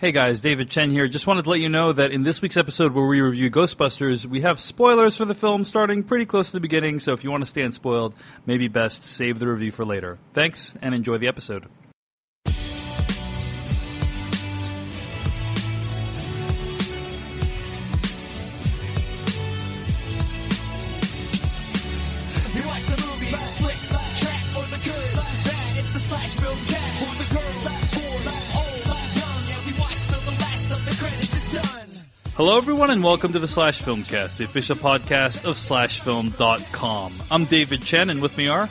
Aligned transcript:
Hey 0.00 0.12
guys, 0.12 0.40
David 0.40 0.70
Chen 0.70 0.92
here. 0.92 1.08
Just 1.08 1.26
wanted 1.26 1.42
to 1.42 1.50
let 1.50 1.58
you 1.58 1.68
know 1.68 1.92
that 1.92 2.12
in 2.12 2.22
this 2.22 2.40
week's 2.40 2.56
episode 2.56 2.92
where 2.92 3.04
we 3.04 3.20
review 3.20 3.50
Ghostbusters, 3.50 4.26
we 4.26 4.42
have 4.42 4.60
spoilers 4.60 5.16
for 5.16 5.24
the 5.24 5.34
film 5.34 5.64
starting 5.64 6.04
pretty 6.04 6.24
close 6.24 6.50
to 6.50 6.52
the 6.52 6.60
beginning, 6.60 7.00
so 7.00 7.14
if 7.14 7.24
you 7.24 7.32
want 7.32 7.42
to 7.42 7.46
stay 7.46 7.62
unspoiled, 7.62 8.14
maybe 8.46 8.68
best 8.68 9.04
save 9.04 9.40
the 9.40 9.48
review 9.48 9.72
for 9.72 9.84
later. 9.84 10.16
Thanks, 10.34 10.78
and 10.80 10.94
enjoy 10.94 11.18
the 11.18 11.26
episode. 11.26 11.66
Hello 32.38 32.56
everyone 32.56 32.88
and 32.90 33.02
welcome 33.02 33.32
to 33.32 33.40
the 33.40 33.48
Slash 33.48 33.82
Filmcast, 33.82 34.36
the 34.36 34.44
official 34.44 34.76
podcast 34.76 35.44
of 35.44 35.56
SlashFilm.com. 35.56 37.12
I'm 37.32 37.44
David 37.46 37.82
Chen 37.82 38.10
and 38.10 38.22
with 38.22 38.36
me 38.38 38.46
are 38.46 38.66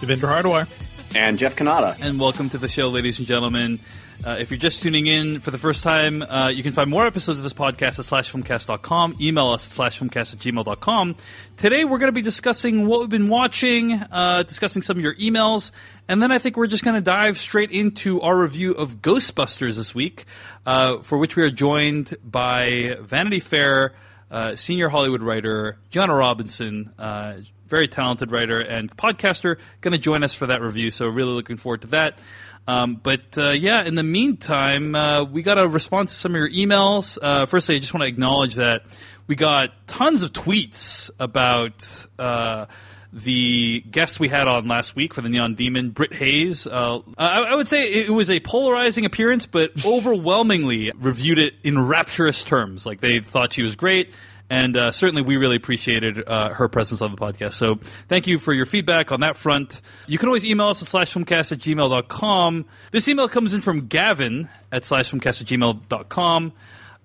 Devindra 0.00 0.40
Hardawar. 0.42 1.14
and 1.14 1.38
Jeff 1.38 1.54
Cannata. 1.54 1.98
and 2.00 2.18
welcome 2.18 2.48
to 2.48 2.56
the 2.56 2.66
show, 2.66 2.88
ladies 2.88 3.18
and 3.18 3.28
gentlemen. 3.28 3.78
Uh, 4.24 4.36
if 4.38 4.50
you're 4.50 4.58
just 4.58 4.82
tuning 4.82 5.06
in 5.06 5.40
for 5.40 5.50
the 5.50 5.56
first 5.56 5.82
time, 5.82 6.20
uh, 6.22 6.48
you 6.48 6.62
can 6.62 6.72
find 6.72 6.90
more 6.90 7.06
episodes 7.06 7.38
of 7.38 7.42
this 7.42 7.54
podcast 7.54 7.98
at 7.98 8.04
slashfilmcast.com. 8.04 9.14
Email 9.18 9.48
us 9.48 9.66
at 9.66 9.72
slashfilmcast 9.72 10.34
at 10.34 10.40
gmail.com. 10.40 11.16
Today, 11.56 11.84
we're 11.84 11.98
going 11.98 12.08
to 12.08 12.12
be 12.12 12.20
discussing 12.20 12.86
what 12.86 13.00
we've 13.00 13.08
been 13.08 13.30
watching, 13.30 13.94
uh, 13.94 14.42
discussing 14.42 14.82
some 14.82 14.98
of 14.98 15.02
your 15.02 15.14
emails, 15.14 15.72
and 16.06 16.22
then 16.22 16.30
I 16.32 16.38
think 16.38 16.58
we're 16.58 16.66
just 16.66 16.84
going 16.84 16.96
to 16.96 17.00
dive 17.00 17.38
straight 17.38 17.70
into 17.70 18.20
our 18.20 18.36
review 18.36 18.72
of 18.72 18.96
Ghostbusters 18.96 19.78
this 19.78 19.94
week, 19.94 20.26
uh, 20.66 20.98
for 20.98 21.16
which 21.16 21.34
we 21.34 21.42
are 21.42 21.50
joined 21.50 22.14
by 22.22 22.96
Vanity 23.00 23.40
Fair 23.40 23.94
uh, 24.30 24.54
senior 24.54 24.88
Hollywood 24.90 25.22
writer 25.22 25.78
Joanna 25.90 26.14
Robinson, 26.14 26.92
uh, 26.98 27.38
very 27.66 27.88
talented 27.88 28.32
writer 28.32 28.60
and 28.60 28.94
podcaster, 28.96 29.56
going 29.80 29.92
to 29.92 29.98
join 29.98 30.22
us 30.22 30.34
for 30.34 30.46
that 30.46 30.60
review. 30.60 30.90
So 30.90 31.06
really 31.06 31.32
looking 31.32 31.56
forward 31.56 31.82
to 31.82 31.88
that. 31.88 32.18
Um, 32.70 32.94
but 33.02 33.36
uh, 33.36 33.50
yeah, 33.50 33.82
in 33.82 33.96
the 33.96 34.04
meantime, 34.04 34.94
uh, 34.94 35.24
we 35.24 35.42
got 35.42 35.58
a 35.58 35.66
response 35.66 36.12
to 36.12 36.16
some 36.16 36.32
of 36.32 36.38
your 36.38 36.50
emails. 36.50 37.18
Uh, 37.20 37.46
firstly, 37.46 37.74
I 37.74 37.78
just 37.80 37.92
want 37.92 38.02
to 38.02 38.08
acknowledge 38.08 38.54
that 38.54 38.82
we 39.26 39.34
got 39.34 39.72
tons 39.88 40.22
of 40.22 40.32
tweets 40.32 41.10
about. 41.18 42.06
Uh, 42.18 42.66
the 43.12 43.80
guest 43.90 44.20
we 44.20 44.28
had 44.28 44.46
on 44.46 44.68
last 44.68 44.94
week 44.94 45.14
for 45.14 45.20
the 45.20 45.28
Neon 45.28 45.56
Demon, 45.56 45.90
Britt 45.90 46.12
Hayes. 46.14 46.68
Uh, 46.68 47.00
I, 47.18 47.42
I 47.42 47.54
would 47.56 47.66
say 47.66 47.82
it 47.82 48.10
was 48.10 48.30
a 48.30 48.38
polarizing 48.38 49.04
appearance, 49.04 49.46
but 49.46 49.72
overwhelmingly 49.84 50.92
reviewed 50.94 51.40
it 51.40 51.54
in 51.64 51.76
rapturous 51.76 52.44
terms. 52.44 52.86
Like 52.86 53.00
they 53.00 53.18
thought 53.18 53.52
she 53.52 53.64
was 53.64 53.74
great. 53.74 54.14
And 54.50 54.76
uh, 54.76 54.90
certainly, 54.90 55.22
we 55.22 55.36
really 55.36 55.56
appreciated 55.56 56.26
uh, 56.26 56.50
her 56.50 56.68
presence 56.68 57.00
on 57.00 57.12
the 57.12 57.16
podcast. 57.16 57.52
So, 57.54 57.78
thank 58.08 58.26
you 58.26 58.36
for 58.36 58.52
your 58.52 58.66
feedback 58.66 59.12
on 59.12 59.20
that 59.20 59.36
front. 59.36 59.80
You 60.08 60.18
can 60.18 60.28
always 60.28 60.44
email 60.44 60.66
us 60.66 60.82
at 60.82 60.88
slashfilmcast 60.88 61.52
at 61.52 61.58
gmail.com. 61.60 62.64
This 62.90 63.06
email 63.08 63.28
comes 63.28 63.54
in 63.54 63.60
from 63.60 63.86
Gavin 63.86 64.48
at 64.72 64.82
slashfilmcast 64.82 65.42
at 65.42 65.46
gmail.com. 65.46 66.52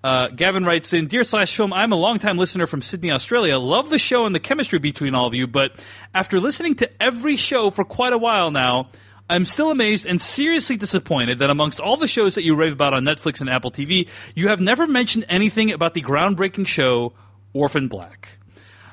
Uh, 0.02 0.28
Gavin 0.28 0.64
writes 0.64 0.92
in, 0.92 1.06
Dear 1.06 1.24
Slash 1.24 1.56
Film, 1.56 1.72
I'm 1.72 1.92
a 1.92 1.96
longtime 1.96 2.36
listener 2.36 2.66
from 2.66 2.82
Sydney, 2.82 3.10
Australia. 3.10 3.58
Love 3.58 3.90
the 3.90 3.98
show 3.98 4.24
and 4.24 4.34
the 4.34 4.40
chemistry 4.40 4.78
between 4.78 5.14
all 5.14 5.26
of 5.26 5.34
you, 5.34 5.46
but 5.46 5.84
after 6.14 6.38
listening 6.38 6.74
to 6.76 7.02
every 7.02 7.36
show 7.36 7.70
for 7.70 7.84
quite 7.84 8.12
a 8.12 8.18
while 8.18 8.50
now, 8.50 8.88
I'm 9.28 9.44
still 9.44 9.72
amazed 9.72 10.06
and 10.06 10.22
seriously 10.22 10.76
disappointed 10.76 11.38
that 11.38 11.50
amongst 11.50 11.80
all 11.80 11.96
the 11.96 12.06
shows 12.06 12.36
that 12.36 12.44
you 12.44 12.54
rave 12.54 12.72
about 12.72 12.94
on 12.94 13.04
Netflix 13.04 13.40
and 13.40 13.50
Apple 13.50 13.72
TV, 13.72 14.08
you 14.36 14.48
have 14.48 14.60
never 14.60 14.86
mentioned 14.86 15.24
anything 15.28 15.72
about 15.72 15.94
the 15.94 16.02
groundbreaking 16.02 16.68
show 16.68 17.12
Orphan 17.56 17.88
Black. 17.88 18.38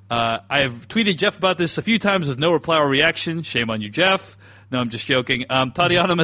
Uh, 0.09 0.39
I 0.49 0.61
have 0.61 0.87
tweeted 0.87 1.17
Jeff 1.17 1.37
about 1.37 1.57
this 1.57 1.77
a 1.77 1.81
few 1.81 1.99
times 1.99 2.27
with 2.27 2.37
no 2.37 2.51
reply 2.51 2.77
or 2.77 2.87
reaction. 2.87 3.41
Shame 3.41 3.69
on 3.69 3.81
you, 3.81 3.89
Jeff. 3.89 4.37
No, 4.71 4.79
I'm 4.79 4.89
just 4.89 5.05
joking. 5.05 5.45
Um, 5.51 5.71
Tatiana 5.71 6.15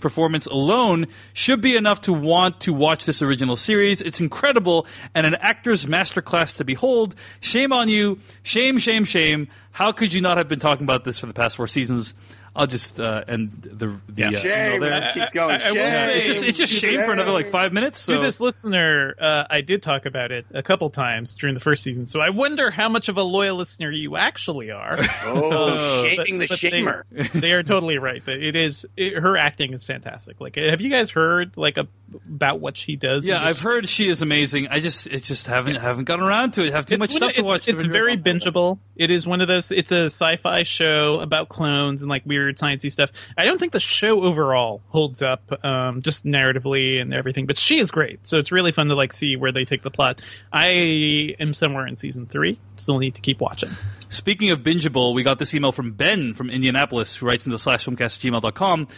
performance 0.00 0.46
alone 0.46 1.08
should 1.34 1.60
be 1.60 1.76
enough 1.76 2.00
to 2.02 2.12
want 2.12 2.60
to 2.60 2.72
watch 2.72 3.04
this 3.04 3.20
original 3.20 3.54
series. 3.54 4.00
It's 4.00 4.18
incredible 4.18 4.86
and 5.14 5.26
an 5.26 5.34
actor's 5.34 5.84
masterclass 5.84 6.56
to 6.56 6.64
behold. 6.64 7.14
Shame 7.40 7.70
on 7.72 7.90
you. 7.90 8.18
Shame, 8.42 8.78
shame, 8.78 9.04
shame. 9.04 9.48
How 9.72 9.92
could 9.92 10.14
you 10.14 10.22
not 10.22 10.38
have 10.38 10.48
been 10.48 10.58
talking 10.58 10.84
about 10.84 11.04
this 11.04 11.18
for 11.18 11.26
the 11.26 11.34
past 11.34 11.56
four 11.56 11.66
seasons? 11.66 12.14
I'll 12.58 12.66
just 12.66 12.98
uh, 13.00 13.22
end 13.28 13.52
the, 13.62 13.98
the 14.08 14.24
uh, 14.24 14.28
email 14.28 14.40
Shame. 14.40 14.80
there. 14.80 14.92
It 14.92 14.94
just 15.00 15.14
keeps 15.14 15.30
going. 15.30 15.60
I- 15.60 15.64
I 15.64 15.72
will 15.72 15.74
Shame. 15.76 15.92
say- 15.92 16.18
It's 16.18 16.26
just 16.26 16.42
it's 16.44 16.58
just 16.58 16.72
shame 16.72 17.00
for 17.02 17.12
another 17.12 17.30
like 17.32 17.46
five 17.46 17.72
minutes. 17.72 18.00
So 18.00 18.14
To 18.16 18.20
this 18.20 18.40
listener, 18.40 19.14
uh, 19.18 19.44
I 19.48 19.60
did 19.60 19.82
talk 19.82 20.06
about 20.06 20.32
it 20.32 20.46
a 20.52 20.62
couple 20.62 20.90
times 20.90 21.36
during 21.36 21.54
the 21.54 21.60
first 21.60 21.82
season, 21.82 22.06
so 22.06 22.20
I 22.20 22.30
wonder 22.30 22.70
how 22.70 22.88
much 22.88 23.08
of 23.08 23.16
a 23.16 23.22
loyal 23.22 23.56
listener 23.56 23.90
you 23.90 24.16
actually 24.16 24.70
are. 24.72 24.98
Oh, 25.24 25.74
Uh, 25.76 26.02
shaming 26.02 26.38
but- 26.38 26.48
the 26.48 26.56
but 26.58 26.58
shamer. 26.58 27.02
They, 27.40 27.52
are 27.52 27.62
totally 27.62 27.98
right. 27.98 28.24
That 28.24 28.42
It 28.42 28.56
is 28.56 28.86
it, 28.96 29.18
her 29.18 29.36
acting 29.36 29.72
is 29.72 29.84
fantastic. 29.84 30.40
Like, 30.40 30.56
have 30.56 30.80
you 30.80 30.90
guys 30.90 31.10
heard 31.10 31.56
like 31.56 31.76
a, 31.76 31.86
about 32.28 32.60
what 32.60 32.76
she 32.76 32.96
does? 32.96 33.26
Yeah, 33.26 33.44
I've 33.44 33.60
heard 33.60 33.88
she 33.88 34.08
is 34.08 34.22
amazing. 34.22 34.68
I 34.68 34.80
just, 34.80 35.06
it 35.06 35.22
just 35.22 35.46
haven't 35.46 35.76
haven't 35.76 36.04
gotten 36.04 36.24
around 36.24 36.52
to 36.54 36.64
it. 36.64 36.72
Have 36.72 36.86
too 36.86 36.94
It's 36.94 37.00
much 37.00 37.12
stuff 37.12 37.30
of- 37.30 37.34
to 37.36 37.40
it's, 37.42 37.48
watch. 37.48 37.68
It's 37.68 37.82
very 37.84 38.16
bingeable. 38.16 38.78
It 38.96 39.10
is 39.10 39.26
one 39.26 39.40
of 39.40 39.48
those. 39.48 39.70
It's 39.70 39.92
a 39.92 40.06
sci-fi 40.06 40.62
show 40.64 41.20
about 41.20 41.48
clones 41.48 42.02
and 42.02 42.08
like 42.10 42.24
weird 42.26 42.47
sciencey 42.56 42.90
stuff. 42.90 43.10
I 43.36 43.44
don't 43.44 43.58
think 43.58 43.72
the 43.72 43.80
show 43.80 44.22
overall 44.22 44.82
holds 44.88 45.22
up, 45.22 45.64
um, 45.64 46.02
just 46.02 46.24
narratively 46.24 47.00
and 47.00 47.12
everything. 47.12 47.46
But 47.46 47.58
she 47.58 47.78
is 47.78 47.90
great, 47.90 48.26
so 48.26 48.38
it's 48.38 48.52
really 48.52 48.72
fun 48.72 48.88
to 48.88 48.94
like 48.94 49.12
see 49.12 49.36
where 49.36 49.52
they 49.52 49.64
take 49.64 49.82
the 49.82 49.90
plot. 49.90 50.22
I 50.52 51.34
am 51.38 51.52
somewhere 51.52 51.86
in 51.86 51.96
season 51.96 52.26
three. 52.26 52.58
Still 52.76 52.98
need 52.98 53.14
to 53.16 53.20
keep 53.20 53.40
watching. 53.40 53.70
Speaking 54.08 54.50
of 54.50 54.60
bingeable, 54.60 55.14
we 55.14 55.22
got 55.22 55.38
this 55.38 55.54
email 55.54 55.72
from 55.72 55.92
Ben 55.92 56.34
from 56.34 56.50
Indianapolis, 56.50 57.16
who 57.16 57.26
writes 57.26 57.46
into 57.46 57.58
slash 57.58 57.84
filmcast 57.84 58.24
at 58.24 58.32
gmail.com. 58.32 58.88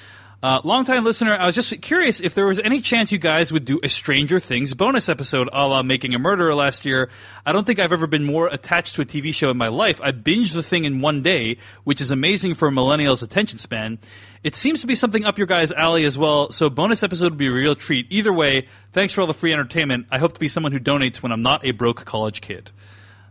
Uh, 0.43 0.59
longtime 0.65 1.05
listener, 1.05 1.37
I 1.37 1.45
was 1.45 1.55
just 1.55 1.83
curious 1.83 2.19
if 2.19 2.35
there 2.35 2.47
was 2.47 2.59
any 2.61 2.81
chance 2.81 3.13
you 3.13 3.19
guys 3.19 3.53
would 3.53 3.67
do 3.67 3.79
a 3.83 3.91
Stranger 3.91 4.41
Things 4.41 4.73
bonus 4.73 5.11
episode 5.11 5.51
a 5.53 5.67
la 5.67 5.83
Making 5.83 6.15
a 6.15 6.19
Murderer 6.19 6.55
last 6.55 6.87
year. 6.87 7.11
I 7.45 7.53
don't 7.53 7.67
think 7.67 7.79
I've 7.79 7.93
ever 7.93 8.07
been 8.07 8.25
more 8.25 8.47
attached 8.47 8.95
to 8.95 9.03
a 9.03 9.05
TV 9.05 9.35
show 9.35 9.51
in 9.51 9.59
my 9.59 9.69
life. 9.69 10.01
I 10.03 10.13
binged 10.13 10.55
the 10.55 10.63
thing 10.63 10.85
in 10.85 11.03
one 11.03 11.23
day, 11.23 11.59
which 11.85 12.01
is 12.01 12.11
amazing 12.11 12.55
for 12.55 12.69
a 12.69 12.73
millennial's 12.73 13.23
attention 13.23 13.59
span. 13.59 13.99
It 14.43 14.57
seems 14.57 14.81
to 14.81 14.87
be 14.87 14.95
something 14.95 15.27
up 15.27 15.37
your 15.37 15.47
guys' 15.47 15.73
alley 15.73 16.07
as 16.07 16.17
well, 16.17 16.51
so 16.53 16.71
bonus 16.71 17.03
episode 17.03 17.33
would 17.33 17.39
be 17.39 17.49
a 17.49 17.53
real 17.53 17.75
treat. 17.75 18.07
Either 18.09 18.33
way, 18.33 18.67
thanks 18.93 19.13
for 19.13 19.21
all 19.21 19.27
the 19.27 19.35
free 19.35 19.53
entertainment. 19.53 20.07
I 20.11 20.17
hope 20.17 20.33
to 20.33 20.41
be 20.41 20.49
someone 20.49 20.73
who 20.73 20.81
donates 20.81 21.19
when 21.19 21.33
I'm 21.33 21.43
not 21.43 21.67
a 21.67 21.73
broke 21.73 22.07
college 22.07 22.41
kid. 22.41 22.71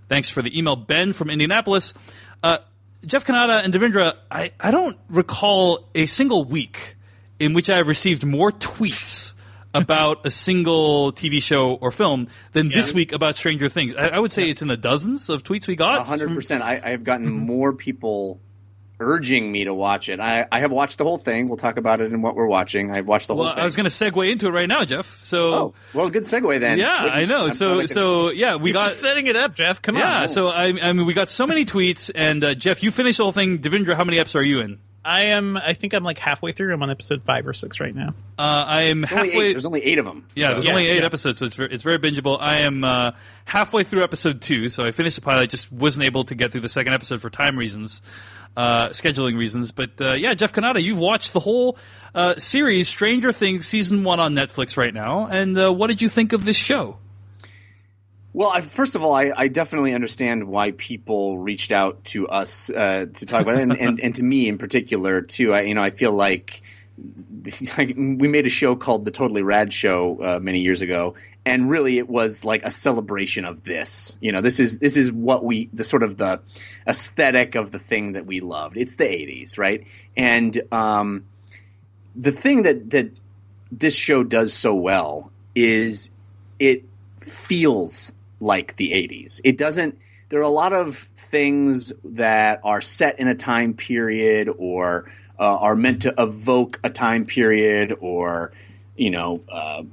Thanks 0.09 0.29
for 0.29 0.43
the 0.43 0.55
email, 0.55 0.75
Ben 0.75 1.13
from 1.13 1.31
Indianapolis. 1.31 1.95
Uh, 2.43 2.59
Jeff 3.03 3.25
Cannata 3.25 3.63
and 3.63 3.73
Devindra, 3.73 4.15
I, 4.29 4.51
I 4.59 4.69
don't 4.69 4.95
recall 5.09 5.89
a 5.95 6.05
single 6.05 6.43
week 6.43 6.97
in 7.39 7.53
which 7.53 7.69
I 7.69 7.77
have 7.77 7.87
received 7.87 8.25
more 8.25 8.51
tweets 8.51 9.33
about 9.73 10.25
a 10.25 10.31
single 10.31 11.13
TV 11.13 11.41
show 11.41 11.75
or 11.75 11.91
film 11.91 12.27
than 12.53 12.69
this 12.69 12.93
week 12.93 13.11
about 13.11 13.35
Stranger 13.35 13.69
Things. 13.69 13.95
I, 13.95 14.07
I 14.07 14.19
would 14.19 14.31
say 14.31 14.49
it's 14.49 14.61
in 14.61 14.67
the 14.67 14.77
dozens 14.77 15.29
of 15.29 15.43
tweets 15.43 15.67
we 15.67 15.75
got. 15.75 16.07
Hundred 16.07 16.33
percent. 16.33 16.63
I, 16.63 16.81
I 16.83 16.89
have 16.89 17.03
gotten 17.03 17.29
more 17.29 17.73
people 17.73 18.41
urging 18.99 19.51
me 19.51 19.63
to 19.63 19.73
watch 19.73 20.09
it. 20.09 20.19
I, 20.19 20.45
I 20.51 20.59
have 20.59 20.71
watched 20.71 20.97
the 20.97 21.03
whole 21.03 21.17
thing. 21.17 21.47
We'll 21.47 21.57
talk 21.57 21.77
about 21.77 22.01
it 22.01 22.11
in 22.11 22.21
what 22.21 22.35
we're 22.35 22.47
watching. 22.47 22.91
I've 22.91 23.07
watched 23.07 23.27
the 23.27 23.35
Well, 23.35 23.45
whole 23.45 23.53
thing. 23.55 23.61
I 23.61 23.65
was 23.65 23.75
going 23.75 23.85
to 23.85 23.91
segue 23.91 24.31
into 24.31 24.47
it 24.47 24.51
right 24.51 24.67
now, 24.67 24.83
Jeff. 24.85 25.05
So, 25.23 25.53
Oh, 25.53 25.73
well, 25.93 26.09
good 26.09 26.23
segue 26.23 26.59
then. 26.59 26.77
yeah, 26.77 27.03
Wait, 27.05 27.11
I 27.11 27.25
know. 27.25 27.43
I'm- 27.45 27.53
So, 27.53 27.79
I'm 27.81 27.87
so 27.87 28.31
yeah, 28.31 28.55
we 28.55 28.69
He's 28.69 28.75
got. 28.75 28.83
just 28.89 29.01
setting 29.01 29.27
it 29.27 29.35
up, 29.35 29.55
Jeff. 29.55 29.81
Come 29.81 29.95
Yeah, 29.97 30.15
on. 30.15 30.21
Yeah. 30.21 30.27
So 30.27 30.49
I, 30.49 30.65
I 30.65 30.93
mean, 30.93 31.05
we 31.05 31.13
got 31.13 31.29
so 31.29 31.47
many 31.47 31.65
tweets, 31.65 32.11
and 32.13 32.43
uh, 32.43 32.53
Jeff, 32.55 32.83
you 32.83 32.91
finished 32.91 33.17
the 33.19 33.23
whole 33.23 33.31
thing. 33.31 33.59
Devindra, 33.59 33.95
how 33.95 34.03
many 34.03 34.17
eps 34.17 34.35
are 34.35 34.41
you 34.43 34.59
in? 34.59 34.79
I 35.05 35.21
am. 35.21 35.55
I 35.55 35.73
think 35.73 35.93
I'm 35.93 36.03
like 36.03 36.19
halfway 36.19 36.51
through. 36.51 36.73
I'm 36.73 36.83
on 36.83 36.91
episode 36.91 37.23
five 37.23 37.47
or 37.47 37.53
six 37.53 37.79
right 37.79 37.95
now. 37.95 38.09
Uh, 38.37 38.41
I 38.41 38.81
am 38.83 39.01
There's 39.01 39.09
halfway. 39.11 39.29
eight, 39.47 39.53
there's 39.53 39.65
only 39.65 39.81
eight 39.83 39.97
of 39.97 40.03
them. 40.03 40.27
Yeah, 40.35 40.47
So- 40.47 40.53
there's 40.55 40.65
Yeah, 40.65 40.71
only 40.71 40.87
eight 40.87 40.99
yeah. 40.99 41.05
episodes, 41.05 41.39
so 41.39 41.45
it's 41.45 41.55
very, 41.55 41.73
it's 41.73 41.83
very 41.83 41.97
bingeable. 41.99 42.37
I 42.39 42.57
am 42.59 42.83
uh, 42.83 43.11
halfway 43.45 43.83
through 43.85 44.03
episode 44.03 44.41
two, 44.41 44.67
so 44.67 44.85
I 44.85 44.91
finished 44.91 45.15
the 45.15 45.21
pilot. 45.21 45.49
Just 45.49 45.71
wasn't 45.71 46.05
able 46.05 46.25
to 46.25 46.35
get 46.35 46.51
through 46.51 46.61
the 46.61 46.69
second 46.69 46.93
episode 46.93 47.21
for 47.21 47.29
time 47.29 47.57
reasons, 47.57 48.01
uh, 48.57 48.89
scheduling 48.89 49.37
reasons. 49.37 49.71
But 49.71 49.91
uh, 49.99 50.13
yeah, 50.13 50.33
Jeff 50.33 50.53
Cannata, 50.53 50.81
you've 50.81 50.99
watched 50.99 51.33
the 51.33 51.39
whole 51.39 51.77
uh, 52.13 52.35
series, 52.35 52.87
Stranger 52.87 53.31
Things 53.31 53.67
season 53.67 54.03
one 54.03 54.19
on 54.19 54.33
Netflix 54.33 54.77
right 54.77 54.93
now, 54.93 55.27
and 55.27 55.57
uh, 55.57 55.71
what 55.71 55.87
did 55.87 56.01
you 56.01 56.09
think 56.09 56.33
of 56.33 56.45
this 56.45 56.57
show? 56.57 56.97
Well, 58.31 58.49
I, 58.49 58.61
first 58.61 58.95
of 58.95 59.03
all, 59.03 59.13
I, 59.13 59.31
I 59.35 59.47
definitely 59.47 59.93
understand 59.93 60.47
why 60.47 60.71
people 60.71 61.39
reached 61.39 61.71
out 61.71 62.03
to 62.05 62.27
us 62.27 62.69
uh, 62.69 63.07
to 63.11 63.25
talk 63.25 63.41
about 63.41 63.55
it, 63.55 63.63
and, 63.63 63.73
and, 63.73 63.99
and 63.99 64.15
to 64.15 64.23
me 64.23 64.47
in 64.47 64.57
particular 64.57 65.21
too. 65.21 65.53
I, 65.53 65.61
you 65.61 65.73
know, 65.73 65.81
I 65.81 65.89
feel 65.89 66.11
like 66.11 66.61
we 67.77 68.27
made 68.27 68.45
a 68.45 68.49
show 68.49 68.75
called 68.75 69.05
the 69.05 69.11
Totally 69.11 69.41
Rad 69.41 69.71
Show 69.71 70.21
uh, 70.21 70.39
many 70.39 70.59
years 70.59 70.81
ago, 70.81 71.15
and 71.45 71.69
really 71.69 71.97
it 71.97 72.09
was 72.09 72.43
like 72.43 72.63
a 72.63 72.71
celebration 72.71 73.45
of 73.45 73.63
this. 73.63 74.17
You 74.21 74.31
know, 74.31 74.41
this 74.41 74.59
is 74.59 74.79
this 74.79 74.97
is 74.97 75.11
what 75.11 75.43
we 75.43 75.69
the 75.73 75.83
sort 75.83 76.03
of 76.03 76.17
the 76.17 76.41
aesthetic 76.87 77.55
of 77.55 77.71
the 77.71 77.79
thing 77.79 78.13
that 78.13 78.25
we 78.25 78.39
loved. 78.41 78.77
It's 78.77 78.95
the 78.95 79.05
'80s, 79.05 79.57
right? 79.57 79.85
And 80.17 80.61
um, 80.71 81.25
the 82.15 82.31
thing 82.31 82.63
that 82.63 82.89
that 82.91 83.11
this 83.71 83.95
show 83.95 84.23
does 84.23 84.53
so 84.53 84.75
well 84.75 85.31
is 85.55 86.09
it 86.59 86.83
feels 87.19 88.13
like 88.39 88.75
the 88.75 88.91
80s. 88.91 89.41
It 89.43 89.57
doesn't 89.57 89.97
there 90.29 90.39
are 90.39 90.43
a 90.43 90.49
lot 90.49 90.73
of 90.73 90.95
things 90.97 91.91
that 92.03 92.61
are 92.63 92.81
set 92.81 93.19
in 93.19 93.27
a 93.27 93.35
time 93.35 93.73
period 93.73 94.49
or 94.57 95.11
uh, 95.39 95.57
are 95.57 95.75
meant 95.75 96.03
to 96.03 96.13
evoke 96.17 96.79
a 96.83 96.89
time 96.89 97.25
period 97.25 97.95
or 97.99 98.51
you 98.95 99.11
know 99.11 99.41
uh, 99.49 99.83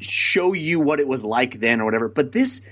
show 0.00 0.52
you 0.52 0.80
what 0.80 1.00
it 1.00 1.06
was 1.06 1.24
like 1.24 1.58
then 1.58 1.80
or 1.80 1.84
whatever 1.84 2.08
but 2.08 2.32
this 2.32 2.62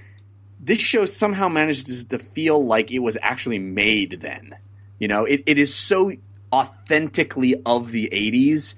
this 0.58 0.80
show 0.80 1.04
somehow 1.04 1.48
manages 1.48 2.04
to 2.06 2.18
feel 2.18 2.64
like 2.64 2.90
it 2.90 2.98
was 2.98 3.16
actually 3.20 3.58
made 3.58 4.18
then 4.20 4.54
you 4.98 5.08
know 5.08 5.24
it, 5.24 5.44
it 5.46 5.58
is 5.58 5.74
so 5.74 6.12
authentically 6.52 7.54
of 7.64 7.90
the 7.90 8.08
80s 8.12 8.74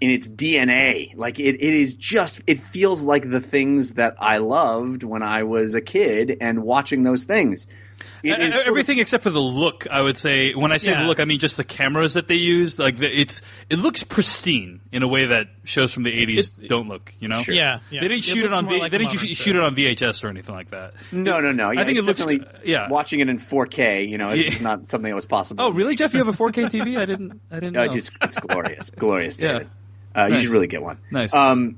in 0.00 0.10
its 0.10 0.28
DNA. 0.28 1.14
Like 1.16 1.38
it, 1.38 1.56
it 1.60 1.74
is 1.74 1.94
just 1.94 2.42
it 2.46 2.58
feels 2.58 3.02
like 3.02 3.28
the 3.28 3.40
things 3.40 3.92
that 3.92 4.16
I 4.18 4.38
loved 4.38 5.02
when 5.02 5.22
I 5.22 5.42
was 5.44 5.74
a 5.74 5.80
kid 5.80 6.38
and 6.40 6.62
watching 6.62 7.02
those 7.02 7.24
things. 7.24 7.66
It 8.22 8.32
Uh, 8.32 8.42
is 8.44 8.52
sort 8.54 8.66
of- 8.66 8.68
Everything 8.70 8.98
except 8.98 9.22
for 9.22 9.30
the 9.30 9.40
look, 9.40 9.86
I 9.90 10.00
would 10.00 10.16
say. 10.16 10.52
When 10.54 10.72
I 10.72 10.76
say 10.76 10.90
Yeah. 10.90 11.02
the 11.02 11.06
look, 11.08 11.20
I 11.20 11.24
mean 11.24 11.38
just 11.38 11.56
the 11.56 11.64
cameras 11.64 12.14
that 12.14 12.28
they 12.28 12.34
use. 12.36 12.78
Like 12.78 12.96
the, 12.98 13.08
it's, 13.10 13.42
it 13.68 13.78
looks 13.78 14.02
pristine 14.02 14.80
in 14.92 15.02
a 15.02 15.08
way 15.08 15.26
that 15.26 15.48
shows 15.64 15.92
from 15.92 16.02
the 16.02 16.12
'80s 16.12 16.38
It's- 16.38 16.60
don't 16.68 16.88
look. 16.88 17.12
You 17.20 17.28
know, 17.28 17.40
Sure. 17.42 17.54
Yeah, 17.54 17.78
yeah. 17.90 18.00
they 18.00 18.08
didn't 18.08 18.24
shoot 18.24 18.38
it, 18.38 18.42
looks 18.50 18.54
on. 18.56 18.68
V- 18.68 18.78
like 18.80 18.90
they 18.92 18.98
didn't 18.98 19.14
modern 19.14 19.28
shoot 19.28 19.36
show. 19.36 19.50
it 19.50 19.56
on 19.60 19.74
VHS 19.74 20.24
or 20.24 20.28
anything 20.28 20.54
like 20.54 20.70
that. 20.70 20.94
no, 21.12 21.40
no, 21.40 21.52
no. 21.52 21.70
Yeah, 21.70 21.80
I 21.80 21.84
think 21.84 21.98
it's 21.98 22.04
it 22.04 22.06
looks- 22.06 22.20
definitely 22.20 22.46
yeah. 22.70 22.88
Watching 22.88 23.20
it 23.20 23.28
in 23.28 23.38
4K, 23.38 24.08
you 24.08 24.18
know, 24.18 24.30
it's 24.30 24.56
Yeah. 24.56 24.62
not 24.62 24.86
something 24.86 25.08
that 25.10 25.14
was 25.14 25.26
possible. 25.26 25.64
Oh, 25.64 25.70
really, 25.70 25.94
Jeff? 25.96 26.12
You 26.12 26.18
have 26.18 26.28
a 26.28 26.32
4K 26.32 26.64
TV? 26.68 26.96
I 26.98 27.06
didn't. 27.06 27.40
I 27.50 27.54
didn't 27.56 27.72
know. 27.74 27.82
Uh, 27.82 27.92
it's, 27.92 28.10
it's 28.22 28.36
glorious, 28.36 28.90
glorious, 28.98 29.38
Yeah. 29.40 29.52
David. 29.52 29.68
Uh, 30.14 30.26
You 30.32 30.38
should 30.40 30.50
really 30.50 30.66
get 30.66 30.82
one. 30.82 30.98
Nice. 31.10 31.32
Um, 31.32 31.76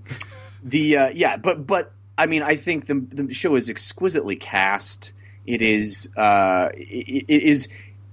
the 0.65 0.97
uh, 0.97 1.09
yeah, 1.15 1.37
but 1.37 1.67
but 1.67 1.93
I 2.17 2.27
mean, 2.27 2.43
I 2.43 2.57
think 2.57 2.87
the 2.87 2.95
the 2.95 3.35
show 3.35 3.57
is 3.57 3.69
exquisitely 3.69 4.37
cast. 4.37 5.13
It 5.47 5.63
is 5.63 6.09
uh, 6.17 6.71
it, 6.75 7.25
it 7.29 7.43
is 7.43 7.69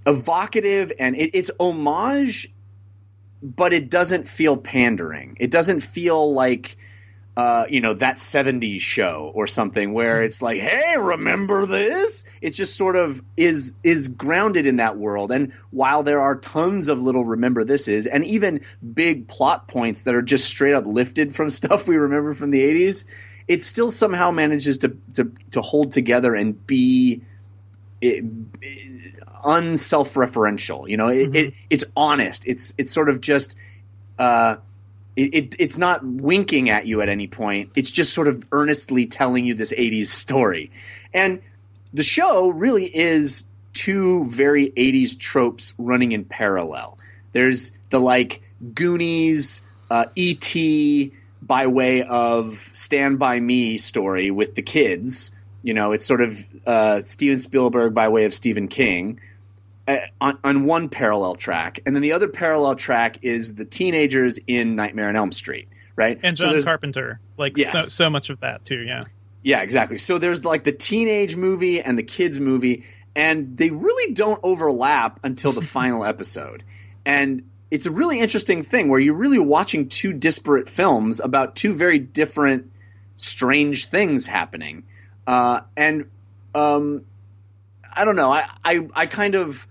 evocative 0.06 0.92
and 1.00 1.16
it, 1.16 1.32
it's 1.34 1.52
homage, 1.60 2.52
but 3.42 3.74
it 3.74 3.90
doesn't 3.90 4.28
feel 4.28 4.58
pandering. 4.58 5.38
It 5.40 5.52
doesn't 5.52 5.82
feel 5.82 6.34
like. 6.34 6.78
Uh, 7.38 7.66
you 7.70 7.80
know 7.80 7.94
that 7.94 8.18
70s 8.18 8.82
show 8.82 9.32
or 9.34 9.48
something 9.48 9.94
where 9.94 10.24
it's 10.24 10.42
like 10.42 10.60
hey 10.60 10.98
remember 11.00 11.66
this 11.66 12.26
it 12.42 12.50
just 12.50 12.76
sort 12.76 12.98
of 12.98 13.22
is 13.38 13.76
is 13.82 14.10
grounded 14.10 14.68
in 14.68 14.78
that 14.78 14.98
world 14.98 15.32
and 15.32 15.54
while 15.70 16.04
there 16.04 16.20
are 16.20 16.36
tons 16.36 16.90
of 16.90 17.02
little 17.02 17.24
remember 17.24 17.64
this 17.64 17.88
is 17.88 18.08
and 18.08 18.26
even 18.26 18.60
big 18.94 19.30
plot 19.30 19.70
points 19.70 20.02
that 20.02 20.16
are 20.16 20.22
just 20.22 20.50
straight 20.50 20.74
up 20.74 20.86
lifted 20.86 21.34
from 21.34 21.50
stuff 21.60 21.88
we 21.88 21.96
remember 21.96 22.34
from 22.34 22.52
the 22.52 22.62
80s 22.62 23.06
it 23.50 23.64
still 23.64 23.92
somehow 23.92 24.32
manages 24.32 24.78
to 24.78 24.96
to, 25.16 25.34
to 25.52 25.62
hold 25.62 25.92
together 25.92 26.34
and 26.34 26.66
be 26.66 27.22
it, 28.00 28.24
unself-referential 29.44 30.88
you 30.88 30.96
know 30.96 31.10
it, 31.10 31.36
it 31.36 31.54
it's 31.70 31.84
honest 31.98 32.44
it's 32.46 32.74
it's 32.78 32.92
sort 32.92 33.10
of 33.10 33.20
just 33.20 33.58
uh 34.18 34.56
it, 35.20 35.34
it, 35.34 35.56
it's 35.60 35.78
not 35.78 36.06
winking 36.06 36.70
at 36.70 36.86
you 36.86 37.02
at 37.02 37.10
any 37.10 37.28
point. 37.28 37.72
It's 37.76 37.92
just 37.92 38.14
sort 38.14 38.30
of 38.30 38.46
earnestly 38.54 39.06
telling 39.06 39.46
you 39.46 39.54
this 39.54 39.74
80s 39.74 40.06
story. 40.08 40.72
And 41.14 41.42
the 41.94 42.04
show 42.04 42.50
really 42.50 42.86
is 42.86 43.46
two 43.74 44.26
very 44.26 44.70
80s 44.70 45.20
tropes 45.20 45.74
running 45.78 46.14
in 46.14 46.24
parallel. 46.24 46.98
There's 47.34 47.72
the 47.90 48.00
like 48.00 48.42
Goonies, 48.74 49.62
uh, 49.92 50.06
E.T. 50.16 51.12
by 51.42 51.68
way 51.68 52.04
of 52.04 52.52
Stand 52.74 53.20
By 53.20 53.40
Me 53.40 53.78
story 53.78 54.32
with 54.32 54.56
the 54.56 54.62
kids. 54.62 55.32
You 55.64 55.74
know, 55.74 55.92
it's 55.92 56.06
sort 56.06 56.22
of 56.22 56.38
uh, 56.66 57.02
Steven 57.02 57.38
Spielberg 57.38 57.94
by 57.94 58.10
way 58.10 58.26
of 58.26 58.34
Stephen 58.34 58.68
King 58.68 59.20
uh, 59.88 59.98
on, 60.22 60.38
on 60.44 60.64
one 60.66 60.90
parallel 60.90 61.36
track, 61.36 61.80
and 61.86 61.96
then 61.96 62.02
the 62.02 62.14
other 62.14 62.28
parallel 62.30 62.76
track 62.76 63.20
is 63.24 63.56
the 63.56 63.66
teenagers 63.66 64.40
in 64.48 64.76
Nightmare 64.76 65.10
on 65.10 65.16
Elm 65.16 65.32
Street, 65.32 65.68
right? 65.96 66.20
And 66.24 66.38
So 66.38 66.46
John 66.46 66.52
there's- 66.52 66.66
Carpenter, 66.66 67.20
like 67.38 67.58
Yes. 67.58 67.72
so, 67.72 67.80
so 67.82 68.10
much 68.10 68.30
of 68.30 68.40
that 68.42 68.64
too. 68.66 68.80
Yeah, 68.82 69.02
Yeah, 69.44 69.62
exactly. 69.62 69.98
So 69.98 70.18
there's 70.18 70.46
like 70.46 70.64
the 70.64 70.72
teenage 70.72 71.36
movie 71.36 71.82
and 71.82 71.98
the 71.98 72.04
kids 72.04 72.40
movie, 72.40 72.86
and 73.16 73.58
they 73.58 73.70
really 73.70 74.14
don't 74.14 74.40
overlap 74.44 75.20
until 75.24 75.52
the 75.52 75.62
final 75.62 76.06
episode. 76.14 76.64
And 77.06 77.49
it's 77.72 77.86
a 77.86 77.92
really 77.92 78.20
interesting 78.20 78.64
thing 78.64 78.88
where 78.88 79.00
you're 79.00 79.16
really 79.16 79.40
watching 79.40 79.90
two 79.90 80.14
disparate 80.14 80.68
films 80.68 81.20
about 81.20 81.56
two 81.56 81.74
very 81.74 82.00
different, 82.00 82.72
strange 83.16 83.88
things 83.88 84.26
happening. 84.26 84.84
Uh, 85.28 85.62
and 85.78 86.10
um, 86.56 87.06
I 87.94 88.06
don't 88.06 88.16
know. 88.16 88.32
I, 88.32 88.46
I 88.64 88.88
I 88.94 89.06
kind 89.06 89.36
of 89.36 89.68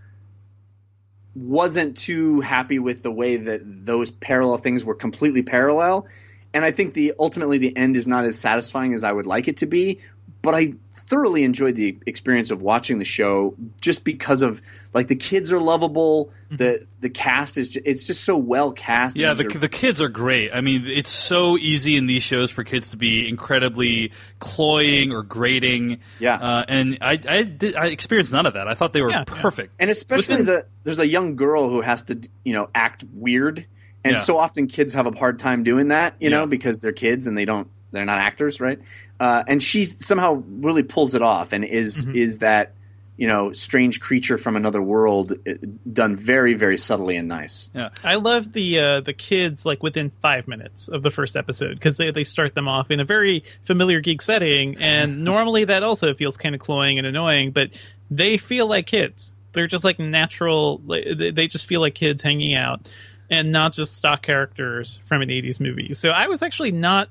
wasn't 1.35 1.97
too 1.97 2.41
happy 2.41 2.79
with 2.79 3.03
the 3.03 3.11
way 3.11 3.37
that 3.37 3.63
those 3.65 4.11
parallel 4.11 4.59
things 4.59 4.85
were 4.85 4.95
completely 4.95 5.43
parallel 5.43 6.09
and 6.55 6.65
I 6.65 6.71
think 6.71 6.95
the 6.95 7.15
ultimately 7.19 7.59
the 7.59 7.77
end 7.77 7.97
is 7.97 8.07
not 8.07 8.25
as 8.25 8.39
satisfying 8.39 8.95
as 8.95 9.05
I 9.05 9.13
would 9.13 9.27
like 9.27 9.49
it 9.49 9.59
to 9.59 9.67
be. 9.67 10.01
But 10.41 10.55
I 10.55 10.75
thoroughly 10.93 11.43
enjoyed 11.43 11.75
the 11.75 11.99
experience 12.07 12.51
of 12.53 12.63
watching 12.63 12.99
the 12.99 13.05
show 13.05 13.57
just 13.81 14.05
because 14.05 14.43
of 14.43 14.63
like 14.95 15.09
the 15.09 15.17
kids 15.17 15.51
are 15.53 15.59
lovable, 15.61 16.33
the 16.51 16.87
the 17.01 17.11
cast 17.11 17.59
is 17.59 17.71
ju- 17.71 17.81
it's 17.85 18.07
just 18.07 18.23
so 18.25 18.37
well 18.39 18.71
cast. 18.73 19.17
Mm-hmm. 19.17 19.23
Yeah, 19.25 19.35
the, 19.35 19.47
are- 19.57 19.59
the 19.61 19.69
kids 19.69 20.01
are 20.01 20.09
great. 20.09 20.53
I 20.55 20.61
mean, 20.61 20.87
it's 20.87 21.11
so 21.11 21.59
easy 21.59 21.97
in 21.97 22.07
these 22.07 22.23
shows 22.23 22.53
for 22.53 22.63
kids 22.63 22.91
to 22.91 22.97
be 22.97 23.29
incredibly 23.29 24.13
cloying 24.39 25.13
or 25.13 25.23
grating. 25.25 26.01
Yeah. 26.21 26.37
uh, 26.37 26.65
and 26.69 26.99
I 27.01 27.19
I, 27.29 27.43
did, 27.43 27.75
I 27.77 27.87
experienced 27.89 28.33
none 28.33 28.47
of 28.47 28.55
that. 28.55 28.69
I 28.69 28.75
thought 28.75 28.93
they 28.93 29.03
were 29.03 29.11
Yeah, 29.11 29.25
yeah. 29.29 29.41
perfect. 29.43 29.75
and 29.81 29.91
especially 29.91 30.37
Within- 30.39 30.47
the 30.47 30.67
there's 30.85 31.01
a 31.01 31.07
young 31.07 31.35
girl 31.37 31.69
who 31.69 31.81
has 31.81 32.05
to 32.05 32.19
you 32.45 32.53
know 32.53 32.71
act 32.75 33.05
weird, 33.13 33.67
and 34.05 34.15
Yeah. 34.15 34.21
so 34.21 34.39
often 34.39 34.69
kids 34.69 34.95
have 34.95 35.07
a 35.07 35.19
hard 35.19 35.39
time 35.41 35.65
doing 35.65 35.89
that, 35.89 36.15
you 36.21 36.31
know, 36.31 36.47
because 36.47 36.79
they're 36.79 36.93
kids 36.93 37.27
and 37.27 37.37
they 37.37 37.45
don't 37.45 37.69
they're 37.91 38.05
not 38.05 38.19
actors, 38.19 38.61
right? 38.61 38.79
Uh, 39.19 39.43
and 39.47 39.63
she 39.63 39.85
somehow 39.85 40.43
really 40.47 40.83
pulls 40.83 41.15
it 41.15 41.23
off 41.23 41.53
and 41.53 41.65
is 41.65 42.07
Mm-hmm. 42.07 42.17
is 42.17 42.39
that 42.39 42.73
you 43.17 43.27
know 43.27 43.53
strange 43.53 43.99
creature 44.01 44.39
from 44.39 44.55
another 44.55 44.81
world 44.81 45.33
uh, 45.33 45.55
done 45.93 46.15
very 46.15 46.55
very 46.55 46.79
subtly 46.79 47.17
and 47.17 47.27
nice. 47.27 47.69
yeah. 47.75 47.89
I 48.05 48.15
love 48.15 48.53
the 48.53 48.79
uh, 48.79 49.01
the 49.01 49.13
kids 49.13 49.67
like 49.67 49.83
within 49.83 50.13
five 50.23 50.47
minutes 50.47 50.87
of 50.89 51.03
the 51.03 51.11
first 51.11 51.35
episode 51.37 51.75
because 51.75 51.97
they 51.97 52.13
they 52.13 52.23
start 52.25 52.55
them 52.55 52.69
off 52.69 52.93
in 52.93 53.01
a 53.01 53.05
very 53.05 53.43
familiar 53.65 54.01
geek 54.01 54.23
setting, 54.23 54.77
and 54.79 55.25
normally 55.25 55.65
that 55.65 55.83
also 55.83 56.15
feels 56.15 56.37
kind 56.37 56.55
of 56.55 56.61
cloying 56.61 56.99
and 56.99 57.07
annoying, 57.09 57.51
but 57.51 57.71
they 58.11 58.37
feel 58.39 58.69
like 58.69 58.87
kids. 58.87 59.39
They're 59.53 59.67
just 59.67 59.83
like 59.83 59.99
natural. 59.99 60.79
they 60.79 61.49
just 61.49 61.67
feel 61.67 61.81
like 61.81 61.95
kids 61.97 62.23
hanging 62.23 62.55
out, 62.55 62.89
and 63.31 63.51
not 63.51 63.73
just 63.73 63.97
stock 63.97 64.23
characters 64.23 65.01
from 65.07 65.23
an 65.23 65.31
'80s 65.31 65.59
movie. 65.59 65.93
So 65.95 66.11
I 66.11 66.29
was 66.29 66.43
actually 66.45 66.71
not. 66.71 67.09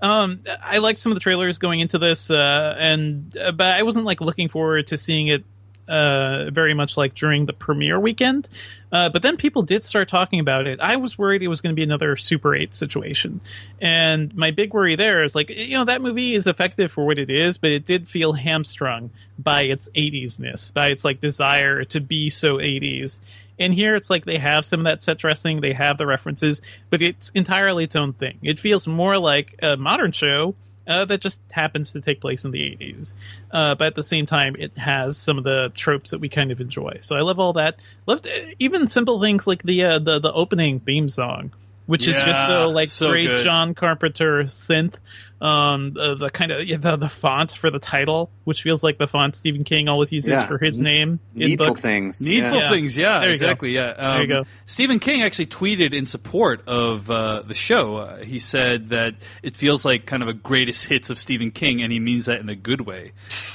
Um, 0.00 0.42
I 0.62 0.78
liked 0.78 0.98
some 0.98 1.12
of 1.12 1.16
the 1.16 1.20
trailers 1.20 1.58
going 1.58 1.80
into 1.80 1.98
this, 1.98 2.30
uh, 2.30 2.74
and 2.78 3.36
uh, 3.36 3.52
but 3.52 3.66
I 3.66 3.82
wasn't 3.82 4.04
like 4.04 4.20
looking 4.20 4.48
forward 4.48 4.88
to 4.88 4.96
seeing 4.96 5.26
it 5.26 5.44
uh, 5.88 6.50
very 6.50 6.74
much 6.74 6.96
like 6.96 7.14
during 7.14 7.46
the 7.46 7.52
premiere 7.52 7.98
weekend. 7.98 8.48
Uh, 8.90 9.08
but 9.10 9.22
then 9.22 9.36
people 9.36 9.62
did 9.62 9.84
start 9.84 10.08
talking 10.08 10.40
about 10.40 10.66
it. 10.66 10.80
I 10.80 10.96
was 10.96 11.18
worried 11.18 11.42
it 11.42 11.48
was 11.48 11.60
going 11.60 11.74
to 11.74 11.76
be 11.76 11.82
another 11.82 12.16
Super 12.16 12.54
8 12.54 12.72
situation. 12.74 13.40
And 13.80 14.34
my 14.34 14.50
big 14.50 14.72
worry 14.72 14.96
there 14.96 15.24
is 15.24 15.34
like, 15.34 15.50
you 15.50 15.78
know, 15.78 15.84
that 15.84 16.00
movie 16.00 16.34
is 16.34 16.46
effective 16.46 16.92
for 16.92 17.04
what 17.04 17.18
it 17.18 17.30
is, 17.30 17.58
but 17.58 17.70
it 17.70 17.84
did 17.84 18.08
feel 18.08 18.32
hamstrung 18.32 19.10
by 19.38 19.62
its 19.62 19.88
80s-ness, 19.90 20.70
by 20.70 20.88
its 20.88 21.04
like 21.04 21.20
desire 21.20 21.84
to 21.86 22.00
be 22.00 22.30
so 22.30 22.56
80s. 22.56 23.20
And 23.58 23.74
here 23.74 23.96
it's 23.96 24.08
like 24.08 24.24
they 24.24 24.38
have 24.38 24.64
some 24.64 24.80
of 24.80 24.84
that 24.84 25.02
set 25.02 25.18
dressing, 25.18 25.60
they 25.60 25.72
have 25.72 25.98
the 25.98 26.06
references, 26.06 26.62
but 26.90 27.02
it's 27.02 27.30
entirely 27.30 27.84
its 27.84 27.96
own 27.96 28.12
thing. 28.12 28.38
It 28.42 28.58
feels 28.58 28.86
more 28.86 29.18
like 29.18 29.56
a 29.62 29.76
modern 29.76 30.12
show 30.12 30.54
uh, 30.88 31.04
that 31.04 31.20
just 31.20 31.42
happens 31.52 31.92
to 31.92 32.00
take 32.00 32.20
place 32.20 32.44
in 32.44 32.50
the 32.50 32.60
80s. 32.60 33.14
Uh, 33.50 33.74
but 33.74 33.88
at 33.88 33.94
the 33.94 34.02
same 34.02 34.26
time, 34.26 34.56
it 34.58 34.76
has 34.78 35.16
some 35.16 35.38
of 35.38 35.44
the 35.44 35.70
tropes 35.74 36.10
that 36.10 36.18
we 36.18 36.28
kind 36.28 36.50
of 36.50 36.60
enjoy. 36.60 36.98
So 37.00 37.16
I 37.16 37.20
love 37.20 37.38
all 37.38 37.52
that. 37.54 37.80
Loved 38.06 38.26
uh, 38.26 38.30
even 38.58 38.88
simple 38.88 39.20
things 39.20 39.46
like 39.46 39.62
the 39.62 39.84
uh, 39.84 39.98
the 39.98 40.18
the 40.18 40.32
opening 40.32 40.80
theme 40.80 41.08
song, 41.08 41.52
which 41.88 42.06
is 42.06 42.16
just 42.22 42.46
so 42.46 42.68
like 42.68 42.88
so 42.88 43.08
great 43.10 43.26
good. 43.26 43.38
John 43.40 43.74
Carpenter 43.74 44.44
synth. 44.44 44.94
Um, 45.40 45.92
the, 45.92 46.16
the 46.16 46.30
kind 46.30 46.50
of 46.50 46.66
the 46.82 46.96
the 46.96 47.08
font 47.08 47.52
for 47.52 47.70
the 47.70 47.78
title, 47.78 48.28
which 48.42 48.60
feels 48.62 48.82
like 48.82 48.98
the 48.98 49.06
font 49.06 49.36
Stephen 49.36 49.62
King 49.62 49.88
always 49.88 50.10
uses 50.10 50.30
Yeah. 50.30 50.46
for 50.48 50.58
his 50.58 50.82
name 50.82 51.20
in 51.36 51.50
Needful 51.50 51.68
books. 51.68 51.80
things. 51.80 52.26
Needful 52.26 52.58
Yeah. 52.58 52.70
things, 52.70 52.96
yeah, 52.96 53.20
There 53.20 53.30
you 53.30 53.38
go. 53.38 53.44
exactly, 53.44 53.70
yeah. 53.72 53.90
Um, 53.90 54.14
There 54.14 54.20
you 54.22 54.26
go. 54.26 54.44
Stephen 54.66 54.98
King 54.98 55.22
actually 55.22 55.46
tweeted 55.46 55.94
in 55.94 56.06
support 56.06 56.66
of 56.66 57.08
uh, 57.08 57.42
the 57.42 57.54
show. 57.54 57.98
Uh, 57.98 58.16
he 58.24 58.40
said 58.40 58.88
that 58.88 59.14
it 59.44 59.56
feels 59.56 59.84
like 59.84 60.06
kind 60.06 60.24
of 60.24 60.28
a 60.28 60.32
greatest 60.32 60.86
hits 60.86 61.08
of 61.08 61.20
Stephen 61.20 61.52
King, 61.52 61.82
and 61.82 61.92
he 61.92 62.00
means 62.00 62.26
that 62.26 62.40
in 62.40 62.48
a 62.48 62.56
good 62.56 62.80
way. 62.80 63.12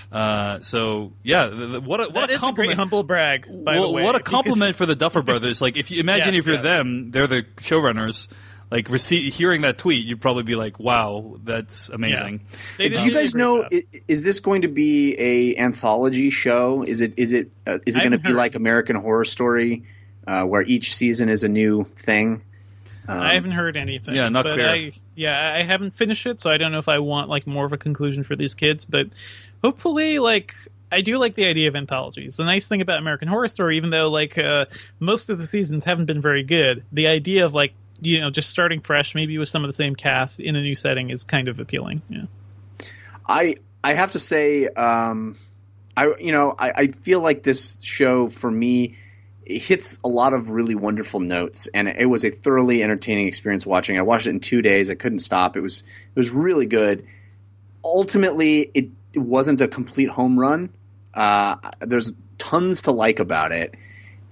Uh, 0.10 0.62
so, 0.62 1.12
yeah, 1.22 1.48
th- 1.50 1.70
th- 1.72 1.84
what 1.84 2.00
a, 2.00 2.04
what 2.04 2.14
That 2.14 2.30
a 2.30 2.34
is 2.36 2.44
a 2.44 2.52
great 2.54 2.78
humble 2.78 3.04
brag, 3.04 3.46
by 3.66 3.74
Well, 3.74 3.84
the 3.88 3.90
way. 3.92 4.04
what 4.04 4.16
a 4.16 4.20
because- 4.20 4.32
compliment 4.32 4.78
for 4.78 4.86
the 4.86 4.96
Duffer 4.96 5.22
Brothers! 5.22 5.62
Like, 5.62 5.76
if 5.76 5.92
you 5.92 6.00
imagine 6.08 6.34
Yes, 6.34 6.42
if 6.44 6.46
you're 6.46 6.56
yes. 6.56 6.64
them, 6.64 7.12
they're 7.12 7.28
the 7.28 7.44
showrunners. 7.58 8.23
Like 8.74 8.88
rece- 8.88 9.32
hearing 9.32 9.62
that 9.62 9.78
tweet, 9.78 10.04
you'd 10.06 10.20
probably 10.20 10.42
be 10.44 10.56
like, 10.56 10.80
"Wow, 10.80 11.38
that's 11.44 11.90
amazing." 11.90 12.42
They 12.80 12.90
Do 12.90 13.04
you 13.06 13.14
guys 13.14 13.36
know? 13.36 13.62
job. 13.62 13.72
i- 13.72 13.84
Is 14.08 14.24
this 14.24 14.40
going 14.40 14.64
to 14.64 14.68
be 14.68 15.16
a 15.20 15.58
anthology 15.62 16.32
show? 16.32 16.84
Is 16.84 17.00
it? 17.02 17.14
Is 17.18 17.34
it? 17.34 17.52
Uh, 17.68 17.78
is 17.86 17.98
it 17.98 18.00
going 18.00 18.14
to 18.14 18.18
be 18.18 18.30
heard. 18.30 18.38
like 18.38 18.56
American 18.56 18.96
Horror 18.96 19.26
Story, 19.26 19.84
uh, 20.26 20.44
where 20.46 20.64
each 20.64 20.96
season 20.96 21.30
is 21.30 21.44
a 21.44 21.50
new 21.50 21.84
thing? 22.00 22.42
Um, 23.08 23.20
I 23.20 23.36
haven't 23.36 23.52
heard 23.52 23.78
anything. 23.78 24.16
Yeah, 24.16 24.30
not 24.30 24.44
but 24.46 24.56
clear. 24.56 24.68
I, 24.68 24.92
yeah, 25.14 25.54
I 25.56 25.62
haven't 25.62 25.92
finished 25.92 26.26
it, 26.26 26.42
so 26.42 26.50
I 26.50 26.58
don't 26.58 26.72
know 26.72 26.80
if 26.80 26.90
I 26.90 26.98
want 27.00 27.30
like 27.30 27.46
more 27.46 27.66
of 27.66 27.74
a 27.74 27.78
conclusion 27.78 28.24
for 28.24 28.36
these 28.36 28.56
kids. 28.56 28.86
But 28.86 29.08
hopefully, 29.64 30.18
like 30.20 30.56
I 30.92 31.02
do 31.02 31.18
like 31.20 31.36
the 31.36 31.46
idea 31.46 31.68
of 31.68 31.76
anthologies. 31.76 32.38
The 32.38 32.46
nice 32.46 32.68
thing 32.68 32.82
about 32.82 33.00
American 33.00 33.28
Horror 33.28 33.50
Story, 33.50 33.78
even 33.78 33.90
though 33.90 34.10
like 34.10 34.38
uh, 34.38 34.66
most 35.00 35.30
of 35.30 35.38
the 35.38 35.46
seasons 35.46 35.84
haven't 35.84 36.06
been 36.06 36.22
very 36.22 36.44
good, 36.44 36.86
the 36.92 37.08
idea 37.08 37.46
of 37.46 37.54
like 37.54 37.74
you 38.04 38.22
know 38.22 38.30
just 38.30 38.50
starting 38.50 38.82
fresh, 38.82 39.16
maybe 39.16 39.38
with 39.38 39.50
some 39.50 39.64
of 39.64 39.70
the 39.70 39.74
same 39.74 39.96
cast 39.96 40.40
in 40.40 40.56
a 40.56 40.62
new 40.62 40.76
setting, 40.76 41.10
is 41.10 41.24
kind 41.24 41.48
of 41.48 41.60
appealing. 41.60 42.02
Yeah. 42.10 42.26
I 43.28 43.56
I 43.84 43.94
have 43.94 44.12
to 44.12 44.20
say, 44.20 44.68
um, 44.68 45.38
I 45.96 46.14
you 46.20 46.32
know 46.32 46.56
I, 46.58 46.72
I 46.72 46.88
feel 46.88 47.22
like 47.22 47.44
this 47.44 47.78
show 47.82 48.28
for 48.28 48.50
me 48.50 48.96
it 49.46 49.62
hits 49.62 50.00
a 50.04 50.08
lot 50.08 50.34
of 50.34 50.52
really 50.52 50.76
wonderful 50.76 51.20
notes, 51.20 51.68
and 51.74 51.88
it 51.88 52.06
was 52.06 52.24
a 52.24 52.30
thoroughly 52.30 52.84
entertaining 52.84 53.28
experience 53.28 53.66
watching. 53.66 53.98
I 53.98 54.02
watched 54.04 54.28
it 54.28 54.32
in 54.32 54.40
two 54.40 54.62
days. 54.62 54.90
I 54.90 54.96
couldn't 54.96 55.20
stop. 55.20 55.58
It 55.58 55.62
was 55.62 55.82
it 55.82 56.16
was 56.16 56.30
really 56.30 56.66
good. 56.66 57.06
Ultimately, 57.84 58.72
it, 58.74 58.90
it 59.12 59.20
wasn't 59.20 59.60
a 59.60 59.68
complete 59.68 60.10
home 60.10 60.40
run. 60.40 60.70
Uh, 61.14 61.58
there's 61.82 62.14
tons 62.38 62.84
to 62.84 62.92
like 62.92 63.20
about 63.20 63.52
it, 63.52 63.76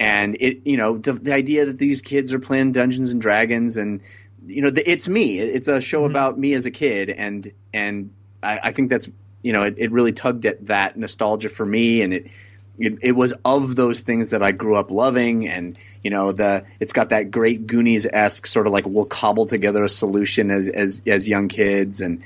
and 0.02 0.36
it 0.40 0.62
you 0.66 0.78
know 0.78 0.98
the 0.98 1.14
the 1.14 1.32
idea 1.32 1.68
that 1.68 1.78
these 1.78 2.02
kids 2.02 2.34
are 2.34 2.40
playing 2.40 2.72
Dungeons 2.72 3.12
and 3.12 3.22
Dragons 3.22 3.78
and 3.78 4.02
you 4.48 4.64
know 4.64 4.72
the, 4.72 4.90
it's 4.90 5.08
me. 5.08 5.40
It's 5.40 5.68
a 5.68 5.80
show 5.80 6.02
mm-hmm. 6.02 6.12
about 6.12 6.40
me 6.40 6.54
as 6.54 6.66
a 6.66 6.72
kid, 6.72 7.12
and 7.12 7.52
and 7.72 8.12
I, 8.42 8.60
I 8.64 8.72
think 8.72 8.90
that's 8.90 9.10
you 9.44 9.54
know 9.54 9.64
it, 9.64 9.76
it 9.78 9.92
really 9.92 10.12
tugged 10.12 10.48
at 10.48 10.66
that 10.66 10.98
nostalgia 10.98 11.50
for 11.50 11.64
me, 11.64 12.02
and 12.02 12.16
it, 12.16 12.28
it 12.80 12.98
it 13.04 13.12
was 13.12 13.34
of 13.46 13.76
those 13.76 14.00
things 14.00 14.32
that 14.32 14.42
I 14.42 14.52
grew 14.54 14.76
up 14.76 14.90
loving, 14.90 15.48
and 15.48 15.78
you 16.04 16.10
know 16.10 16.32
the 16.32 16.66
it's 16.80 16.94
got 16.94 17.10
that 17.10 17.30
great 17.30 17.68
Goonies 17.68 18.08
esque 18.12 18.48
sort 18.48 18.66
of 18.66 18.74
like 18.74 18.88
we'll 18.88 19.06
cobble 19.06 19.46
together 19.46 19.84
a 19.84 19.90
solution 19.90 20.50
as 20.50 20.68
as 20.68 21.04
as 21.06 21.28
young 21.28 21.48
kids, 21.48 22.02
and 22.02 22.24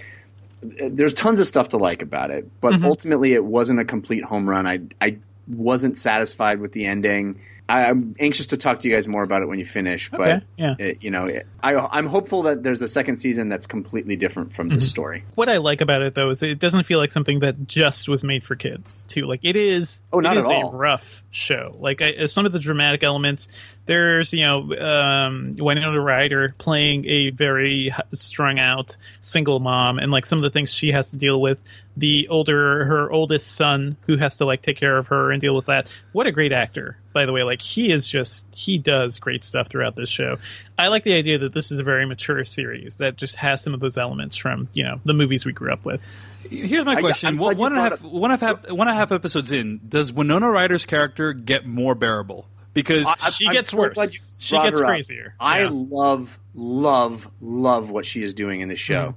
there's 0.62 1.14
tons 1.14 1.42
of 1.42 1.48
stuff 1.48 1.70
to 1.70 1.78
like 1.78 2.02
about 2.02 2.32
it, 2.32 2.50
but 2.62 2.74
mm-hmm. 2.74 2.86
ultimately 2.86 3.34
it 3.34 3.44
wasn't 3.44 3.82
a 3.82 3.86
complete 3.86 4.24
home 4.24 4.50
run. 4.50 4.66
I 4.66 4.80
I 5.02 5.18
wasn't 5.46 5.98
satisfied 5.98 6.62
with 6.62 6.72
the 6.72 6.86
ending. 6.86 7.42
I, 7.68 7.86
I'm 7.86 8.16
anxious 8.20 8.48
to 8.48 8.58
talk 8.58 8.82
to 8.82 8.88
you 8.88 8.94
guys 8.94 9.08
more 9.08 9.24
about 9.24 9.42
it 9.42 9.48
when 9.48 9.58
you 9.58 9.66
finish, 9.66 10.10
but 10.12 10.44
yeah. 10.56 10.76
it- 10.78 11.04
you 11.04 11.10
know, 11.10 11.26
it, 11.26 11.48
I, 11.64 11.76
I'm 11.76 12.06
hopeful 12.06 12.44
that 12.44 12.62
there's 12.62 12.84
a 12.84 12.88
second 12.88 13.16
season 13.16 13.50
that's 13.50 13.66
completely 13.66 14.16
different 14.16 14.54
from 14.54 14.68
Mm-hmm. 14.68 14.76
this 14.76 14.90
story. 14.90 15.24
What 15.36 15.50
I 15.50 15.58
like 15.58 15.82
about 15.82 16.04
it 16.04 16.14
though 16.14 16.30
is 16.30 16.44
it 16.44 16.60
doesn't 16.60 16.84
feel 16.86 17.00
like 17.00 17.12
something 17.12 17.40
that 17.40 17.68
just 17.68 18.08
was 18.08 18.24
made 18.24 18.44
for 18.44 18.56
kids 18.56 19.08
too. 19.08 19.24
Like 19.24 19.40
it 19.44 19.56
is. 19.56 20.02
Oh, 20.14 20.20
not 20.20 20.36
it 20.38 20.42
is 20.42 20.46
at 20.46 20.52
all. 20.52 20.74
a 20.74 20.76
rough 20.76 21.24
show. 21.32 21.76
Like 21.80 22.02
I, 22.02 22.28
some 22.28 22.46
of 22.46 22.52
the 22.54 22.60
dramatic 22.60 23.04
elements. 23.04 23.48
There's 23.88 24.34
you 24.34 24.46
know 24.46 24.76
um, 24.76 25.56
Winona 25.60 26.00
Ryder 26.00 26.56
playing 26.58 27.06
a 27.08 27.30
very 27.32 27.92
strung 28.14 28.58
out 28.60 28.98
single 29.22 29.60
mom, 29.60 30.00
and 30.00 30.12
like 30.12 30.26
some 30.26 30.40
of 30.40 30.44
the 30.44 30.50
things 30.52 30.74
she 30.74 30.92
has 30.92 31.12
to 31.12 31.18
deal 31.18 31.40
with. 31.42 31.60
The 31.98 32.28
older 32.30 32.86
her 32.86 33.12
oldest 33.12 33.48
son 33.56 33.98
who 34.08 34.18
has 34.18 34.38
to 34.38 34.46
like 34.46 34.62
take 34.62 34.78
care 34.78 34.98
of 34.98 35.08
her 35.08 35.32
and 35.32 35.42
deal 35.42 35.56
with 35.56 35.66
that. 35.68 35.94
What 36.12 36.28
a 36.28 36.32
great 36.32 36.52
actor, 36.52 36.98
by 37.16 37.26
the 37.26 37.34
way. 37.34 37.42
Like 37.42 37.62
he 37.64 37.92
is 37.92 38.08
just 38.08 38.54
he 38.54 38.78
does 38.78 39.18
great 39.20 39.44
stuff 39.44 39.70
throughout 39.70 39.96
this 39.96 40.10
show. 40.10 40.38
I 40.78 40.90
like 40.90 41.04
the 41.04 41.14
idea 41.16 41.40
that 41.40 41.54
this 41.54 41.72
is 41.72 41.80
a 41.80 41.84
very 41.84 42.06
mature 42.06 42.44
series 42.44 43.00
that 43.00 43.16
just 43.18 43.38
has 43.38 43.64
some 43.64 43.74
of 43.74 43.80
those 43.80 43.98
elements 43.98 44.38
from 44.38 44.68
you 44.74 44.84
know 44.84 45.00
the 45.04 45.14
movies 45.14 45.46
we 45.46 45.54
grew 45.54 45.74
up 45.74 45.84
with. 45.86 46.02
Here's 46.48 46.86
my 46.86 47.00
question: 47.00 47.30
I'm 47.30 47.38
one 47.38 47.58
one 47.58 47.72
and 47.76 47.82
half, 47.82 48.04
one 48.04 48.30
and 48.32 48.40
a 48.44 48.46
half, 48.46 48.70
one 48.70 48.88
and 48.88 48.96
a 48.96 49.00
half 49.00 49.12
episodes 49.12 49.52
in, 49.52 49.80
does 49.90 50.14
Winona 50.14 50.48
Ryder's 50.52 50.86
character 50.86 51.34
get 51.34 51.66
more 51.66 51.96
bearable? 51.96 52.48
Because 52.76 53.04
I- 53.04 53.30
she 53.32 53.48
I'm 53.48 53.54
gets 53.54 53.72
so 53.72 53.78
worse. 53.80 53.94
glad 53.96 54.12
She 54.12 54.56
gets 54.58 54.78
her 54.80 54.86
up. 54.86 54.90
crazier. 54.92 55.34
I 55.40 55.62
Yeah. 55.62 55.70
love, 55.72 56.38
love, 56.54 57.26
love 57.40 57.90
what 57.90 58.06
she 58.06 58.22
is 58.22 58.34
doing 58.34 58.60
in 58.62 58.68
this 58.68 58.80
show. 58.80 59.16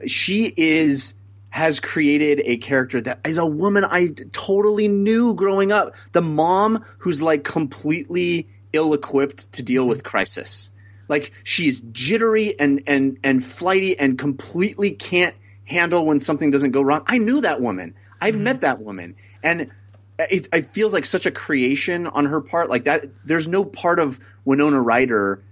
Mm-hmm. 0.00 0.06
She 0.06 0.52
is 0.54 1.14
has 1.50 1.80
created 1.80 2.40
a 2.44 2.56
character 2.56 3.00
that 3.00 3.20
is 3.26 3.38
a 3.38 3.46
woman 3.46 3.84
I 3.84 4.14
totally 4.32 4.88
knew 4.88 5.34
growing 5.34 5.72
up. 5.72 5.96
The 6.12 6.22
mom 6.22 6.84
who's 6.98 7.20
like 7.20 7.44
completely 7.44 8.48
ill-equipped 8.72 9.52
to 9.54 9.62
deal 9.62 9.86
with 9.86 10.04
crisis. 10.04 10.70
Like 11.08 11.32
she's 11.42 11.80
jittery 11.80 12.58
and 12.58 12.84
and 12.86 13.18
and 13.24 13.44
flighty 13.44 13.98
and 13.98 14.16
completely 14.16 14.92
can't 14.92 15.34
handle 15.64 16.06
when 16.06 16.20
something 16.20 16.50
doesn't 16.50 16.70
go 16.70 16.82
wrong. 16.82 17.02
I 17.06 17.18
knew 17.18 17.40
that 17.40 17.60
woman. 17.60 17.94
I've 18.20 18.34
Mm-hmm. 18.34 18.44
met 18.44 18.60
that 18.60 18.80
woman, 18.80 19.16
and 19.42 19.70
it, 20.18 20.48
it 20.52 20.66
feels 20.66 20.92
like 20.92 21.04
such 21.04 21.26
a 21.26 21.30
creation 21.30 22.06
on 22.06 22.26
her 22.26 22.40
part. 22.40 22.68
Like 22.68 22.84
that, 22.84 23.06
there's 23.24 23.48
no 23.48 23.64
part 23.64 23.98
of 23.98 24.20
Winona 24.44 24.80
Ryder 24.80 25.42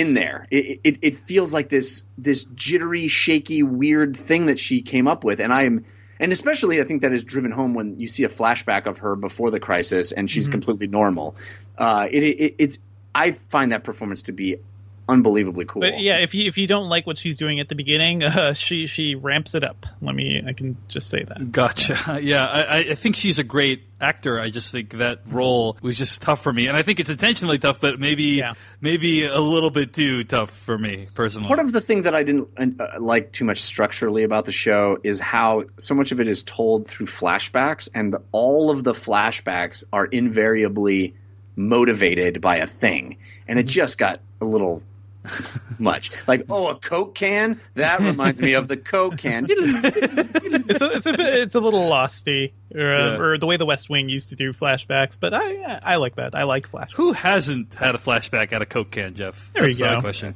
in 0.00 0.14
there. 0.14 0.46
It, 0.50 0.80
it 0.84 0.98
it 1.02 1.16
feels 1.16 1.52
like 1.54 1.68
this 1.68 2.02
this 2.18 2.44
jittery, 2.44 3.08
shaky, 3.08 3.62
weird 3.62 4.16
thing 4.16 4.46
that 4.46 4.58
she 4.58 4.82
came 4.82 5.08
up 5.08 5.24
with, 5.24 5.40
and 5.40 5.52
I 5.52 5.62
am. 5.64 5.84
And 6.18 6.32
especially, 6.32 6.80
I 6.80 6.84
think 6.84 7.02
that 7.02 7.12
is 7.12 7.24
driven 7.24 7.50
home 7.50 7.74
when 7.74 8.00
you 8.00 8.06
see 8.06 8.24
a 8.24 8.28
flashback 8.30 8.86
of 8.86 8.98
her 8.98 9.16
before 9.16 9.50
the 9.50 9.60
crisis, 9.60 10.12
and 10.12 10.28
Mm-hmm. 10.28 10.32
she's 10.32 10.48
completely 10.48 10.86
normal. 10.86 11.36
Uh, 11.76 12.08
it, 12.10 12.22
it, 12.22 12.54
it's 12.58 12.78
I 13.14 13.32
find 13.32 13.72
that 13.72 13.84
performance 13.84 14.22
to 14.22 14.32
be 14.32 14.56
unbelievably 15.08 15.64
cool. 15.66 15.80
But 15.82 16.00
yeah, 16.00 16.18
if 16.18 16.34
you 16.34 16.46
if 16.48 16.58
you 16.58 16.66
don't 16.66 16.88
like 16.88 17.06
what 17.06 17.16
she's 17.18 17.36
doing 17.36 17.60
at 17.60 17.68
the 17.68 17.74
beginning, 17.74 18.22
uh, 18.24 18.52
she 18.54 18.86
she 18.86 19.14
ramps 19.14 19.54
it 19.54 19.62
up. 19.64 19.86
Let 20.00 20.14
me 20.14 20.42
I 20.46 20.52
can 20.52 20.76
just 20.88 21.08
say 21.08 21.22
that. 21.24 21.52
Gotcha. 21.52 22.20
Yeah, 22.26 22.46
I, 22.46 22.76
I 22.78 22.94
think 22.94 23.14
she's 23.16 23.38
a 23.38 23.44
great 23.44 23.82
actor. 24.00 24.40
I 24.40 24.50
just 24.50 24.72
think 24.72 24.94
that 24.94 25.20
role 25.26 25.76
was 25.82 25.96
just 25.96 26.22
tough 26.22 26.42
for 26.42 26.52
me, 26.52 26.66
and 26.66 26.76
I 26.76 26.82
think 26.82 26.98
it's 26.98 27.10
intentionally 27.10 27.58
tough, 27.58 27.80
but 27.80 28.00
maybe 28.00 28.24
Yeah. 28.24 28.54
maybe 28.80 29.24
a 29.24 29.40
little 29.40 29.70
bit 29.70 29.92
too 29.92 30.24
tough 30.24 30.50
for 30.50 30.76
me 30.76 31.06
personally. 31.14 31.46
Part 31.46 31.60
of 31.60 31.72
the 31.72 31.80
thing 31.80 32.02
that 32.02 32.14
I 32.14 32.22
didn't 32.24 32.48
uh, 32.58 32.86
like 32.98 33.32
too 33.32 33.44
much 33.44 33.60
structurally 33.60 34.22
about 34.24 34.44
the 34.44 34.52
show 34.52 34.98
is 35.02 35.20
how 35.20 35.64
so 35.78 35.94
much 35.94 36.10
of 36.12 36.20
it 36.20 36.26
is 36.28 36.42
told 36.42 36.86
through 36.86 37.06
flashbacks, 37.06 37.88
and 37.94 38.12
the, 38.14 38.22
all 38.32 38.70
of 38.70 38.82
the 38.82 38.92
flashbacks 38.92 39.84
are 39.92 40.06
invariably 40.06 41.14
motivated 41.54 42.40
by 42.40 42.56
a 42.58 42.66
thing, 42.66 43.16
and 43.48 43.58
it 43.58 43.64
just 43.66 43.98
got 43.98 44.20
a 44.40 44.44
little 44.44 44.82
much. 45.78 46.10
Like, 46.26 46.46
oh, 46.50 46.68
a 46.68 46.74
Coke 46.76 47.14
can? 47.14 47.60
That 47.74 48.00
reminds 48.00 48.40
me 48.40 48.54
of 48.54 48.68
the 48.68 48.76
Coke 48.76 49.18
can. 49.18 49.46
It's 50.68 50.80
a, 50.82 50.86
it's 50.92 51.06
a 51.06 51.12
bit 51.12 51.20
it's 51.34 51.54
a 51.54 51.60
little 51.60 51.88
losty, 51.88 52.52
or, 52.74 52.92
uh, 52.92 53.12
Yeah. 53.12 53.18
or 53.18 53.38
the 53.38 53.46
way 53.46 53.56
the 53.56 53.66
West 53.66 53.88
Wing 53.88 54.08
used 54.08 54.30
to 54.30 54.36
do 54.36 54.50
flashbacks. 54.52 55.16
But 55.18 55.32
I 55.32 55.78
I 55.82 55.96
like 55.96 56.16
that. 56.16 56.34
I 56.34 56.42
like 56.42 56.70
flashbacks. 56.70 56.92
Who 56.94 57.12
hasn't 57.12 57.74
had 57.76 57.94
a 57.94 57.98
flashback 57.98 58.52
at 58.52 58.62
a 58.62 58.66
Coke 58.66 58.90
can, 58.90 59.14
Jeff? 59.14 59.50
There 59.54 59.62
you 59.64 59.68
that's 59.70 59.80
not 59.80 59.90
go. 59.92 59.98
a 59.98 60.00
question. 60.00 60.32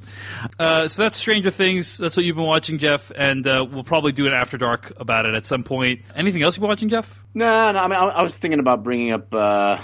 Uh, 0.59 0.88
so 0.88 1.02
that's 1.02 1.16
Stranger 1.16 1.50
Things. 1.50 1.99
That's 1.99 2.16
what 2.16 2.25
you've 2.25 2.37
been 2.37 2.47
watching, 2.47 2.78
Jeff, 2.78 3.11
and 3.16 3.47
uh, 3.47 3.66
we'll 3.70 3.85
probably 3.85 4.12
do 4.12 4.26
an 4.26 4.32
after 4.32 4.56
dark 4.56 4.92
about 4.99 5.26
it 5.26 5.35
at 5.35 5.47
some 5.47 5.62
point. 5.64 6.02
Anything 6.14 6.42
else 6.42 6.56
you've 6.56 6.61
been 6.62 6.68
watching, 6.70 6.88
Jeff? 6.90 7.25
No, 7.35 7.73
no. 7.73 7.78
I 7.80 7.88
mean, 7.88 7.99
I, 7.99 8.04
I 8.06 8.23
was 8.23 8.37
thinking 8.37 8.61
about 8.61 8.82
bringing 8.85 9.11
up. 9.12 9.32
Uh, 9.35 9.78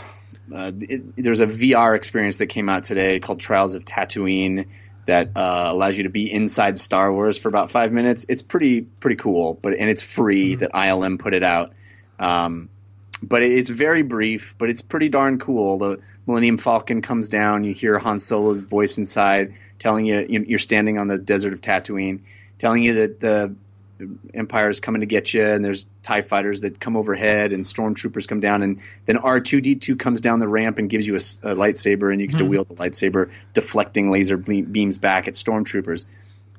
uh, 0.54 0.70
it, 0.80 1.16
there's 1.16 1.40
a 1.40 1.46
VR 1.46 1.96
experience 1.96 2.36
that 2.36 2.46
came 2.46 2.68
out 2.68 2.84
today 2.84 3.18
called 3.18 3.40
Trials 3.40 3.74
of 3.74 3.84
Tatooine 3.84 4.68
that 5.06 5.30
uh, 5.36 5.64
allows 5.68 5.96
you 5.96 6.02
to 6.04 6.08
be 6.10 6.30
inside 6.30 6.78
Star 6.78 7.12
Wars 7.12 7.38
for 7.38 7.48
about 7.48 7.70
five 7.70 7.92
minutes. 7.92 8.26
It's 8.28 8.42
pretty 8.42 8.82
pretty 8.82 9.16
cool, 9.16 9.58
but 9.60 9.74
and 9.74 9.88
it's 9.88 10.02
free. 10.02 10.56
That 10.56 10.72
ILM 10.72 11.18
put 11.18 11.32
it 11.34 11.42
out. 11.42 11.72
Um, 12.18 12.68
but 13.22 13.42
it- 13.42 13.52
it's 13.52 13.70
very 13.70 14.02
brief, 14.02 14.54
but 14.58 14.68
it's 14.68 14.82
pretty 14.82 15.08
darn 15.08 15.38
cool. 15.38 15.78
The 15.78 16.00
Millennium 16.26 16.58
Falcon 16.58 17.02
comes 17.02 17.28
down. 17.28 17.64
You 17.64 17.72
hear 17.72 17.98
Han 17.98 18.18
Solo's 18.18 18.62
voice 18.62 18.98
inside 18.98 19.54
telling 19.78 20.06
you 20.06 20.26
you- 20.28 20.44
you're 20.46 20.58
standing 20.58 20.98
on 20.98 21.08
the 21.08 21.18
desert 21.18 21.52
of 21.52 21.60
Tatooine, 21.60 22.20
telling 22.58 22.82
you 22.82 22.94
that 22.94 23.20
the 23.20 23.54
Empire 24.34 24.68
is 24.68 24.80
coming 24.80 25.00
to 25.00 25.06
get 25.06 25.32
you, 25.32 25.42
and 25.42 25.64
there's 25.64 25.86
Tie 26.02 26.22
fighters 26.22 26.60
that 26.60 26.78
come 26.78 26.96
overhead, 26.96 27.52
and 27.52 27.64
stormtroopers 27.64 28.28
come 28.28 28.40
down, 28.40 28.62
and 28.62 28.80
then 29.06 29.16
R 29.16 29.40
two 29.40 29.60
D 29.60 29.74
two 29.74 29.96
comes 29.96 30.20
down 30.20 30.38
the 30.38 30.48
ramp 30.48 30.78
and 30.78 30.90
gives 30.90 31.06
you 31.06 31.14
a 31.14 31.18
lightsaber, 31.18 32.12
and 32.12 32.20
you 32.20 32.26
get 32.26 32.38
to 32.38 32.44
mm-hmm. 32.44 32.50
wield 32.50 32.68
the 32.68 32.74
lightsaber, 32.74 33.30
deflecting 33.54 34.10
laser 34.10 34.36
beams 34.36 34.98
back 34.98 35.28
at 35.28 35.34
stormtroopers. 35.34 36.06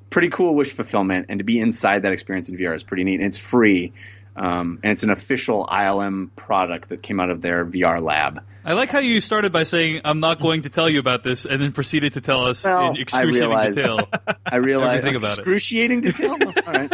Pretty 0.09 0.29
cool 0.29 0.55
wish 0.55 0.73
fulfillment, 0.73 1.27
and 1.29 1.39
to 1.39 1.43
be 1.43 1.59
inside 1.59 2.03
that 2.03 2.13
experience 2.13 2.49
in 2.49 2.57
VR 2.57 2.75
is 2.75 2.83
pretty 2.83 3.03
neat. 3.03 3.19
And 3.19 3.27
it's 3.27 3.37
free, 3.37 3.93
um, 4.37 4.79
and 4.83 4.91
it's 4.93 5.03
an 5.03 5.09
official 5.09 5.65
ILM 5.69 6.29
product 6.35 6.89
that 6.89 7.01
came 7.01 7.19
out 7.19 7.29
of 7.29 7.41
their 7.41 7.65
VR 7.65 8.01
lab. 8.01 8.41
I 8.63 8.73
like 8.73 8.89
how 8.89 8.99
you 8.99 9.21
started 9.21 9.51
by 9.51 9.63
saying, 9.63 10.01
I'm 10.05 10.19
not 10.19 10.39
going 10.41 10.63
to 10.63 10.69
tell 10.69 10.89
you 10.89 10.99
about 10.99 11.23
this, 11.23 11.45
and 11.45 11.61
then 11.61 11.71
proceeded 11.71 12.13
to 12.13 12.21
tell 12.21 12.45
us 12.45 12.63
Well, 12.65 12.91
in 12.91 12.97
I 12.97 12.99
excruciating 13.01 13.49
realized- 13.49 13.77
detail. 13.77 14.09
I 14.45 14.55
realize 14.57 14.97
Everything 14.99 15.15
about 15.15 15.37
it. 15.37 15.41
excruciating 15.41 16.01
detail. 16.01 16.31
All 16.31 16.73
right, 16.73 16.93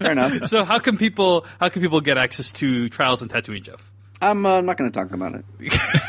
fair 0.00 0.12
enough. 0.12 0.44
so 0.46 0.64
how 0.64 0.78
can 0.78 0.96
people 0.98 1.46
how 1.60 1.68
can 1.68 1.80
people 1.82 2.00
get 2.00 2.18
access 2.18 2.52
to 2.54 2.88
Trials 2.88 3.22
and 3.22 3.30
Tatooine, 3.30 3.62
Jeff? 3.62 3.90
I'm 4.20 4.44
uh, 4.46 4.60
not 4.60 4.76
going 4.76 4.90
to 4.90 4.96
talk 5.00 5.12
about 5.12 5.34
it. 5.34 5.44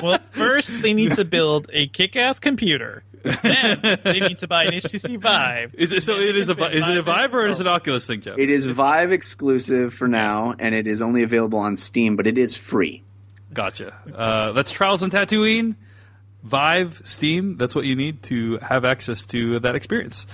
Well, 0.00 0.20
first 0.28 0.80
they 0.80 0.94
need 0.94 1.14
to 1.14 1.24
build 1.24 1.68
a 1.72 1.88
kick-ass 1.88 2.38
computer 2.38 3.02
then 3.22 3.98
they 4.04 4.20
need 4.20 4.38
to 4.38 4.48
buy 4.48 4.64
an 4.64 4.72
HTC 4.72 5.18
Vive. 5.18 5.74
Is 5.74 5.92
it, 5.92 6.02
so 6.02 6.18
Then 6.18 6.28
it 6.28 6.32
they 6.32 6.38
is 6.40 6.48
a 6.48 6.54
can 6.54 6.72
is 6.72 6.86
it 6.86 6.90
a 6.90 7.02
spend 7.02 7.04
Vive 7.04 7.34
or 7.34 7.46
is 7.46 7.60
it 7.60 7.66
an 7.66 7.72
Oculus 7.72 8.06
thing, 8.06 8.20
Jeff? 8.20 8.38
It 8.38 8.50
is 8.50 8.66
Vive 8.66 9.12
exclusive 9.12 9.94
for 9.94 10.08
now, 10.08 10.54
and 10.58 10.74
it 10.74 10.86
is 10.86 11.02
only 11.02 11.22
available 11.22 11.58
on 11.58 11.76
Steam, 11.76 12.16
but 12.16 12.26
it 12.26 12.38
is 12.38 12.56
free. 12.56 13.02
Gotcha. 13.52 13.94
Uh, 14.14 14.52
that's 14.52 14.70
Trials 14.70 15.02
on 15.02 15.10
Tatooine, 15.10 15.76
Vive, 16.42 17.00
Steam. 17.04 17.56
That's 17.56 17.74
what 17.74 17.84
you 17.84 17.96
need 17.96 18.22
to 18.24 18.58
have 18.58 18.84
access 18.84 19.24
to 19.26 19.60
that 19.60 19.74
experience. 19.74 20.26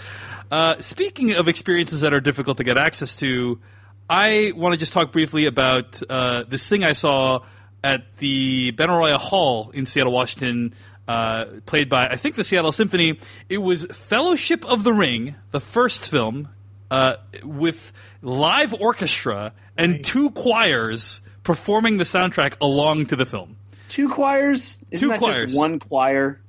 Uh, 0.50 0.80
speaking 0.80 1.32
of 1.32 1.48
experiences 1.48 2.02
that 2.02 2.12
are 2.12 2.20
difficult 2.20 2.58
to 2.58 2.64
get 2.64 2.76
access 2.76 3.16
to, 3.16 3.60
I 4.08 4.52
want 4.54 4.74
to 4.74 4.78
just 4.78 4.92
talk 4.92 5.12
briefly 5.12 5.46
about 5.46 6.02
uh, 6.08 6.44
this 6.46 6.68
thing 6.68 6.84
I 6.84 6.92
saw 6.92 7.40
at 7.82 8.16
the 8.18 8.72
Benaroya 8.72 9.18
Hall 9.18 9.70
in 9.72 9.86
Seattle, 9.86 10.12
Washington. 10.12 10.74
Uh, 11.06 11.44
played 11.66 11.88
by 11.90 12.08
I 12.08 12.16
think 12.16 12.34
the 12.34 12.44
Seattle 12.44 12.72
Symphony. 12.72 13.18
It 13.48 13.58
was 13.58 13.84
Fellowship 13.86 14.64
of 14.64 14.84
the 14.84 14.92
Ring, 14.92 15.34
the 15.50 15.60
first 15.60 16.10
film, 16.10 16.48
uh, 16.90 17.16
with 17.42 17.92
live 18.22 18.72
orchestra 18.80 19.52
and 19.76 20.02
two 20.02 20.30
choirs 20.30 21.20
performing 21.42 21.98
the 21.98 22.04
soundtrack 22.04 22.54
along 22.60 23.06
to 23.06 23.16
the 23.16 23.26
film. 23.26 23.56
Two 23.88 24.08
choirs? 24.08 24.78
Isn't 24.90 25.06
Two 25.06 25.12
that 25.12 25.20
choirs. 25.20 25.36
just 25.36 25.56
one 25.56 25.78
choir? 25.78 26.40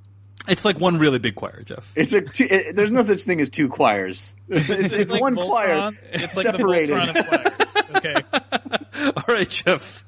It's 0.48 0.64
like 0.64 0.80
one 0.80 1.00
really 1.00 1.20
big 1.20 1.36
choir, 1.36 1.64
Jeff. 1.66 1.92
It's 1.96 2.14
a. 2.14 2.22
Two, 2.22 2.48
it, 2.50 2.76
there's 2.76 2.92
no 2.92 3.02
such 3.02 3.24
thing 3.24 3.42
as 3.42 3.50
two 3.50 3.68
choirs. 3.68 4.36
It's, 4.48 4.94
it's, 4.94 5.12
like 5.12 5.22
one 5.22 5.36
Voltron. 5.36 5.48
choir. 5.48 5.92
It's 6.14 6.38
like 6.38 6.46
separated. 6.46 6.96
the 6.96 7.02
Voltron 7.04 7.20
of 7.20 7.28
choir. 7.28 7.52
Okay. 7.96 9.12
All 9.16 9.24
right, 9.36 9.50
Jeff. 9.50 10.06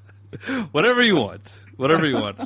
Whatever 0.71 1.01
you 1.01 1.15
want. 1.15 1.63
Whatever 1.77 2.07
you 2.07 2.15
want. 2.15 2.39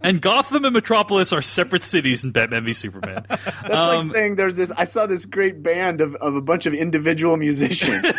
And 0.00 0.20
Gotham 0.20 0.64
and 0.64 0.72
Metropolis 0.72 1.32
are 1.32 1.42
separate 1.42 1.82
cities 1.82 2.24
in 2.24 2.32
Batman 2.32 2.64
v 2.64 2.72
Superman. 2.72 3.24
That's 3.28 3.62
like 3.68 3.72
um, 3.72 4.00
saying 4.00 4.36
there's 4.36 4.56
this. 4.56 4.70
I 4.70 4.84
saw 4.84 5.06
this 5.06 5.26
great 5.26 5.62
band 5.62 6.00
of, 6.00 6.14
of 6.16 6.34
a 6.34 6.40
bunch 6.40 6.66
of 6.66 6.74
individual 6.74 7.36
musicians. 7.36 8.04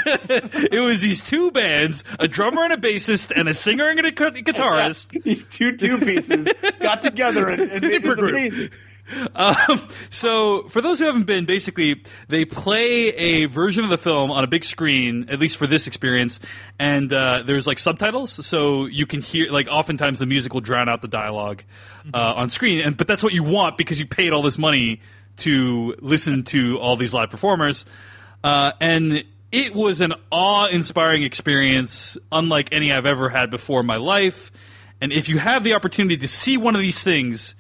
It 0.72 0.82
was 0.82 1.02
these 1.02 1.28
two 1.28 1.52
bands, 1.52 2.04
a 2.20 2.28
drummer 2.28 2.64
and 2.64 2.74
a 2.74 2.78
bassist, 2.78 3.32
and 3.36 3.50
a 3.50 3.54
singer 3.54 3.90
and 3.90 4.00
a 4.00 4.12
guitarist. 4.12 5.24
These 5.24 5.44
two 5.46 5.76
two 5.76 5.98
pieces 6.00 6.48
got 6.80 7.02
together 7.02 7.50
and, 7.50 7.62
and 7.62 7.84
it 7.84 8.04
was 8.04 8.18
Supergroup. 8.18 8.30
amazing. 8.30 8.70
Um, 9.36 9.88
so, 10.10 10.64
for 10.70 10.82
those 10.82 11.00
who 11.00 11.06
haven't 11.06 11.26
been, 11.26 11.46
basically, 11.46 12.04
they 12.28 12.46
play 12.46 13.10
a 13.10 13.46
version 13.46 13.84
of 13.84 13.90
the 13.90 13.98
film 13.98 14.32
on 14.32 14.44
a 14.44 14.48
big 14.48 14.64
screen, 14.64 15.28
at 15.30 15.40
least 15.40 15.58
for 15.58 15.68
this 15.68 15.88
experience, 15.88 16.40
and 16.78 17.12
uh, 17.12 17.44
there's 17.46 17.66
like 17.66 17.80
subtitles, 17.80 18.46
so 18.46 18.86
you 18.86 19.06
can 19.06 19.22
hear, 19.22 19.52
like, 19.52 19.68
oftentimes 19.68 20.20
the 20.20 20.26
music 20.26 20.54
will 20.54 20.62
drown 20.62 20.90
out 20.90 21.02
the 21.02 21.08
dialogue 21.08 21.64
uh, 22.14 22.34
on 22.36 22.50
screen, 22.50 22.82
and 22.82 22.98
but 22.98 23.08
that's 23.08 23.24
what 23.24 23.34
you 23.34 23.44
want 23.44 23.78
because 23.78 24.00
you 24.00 24.06
paid 24.06 24.34
all 24.34 24.42
this 24.42 24.58
money 24.58 25.02
to 25.38 25.96
listen 26.00 26.44
to 26.44 26.78
all 26.80 26.96
these 26.96 27.14
live 27.14 27.30
performers, 27.30 27.86
uh, 28.44 28.72
and 28.80 29.24
it 29.52 29.74
was 29.74 30.02
an 30.02 30.14
awe-inspiring 30.32 31.24
experience, 31.24 32.18
unlike 32.32 32.70
any 32.72 32.92
I've 32.92 33.08
ever 33.08 33.30
had 33.30 33.50
before 33.50 33.80
in 33.80 33.88
my 33.88 33.98
life. 33.98 34.52
And 35.02 35.12
if 35.12 35.30
you 35.30 35.40
have 35.40 35.64
the 35.64 35.74
opportunity 35.74 36.18
to 36.18 36.28
see 36.28 36.58
one 36.58 36.76
of 36.76 36.82
these 36.82 37.02
things, 37.02 37.56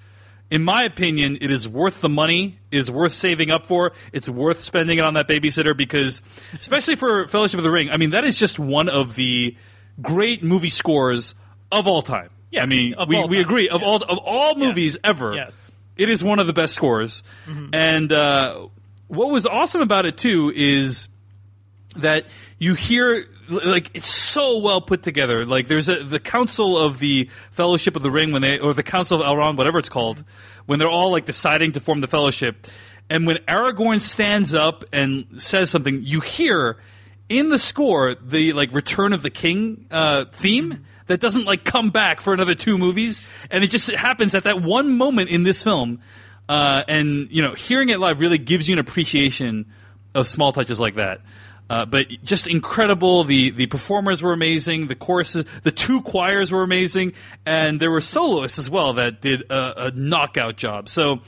in 0.51 0.63
my 0.63 0.83
opinion, 0.83 1.37
it 1.41 1.51
is 1.51 1.67
worth 1.67 2.01
the 2.01 2.09
money, 2.09 2.59
is 2.71 2.89
worth 2.89 3.13
saving 3.13 3.51
up 3.51 3.65
for. 3.65 3.91
It's 4.11 4.29
worth 4.29 4.63
spending 4.63 4.97
it 4.97 5.05
on 5.05 5.13
that 5.13 5.27
babysitter 5.27 5.75
because, 5.75 6.21
especially 6.59 6.95
for 6.95 7.27
Fellowship 7.27 7.59
of 7.59 7.63
the 7.63 7.71
Ring, 7.71 7.89
I 7.89 7.97
mean, 7.97 8.11
that 8.11 8.23
is 8.23 8.35
just 8.35 8.57
one 8.59 8.89
of 8.89 9.15
the 9.15 9.55
great 10.01 10.43
movie 10.43 10.69
scores 10.69 11.35
of 11.71 11.87
all 11.87 12.01
time. 12.01 12.29
Yeah, 12.51 12.63
I 12.63 12.65
mean, 12.65 12.95
of 12.95 13.07
we, 13.07 13.23
we 13.25 13.39
agree 13.39 13.69
of 13.69 13.83
all 13.83 13.97
of 13.97 14.17
all 14.17 14.55
movies 14.55 14.97
ever. 15.03 15.35
Yes. 15.35 15.71
It 15.97 16.09
is 16.09 16.23
one 16.23 16.39
of 16.39 16.47
the 16.47 16.53
best 16.53 16.73
scores. 16.73 17.23
And 17.73 18.11
uh, 18.11 18.67
what 19.07 19.29
was 19.29 19.45
awesome 19.45 19.81
about 19.81 20.05
it 20.05 20.17
too 20.17 20.51
is 20.55 21.09
that 21.97 22.25
you 22.57 22.73
hear 22.73 23.25
like 23.49 23.91
it's 23.93 24.09
so 24.09 24.59
well 24.59 24.81
put 24.81 25.03
together. 25.03 25.45
Like 25.45 25.67
there's 25.67 25.89
a 25.89 26.03
the 26.03 26.19
council 26.19 26.77
of 26.77 26.99
the 26.99 27.29
Fellowship 27.51 27.95
of 27.95 28.03
the 28.03 28.11
Ring 28.11 28.31
when 28.31 28.41
they 28.41 28.59
or 28.59 28.73
the 28.73 28.83
Council 28.83 29.21
of 29.21 29.27
Elrond, 29.27 29.57
whatever 29.57 29.79
it's 29.79 29.89
called, 29.89 30.23
when 30.65 30.79
they're 30.79 30.89
all 30.89 31.11
like 31.11 31.25
deciding 31.25 31.73
to 31.73 31.79
form 31.79 32.01
the 32.01 32.07
Fellowship, 32.07 32.67
and 33.09 33.25
when 33.25 33.37
Aragorn 33.47 34.01
stands 34.01 34.53
up 34.53 34.85
and 34.93 35.41
says 35.41 35.69
something, 35.69 36.01
you 36.03 36.19
hear 36.19 36.77
in 37.27 37.49
the 37.49 37.57
score 37.57 38.15
the 38.15 38.53
like 38.53 38.73
Return 38.73 39.13
of 39.13 39.21
the 39.21 39.29
King 39.29 39.85
uh, 39.91 40.25
theme. 40.25 40.85
That 41.07 41.19
doesn't 41.19 41.45
like 41.45 41.63
come 41.63 41.89
back 41.89 42.21
for 42.21 42.35
another 42.35 42.53
two 42.53 42.77
movies, 42.77 43.27
and 43.49 43.63
it 43.63 43.71
just 43.71 43.89
happens 43.89 44.35
at 44.35 44.43
that 44.43 44.61
one 44.61 44.95
moment 44.95 45.31
in 45.31 45.41
this 45.41 45.63
film, 45.63 46.01
uh, 46.47 46.83
and 46.87 47.31
you 47.31 47.41
know, 47.41 47.55
hearing 47.55 47.89
it 47.89 47.99
live 47.99 48.19
really 48.19 48.37
gives 48.37 48.69
you 48.69 48.73
an 48.73 48.79
appreciation 48.79 49.65
of 50.13 50.27
small 50.27 50.51
touches 50.53 50.79
like 50.79 50.95
that. 50.95 51.21
Uh, 51.69 51.85
but 51.85 52.07
just 52.23 52.47
incredible. 52.47 53.23
The 53.23 53.51
the 53.51 53.67
performers 53.67 54.23
were 54.23 54.33
amazing. 54.33 54.87
The 54.87 54.95
choruses, 54.95 55.45
the 55.63 55.71
two 55.71 56.01
choirs 56.01 56.51
were 56.51 56.63
amazing, 56.63 57.13
and 57.45 57.79
there 57.79 57.91
were 57.91 58.01
soloists 58.01 58.57
as 58.57 58.69
well 58.69 58.93
that 58.93 59.21
did 59.21 59.43
a, 59.51 59.87
a 59.87 59.91
knockout 59.91 60.57
job. 60.57 60.89
So. 60.89 61.19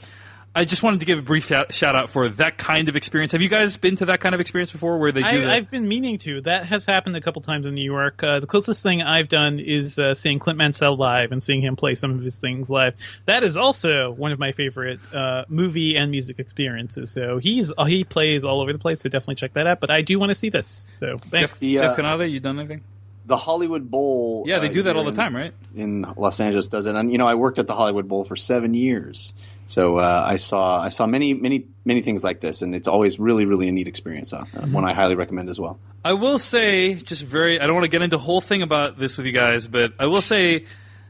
I 0.54 0.66
just 0.66 0.82
wanted 0.82 1.00
to 1.00 1.06
give 1.06 1.18
a 1.18 1.22
brief 1.22 1.46
shout 1.46 1.72
shout 1.72 1.96
out 1.96 2.10
for 2.10 2.28
that 2.28 2.58
kind 2.58 2.90
of 2.90 2.96
experience. 2.96 3.32
Have 3.32 3.40
you 3.40 3.48
guys 3.48 3.78
been 3.78 3.96
to 3.96 4.06
that 4.06 4.20
kind 4.20 4.34
of 4.34 4.40
experience 4.40 4.70
before, 4.70 4.98
where 4.98 5.10
they 5.10 5.22
do 5.22 5.26
I, 5.26 5.38
that? 5.38 5.48
I've 5.48 5.70
been 5.70 5.88
meaning 5.88 6.18
to. 6.18 6.42
That 6.42 6.66
has 6.66 6.84
happened 6.84 7.16
a 7.16 7.22
couple 7.22 7.40
times 7.40 7.64
in 7.64 7.74
New 7.74 7.84
York. 7.84 8.22
Uh, 8.22 8.38
the 8.38 8.46
closest 8.46 8.82
thing 8.82 9.00
I've 9.00 9.28
done 9.28 9.60
is 9.60 9.98
uh, 9.98 10.14
seeing 10.14 10.38
Clint 10.40 10.58
Mansell 10.58 10.96
live 10.96 11.32
and 11.32 11.42
seeing 11.42 11.62
him 11.62 11.76
play 11.76 11.94
some 11.94 12.10
of 12.10 12.22
his 12.22 12.38
things 12.38 12.68
live. 12.68 12.96
That 13.24 13.44
is 13.44 13.56
also 13.56 14.10
one 14.10 14.32
of 14.32 14.38
my 14.38 14.52
favorite 14.52 15.00
uh, 15.14 15.46
movie 15.48 15.96
and 15.96 16.10
music 16.10 16.38
experiences. 16.38 17.12
So 17.12 17.38
he's 17.38 17.72
uh, 17.76 17.84
he 17.84 18.04
plays 18.04 18.44
all 18.44 18.60
over 18.60 18.74
the 18.74 18.78
place. 18.78 19.00
So 19.00 19.08
definitely 19.08 19.36
check 19.36 19.54
that 19.54 19.66
out. 19.66 19.80
But 19.80 19.90
I 19.90 20.02
do 20.02 20.18
want 20.18 20.30
to 20.30 20.34
see 20.34 20.50
this. 20.50 20.86
So 20.96 21.16
thanks. 21.16 21.52
Jeff, 21.52 21.58
The, 21.60 21.74
Jeff 21.76 21.98
uh, 21.98 22.02
Cannata, 22.02 22.30
you 22.30 22.40
done 22.40 22.58
anything? 22.58 22.82
The 23.24 23.38
Hollywood 23.38 23.90
Bowl. 23.90 24.44
Yeah, 24.46 24.58
they 24.58 24.68
uh, 24.68 24.72
do 24.72 24.82
that 24.82 24.96
all 24.96 25.04
here 25.04 25.12
the 25.12 25.20
in- 25.20 25.24
time, 25.24 25.34
right? 25.36 25.54
In 25.74 26.02
Los 26.16 26.40
Angeles, 26.40 26.66
does 26.66 26.84
it? 26.84 26.94
And 26.94 27.10
you 27.10 27.16
know, 27.16 27.26
I 27.26 27.36
worked 27.36 27.58
at 27.58 27.66
the 27.66 27.74
Hollywood 27.74 28.06
Bowl 28.06 28.24
for 28.24 28.36
seven 28.36 28.74
years, 28.74 29.32
so 29.72 29.96
uh, 29.96 30.26
I 30.28 30.36
saw 30.36 30.82
I 30.82 30.90
saw 30.90 31.06
many 31.06 31.32
many 31.32 31.66
many 31.86 32.02
things 32.02 32.22
like 32.22 32.40
this, 32.42 32.60
and 32.60 32.74
it's 32.74 32.88
always 32.88 33.18
really 33.18 33.46
really 33.46 33.68
a 33.68 33.72
neat 33.72 33.88
experience. 33.88 34.34
Uh, 34.34 34.44
One 34.70 34.84
I 34.84 34.92
highly 34.92 35.14
recommend 35.14 35.48
as 35.48 35.58
well. 35.58 35.80
I 36.04 36.12
will 36.12 36.38
say, 36.38 36.94
just 36.94 37.22
very, 37.22 37.58
I 37.58 37.66
don't 37.66 37.74
want 37.74 37.84
to 37.84 37.90
get 37.90 38.02
into 38.02 38.16
a 38.16 38.18
whole 38.18 38.42
thing 38.42 38.60
about 38.60 38.98
this 38.98 39.16
with 39.16 39.24
you 39.24 39.32
guys, 39.32 39.66
but 39.68 39.94
I 39.98 40.08
will 40.08 40.20
say, 40.20 40.60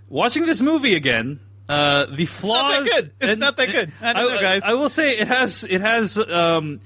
watching 0.09 0.47
this 0.47 0.61
movie 0.61 0.95
again, 0.95 1.41
uh, 1.69 2.07
the 2.07 2.25
flaws. 2.25 2.77
not 2.77 2.85
that 2.85 2.91
good. 2.93 3.13
It's 3.21 3.41
not 3.41 3.57
that 3.57 3.73
good. 3.73 3.93
I 4.01 4.13
don't 4.13 4.33
know, 4.33 4.41
guys. 4.41 4.63
I 4.63 4.75
will 4.75 4.89
say 4.89 5.19
it 5.19 5.27
has 5.27 5.65
it 5.65 5.81
has 5.81 6.17
um, 6.17 6.81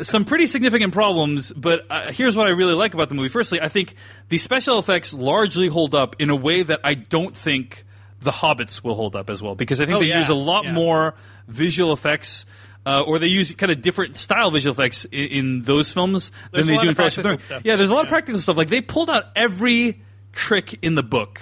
some 0.00 0.24
pretty 0.24 0.48
significant 0.48 0.92
problems, 0.92 1.52
but 1.52 1.86
uh, 1.88 2.10
here's 2.10 2.36
what 2.36 2.48
I 2.48 2.50
really 2.50 2.74
like 2.74 2.94
about 2.94 3.08
the 3.08 3.14
movie. 3.14 3.28
Firstly, 3.28 3.60
I 3.60 3.68
think 3.68 3.94
the 4.28 4.38
special 4.38 4.80
effects 4.80 5.14
largely 5.14 5.68
hold 5.68 5.94
up 5.94 6.16
in 6.18 6.30
a 6.30 6.36
way 6.36 6.64
that 6.64 6.80
I 6.82 6.94
don't 6.94 7.36
think 7.36 7.84
the 8.22 8.30
Hobbits 8.30 8.82
will 8.84 8.94
hold 8.94 9.16
up 9.16 9.28
as 9.30 9.42
well, 9.42 9.54
because 9.54 9.80
I 9.80 9.86
think 9.86 9.96
Oh, 9.96 10.00
they 10.00 10.06
yeah. 10.06 10.18
use 10.20 10.28
a 10.28 10.34
lot 10.34 10.64
Yeah. 10.64 10.72
more 10.72 11.14
visual 11.48 11.92
effects. 11.92 12.46
Uh, 12.84 13.00
or 13.02 13.20
they 13.20 13.28
use 13.28 13.52
kind 13.52 13.70
of 13.70 13.80
different 13.80 14.16
style 14.16 14.50
visual 14.50 14.72
effects 14.72 15.04
in, 15.12 15.26
in 15.28 15.62
those 15.62 15.92
films 15.92 16.32
There's 16.50 16.66
than 16.66 16.76
they 16.76 16.82
do 16.82 16.88
in 16.88 16.94
Fellowship 16.96 17.18
of 17.18 17.22
the 17.48 17.54
Ring. 17.54 17.60
Yeah, 17.64 17.76
there's 17.76 17.90
a 17.90 17.94
lot 17.94 18.02
of 18.02 18.08
practical 18.08 18.40
stuff. 18.40 18.56
Like 18.56 18.70
they 18.70 18.80
pulled 18.80 19.08
out 19.08 19.26
every 19.36 20.00
trick 20.32 20.76
in 20.82 20.96
the 20.96 21.02
book 21.04 21.40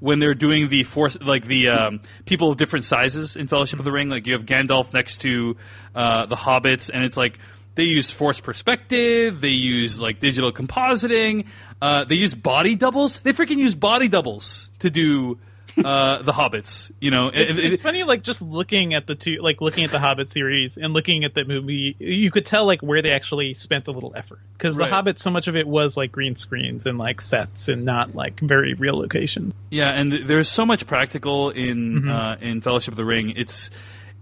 when 0.00 0.18
they're 0.18 0.34
doing 0.34 0.66
the 0.68 0.82
force, 0.82 1.16
like 1.20 1.44
the 1.46 1.68
um, 1.68 2.00
people 2.24 2.50
of 2.50 2.56
different 2.56 2.84
sizes 2.86 3.36
in 3.36 3.46
Fellowship 3.46 3.78
of 3.78 3.84
the 3.84 3.92
Ring. 3.92 4.08
Like 4.08 4.26
you 4.26 4.32
have 4.32 4.46
Gandalf 4.46 4.92
next 4.92 5.18
to 5.18 5.56
uh, 5.94 6.26
the 6.26 6.34
hobbits, 6.34 6.90
and 6.92 7.04
it's 7.04 7.16
like 7.16 7.38
they 7.76 7.84
use 7.84 8.10
force 8.10 8.40
perspective. 8.40 9.40
They 9.40 9.50
use 9.50 10.00
like 10.00 10.18
digital 10.18 10.50
compositing. 10.50 11.46
Uh, 11.80 12.02
they 12.02 12.16
use 12.16 12.34
body 12.34 12.74
doubles. 12.74 13.20
They 13.20 13.32
freaking 13.32 13.58
use 13.58 13.76
body 13.76 14.08
doubles 14.08 14.70
to 14.80 14.90
do 14.90 15.38
uh, 15.78 16.22
the 16.22 16.32
hobbits. 16.32 16.90
You 17.00 17.10
know, 17.10 17.28
It's, 17.28 17.58
It- 17.58 17.64
it- 17.64 17.72
it's 17.72 17.82
funny, 17.82 18.02
like 18.04 18.22
just 18.22 18.42
looking 18.42 18.94
at 18.94 19.06
the 19.06 19.14
two, 19.14 19.38
like 19.40 19.60
looking 19.60 19.84
at 19.84 19.90
the 19.90 19.98
Hobbit 19.98 20.30
series 20.30 20.76
and 20.76 20.92
looking 20.92 21.24
at 21.24 21.34
the 21.34 21.44
movie, 21.44 21.96
you 21.98 22.30
could 22.30 22.44
tell 22.44 22.66
like 22.66 22.80
where 22.82 23.02
they 23.02 23.12
actually 23.12 23.54
spent 23.54 23.88
a 23.88 23.92
little 23.92 24.12
effort 24.16 24.40
because 24.54 24.76
Right. 24.76 24.88
the 24.88 24.94
Hobbit, 24.94 25.18
so 25.18 25.30
much 25.30 25.48
of 25.48 25.56
it 25.56 25.66
was 25.66 25.96
like 25.96 26.12
green 26.12 26.34
screens 26.34 26.86
and 26.86 26.98
like 26.98 27.20
sets 27.20 27.68
and 27.68 27.84
not 27.84 28.14
like 28.14 28.40
very 28.40 28.74
real 28.74 28.98
locations. 28.98 29.52
Yeah, 29.70 29.90
and 29.90 30.12
there's 30.12 30.48
so 30.48 30.64
much 30.66 30.86
practical 30.86 31.50
in 31.50 32.08
uh, 32.08 32.36
in 32.40 32.60
Fellowship 32.60 32.92
of 32.92 32.96
the 32.96 33.04
Ring. 33.04 33.32
It's 33.36 33.70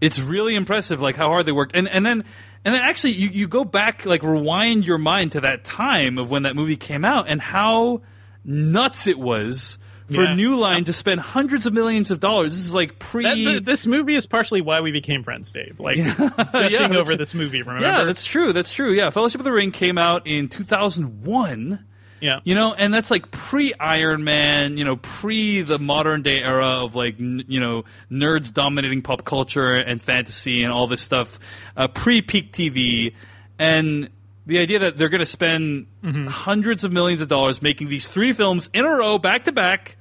it's 0.01 0.21
really 0.21 0.55
impressive, 0.55 1.01
like 1.01 1.17
how 1.17 1.29
hard 1.29 1.47
they 1.47 1.53
worked, 1.53 1.75
and 1.75 1.89
and 1.89 2.05
then 2.07 2.25
and 2.65 2.75
then 2.75 2.83
actually 2.83 3.13
you 3.15 3.29
you 3.31 3.49
go 3.49 3.65
back 3.65 4.05
like 4.07 4.23
rewind 4.23 4.85
your 4.87 4.99
mind 4.99 5.33
to 5.33 5.41
that 5.41 5.65
time 5.65 6.19
of 6.19 6.31
when 6.31 6.43
that 6.43 6.55
movie 6.55 6.77
came 6.77 7.05
out 7.05 7.27
and 7.29 7.41
how 7.41 8.03
nuts 8.45 9.07
it 9.07 9.19
was 9.19 9.79
for 10.13 10.23
Yeah. 10.25 10.35
New 10.35 10.57
Line 10.57 10.85
to 10.85 10.93
spend 10.93 11.21
hundreds 11.21 11.67
of 11.67 11.73
millions 11.73 12.11
of 12.11 12.19
dollars. 12.21 12.53
This 12.57 12.65
is 12.65 12.75
like 12.75 12.99
pre. 12.99 13.25
That, 13.25 13.35
th- 13.35 13.65
this 13.65 13.87
movie 13.87 14.15
is 14.15 14.27
partially 14.27 14.61
why 14.61 14.81
we 14.81 14.91
became 14.91 15.23
friends, 15.23 15.53
Dave. 15.53 15.79
Like 15.79 15.97
Yeah, 15.99 16.15
gushing 16.53 16.95
over 16.97 17.15
this 17.17 17.35
movie. 17.35 17.63
Remember? 17.63 17.87
Yeah, 17.87 18.05
that's 18.05 18.25
true. 18.25 18.53
That's 18.53 18.73
true. 18.73 18.93
Yeah, 18.95 19.11
Fellowship 19.11 19.41
of 19.41 19.45
the 19.45 19.53
Ring 19.53 19.71
came 19.73 19.99
out 19.99 20.27
in 20.27 20.49
2001. 20.49 21.85
Yeah. 22.21 22.41
You 22.43 22.57
know, 22.57 22.75
and 22.75 22.93
that's 22.93 23.13
like 23.13 23.31
pre 23.31 23.73
Iron 23.79 24.25
Man, 24.25 24.77
you 24.77 24.85
know, 24.85 24.97
pre 24.97 25.63
the 25.63 25.79
modern 25.79 26.23
day 26.23 26.39
era 26.43 26.83
of 26.85 26.97
like, 26.97 27.21
n- 27.21 27.45
you 27.47 27.61
know, 27.61 27.85
nerds 28.11 28.53
dominating 28.53 29.03
pop 29.03 29.25
culture 29.25 29.75
and 29.77 30.03
fantasy 30.03 30.65
and 30.65 30.73
all 30.73 30.89
this 30.89 31.01
stuff, 31.01 31.39
uh, 31.77 31.87
pre 31.87 32.21
peak 32.23 32.53
TV. 32.53 33.15
And 33.59 34.09
the 34.47 34.59
idea 34.59 34.81
that 34.81 34.99
they're 34.99 35.11
going 35.11 35.21
to 35.21 35.27
spend 35.27 35.87
hundreds 36.29 36.83
of 36.83 36.91
millions 36.91 37.21
of 37.21 37.29
dollars 37.29 37.61
making 37.63 37.89
these 37.89 38.09
three 38.09 38.33
films 38.33 38.69
in 38.73 38.85
a 38.85 38.89
row, 38.89 39.19
back 39.19 39.45
to 39.45 39.53
back, 39.53 39.97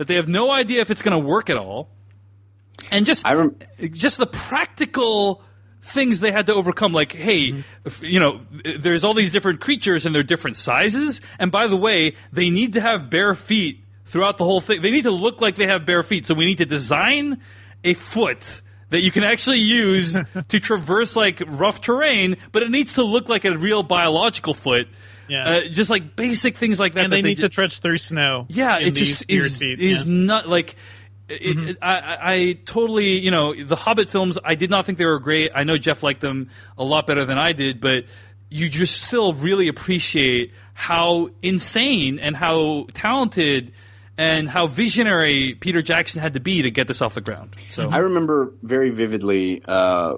that 0.00 0.06
they 0.06 0.14
have 0.14 0.30
no 0.30 0.50
idea 0.50 0.80
if 0.80 0.90
it's 0.90 1.02
going 1.02 1.12
to 1.12 1.28
work 1.28 1.50
at 1.50 1.58
all. 1.58 1.90
And 2.90 3.04
just 3.04 3.26
I 3.26 3.34
rem- 3.34 3.54
just 3.92 4.16
the 4.16 4.26
practical 4.26 5.42
things 5.82 6.20
they 6.20 6.32
had 6.32 6.46
to 6.46 6.54
overcome 6.54 6.92
like 6.92 7.12
hey 7.12 7.50
mm-hmm. 7.50 7.60
if- 7.84 8.02
you 8.02 8.18
know 8.18 8.40
there's 8.78 9.04
all 9.04 9.12
these 9.12 9.30
different 9.30 9.60
creatures 9.60 10.06
and 10.06 10.14
they're 10.14 10.22
different 10.22 10.56
sizes. 10.56 11.20
And 11.38 11.52
by 11.52 11.66
the 11.66 11.76
way 11.76 12.14
they 12.32 12.48
need 12.48 12.72
to 12.72 12.80
have 12.80 13.10
bare 13.10 13.34
feet 13.34 13.84
throughout 14.06 14.38
the 14.38 14.44
whole 14.44 14.62
thing. 14.62 14.80
They 14.80 14.90
need 14.90 15.02
to 15.02 15.10
look 15.10 15.42
like 15.42 15.56
they 15.56 15.66
have 15.66 15.84
bare 15.84 16.02
feet. 16.02 16.24
So 16.24 16.32
we 16.32 16.46
need 16.46 16.58
to 16.58 16.66
design 16.66 17.42
a 17.84 17.92
foot 17.92 18.62
that 18.88 19.02
you 19.02 19.10
can 19.10 19.22
actually 19.22 19.58
use 19.58 20.16
to 20.48 20.60
traverse 20.60 21.14
like 21.14 21.42
rough 21.46 21.82
terrain 21.82 22.38
but 22.52 22.62
it 22.62 22.70
needs 22.70 22.94
to 22.94 23.02
look 23.02 23.28
like 23.28 23.44
a 23.44 23.54
real 23.54 23.82
biological 23.82 24.54
foot 24.54 24.88
Yeah. 25.30 25.48
uh, 25.48 25.68
just 25.68 25.88
like 25.90 26.16
basic 26.16 26.56
things 26.56 26.78
like 26.80 26.94
that 26.94 27.04
and 27.04 27.12
that 27.12 27.16
they 27.16 27.22
need 27.22 27.36
ju- 27.36 27.42
to 27.44 27.48
trudge 27.48 27.78
through 27.80 27.98
snow. 27.98 28.46
yeah, 28.48 28.78
in 28.78 28.88
it 28.88 28.90
just 28.94 29.26
these 29.28 29.36
weird 29.40 29.46
is 29.52 29.58
feet, 29.58 29.80
is 29.80 30.06
yeah. 30.06 30.12
not 30.12 30.48
like. 30.48 30.76
It, 31.28 31.58
it- 31.70 31.78
I, 31.80 31.98
I 31.98 32.32
I 32.32 32.52
totally, 32.64 33.18
you 33.18 33.30
know, 33.30 33.54
the 33.54 33.76
Hobbit 33.76 34.10
films. 34.10 34.38
I 34.44 34.56
did 34.56 34.68
not 34.70 34.84
think 34.86 34.98
they 34.98 35.06
were 35.06 35.20
great. 35.20 35.52
I 35.54 35.62
know 35.64 35.78
Jeff 35.78 36.02
liked 36.02 36.20
them 36.20 36.50
a 36.76 36.82
lot 36.82 37.06
better 37.06 37.24
than 37.24 37.38
I 37.38 37.52
did, 37.52 37.80
but 37.80 38.04
you 38.48 38.68
just 38.68 39.00
still 39.02 39.32
really 39.32 39.68
appreciate 39.68 40.52
how 40.74 41.30
insane 41.40 42.18
and 42.18 42.36
how 42.36 42.86
talented 42.94 43.70
and 44.18 44.48
how 44.48 44.66
visionary 44.66 45.54
Peter 45.54 45.82
Jackson 45.82 46.20
had 46.20 46.34
to 46.34 46.40
be 46.40 46.62
to 46.62 46.70
get 46.72 46.88
this 46.88 47.00
off 47.00 47.14
the 47.14 47.20
ground. 47.20 47.54
So 47.68 47.88
I 47.88 47.98
remember 47.98 48.52
very 48.64 48.90
vividly 48.90 49.62
uh, 49.66 50.16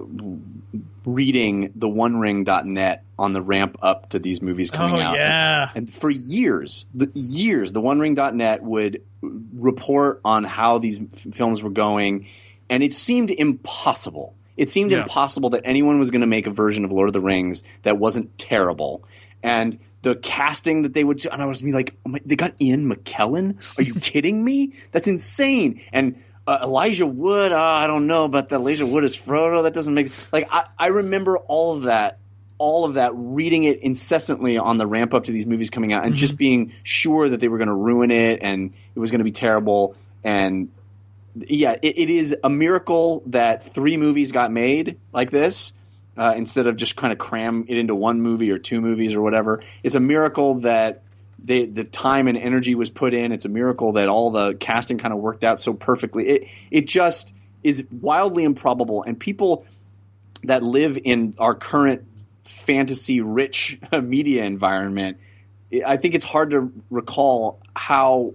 reading 1.05 1.71
the 1.75 1.89
One 1.89 2.13
OneRing.net 2.15 3.03
on 3.19 3.33
the 3.33 3.41
ramp 3.41 3.77
up 3.81 4.09
to 4.09 4.19
these 4.19 4.41
movies 4.41 4.71
coming 4.71 4.95
Oh, 5.01 5.01
out. 5.01 5.15
yeah. 5.15 5.67
And, 5.69 5.77
and 5.87 5.93
for 5.93 6.09
years, 6.09 6.85
the 6.93 7.11
years, 7.13 7.71
the 7.71 7.81
One 7.81 7.99
OneRing.net 7.99 8.63
would 8.63 9.01
report 9.21 10.21
on 10.25 10.43
how 10.43 10.77
these 10.79 10.99
f- 10.99 11.33
films 11.33 11.61
were 11.63 11.69
going, 11.69 12.27
and 12.69 12.83
it 12.83 12.93
seemed 12.93 13.29
impossible. 13.31 14.35
It 14.57 14.69
seemed 14.69 14.91
Yeah. 14.91 15.03
impossible 15.03 15.51
that 15.51 15.61
anyone 15.65 15.99
was 15.99 16.11
going 16.11 16.21
to 16.21 16.27
make 16.27 16.47
a 16.47 16.51
version 16.51 16.85
of 16.85 16.91
Lord 16.91 17.09
of 17.09 17.13
the 17.13 17.21
Rings 17.21 17.63
that 17.83 17.97
wasn't 17.97 18.37
terrible. 18.37 19.03
And 19.41 19.79
the 20.03 20.15
casting 20.15 20.83
that 20.83 20.93
they 20.93 21.03
would, 21.03 21.25
and 21.25 21.41
I 21.41 21.45
was 21.45 21.63
me 21.63 21.71
like, 21.71 21.95
oh 22.05 22.09
my, 22.09 22.19
they 22.25 22.35
got 22.35 22.53
Ian 22.61 22.89
McKellen? 22.91 23.55
Are 23.79 23.81
you 23.83 23.93
kidding 24.01 24.43
me? 24.43 24.73
That's 24.91 25.07
insane. 25.07 25.81
And 25.91 26.21
uh, 26.45 26.59
Elijah 26.63 27.07
Wood, 27.07 27.51
uh, 27.51 27.59
I 27.59 27.87
don't 27.87 28.07
know 28.07 28.25
about 28.25 28.49
that. 28.49 28.57
Elijah 28.57 28.85
Wood 28.85 29.03
is 29.03 29.17
Frodo. 29.17 29.63
That 29.63 29.73
doesn't 29.73 29.93
make 29.93 30.11
like 30.33 30.47
I, 30.51 30.67
I 30.77 30.87
remember 30.87 31.37
all 31.37 31.75
of 31.75 31.83
that, 31.83 32.19
all 32.57 32.85
of 32.85 32.95
that, 32.95 33.11
reading 33.15 33.63
it 33.63 33.81
incessantly 33.81 34.57
on 34.57 34.77
the 34.77 34.87
ramp 34.87 35.13
up 35.13 35.25
to 35.25 35.31
these 35.31 35.45
movies 35.45 35.69
coming 35.69 35.93
out, 35.93 36.05
and 36.05 36.15
just 36.15 36.37
being 36.37 36.73
sure 36.83 37.29
that 37.29 37.39
they 37.39 37.47
were 37.47 37.57
going 37.57 37.69
to 37.69 37.75
ruin 37.75 38.11
it 38.11 38.39
and 38.41 38.73
it 38.93 38.99
was 38.99 39.11
going 39.11 39.19
to 39.19 39.25
be 39.25 39.31
terrible. 39.31 39.95
And 40.23 40.69
yeah, 41.35 41.77
it, 41.81 41.97
it 41.97 42.09
is 42.09 42.35
a 42.43 42.49
miracle 42.49 43.23
that 43.27 43.63
three 43.63 43.97
movies 43.97 44.31
got 44.31 44.51
made 44.51 44.99
like 45.13 45.31
this 45.31 45.73
uh, 46.17 46.33
instead 46.35 46.67
of 46.67 46.75
just 46.75 46.95
kind 46.95 47.13
of 47.13 47.19
cram 47.19 47.65
it 47.67 47.77
into 47.77 47.95
one 47.95 48.21
movie 48.21 48.51
or 48.51 48.59
two 48.59 48.81
movies 48.81 49.15
or 49.15 49.21
whatever. 49.21 49.63
It's 49.81 49.95
a 49.95 49.99
miracle 49.99 50.55
that 50.55 51.02
they, 51.43 51.65
the 51.65 51.83
time 51.83 52.27
and 52.27 52.37
energy 52.37 52.75
was 52.75 52.89
put 52.89 53.13
in. 53.13 53.31
It's 53.31 53.45
a 53.45 53.49
miracle 53.49 53.93
that 53.93 54.07
all 54.07 54.31
the 54.31 54.55
casting 54.55 54.97
kind 54.97 55.13
of 55.13 55.19
worked 55.19 55.43
out 55.43 55.59
so 55.59 55.73
perfectly. 55.73 56.27
It 56.27 56.47
it 56.71 56.87
just 56.87 57.35
is 57.63 57.85
wildly 57.91 58.43
improbable, 58.43 59.03
and 59.03 59.19
people 59.19 59.65
that 60.43 60.63
live 60.63 60.97
in 61.03 61.35
our 61.39 61.55
current 61.55 62.05
fantasy 62.43 63.21
rich 63.21 63.79
media 64.01 64.43
environment, 64.43 65.17
I 65.85 65.97
think 65.97 66.15
it's 66.15 66.25
hard 66.25 66.51
to 66.51 66.71
recall 66.89 67.59
how 67.75 68.33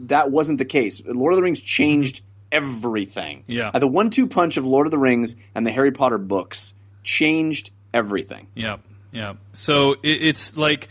that 0.00 0.30
wasn't 0.30 0.58
the 0.58 0.64
case. 0.64 1.02
Lord 1.04 1.32
of 1.32 1.36
the 1.36 1.42
Rings 1.42 1.60
changed 1.60 2.22
everything. 2.52 3.44
Yeah. 3.46 3.70
Uh, 3.72 3.78
the 3.78 3.88
one-two 3.88 4.26
punch 4.28 4.56
of 4.56 4.66
Lord 4.66 4.86
of 4.86 4.90
the 4.90 4.98
Rings 4.98 5.36
and 5.54 5.66
the 5.66 5.72
Harry 5.72 5.92
Potter 5.92 6.18
books 6.18 6.74
changed 7.02 7.70
everything. 7.92 8.46
Yeah, 8.54 8.78
yeah. 9.12 9.34
So 9.52 9.92
it, 9.92 10.22
it's 10.22 10.56
like, 10.56 10.88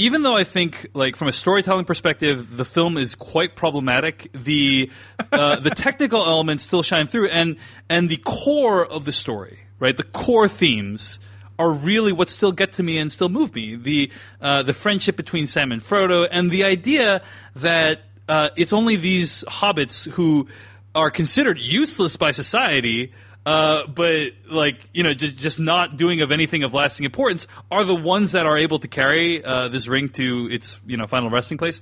even 0.00 0.22
though 0.22 0.34
I 0.34 0.44
think, 0.44 0.86
like, 0.94 1.14
from 1.14 1.28
a 1.28 1.32
storytelling 1.32 1.84
perspective, 1.84 2.56
the 2.56 2.64
film 2.64 2.96
is 2.96 3.14
quite 3.14 3.54
problematic. 3.54 4.30
The 4.32 4.90
uh, 5.30 5.56
the 5.60 5.68
technical 5.70 6.24
elements 6.24 6.64
still 6.64 6.82
shine 6.82 7.06
through, 7.06 7.28
and 7.28 7.56
and 7.90 8.08
the 8.08 8.16
core 8.16 8.86
of 8.86 9.04
the 9.04 9.12
story, 9.12 9.58
right? 9.78 9.94
The 9.94 10.04
core 10.04 10.48
themes 10.48 11.20
are 11.58 11.70
really 11.70 12.12
what 12.12 12.30
still 12.30 12.50
get 12.50 12.72
to 12.74 12.82
me 12.82 12.96
and 12.96 13.12
still 13.12 13.28
move 13.28 13.54
me. 13.54 13.76
The 13.76 14.10
uh, 14.40 14.62
the 14.62 14.72
friendship 14.72 15.16
between 15.16 15.46
Sam 15.46 15.70
and 15.70 15.82
Frodo, 15.82 16.26
and 16.30 16.50
the 16.50 16.64
idea 16.64 17.20
that 17.56 18.00
uh, 18.26 18.48
it's 18.56 18.72
only 18.72 18.96
these 18.96 19.44
hobbits 19.48 20.10
who 20.12 20.48
are 20.94 21.10
considered 21.10 21.58
useless 21.58 22.16
by 22.16 22.30
society 22.30 23.12
uh, 23.46 23.86
but 23.86 24.32
like 24.50 24.76
you 24.92 25.02
know, 25.02 25.14
just 25.14 25.36
just 25.36 25.58
not 25.58 25.96
doing 25.96 26.20
of 26.20 26.30
anything 26.30 26.62
of 26.62 26.74
lasting 26.74 27.04
importance 27.04 27.46
are 27.70 27.84
the 27.84 27.94
ones 27.94 28.32
that 28.32 28.46
are 28.46 28.58
able 28.58 28.78
to 28.78 28.88
carry 28.88 29.42
uh, 29.44 29.68
this 29.68 29.88
ring 29.88 30.08
to 30.10 30.48
its 30.50 30.80
you 30.86 30.96
know 30.96 31.06
final 31.06 31.30
resting 31.30 31.58
place. 31.58 31.80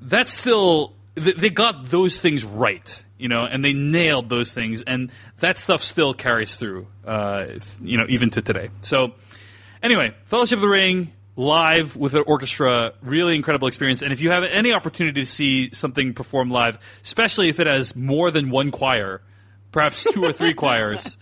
That's 0.00 0.32
still 0.32 0.94
th- 1.16 1.36
they 1.36 1.50
got 1.50 1.86
those 1.86 2.18
things 2.18 2.44
right, 2.44 3.04
you 3.18 3.28
know, 3.28 3.44
and 3.44 3.64
they 3.64 3.72
nailed 3.72 4.28
those 4.28 4.52
things, 4.52 4.82
and 4.82 5.10
that 5.40 5.58
stuff 5.58 5.82
still 5.82 6.14
carries 6.14 6.56
through, 6.56 6.86
uh, 7.06 7.46
you 7.82 7.98
know, 7.98 8.06
even 8.08 8.30
to 8.30 8.42
today. 8.42 8.70
So 8.80 9.12
anyway, 9.82 10.14
Fellowship 10.24 10.56
of 10.56 10.62
the 10.62 10.68
Ring 10.68 11.12
live 11.36 11.96
with 11.96 12.14
an 12.14 12.24
orchestra, 12.26 12.92
really 13.02 13.36
incredible 13.36 13.68
experience. 13.68 14.02
And 14.02 14.12
if 14.12 14.20
you 14.20 14.30
have 14.30 14.44
any 14.44 14.72
opportunity 14.72 15.22
to 15.22 15.26
see 15.26 15.70
something 15.72 16.14
performed 16.14 16.52
live, 16.52 16.78
especially 17.02 17.48
if 17.48 17.58
it 17.60 17.66
has 17.66 17.96
more 17.96 18.30
than 18.30 18.50
one 18.50 18.70
choir, 18.70 19.22
perhaps 19.72 20.04
two 20.04 20.22
or 20.22 20.32
three 20.32 20.54
choirs. 20.54 21.18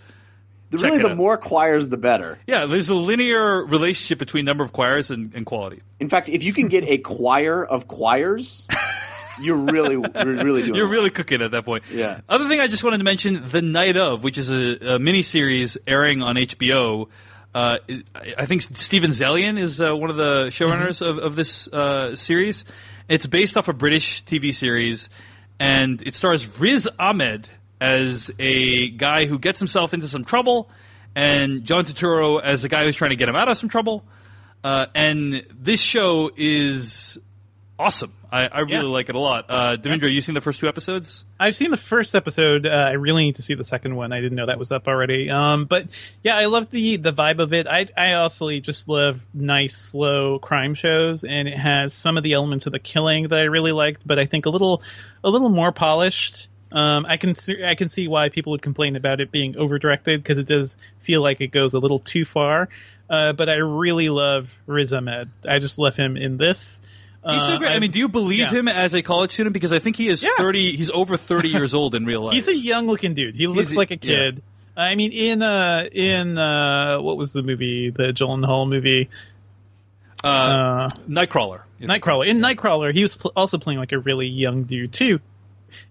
Really, 0.73 0.99
the 0.99 1.11
out. 1.11 1.17
more 1.17 1.37
choirs, 1.37 1.89
the 1.89 1.97
better. 1.97 2.39
Yeah, 2.47 2.67
there's 2.67 2.89
a 2.89 2.95
linear 2.95 3.65
relationship 3.65 4.19
between 4.19 4.45
number 4.45 4.63
of 4.63 4.73
choirs 4.73 5.11
and, 5.11 5.35
and 5.35 5.45
quality. 5.45 5.83
In 5.99 6.09
fact, 6.09 6.29
if 6.29 6.45
you 6.45 6.53
can 6.53 6.69
get 6.69 6.85
a 6.85 6.99
choir 6.99 7.65
of 7.65 7.89
choirs, 7.89 8.69
you're 9.41 9.57
really, 9.57 9.95
you're 9.95 10.45
really 10.45 10.63
doing. 10.63 10.75
You're 10.77 10.85
well. 10.85 10.93
really 10.93 11.11
cooking 11.11 11.43
at 11.43 11.51
that 11.51 11.65
point. 11.65 11.85
Yeah. 11.91 12.21
Other 12.29 12.47
thing 12.47 12.61
I 12.61 12.69
just 12.69 12.85
wanted 12.85 12.99
to 12.99 13.05
mention, 13.05 13.49
The 13.49 13.63
Night 13.63 13.97
of, 13.97 14.23
which 14.23 14.39
is 14.39 14.51
a, 14.53 14.95
a 14.95 14.99
mini 15.01 15.23
series 15.23 15.77
airing 15.89 16.23
on 16.23 16.37
HBO. 16.37 17.09
Uh, 17.53 17.79
I 18.39 18.47
think 18.47 18.63
Steven 18.63 19.11
Zaillian 19.11 19.59
is 19.59 19.81
uh, 19.81 19.97
one 19.97 20.11
of 20.11 20.17
the 20.17 20.47
showrunners 20.47 21.05
of, 21.05 21.19
of 21.19 21.35
this 21.35 21.67
uh, 21.67 22.15
series. 22.15 22.65
It's 23.09 23.27
based 23.27 23.57
off 23.57 23.67
a 23.67 23.73
British 23.73 24.23
TV 24.23 24.55
series, 24.55 25.09
and 25.59 26.01
it 26.07 26.15
stars 26.15 26.61
Riz 26.61 26.89
Ahmed 26.97 27.51
as 27.81 28.31
a 28.39 28.91
guy 28.91 29.27
who 29.27 29.39
gets 29.39 29.59
himself 29.59 29.95
into 29.95 30.07
some 30.09 30.25
trouble, 30.25 30.69
and 31.15 31.65
John 31.65 31.85
Turturro 31.85 32.41
as 32.43 32.65
a 32.65 32.69
guy 32.69 32.85
who's 32.85 32.97
trying 32.97 33.11
to 33.11 33.17
get 33.17 33.29
him 33.29 33.37
out 33.37 33.49
of 33.49 33.57
some 33.57 33.69
trouble. 33.69 34.05
Uh, 34.63 34.87
and 34.95 35.45
this 35.51 35.81
show 35.81 36.31
is 36.37 37.19
awesome. 37.79 38.13
I, 38.33 38.47
I 38.47 38.61
really 38.61 38.75
Yeah. 38.87 38.93
like 38.93 39.09
it 39.09 39.17
a 39.17 39.19
lot. 39.19 39.47
Uh, 39.49 39.77
Devindra, 39.77 40.13
you 40.13 40.21
seen 40.21 40.37
the 40.37 40.41
first 40.41 40.61
two 40.61 40.69
episodes? 40.69 41.25
I've 41.41 41.57
seen 41.57 41.73
the 41.73 41.77
first 41.77 42.15
episode. 42.15 42.65
Uh, 42.65 42.71
I 42.71 42.93
really 42.93 43.25
need 43.25 43.37
to 43.37 43.43
see 43.43 43.55
the 43.55 43.65
second 43.65 43.97
one. 43.97 44.13
I 44.13 44.21
didn't 44.21 44.37
know 44.37 44.47
that 44.47 44.59
was 44.59 44.71
up 44.71 44.87
already. 44.87 45.31
Um, 45.31 45.65
but 45.65 45.87
yeah, 46.23 46.37
I 46.37 46.45
love 46.45 46.71
the 46.71 46.97
the 46.99 47.13
vibe 47.13 47.41
of 47.41 47.53
it. 47.53 47.67
I 47.67 47.87
I 47.97 48.13
also 48.13 48.49
just 48.61 48.89
love 48.89 49.27
nice, 49.35 49.75
slow 49.77 50.39
crime 50.39 50.75
shows, 50.75 51.25
and 51.25 51.49
it 51.49 51.57
has 51.57 51.93
some 51.93 52.17
of 52.19 52.23
the 52.23 52.35
elements 52.35 52.67
of 52.67 52.73
the 52.73 52.79
killing 52.79 53.27
that 53.29 53.39
I 53.39 53.45
really 53.45 53.73
liked, 53.73 54.07
but 54.07 54.19
I 54.21 54.27
think 54.27 54.47
a 54.47 54.51
little 54.51 54.83
a 55.25 55.31
little 55.31 55.49
more 55.51 55.73
polished. 55.73 56.47
Um, 56.73 57.05
I 57.07 57.17
can 57.17 57.35
see, 57.35 57.65
I 57.65 57.75
can 57.75 57.89
see 57.89 58.07
why 58.09 58.29
people 58.29 58.53
would 58.53 58.63
complain 58.63 58.95
about 58.97 59.21
it 59.21 59.31
being 59.33 59.57
over 59.57 59.79
directed 59.79 60.23
because 60.23 60.39
it 60.39 60.47
does 60.47 60.77
feel 61.01 61.21
like 61.23 61.41
it 61.41 61.49
goes 61.49 61.75
a 61.75 61.79
little 61.79 61.99
too 61.99 62.25
far. 62.25 62.69
Uh, 63.09 63.33
but 63.33 63.49
I 63.49 63.57
really 63.57 64.09
love 64.09 64.57
Riz 64.67 64.93
Ahmed. 64.93 65.31
I 65.49 65.59
just 65.59 65.79
love 65.81 65.97
him 65.97 66.17
in 66.17 66.37
this. 66.37 66.81
He's 67.29 67.45
so 67.45 67.55
Uh, 67.55 67.59
great. 67.59 67.69
I 67.69 67.73
I've- 67.73 67.81
mean, 67.81 67.91
do 67.91 67.99
you 67.99 68.09
believe 68.09 68.39
yeah. 68.39 68.51
him 68.51 68.69
as 68.69 68.95
a 68.95 69.03
college 69.03 69.33
student? 69.33 69.53
Because 69.53 69.73
I 69.73 69.79
think 69.81 69.97
he 69.97 70.09
is 70.09 70.23
Yeah. 70.23 70.31
thirty. 70.39 70.77
He's 70.77 70.91
over 70.91 71.17
thirty 71.17 71.49
years 71.59 71.75
old 71.75 71.95
in 71.95 72.07
real 72.07 72.23
life. 72.23 72.35
He's 72.35 72.49
a 72.49 72.57
young 72.57 72.87
looking 72.87 73.15
dude. 73.15 73.35
He 73.35 73.47
looks 73.47 73.71
He's- 73.71 73.77
like 73.77 73.91
a 73.91 73.95
yeah. 73.95 73.99
kid. 74.31 74.43
I 74.77 74.95
mean, 74.95 75.11
in 75.13 75.43
uh, 75.43 75.87
in 75.93 76.39
uh, 76.39 77.01
what 77.03 77.19
was 77.19 77.33
the 77.35 77.43
movie? 77.43 77.91
The 77.91 78.13
Gyllenhaal 78.15 78.67
movie, 78.69 79.11
uh, 80.25 80.27
uh, 80.27 80.89
Nightcrawler. 81.09 81.63
Nightcrawler. 81.81 82.27
In 82.27 82.41
Nightcrawler, 82.41 82.93
he 82.95 83.03
was 83.03 83.17
pl- 83.17 83.33
also 83.37 83.59
playing 83.59 83.79
like 83.81 83.93
a 83.93 83.99
really 83.99 84.27
young 84.29 84.65
dude 84.65 84.93
too, 84.93 85.21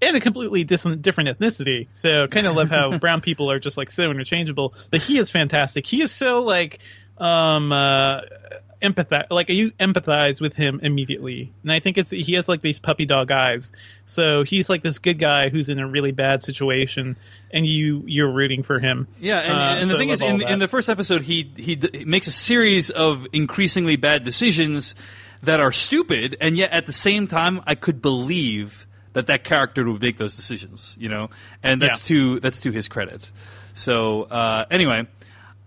and 0.01 0.15
a 0.15 0.19
completely 0.19 0.63
dis- 0.63 0.83
different 0.83 1.37
ethnicity. 1.37 1.87
So, 1.93 2.27
kind 2.27 2.47
of 2.47 2.55
love 2.55 2.69
how 2.69 2.97
brown 2.99 3.21
people 3.21 3.51
are 3.51 3.59
just 3.59 3.77
like 3.77 3.91
so 3.91 4.09
interchangeable. 4.11 4.73
But 4.91 5.01
he 5.01 5.17
is 5.17 5.31
fantastic. 5.31 5.85
He 5.87 6.01
is 6.01 6.11
so 6.11 6.43
like, 6.43 6.79
um, 7.17 7.71
uh, 7.71 8.21
empathize 8.81 9.25
like 9.29 9.49
you 9.49 9.71
empathize 9.71 10.39
with 10.39 10.53
him 10.53 10.79
immediately 10.81 11.51
and 11.63 11.71
i 11.73 11.79
think 11.81 11.97
it's 11.97 12.11
he 12.11 12.35
has 12.35 12.47
like 12.47 12.61
these 12.61 12.79
puppy 12.79 13.05
dog 13.05 13.29
eyes 13.29 13.73
so 14.05 14.43
he's 14.43 14.69
like 14.69 14.81
this 14.83 14.99
good 14.99 15.19
guy 15.19 15.49
who's 15.49 15.67
in 15.67 15.79
a 15.79 15.85
really 15.87 16.11
bad 16.11 16.41
situation 16.41 17.17
and 17.51 17.65
you 17.65 18.03
you're 18.07 18.31
rooting 18.31 18.63
for 18.63 18.79
him 18.79 19.05
Yeah, 19.19 19.39
and, 19.39 19.51
Uh, 19.51 19.55
and 19.81 19.87
so 19.87 19.93
the 19.93 19.99
thing 19.99 20.09
is, 20.11 20.21
in, 20.21 20.41
in 20.41 20.59
the 20.59 20.67
first 20.69 20.87
episode, 20.89 21.23
he, 21.23 21.51
he 21.57 21.75
d- 21.75 21.89
he 21.91 22.05
makes 22.05 22.27
a 22.27 22.31
series 22.31 22.89
of 22.89 23.27
increasingly 23.33 23.97
bad 23.97 24.23
decisions 24.23 24.95
that 25.43 25.59
are 25.59 25.73
stupid, 25.73 26.37
and 26.39 26.55
yet 26.55 26.71
at 26.71 26.85
the 26.85 26.93
same 26.93 27.27
time, 27.27 27.61
I 27.67 27.75
could 27.75 28.01
believe 28.01 28.87
that 29.13 29.27
that 29.27 29.43
character 29.43 29.89
would 29.91 30.01
make 30.01 30.17
those 30.17 30.35
decisions. 30.35 30.95
You 30.99 31.09
know, 31.09 31.29
and 31.63 31.81
that's 31.81 32.05
to 32.07 32.39
that's 32.39 32.59
to 32.61 32.71
his 32.71 32.87
credit. 32.87 33.29
So 33.73 34.23
uh, 34.23 34.65
anyway, 34.71 35.07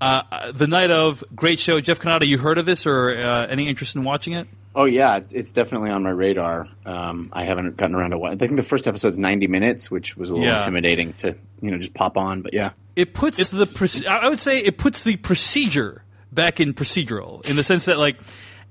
uh, 0.00 0.52
the 0.52 0.66
night 0.66 0.90
of 0.90 1.22
great 1.34 1.58
show, 1.58 1.80
Jeff 1.80 2.00
Cannata. 2.00 2.26
You 2.26 2.38
heard 2.38 2.58
of 2.58 2.66
this 2.66 2.86
or 2.86 3.10
uh, 3.16 3.46
any 3.46 3.68
interest 3.68 3.96
in 3.96 4.04
watching 4.04 4.32
it? 4.34 4.48
Oh 4.74 4.86
yeah, 4.86 5.16
it's, 5.16 5.32
it's 5.32 5.52
definitely 5.52 5.90
on 5.90 6.02
my 6.02 6.10
radar. 6.10 6.66
Um, 6.86 7.28
I 7.32 7.44
haven't 7.44 7.76
gotten 7.76 7.94
around 7.94 8.10
to 8.12 8.18
watch. 8.18 8.32
I 8.32 8.36
think 8.36 8.56
the 8.56 8.62
first 8.62 8.86
episode's 8.88 9.18
ninety 9.18 9.46
minutes, 9.46 9.90
which 9.90 10.16
was 10.16 10.30
a 10.30 10.34
little 10.34 10.48
Yeah. 10.48 10.56
intimidating 10.56 11.12
to 11.14 11.36
you 11.60 11.70
know 11.70 11.76
just 11.78 11.92
pop 11.94 12.16
on. 12.16 12.40
But 12.42 12.54
yeah, 12.54 12.70
it 12.96 13.12
puts 13.12 13.38
it's, 13.38 13.50
the 13.50 13.64
proce- 13.64 14.06
I 14.06 14.28
would 14.30 14.40
say 14.40 14.58
it 14.58 14.78
puts 14.78 15.04
the 15.04 15.16
procedure 15.16 16.02
back 16.32 16.58
in 16.58 16.72
procedural 16.72 17.46
in 17.48 17.56
the 17.56 17.62
sense 17.62 17.84
that 17.84 17.98
like 17.98 18.16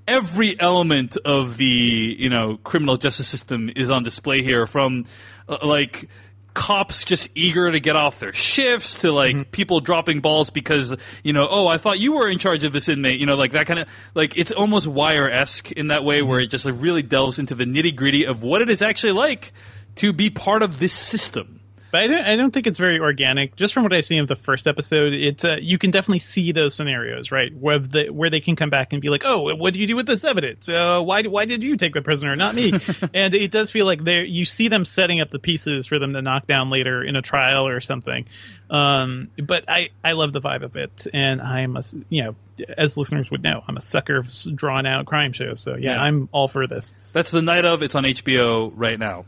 every 0.07 0.59
element 0.59 1.17
of 1.17 1.57
the 1.57 2.15
you 2.17 2.29
know 2.29 2.57
criminal 2.63 2.97
justice 2.97 3.27
system 3.27 3.69
is 3.75 3.89
on 3.89 4.03
display 4.03 4.41
here 4.41 4.65
from 4.65 5.05
uh, 5.47 5.57
like 5.63 6.09
cops 6.53 7.05
just 7.05 7.29
eager 7.33 7.71
to 7.71 7.79
get 7.79 7.95
off 7.95 8.19
their 8.19 8.33
shifts 8.33 8.99
to 8.99 9.11
like 9.11 9.51
people 9.51 9.79
dropping 9.79 10.19
balls 10.19 10.49
because 10.49 10.93
you 11.23 11.31
know 11.31 11.47
oh 11.49 11.67
I 11.67 11.77
thought 11.77 11.99
you 11.99 12.13
were 12.13 12.27
in 12.27 12.39
charge 12.39 12.65
of 12.65 12.73
this 12.73 12.89
inmate 12.89 13.19
you 13.19 13.25
know 13.25 13.35
like 13.35 13.53
that 13.53 13.67
kind 13.67 13.79
of 13.79 13.87
like 14.15 14.37
it's 14.37 14.51
almost 14.51 14.85
wire 14.85 15.29
esque 15.29 15.71
in 15.71 15.87
that 15.87 16.03
way 16.03 16.21
where 16.21 16.39
it 16.39 16.47
just 16.47 16.65
like, 16.65 16.75
really 16.77 17.03
delves 17.03 17.39
into 17.39 17.55
the 17.55 17.63
nitty 17.63 17.95
gritty 17.95 18.25
of 18.25 18.43
what 18.43 18.61
it 18.61 18.69
is 18.69 18.81
actually 18.81 19.13
like 19.13 19.53
to 19.95 20.13
be 20.13 20.29
part 20.29 20.63
of 20.63 20.79
this 20.79 20.93
system. 20.93 21.60
But 21.91 22.01
I 22.01 22.07
don't, 22.07 22.25
I 22.25 22.35
don't 22.35 22.51
think 22.51 22.67
it's 22.67 22.79
very 22.79 22.99
organic. 22.99 23.55
Just 23.55 23.73
from 23.73 23.83
what 23.83 23.93
I've 23.93 24.05
seen 24.05 24.21
of 24.21 24.27
the 24.27 24.35
first 24.35 24.67
episode, 24.67 25.13
it's 25.13 25.43
uh, 25.43 25.57
you 25.61 25.77
can 25.77 25.91
definitely 25.91 26.19
see 26.19 26.51
those 26.51 26.73
scenarios, 26.73 27.31
right? 27.31 27.53
Where 27.55 27.79
the 27.79 28.09
where 28.09 28.29
they 28.29 28.39
can 28.39 28.55
come 28.55 28.69
back 28.69 28.93
and 28.93 29.01
be 29.01 29.09
like, 29.09 29.23
"Oh, 29.25 29.55
what 29.55 29.73
do 29.73 29.79
you 29.79 29.87
do 29.87 29.95
with 29.95 30.05
this 30.05 30.23
evidence? 30.23 30.69
Uh, 30.69 31.01
why 31.01 31.23
why 31.23 31.45
did 31.45 31.63
you 31.63 31.77
take 31.77 31.93
the 31.93 32.01
prisoner, 32.01 32.35
not 32.35 32.55
me?" 32.55 32.71
and 33.13 33.35
it 33.35 33.51
does 33.51 33.71
feel 33.71 33.85
like 33.85 34.03
they 34.03 34.25
you 34.25 34.45
see 34.45 34.67
them 34.67 34.85
setting 34.85 35.21
up 35.21 35.29
the 35.29 35.39
pieces 35.39 35.87
for 35.87 35.99
them 35.99 36.13
to 36.13 36.21
knock 36.21 36.47
down 36.47 36.69
later 36.69 37.03
in 37.03 37.15
a 37.15 37.21
trial 37.21 37.67
or 37.67 37.81
something. 37.81 38.25
Um, 38.69 39.29
but 39.37 39.65
I 39.67 39.89
I 40.03 40.13
love 40.13 40.31
the 40.33 40.41
vibe 40.41 40.63
of 40.63 40.75
it, 40.77 41.07
and 41.13 41.41
I'm 41.41 41.75
a 41.75 41.83
you 42.09 42.23
know 42.23 42.35
as 42.77 42.97
listeners 42.97 43.31
would 43.31 43.43
know, 43.43 43.63
I'm 43.67 43.77
a 43.77 43.81
sucker 43.81 44.17
of 44.17 44.31
drawn 44.55 44.85
out 44.85 45.05
crime 45.05 45.33
shows. 45.33 45.59
So 45.59 45.75
yeah, 45.75 45.95
Yeah. 45.95 46.01
I'm 46.01 46.29
all 46.31 46.47
for 46.47 46.67
this. 46.67 46.93
That's 47.13 47.31
the 47.31 47.41
night 47.41 47.65
of. 47.65 47.83
It's 47.83 47.95
on 47.95 48.03
HBO 48.03 48.71
right 48.75 48.99
now. 48.99 49.25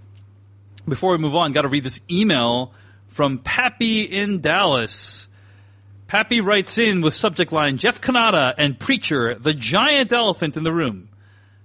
Before 0.86 1.12
we 1.12 1.18
move 1.18 1.36
on, 1.36 1.54
got 1.54 1.62
to 1.62 1.70
read 1.70 1.84
this 1.84 2.02
email 2.12 2.74
from 3.08 3.40
Pappy 3.40 4.02
in 4.02 4.42
Dallas. 4.42 5.30
Pappy 6.08 6.42
writes 6.42 6.78
in 6.78 7.00
with 7.00 7.14
subject 7.14 7.54
line 7.54 7.78
Jeff 7.78 8.02
Cannata 8.02 8.54
and 8.58 8.78
Preacher, 8.78 9.36
the 9.36 9.54
giant 9.54 10.12
elephant 10.12 10.58
in 10.58 10.64
the 10.64 10.74
room. 10.74 11.08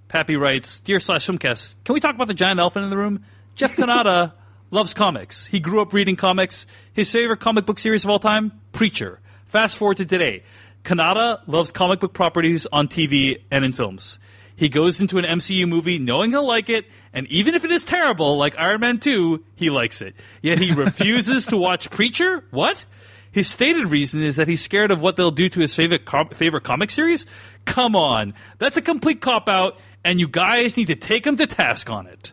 Pappy 0.07 0.37
writes, 0.37 0.79
Dear 0.79 1.01
slash 1.01 1.27
Filmcast, 1.27 1.75
can 1.85 1.95
we 1.95 2.01
talk 2.01 2.15
about 2.15 2.29
the 2.29 2.35
giant 2.35 2.61
elephant 2.61 2.85
in 2.85 2.91
the 2.91 2.97
room? 2.97 3.25
Jeff 3.57 3.75
Cannata 3.77 4.33
loves 4.71 4.95
comics. 4.95 5.47
He 5.47 5.59
grew 5.59 5.83
up 5.83 5.93
reading 5.93 6.15
comics. 6.15 6.67
His 6.93 7.11
favorite 7.11 7.41
comic 7.41 7.67
book 7.67 7.81
series 7.81 8.05
of 8.05 8.11
all 8.11 8.21
time? 8.21 8.53
Preacher. 8.71 9.19
Fast 9.47 9.79
forward 9.79 9.97
to 9.97 10.07
today. 10.07 10.45
Cannata 10.85 11.41
loves 11.49 11.73
comic 11.73 11.99
book 11.99 12.15
properties 12.15 12.69
on 12.71 12.87
TV 12.87 13.43
and 13.51 13.65
in 13.65 13.73
films. 13.73 14.21
He 14.59 14.69
goes 14.69 15.01
into 15.01 15.19
an 15.19 15.25
MCU 15.25 15.69
movie 15.69 16.01
knowing 16.01 16.31
he'll 16.33 16.45
like 16.47 16.69
it, 16.69 16.85
and 17.13 17.29
even 17.29 17.55
if 17.55 17.65
it 17.65 17.71
is 17.71 17.85
terrible, 17.85 18.37
like 18.37 18.59
Iron 18.59 18.81
Man 18.81 18.99
2, 18.99 19.45
he 19.55 19.71
likes 19.71 20.03
it. 20.03 20.17
Yet 20.43 20.59
he 20.59 20.73
refuses 20.75 21.47
to 21.47 21.57
watch 21.57 21.91
Preacher? 21.91 22.43
What? 22.51 22.85
His 23.31 23.47
stated 23.49 23.87
reason 23.89 24.21
is 24.21 24.35
that 24.35 24.49
he's 24.49 24.61
scared 24.61 24.91
of 24.91 25.01
what 25.01 25.15
they'll 25.15 25.31
do 25.31 25.49
to 25.49 25.61
his 25.61 25.75
favorite 25.77 26.05
com- 26.05 26.31
favorite 26.31 26.65
comic 26.65 26.91
series. 26.91 27.25
Come 27.67 27.95
on, 27.95 28.35
that's 28.59 28.77
a 28.77 28.83
complete 28.83 29.21
cop 29.21 29.49
out, 29.49 29.79
and 30.05 30.19
you 30.19 30.27
guys 30.27 30.77
need 30.77 30.87
to 30.89 30.97
take 30.97 31.25
him 31.25 31.37
to 31.37 31.47
task 31.47 31.89
on 31.89 32.09
it. 32.09 32.33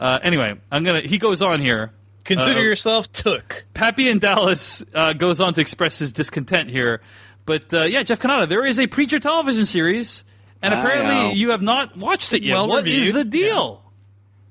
Uh, 0.00 0.18
anyway, 0.22 0.54
I'm 0.72 0.82
gonna. 0.82 1.02
He 1.02 1.18
goes 1.18 1.42
on 1.42 1.60
here. 1.60 1.92
Consider 2.24 2.58
Uh, 2.58 2.64
yourself 2.64 3.12
took. 3.12 3.66
Pappy 3.72 4.08
in 4.08 4.18
Dallas 4.18 4.82
uh, 4.94 5.12
goes 5.12 5.40
on 5.40 5.54
to 5.54 5.60
express 5.60 6.00
his 6.00 6.12
discontent 6.12 6.70
here, 6.70 7.02
but 7.44 7.72
uh, 7.72 7.84
yeah, 7.84 8.02
Jeff 8.02 8.18
Cannata, 8.18 8.48
there 8.48 8.66
is 8.66 8.80
a 8.80 8.88
Preacher 8.88 9.20
television 9.20 9.64
series, 9.64 10.24
and 10.66 10.74
apparently 10.74 11.32
you 11.34 11.50
have 11.50 11.62
not 11.62 11.96
watched 11.96 12.32
it 12.32 12.42
yet. 12.42 12.54
Well 12.54 12.68
what 12.68 12.86
is 12.86 12.96
reviewed. 12.96 13.14
the 13.14 13.24
deal? 13.24 13.82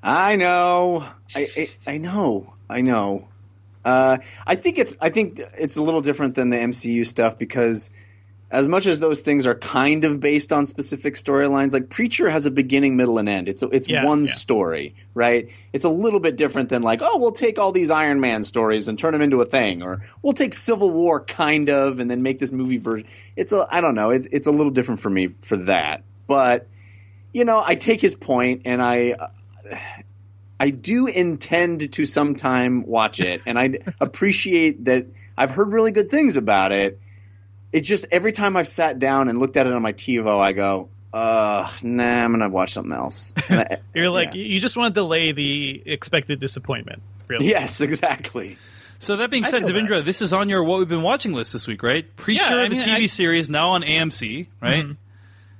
I 0.01 0.35
know. 0.35 1.05
I, 1.35 1.47
I 1.57 1.67
I 1.93 1.97
know. 1.97 2.53
I 2.69 2.81
know. 2.81 3.27
Uh, 3.83 4.17
I 4.47 4.55
think 4.55 4.79
it's 4.79 4.95
I 4.99 5.09
think 5.09 5.39
it's 5.57 5.77
a 5.77 5.81
little 5.81 6.01
different 6.01 6.35
than 6.35 6.49
the 6.49 6.57
MCU 6.57 7.05
stuff 7.05 7.37
because 7.37 7.91
as 8.51 8.67
much 8.67 8.85
as 8.85 8.99
those 8.99 9.21
things 9.21 9.47
are 9.47 9.55
kind 9.55 10.05
of 10.05 10.19
based 10.19 10.53
on 10.53 10.65
specific 10.65 11.15
storylines, 11.15 11.73
like 11.73 11.89
Preacher 11.89 12.29
has 12.29 12.45
a 12.45 12.51
beginning, 12.51 12.95
middle, 12.95 13.17
and 13.17 13.27
end. 13.27 13.49
It's 13.49 13.63
it's 13.63 13.89
Yeah, 13.89 14.05
one 14.05 14.25
yeah. 14.25 14.31
story, 14.31 14.95
right? 15.13 15.49
It's 15.73 15.83
a 15.83 15.89
little 15.89 16.19
bit 16.19 16.35
different 16.35 16.69
than 16.69 16.83
like, 16.83 17.01
oh, 17.01 17.17
we'll 17.17 17.31
take 17.31 17.57
all 17.57 17.71
these 17.71 17.89
Iron 17.89 18.19
Man 18.19 18.43
stories 18.43 18.87
and 18.87 18.99
turn 18.99 19.13
them 19.13 19.21
into 19.21 19.41
a 19.41 19.45
thing, 19.45 19.81
or 19.81 20.01
we'll 20.21 20.33
take 20.33 20.53
Civil 20.53 20.91
War 20.91 21.19
kind 21.23 21.69
of 21.69 21.99
and 21.99 22.09
then 22.09 22.21
make 22.21 22.39
this 22.39 22.51
movie 22.51 22.77
version. 22.77 23.07
It's 23.35 23.51
a 23.51 23.67
I 23.69 23.81
don't 23.81 23.95
know. 23.95 24.11
It's 24.11 24.27
it's 24.31 24.47
a 24.47 24.51
little 24.51 24.71
different 24.71 25.01
for 25.01 25.09
me 25.09 25.29
for 25.41 25.57
that, 25.57 26.03
but 26.27 26.67
you 27.33 27.43
know, 27.45 27.61
I 27.65 27.75
take 27.75 27.99
his 27.99 28.15
point, 28.15 28.61
and 28.65 28.81
I 28.81 29.15
I 30.59 30.69
do 30.69 31.07
intend 31.07 31.93
to 31.93 32.05
sometime 32.05 32.85
watch 32.85 33.19
it, 33.19 33.41
and 33.45 33.59
I 33.59 33.79
appreciate 33.99 34.85
that 34.85 35.07
I've 35.37 35.51
heard 35.51 35.73
really 35.73 35.91
good 35.91 36.09
things 36.09 36.37
about 36.37 36.71
it. 36.71 36.99
It 37.71 37.81
just 37.81 38.05
every 38.11 38.31
time 38.31 38.55
I've 38.55 38.67
sat 38.67 38.99
down 38.99 39.27
and 39.29 39.39
looked 39.39 39.57
at 39.57 39.67
it 39.67 39.73
on 39.73 39.81
my 39.81 39.93
TiVo, 39.93 40.39
I 40.39 40.53
go, 40.53 40.89
uh, 41.13 41.69
nah, 41.83 42.23
I'm 42.23 42.31
gonna 42.31 42.49
watch 42.49 42.73
something 42.73 42.93
else. 42.93 43.33
I- 43.49 43.77
You're 43.93 44.09
like 44.09 44.29
yeah. 44.33 44.41
you 44.43 44.59
just 44.59 44.77
want 44.77 44.93
to 44.93 44.99
delay 44.99 45.31
the 45.33 45.81
expected 45.85 46.39
disappointment. 46.39 47.01
Really? 47.27 47.47
yes, 47.47 47.81
exactly. 47.81 48.57
So 48.99 49.17
that 49.17 49.29
being 49.29 49.43
said, 49.43 49.59
feel 49.65 49.73
that. 49.73 49.73
Devindra, 49.75 50.05
this 50.05 50.21
is 50.21 50.31
on 50.31 50.47
your 50.47 50.63
what 50.63 50.79
we've 50.79 50.87
been 50.87 51.01
watching 51.01 51.33
list 51.33 51.51
this 51.53 51.67
week, 51.67 51.83
right? 51.83 52.15
Preacher, 52.15 52.43
Yeah, 52.57 52.63
I 52.65 52.69
the 52.69 52.75
TV 52.75 52.81
I- 52.93 52.97
Mm-hmm. 52.99 53.05
series, 53.07 53.49
now 53.49 53.71
on 53.71 53.83
AMC, 53.83 54.47
right? 54.61 54.85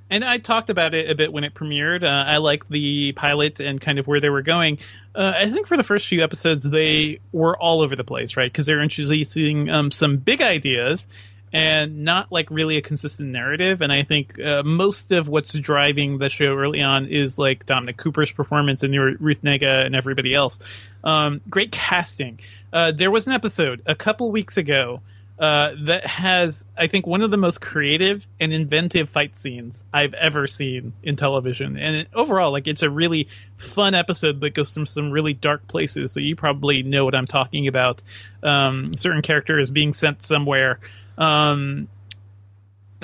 And 0.08 0.24
I 0.24 0.38
talked 0.38 0.70
about 0.70 0.94
it 0.94 1.10
a 1.10 1.16
bit 1.16 1.34
when 1.34 1.44
it 1.44 1.56
premiered. 1.56 2.04
Uh, 2.04 2.08
I 2.08 2.38
like 2.38 2.68
the 2.68 3.12
pilot 3.14 3.60
and 3.60 3.82
kind 3.82 3.98
of 3.98 4.06
where 4.06 4.20
they 4.20 4.30
were 4.30 4.44
going. 4.44 4.78
Uh, 5.16 5.34
I 5.36 5.50
think 5.50 5.66
for 5.68 5.78
the 5.78 5.84
first 5.84 6.06
few 6.08 6.24
episodes, 6.24 6.62
they 6.64 7.20
were 7.32 7.58
all 7.58 7.82
over 7.82 7.96
the 7.96 8.04
place, 8.04 8.38
right? 8.38 8.50
Because 8.52 8.68
they're 8.68 8.84
introducing 8.84 9.68
um, 9.70 9.90
some 9.90 10.18
big 10.18 10.42
ideas 10.44 11.08
and 11.56 12.04
not 12.04 12.34
like 12.34 12.52
really 12.52 12.76
a 12.76 12.82
consistent 12.82 13.30
narrative. 13.30 13.82
And 13.82 13.90
I 13.90 14.04
think 14.04 14.38
uh, 14.38 14.62
most 14.64 15.14
of 15.14 15.30
what's 15.30 15.54
driving 15.54 16.18
the 16.18 16.28
show 16.28 16.54
early 16.54 16.82
on 16.82 17.06
is 17.06 17.40
like 17.40 17.66
Dominic 17.66 17.96
Cooper's 17.96 18.30
performance 18.30 18.84
and 18.84 18.94
Ruth 18.94 19.42
Negga 19.42 19.86
and 19.86 19.96
everybody 19.96 20.34
else. 20.34 20.60
Um, 21.02 21.40
great 21.50 21.72
casting. 21.72 22.42
Uh, 22.74 22.92
there 22.92 23.10
was 23.10 23.28
an 23.28 23.34
episode 23.34 23.84
a 23.86 23.96
couple 23.96 24.34
weeks 24.34 24.58
ago 24.58 25.00
uh, 25.40 25.72
that 25.84 26.06
has, 26.06 26.66
I 26.78 26.88
think, 26.88 27.08
one 27.08 27.22
of 27.22 27.32
the 27.32 27.38
most 27.38 27.62
creative 27.62 28.28
and 28.38 28.52
inventive 28.52 29.10
fight 29.10 29.38
scenes 29.38 29.86
I've 29.94 30.14
ever 30.14 30.48
seen 30.48 30.92
in 31.04 31.16
television. 31.16 31.78
And 31.78 31.96
it, 31.96 32.08
overall, 32.14 32.52
like, 32.52 32.68
it's 32.68 32.84
a 32.84 32.90
really 32.90 33.30
fun 33.56 33.96
episode 33.96 34.42
that 34.42 34.54
goes 34.54 34.74
from 34.74 34.86
some 34.86 35.10
really 35.10 35.34
dark 35.34 35.68
places. 35.68 36.12
So 36.12 36.20
you 36.20 36.36
probably 36.36 36.84
know 36.84 37.06
what 37.06 37.16
I'm 37.16 37.28
talking 37.28 37.70
about. 37.70 38.04
Um, 38.44 38.92
certain 38.98 39.22
character 39.22 39.58
is 39.58 39.72
being 39.72 39.94
sent 39.94 40.22
somewhere. 40.22 40.80
Um, 41.18 41.88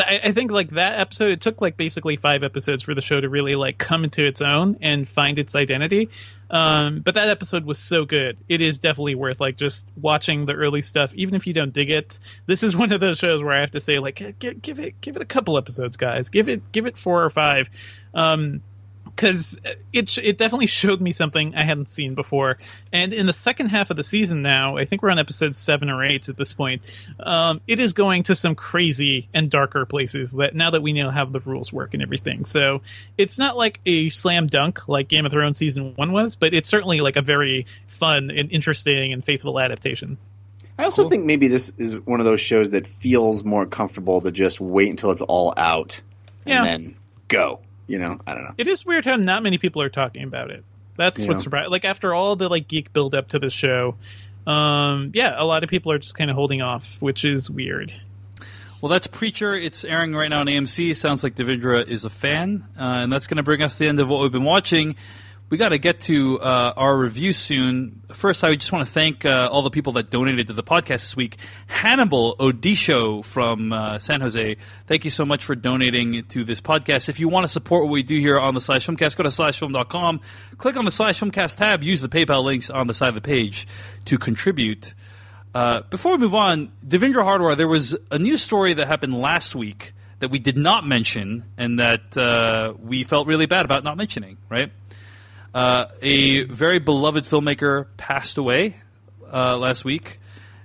I, 0.08 0.32
think 0.32 0.52
like 0.52 0.70
that 0.72 1.00
episode, 1.00 1.32
it 1.32 1.42
took 1.42 1.62
like 1.62 1.78
basically 1.78 2.16
five 2.16 2.44
episodes 2.44 2.84
for 2.84 2.96
the 2.96 3.02
show 3.02 3.20
to 3.20 3.30
really 3.30 3.56
like 3.56 3.78
come 3.78 4.04
into 4.04 4.26
its 4.26 4.42
own 4.42 4.78
and 4.82 5.08
find 5.08 5.38
its 5.38 5.56
identity. 5.56 6.10
Um, 6.50 7.02
but 7.02 7.16
that 7.16 7.30
episode 7.30 7.66
was 7.66 7.78
so 7.78 8.06
good. 8.06 8.38
It 8.48 8.62
is 8.62 8.80
definitely 8.80 9.16
worth 9.16 9.40
like 9.40 9.58
just 9.58 9.88
watching 10.00 10.46
the 10.46 10.54
early 10.54 10.82
stuff, 10.82 11.14
even 11.16 11.36
if 11.36 11.46
you 11.48 11.54
don't 11.54 11.74
dig 11.74 11.90
it. 11.90 12.20
This 12.46 12.64
is 12.64 12.76
one 12.78 12.92
of 12.92 13.00
those 13.00 13.18
shows 13.18 13.44
where 13.44 13.54
I 13.54 13.60
have 13.60 13.72
to 13.72 13.82
say 13.82 14.00
like, 14.00 14.16
give 14.40 14.80
it, 14.80 15.02
give 15.02 15.16
it 15.16 15.22
a 15.22 15.26
couple 15.26 15.58
episodes, 15.58 15.98
guys. 15.98 16.30
Give 16.30 16.50
it, 16.50 16.72
give 16.72 16.88
it 16.88 16.98
four 16.98 17.24
or 17.24 17.30
five. 17.30 17.70
Um, 18.14 18.62
because 19.16 19.60
it 19.94 20.18
it 20.18 20.38
definitely 20.38 20.68
showed 20.68 21.02
me 21.02 21.12
something 21.12 21.56
I 21.56 21.64
hadn't 21.64 21.90
seen 21.90 22.16
before. 22.16 22.58
And 22.92 23.14
in 23.14 23.26
the 23.26 23.34
second 23.34 23.68
half 23.68 23.90
of 23.90 23.98
the 23.98 24.04
season 24.04 24.42
now, 24.42 24.78
I 24.78 24.86
think 24.86 25.02
we're 25.02 25.12
on 25.12 25.20
episode 25.20 25.56
seven 25.56 25.90
or 25.90 26.04
eight 26.04 26.30
at 26.30 26.38
this 26.38 26.54
point. 26.54 26.82
Um, 27.20 27.62
it 27.68 27.80
is 27.80 27.94
going 27.94 28.24
to 28.24 28.36
some 28.36 28.56
crazy 28.56 29.30
and 29.34 29.50
darker 29.50 29.86
places 29.86 30.34
that 30.34 30.56
now 30.56 30.72
that 30.72 30.82
we 30.82 30.94
know 30.94 31.10
how 31.12 31.26
the 31.26 31.40
rules 31.40 31.72
work 31.72 31.94
and 31.94 32.02
everything. 32.02 32.46
So 32.46 32.82
it's 33.18 33.38
not 33.38 33.58
like 33.58 33.80
a 33.86 34.10
slam 34.10 34.48
dunk 34.48 34.88
like 34.88 35.08
Game 35.08 35.26
of 35.26 35.32
Thrones 35.32 35.58
season 35.58 35.94
one 35.96 36.12
was, 36.12 36.36
but 36.36 36.54
it's 36.54 36.70
certainly 36.70 37.02
like 37.02 37.16
a 37.16 37.22
very 37.22 37.66
fun 37.88 38.32
and 38.32 38.52
interesting 38.52 39.14
and 39.14 39.24
faithful 39.24 39.60
adaptation. 39.60 40.18
I 40.80 40.86
also 40.86 41.08
think 41.10 41.26
maybe 41.26 41.48
this 41.48 41.72
is 41.78 42.00
one 42.00 42.20
of 42.20 42.26
those 42.26 42.42
shows 42.42 42.72
that 42.72 42.88
feels 42.88 43.44
more 43.44 43.68
comfortable 43.68 44.22
to 44.22 44.32
just 44.32 44.60
wait 44.60 44.90
until 44.90 45.12
it's 45.12 45.22
all 45.22 45.54
out 45.56 46.02
and 46.46 46.54
Yeah. 46.54 46.64
then 46.64 46.96
go. 47.28 47.60
You 47.88 48.00
know, 48.00 48.20
I 48.26 48.34
don't 48.34 48.44
know. 48.44 48.54
It 48.58 48.68
is 48.68 48.86
weird 48.86 49.06
how 49.06 49.16
not 49.18 49.44
many 49.44 49.58
people 49.58 49.82
are 49.82 49.90
talking 49.90 50.24
about 50.24 50.52
it. 50.52 50.64
That's 50.98 51.24
Yeah. 51.24 51.30
what's 51.30 51.44
surprising. 51.44 51.72
Like 51.72 51.86
after 51.86 52.14
all 52.14 52.36
the 52.36 52.48
like 52.50 52.68
geek 52.68 52.94
build 52.94 53.16
up 53.16 53.30
to 53.30 53.40
the 53.40 53.50
show, 53.50 53.96
um, 54.48 55.12
yeah, 55.14 55.34
a 55.38 55.46
lot 55.46 55.64
of 55.64 55.70
people 55.70 55.92
are 55.92 55.98
just 56.00 56.16
kind 56.18 56.30
of 56.30 56.36
holding 56.36 56.62
off, 56.62 56.98
which 57.02 57.26
is 57.26 57.50
weird. 57.50 57.92
Well, 58.82 58.90
that's 58.90 59.06
Preacher. 59.08 59.54
It's 59.54 59.84
airing 59.86 60.16
right 60.16 60.30
now 60.30 60.40
on 60.40 60.48
AMC. 60.48 60.96
Sounds 60.96 61.24
like 61.24 61.36
Devindra 61.36 61.88
is 61.88 62.04
a 62.04 62.10
fan, 62.10 62.66
uh, 62.80 62.82
and 62.84 63.14
that's 63.14 63.28
going 63.28 63.38
to 63.38 63.44
bring 63.44 63.62
us 63.62 63.74
to 63.74 63.80
the 63.80 63.88
end 63.88 64.00
of 64.00 64.08
what 64.10 64.22
we've 64.22 64.32
been 64.32 64.44
watching. 64.44 64.96
We 65.52 65.58
got 65.58 65.70
to 65.70 65.80
get 65.80 66.00
to 66.04 66.40
uh, 66.40 66.74
our 66.78 66.98
review 66.98 67.34
soon. 67.34 68.04
First, 68.14 68.42
I 68.42 68.56
just 68.56 68.72
want 68.72 68.88
to 68.88 68.92
thank 68.94 69.26
uh, 69.26 69.50
all 69.52 69.64
the 69.64 69.70
people 69.70 69.92
that 69.94 70.10
donated 70.10 70.48
to 70.48 70.54
the 70.54 70.64
podcast 70.64 71.02
this 71.02 71.14
week. 71.18 71.36
Hannibal 71.68 72.38
Odisho 72.38 73.26
from 73.26 73.74
uh, 73.74 74.00
San 74.00 74.22
Jose, 74.22 74.56
thank 74.88 75.04
you 75.04 75.10
so 75.10 75.26
much 75.26 75.44
for 75.44 75.54
donating 75.54 76.24
to 76.30 76.46
this 76.46 76.62
podcast. 76.62 77.10
If 77.10 77.20
you 77.20 77.28
want 77.28 77.44
to 77.44 77.50
support 77.50 77.84
what 77.84 77.92
we 77.92 78.02
do 78.02 78.18
here 78.18 78.40
on 78.40 78.54
the 78.54 78.62
Slash 78.62 78.88
Filmcast, 78.88 79.18
go 79.18 79.24
to 79.24 79.30
slashfilm.com, 79.30 80.22
click 80.58 80.78
on 80.78 80.86
the 80.86 80.92
Slash 80.92 81.20
Filmcast 81.20 81.58
tab, 81.58 81.84
use 81.84 82.00
the 82.00 82.08
PayPal 82.08 82.46
links 82.46 82.70
on 82.70 82.88
the 82.88 82.94
side 82.94 83.10
of 83.10 83.16
the 83.16 83.20
page 83.20 83.68
to 84.06 84.18
contribute. 84.18 84.94
Uh, 85.54 85.82
before 85.90 86.14
we 86.14 86.20
move 86.20 86.34
on, 86.34 86.72
Devindra 86.88 87.26
Hardawar, 87.26 87.58
there 87.58 87.68
was 87.68 87.94
a 88.10 88.18
news 88.18 88.42
story 88.42 88.74
that 88.76 88.88
happened 88.88 89.20
last 89.20 89.54
week 89.54 89.92
that 90.20 90.32
we 90.32 90.40
did 90.40 90.58
not 90.58 90.88
mention 90.88 91.44
and 91.58 91.78
that 91.80 92.16
uh, 92.16 92.74
we 92.80 93.04
felt 93.04 93.28
really 93.28 93.48
bad 93.48 93.66
about 93.66 93.84
not 93.84 93.98
mentioning, 93.98 94.38
right? 94.48 94.72
Uh, 95.54 95.86
a 96.02 96.44
very 96.46 96.80
beloved 96.80 97.26
filmmaker 97.26 97.88
passed 97.98 98.38
away 98.38 98.78
uh, 99.32 99.58
last 99.58 99.84
week, 99.84 100.20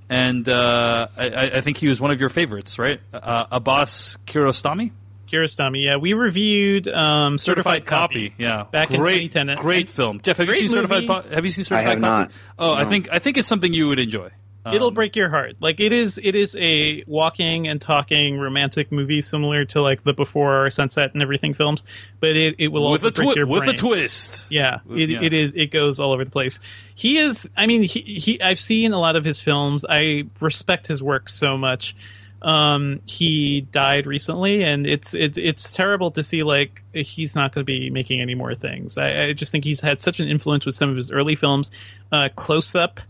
and 0.09 0.49
uh, 0.49 1.09
I, 1.17 1.29
I- 1.29 1.57
I 1.57 1.61
think 1.61 1.77
he 1.79 1.89
was 1.89 2.01
one 2.01 2.11
of 2.13 2.21
your 2.21 2.29
favorites, 2.29 2.79
right? 2.79 3.01
Uh, 3.13 3.47
Abbas 3.51 4.17
Kiarostami? 4.27 4.93
Kiarostami, 5.27 5.85
yeah, 5.85 5.97
we 5.97 6.13
reviewed 6.13 6.87
um, 6.87 7.37
Certified, 7.39 7.85
Copy, 7.85 8.33
yeah. 8.39 8.67
back 8.71 8.93
in 8.93 9.01
great, 9.01 9.33
2010. 9.33 9.57
Great 9.61 9.91
film. 9.91 10.21
Jeff, 10.23 10.37
have 10.37 10.47
you 10.47 10.53
Great 10.53 10.61
seen 10.61 10.69
Certified? 10.69 11.07
Po- 11.09 11.23
have 11.35 11.45
you 11.45 11.51
seen 11.51 11.65
Certified 11.65 11.87
I 11.87 11.91
have 11.91 12.01
Copy? 12.01 12.23
not. 12.23 12.33
Oh, 12.61 12.73
I 12.75 12.85
think 12.85 13.09
I 13.11 13.19
think 13.19 13.37
it's 13.37 13.49
something 13.49 13.73
you 13.73 13.89
would 13.89 13.99
enjoy. 13.99 14.31
It'll 14.75 14.89
Um, 14.89 14.95
break 14.95 15.17
your 15.17 15.29
heart. 15.29 15.57
Like 15.61 15.81
it 15.81 15.93
is, 15.93 16.19
it 16.23 16.35
is 16.35 16.57
a 16.59 17.05
walking 17.07 17.69
and 17.69 17.81
talking 17.81 18.39
romantic 18.39 18.91
movie 18.93 19.21
similar 19.23 19.65
to 19.67 19.83
like 19.83 20.03
the 20.05 20.13
Before 20.13 20.69
Sunset 20.71 21.13
and 21.15 21.23
everything 21.23 21.55
films, 21.55 21.85
but 22.21 22.31
it, 22.37 22.57
it 22.59 22.69
will 22.69 22.91
with 22.91 23.05
also 23.05 23.09
a 23.09 23.13
break 23.13 23.27
twi- 23.27 23.35
your 23.37 23.47
with 23.47 23.69
a 23.69 23.73
twist. 23.75 24.51
Yeah, 24.51 24.81
it, 24.91 25.11
Yeah. 25.11 25.23
it 25.23 25.33
is. 25.33 25.53
It 25.55 25.71
goes 25.71 26.01
all 26.01 26.13
over 26.13 26.25
the 26.25 26.31
place. 26.31 26.61
He 26.95 27.19
is. 27.19 27.49
I 27.57 27.67
mean, 27.67 27.83
he, 27.83 28.01
he. 28.01 28.41
I've 28.41 28.59
seen 28.59 28.93
a 28.93 28.99
lot 29.01 29.17
of 29.17 29.25
his 29.25 29.41
films. 29.41 29.85
I 29.89 30.25
respect 30.41 30.87
his 30.87 31.03
work 31.03 31.29
so 31.29 31.57
much. 31.57 31.95
Um, 32.43 33.01
he 33.07 33.63
died 33.63 34.07
recently, 34.07 34.63
and 34.63 34.87
it's 34.87 35.15
it's 35.15 35.39
it's 35.39 35.73
terrible 35.73 36.11
to 36.13 36.23
see 36.23 36.43
like 36.43 36.83
he's 36.93 37.35
not 37.35 37.53
going 37.53 37.63
to 37.63 37.67
be 37.67 37.89
making 37.91 38.21
any 38.21 38.35
more 38.35 38.55
things. 38.55 38.99
I, 38.99 39.25
I 39.29 39.33
just 39.33 39.51
think 39.53 39.65
he's 39.65 39.81
had 39.81 40.01
such 40.01 40.21
an 40.21 40.29
influence 40.29 40.67
with 40.67 40.75
some 40.75 40.91
of 40.91 40.97
his 40.97 41.11
early 41.11 41.35
films. 41.35 41.71
Uh, 42.13 42.29
Close 42.37 42.75
Up, 42.75 43.01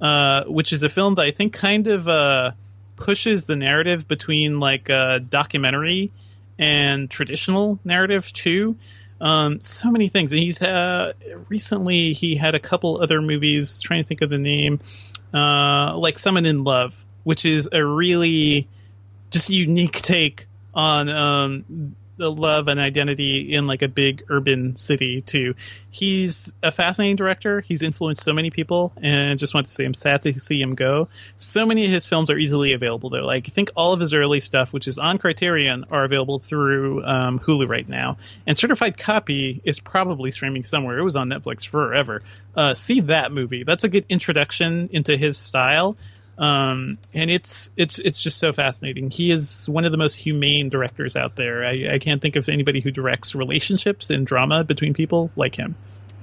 uh, 0.00 0.44
which 0.44 0.72
is 0.72 0.82
a 0.82 0.88
film 0.88 1.16
that 1.16 1.22
I 1.22 1.30
think 1.30 1.52
kind 1.52 1.86
of 1.86 2.08
uh, 2.08 2.52
pushes 2.96 3.46
the 3.46 3.56
narrative 3.56 4.06
between 4.06 4.60
like 4.60 4.90
uh, 4.90 5.18
documentary 5.18 6.12
and 6.58 7.10
traditional 7.10 7.78
narrative 7.84 8.32
too. 8.32 8.76
Um, 9.20 9.60
so 9.60 9.90
many 9.90 10.08
things, 10.08 10.32
and 10.32 10.40
he's 10.40 10.62
uh, 10.62 11.12
recently 11.48 12.12
he 12.12 12.36
had 12.36 12.54
a 12.54 12.60
couple 12.60 13.02
other 13.02 13.20
movies. 13.20 13.80
Trying 13.80 14.04
to 14.04 14.08
think 14.08 14.22
of 14.22 14.30
the 14.30 14.38
name, 14.38 14.80
uh, 15.34 15.96
like 15.96 16.18
Someone 16.18 16.46
in 16.46 16.62
Love, 16.62 17.04
which 17.24 17.44
is 17.44 17.68
a 17.72 17.84
really 17.84 18.68
just 19.30 19.50
unique 19.50 20.00
take 20.00 20.46
on 20.72 21.08
um, 21.08 21.94
the 22.18 22.30
love 22.30 22.68
and 22.68 22.78
identity 22.78 23.54
in 23.54 23.66
like 23.66 23.82
a 23.82 23.88
big 23.88 24.24
urban 24.28 24.76
city 24.76 25.22
too. 25.22 25.54
He's 25.90 26.52
a 26.62 26.70
fascinating 26.70 27.16
director. 27.16 27.60
He's 27.60 27.82
influenced 27.82 28.22
so 28.22 28.32
many 28.32 28.50
people, 28.50 28.92
and 29.00 29.38
just 29.38 29.54
want 29.54 29.66
to 29.66 29.72
say 29.72 29.84
I'm 29.84 29.94
sad 29.94 30.22
to 30.22 30.38
see 30.38 30.60
him 30.60 30.74
go. 30.74 31.08
So 31.36 31.64
many 31.64 31.84
of 31.86 31.90
his 31.90 32.04
films 32.04 32.30
are 32.30 32.38
easily 32.38 32.72
available 32.72 33.10
though. 33.10 33.24
Like 33.24 33.48
I 33.48 33.52
think 33.52 33.70
all 33.76 33.92
of 33.92 34.00
his 34.00 34.12
early 34.12 34.40
stuff, 34.40 34.72
which 34.72 34.88
is 34.88 34.98
on 34.98 35.18
Criterion, 35.18 35.86
are 35.90 36.04
available 36.04 36.38
through 36.38 37.04
um, 37.04 37.38
Hulu 37.38 37.68
right 37.68 37.88
now. 37.88 38.18
And 38.46 38.58
Certified 38.58 38.98
Copy 38.98 39.60
is 39.64 39.80
probably 39.80 40.30
streaming 40.30 40.64
somewhere. 40.64 40.98
It 40.98 41.04
was 41.04 41.16
on 41.16 41.28
Netflix 41.28 41.66
forever. 41.66 42.22
Uh, 42.54 42.74
see 42.74 43.00
that 43.00 43.32
movie. 43.32 43.62
That's 43.62 43.84
a 43.84 43.88
good 43.88 44.06
introduction 44.08 44.90
into 44.92 45.16
his 45.16 45.38
style 45.38 45.96
um, 46.38 46.98
and 47.12 47.30
it's 47.30 47.70
it's 47.76 47.98
it's 47.98 48.20
just 48.20 48.38
so 48.38 48.52
fascinating. 48.52 49.10
He 49.10 49.32
is 49.32 49.68
one 49.68 49.84
of 49.84 49.90
the 49.90 49.98
most 49.98 50.14
humane 50.14 50.68
directors 50.68 51.16
out 51.16 51.34
there. 51.34 51.64
I, 51.64 51.94
I 51.94 51.98
can't 51.98 52.22
think 52.22 52.36
of 52.36 52.48
anybody 52.48 52.80
who 52.80 52.90
directs 52.92 53.34
relationships 53.34 54.08
and 54.10 54.26
drama 54.26 54.62
between 54.62 54.94
people 54.94 55.30
like 55.34 55.56
him. 55.56 55.74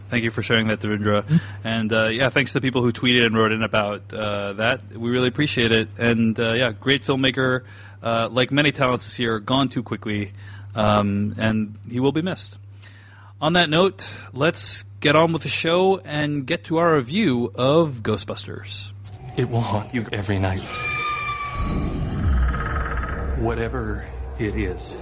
Thank 0.07 0.23
you 0.23 0.31
for 0.31 0.41
sharing 0.41 0.67
that, 0.67 0.79
Devindra. 0.79 1.23
Mm-hmm. 1.23 1.67
And 1.67 1.91
uh, 1.91 2.05
yeah, 2.05 2.29
thanks 2.29 2.53
to 2.53 2.59
the 2.59 2.65
people 2.65 2.81
who 2.81 2.93
tweeted 2.93 3.25
and 3.25 3.35
wrote 3.35 3.51
in 3.51 3.63
about 3.63 4.13
uh, 4.13 4.53
that. 4.53 4.95
We 4.95 5.09
really 5.09 5.27
appreciate 5.27 5.71
it. 5.71 5.89
And 5.97 6.39
uh, 6.39 6.53
yeah, 6.53 6.71
great 6.71 7.03
filmmaker. 7.03 7.63
Uh, 8.01 8.29
like 8.29 8.51
many 8.51 8.71
talents 8.71 9.03
this 9.05 9.19
year, 9.19 9.39
gone 9.39 9.67
too 9.67 9.81
quickly, 9.81 10.31
um, 10.75 11.33
and 11.39 11.75
he 11.89 11.99
will 11.99 12.11
be 12.11 12.21
missed. 12.21 12.59
On 13.41 13.53
that 13.53 13.69
note, 13.69 14.07
let's 14.31 14.83
get 15.01 15.15
on 15.15 15.33
with 15.33 15.41
the 15.41 15.49
show 15.49 15.97
and 16.05 16.45
get 16.45 16.63
to 16.65 16.77
our 16.77 16.95
review 16.95 17.51
of 17.55 18.01
Ghostbusters. 18.03 18.91
It 19.37 19.49
will 19.49 19.61
haunt 19.61 19.93
you 19.93 20.05
every 20.11 20.39
night. 20.39 20.61
Whatever 23.37 24.05
it 24.39 24.55
is, 24.55 24.95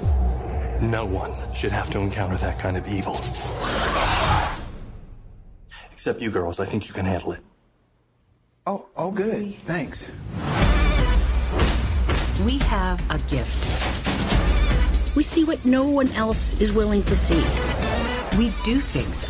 no 0.81 1.05
one 1.05 1.33
should 1.53 1.71
have 1.71 1.89
to 1.91 1.99
encounter 1.99 2.37
that 2.37 2.59
kind 2.59 2.77
of 2.77 2.87
evil. 2.87 3.13
Except 5.91 6.19
you 6.19 6.31
girls, 6.31 6.59
I 6.59 6.65
think 6.65 6.87
you 6.87 6.93
can 6.93 7.05
handle 7.05 7.33
it. 7.33 7.41
Oh, 8.65 8.85
oh, 8.95 9.11
good. 9.11 9.55
Thanks. 9.65 10.11
We 12.45 12.57
have 12.59 13.01
a 13.11 13.19
gift. 13.29 15.15
We 15.15 15.23
see 15.23 15.43
what 15.43 15.63
no 15.63 15.83
one 15.83 16.11
else 16.13 16.59
is 16.59 16.71
willing 16.71 17.03
to 17.03 17.15
see. 17.15 17.43
We 18.37 18.51
do 18.63 18.81
things 18.81 19.27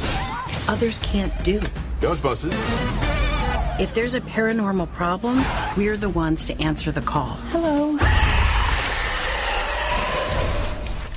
others 0.68 1.00
can't 1.00 1.34
do. 1.44 1.60
Ghostbusters. 2.00 3.13
If 3.80 3.96
there's 3.96 4.14
a 4.14 4.22
paranormal 4.22 4.92
problem, 4.94 5.44
we're 5.76 5.98
the 5.98 6.08
ones 6.08 6.46
to 6.46 6.62
answer 6.62 6.92
the 6.92 7.02
call. 7.02 7.38
Hello. 7.50 7.98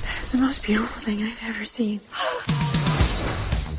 That's 0.01 0.31
the 0.31 0.39
most 0.39 0.63
beautiful 0.63 0.99
thing 0.99 1.21
I've 1.21 1.39
ever 1.49 1.63
seen. 1.65 2.01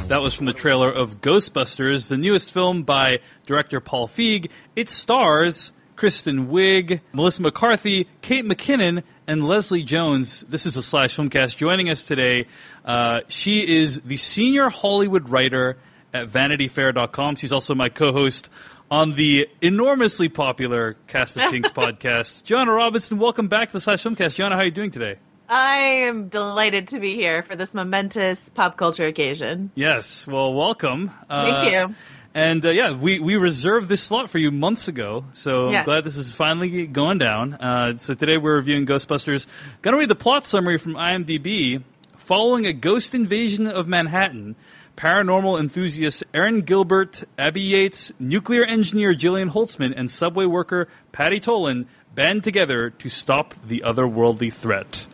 That 0.09 0.23
was 0.23 0.33
from 0.33 0.47
the 0.47 0.55
trailer 0.55 0.91
of 0.91 1.21
Ghostbusters, 1.21 2.09
the 2.09 2.17
newest 2.17 2.55
film 2.55 2.83
by 2.83 3.19
director 3.45 3.79
Paul 3.79 4.09
Feig. 4.09 4.51
It 4.75 4.88
stars 4.88 5.71
Kristen 5.97 6.49
Wiig, 6.49 7.03
Melissa 7.12 7.43
McCarthy, 7.43 8.09
Kate 8.23 8.47
McKinnon, 8.47 9.03
and 9.27 9.47
Leslie 9.47 9.83
Jones. 9.83 10.47
This 10.49 10.64
is 10.64 10.79
a 10.79 10.83
slash 10.83 11.14
filmcast 11.14 11.59
joining 11.59 11.91
us 11.91 12.07
today. 12.07 12.47
Uh, 12.87 13.21
she 13.29 13.81
is 13.81 14.01
the 14.01 14.17
senior 14.17 14.71
Hollywood 14.71 15.29
writer 15.29 15.77
at 16.14 16.29
VanityFair.com. 16.29 17.37
She's 17.37 17.53
also 17.53 17.75
my 17.75 17.88
co-host 17.88 18.51
on 18.90 19.14
the 19.14 19.49
enormously 19.61 20.29
popular 20.29 20.97
Cast 21.07 21.37
of 21.37 21.51
Kings 21.51 21.71
podcast. 21.73 22.44
Joanna 22.44 22.73
Robinson, 22.73 23.18
welcome 23.18 23.49
back 23.49 23.68
to 23.68 23.73
the 23.75 23.81
slash 23.81 24.03
filmcast. 24.03 24.35
Joanna, 24.35 24.55
how 24.57 24.62
are 24.62 24.64
you 24.64 24.71
doing 24.71 24.90
today? 24.90 25.16
I 25.51 25.77
am 25.77 26.29
delighted 26.29 26.88
to 26.88 27.01
be 27.01 27.14
here 27.14 27.42
for 27.42 27.57
this 27.57 27.75
momentous 27.75 28.49
pop 28.51 28.77
culture 28.77 29.05
occasion. 29.05 29.71
Yes, 29.75 30.27
well, 30.27 30.53
welcome. 30.53 31.11
Thank 31.29 31.59
Uh, 31.61 31.62
you. 31.88 31.94
And 32.35 32.64
uh, 32.64 32.71
yeah, 32.71 32.92
we, 32.92 33.18
we 33.21 33.37
reserved 33.37 33.88
this 33.88 34.03
slot 34.03 34.29
for 34.31 34.38
you 34.38 34.51
months 34.51 34.87
ago, 34.88 35.25
so 35.33 35.73
I'm 35.75 35.85
glad 35.85 36.05
this 36.05 36.16
is 36.18 36.35
finally 36.35 36.87
going 36.87 37.18
down. 37.18 37.55
Uh, 37.55 37.97
so 37.97 38.12
today 38.14 38.37
we're 38.37 38.55
reviewing 38.55 38.85
Ghostbusters. 38.87 39.47
Gonna 39.83 39.97
read 39.97 40.11
the 40.11 40.14
plot 40.14 40.44
summary 40.44 40.77
from 40.79 40.92
IMDb. 40.94 41.83
Following 42.18 42.66
a 42.66 42.75
ghost 42.75 43.14
invasion 43.14 43.66
of 43.66 43.88
Manhattan, 43.88 44.55
paranormal 44.99 45.61
enthusiasts 45.61 46.25
Erin 46.35 46.63
Gilbert, 46.63 47.23
Abby 47.39 47.61
Yates, 47.61 48.13
nuclear 48.19 48.65
engineer 48.65 49.15
Jillian 49.15 49.51
Holtzman, 49.51 49.95
and 49.97 50.11
subway 50.11 50.45
worker 50.45 50.89
Patty 51.13 51.39
Tolan 51.39 51.87
band 52.17 52.43
together 52.43 52.91
to 52.91 53.09
stop 53.09 53.55
the 53.64 53.85
otherworldly 53.87 54.53
threat. 54.53 55.07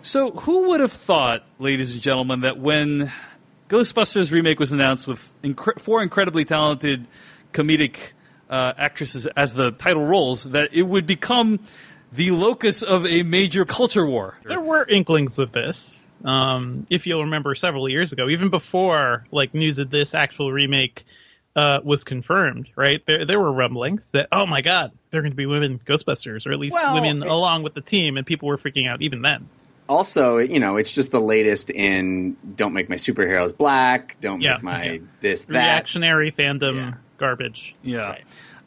So, 0.00 0.30
who 0.30 0.68
would 0.68 0.78
have 0.78 0.92
thought, 0.92 1.44
ladies 1.58 1.92
and 1.92 2.00
gentlemen, 2.00 2.40
that 2.40 2.58
when 2.58 3.12
Ghostbusters 3.68 4.30
remake 4.30 4.60
was 4.60 4.70
announced 4.70 5.08
with 5.08 5.32
four 5.78 6.02
incredibly 6.02 6.44
talented 6.44 7.08
comedic 7.52 8.12
uh, 8.48 8.74
actresses 8.78 9.26
as 9.26 9.54
the 9.54 9.72
title 9.72 10.06
roles, 10.06 10.44
that 10.44 10.72
it 10.72 10.82
would 10.82 11.06
become 11.06 11.58
the 12.12 12.30
locus 12.32 12.82
of 12.82 13.06
a 13.06 13.22
major 13.22 13.64
culture 13.64 14.04
war? 14.06 14.36
There 14.44 14.60
were 14.60 14.84
inklings 14.86 15.38
of 15.38 15.52
this. 15.52 16.10
Um, 16.24 16.86
if 16.90 17.06
you'll 17.06 17.22
remember 17.24 17.54
several 17.54 17.88
years 17.88 18.12
ago, 18.12 18.28
even 18.28 18.50
before 18.50 19.24
like 19.30 19.54
news 19.54 19.78
of 19.78 19.90
this 19.90 20.14
actual 20.14 20.52
remake 20.52 21.04
uh, 21.56 21.80
was 21.82 22.04
confirmed, 22.04 22.68
right? 22.76 23.04
There 23.06 23.24
there 23.24 23.40
were 23.40 23.50
rumblings 23.52 24.10
that 24.12 24.28
oh 24.30 24.44
my 24.46 24.60
god, 24.60 24.92
they're 25.10 25.22
going 25.22 25.32
to 25.32 25.36
be 25.36 25.46
women 25.46 25.80
Ghostbusters, 25.84 26.46
or 26.46 26.52
at 26.52 26.58
least 26.58 26.74
Well, 26.74 26.94
women 26.94 27.22
it- 27.22 27.28
along 27.28 27.62
with 27.62 27.74
the 27.74 27.80
team, 27.80 28.16
and 28.18 28.26
people 28.26 28.48
were 28.48 28.56
freaking 28.58 28.88
out 28.88 29.00
even 29.02 29.22
then. 29.22 29.48
also, 29.88 30.36
you 30.38 30.60
know, 30.60 30.76
it's 30.76 30.92
just 30.92 31.10
the 31.10 31.20
latest 31.20 31.70
in 31.70 32.36
don't 32.54 32.74
make 32.74 32.88
my 32.88 32.94
superheroes 32.96 33.56
black, 33.56 34.16
don't 34.20 34.40
Yeah, 34.40 34.54
make 34.54 34.62
my 34.62 34.84
yeah. 34.84 34.98
this 35.20 35.44
that. 35.46 35.54
Reactionary 35.54 36.30
fandom 36.30 36.76
Yeah. 36.76 36.94
garbage. 37.18 37.74
Yeah. 37.82 38.16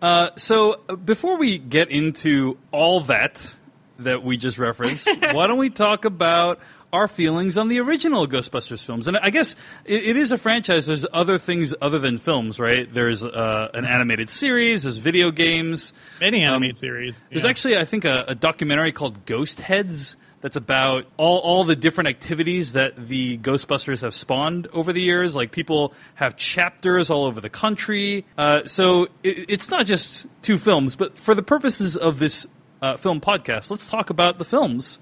Uh, 0.04 0.32
so 0.36 0.82
uh, 0.89 0.97
before 0.97 1.38
we 1.38 1.58
get 1.58 1.89
into 1.89 2.58
all 2.74 2.99
that 2.99 3.56
that 3.99 4.22
we 4.22 4.36
just 4.36 4.58
referenced, 4.58 5.08
why 5.32 5.47
don't 5.47 5.58
we 5.58 5.70
talk 5.70 6.04
about 6.04 6.60
our 6.91 7.08
feelings 7.08 7.58
on 7.58 7.70
the 7.70 7.80
original 7.80 8.28
Ghostbusters 8.28 8.84
films? 8.84 9.08
And 9.08 9.16
I 9.16 9.30
guess 9.30 9.56
it, 9.86 10.04
it 10.04 10.18
is 10.18 10.34
a 10.34 10.38
franchise. 10.38 10.88
There's 10.88 11.06
other 11.14 11.38
things 11.38 11.74
other 11.82 11.99
than 11.99 12.18
films, 12.18 12.60
right? 12.60 12.93
There's 12.93 13.24
uh, 13.24 13.70
an 13.74 13.86
animated 13.86 14.30
series. 14.30 14.84
There's 14.84 14.97
video 14.97 15.32
games. 15.32 15.93
Many 16.20 16.43
animated 16.43 16.78
series. 16.78 17.30
There's 17.30 17.45
actually, 17.45 17.78
I 17.78 17.86
think, 17.86 18.04
a, 18.04 18.26
a 18.28 18.36
documentary 18.36 18.91
called 18.91 19.26
Ghost 19.26 19.62
Heads 19.62 20.18
that's 20.43 20.57
about 20.57 21.05
all, 21.15 21.37
all 21.37 21.63
the 21.63 21.75
different 21.75 22.09
activities 22.09 22.73
that 22.73 23.07
the 23.07 23.37
Ghostbusters 23.37 24.01
have 24.01 24.13
spawned 24.13 24.67
over 24.73 24.91
the 24.91 24.99
years. 24.99 25.37
Like 25.37 25.53
people 25.53 25.93
have 26.15 26.35
chapters 26.35 27.09
all 27.09 27.23
over 27.23 27.39
the 27.39 27.49
country. 27.49 28.25
Uh, 28.37 28.65
so 28.65 29.05
it, 29.23 29.45
it's 29.47 29.71
not 29.71 29.85
just 29.85 30.27
two 30.41 30.57
films, 30.57 30.97
but 30.97 31.17
for 31.17 31.33
the 31.33 31.43
purposes 31.43 31.95
of 31.95 32.19
this 32.19 32.45
uh, 32.81 32.97
film 32.97 33.21
podcast, 33.21 33.71
let's 33.71 33.89
talk 33.89 34.09
about 34.09 34.37
the 34.37 34.43
films 34.43 34.99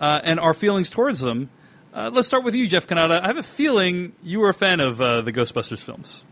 uh, 0.00 0.20
and 0.24 0.40
our 0.40 0.52
feelings 0.52 0.90
towards 0.90 1.20
them. 1.20 1.48
Uh, 1.94 2.10
let's 2.12 2.26
start 2.26 2.42
with 2.42 2.56
you, 2.56 2.66
Jeff 2.66 2.88
Cannata. 2.88 3.22
I 3.22 3.28
have 3.28 3.36
a 3.36 3.42
feeling 3.44 4.14
you 4.20 4.40
were 4.40 4.48
a 4.48 4.54
fan 4.54 4.80
of 4.80 5.00
uh, 5.00 5.20
the 5.20 5.32
Ghostbusters 5.32 5.84
films. 5.84 6.24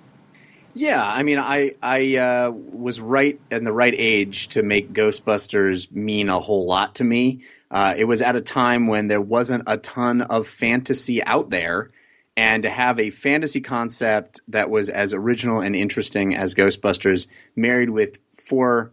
Yeah, 0.74 1.05
I 1.05 1.22
mean, 1.22 1.38
I 1.38 1.72
I 1.82 2.16
uh, 2.16 2.51
was 2.51 3.01
right 3.01 3.40
in 3.51 3.64
the 3.64 3.72
right 3.72 3.94
age 3.96 4.48
to 4.48 4.62
make 4.62 4.92
Ghostbusters 4.92 5.90
mean 5.92 6.28
a 6.28 6.40
whole 6.40 6.66
lot 6.66 6.96
to 6.96 7.05
me. 7.05 7.42
Uh, 7.71 7.95
it 7.97 8.05
was 8.05 8.21
at 8.23 8.37
a 8.37 8.41
time 8.41 8.87
when 8.87 9.07
there 9.07 9.21
wasn't 9.21 9.64
a 9.66 9.77
ton 9.77 10.23
of 10.23 10.49
fantasy 10.49 11.23
out 11.23 11.51
there, 11.51 11.91
and 12.37 12.64
to 12.64 12.71
have 12.71 12.99
a 12.99 13.11
fantasy 13.11 13.61
concept 13.61 14.41
that 14.49 14.71
was 14.71 14.89
as 14.89 15.14
original 15.14 15.61
and 15.61 15.77
interesting 15.77 16.35
as 16.35 16.55
Ghostbusters, 16.55 17.29
married 17.55 17.91
with 17.91 18.18
four 18.35 18.93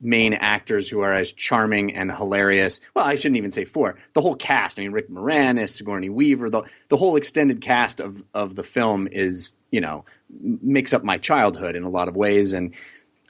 main 0.00 0.34
actors 0.34 0.88
who 0.88 1.00
are 1.00 1.12
as 1.12 1.32
charming 1.32 1.96
and 1.96 2.10
hilarious. 2.10 2.80
Well, 2.94 3.04
I 3.04 3.16
shouldn't 3.16 3.36
even 3.36 3.50
say 3.50 3.64
four. 3.64 3.98
The 4.12 4.20
whole 4.20 4.36
cast. 4.36 4.78
I 4.78 4.82
mean, 4.82 4.92
Rick 4.92 5.10
Moranis, 5.10 5.70
Sigourney 5.70 6.08
Weaver, 6.08 6.50
the 6.50 6.62
the 6.88 6.96
whole 6.96 7.16
extended 7.16 7.60
cast 7.60 8.00
of 8.00 8.22
of 8.32 8.54
the 8.54 8.62
film 8.62 9.08
is 9.10 9.54
you 9.70 9.80
know 9.80 10.04
makes 10.40 10.92
up 10.92 11.04
my 11.04 11.18
childhood 11.18 11.76
in 11.76 11.82
a 11.82 11.88
lot 11.88 12.08
of 12.08 12.16
ways. 12.16 12.52
And 12.52 12.74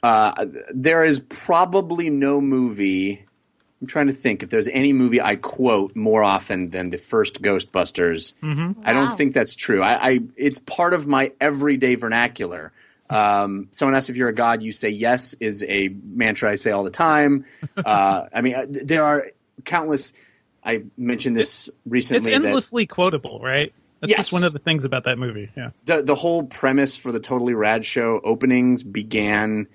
uh, 0.03 0.45
there 0.73 1.03
is 1.03 1.19
probably 1.19 2.09
no 2.09 2.39
movie. 2.41 3.25
I'm 3.81 3.87
trying 3.87 4.07
to 4.07 4.13
think 4.13 4.43
if 4.43 4.49
there's 4.49 4.67
any 4.67 4.91
movie 4.91 5.21
I 5.21 5.35
quote 5.37 5.95
more 5.95 6.21
often 6.21 6.69
than 6.69 6.89
the 6.89 6.97
first 6.97 7.41
Ghostbusters. 7.41 8.33
I 8.83 8.91
don't 8.93 9.15
think 9.15 9.33
that's 9.33 9.55
true. 9.55 9.81
I, 9.81 10.09
I 10.09 10.19
it's 10.35 10.59
part 10.59 10.93
of 10.93 11.07
my 11.07 11.31
everyday 11.39 11.95
vernacular. 11.95 12.71
Um, 13.09 13.69
someone 13.71 13.95
asks 13.95 14.09
if 14.09 14.17
you're 14.17 14.29
a 14.29 14.35
god, 14.35 14.61
you 14.61 14.71
say 14.71 14.89
yes 14.89 15.33
is 15.39 15.63
a 15.63 15.87
mantra 15.89 16.51
I 16.51 16.55
say 16.55 16.71
all 16.71 16.83
the 16.83 16.91
time. 16.91 17.45
Uh, 17.77 18.27
I 18.33 18.41
mean, 18.41 18.55
uh, 18.55 18.65
there 18.67 19.03
are 19.05 19.25
countless. 19.63 20.11
I 20.63 20.83
mentioned 20.97 21.37
this 21.37 21.69
It's 21.69 21.77
recently. 21.85 22.31
that 22.31 22.35
endlessly 22.45 22.85
quotable, 22.85 23.39
right? 23.39 23.73
That's 24.01 24.09
Yes. 24.11 24.17
just 24.17 24.33
one 24.33 24.43
of 24.43 24.51
the 24.51 24.59
things 24.59 24.83
about 24.83 25.05
that 25.05 25.17
movie. 25.17 25.49
Yeah. 25.55 25.69
the 25.85 26.01
the 26.03 26.15
whole 26.15 26.43
premise 26.43 26.97
for 26.97 27.13
the 27.13 27.19
Totally 27.21 27.53
Rad 27.53 27.85
Show 27.85 28.19
openings 28.23 28.83
began 28.83 29.67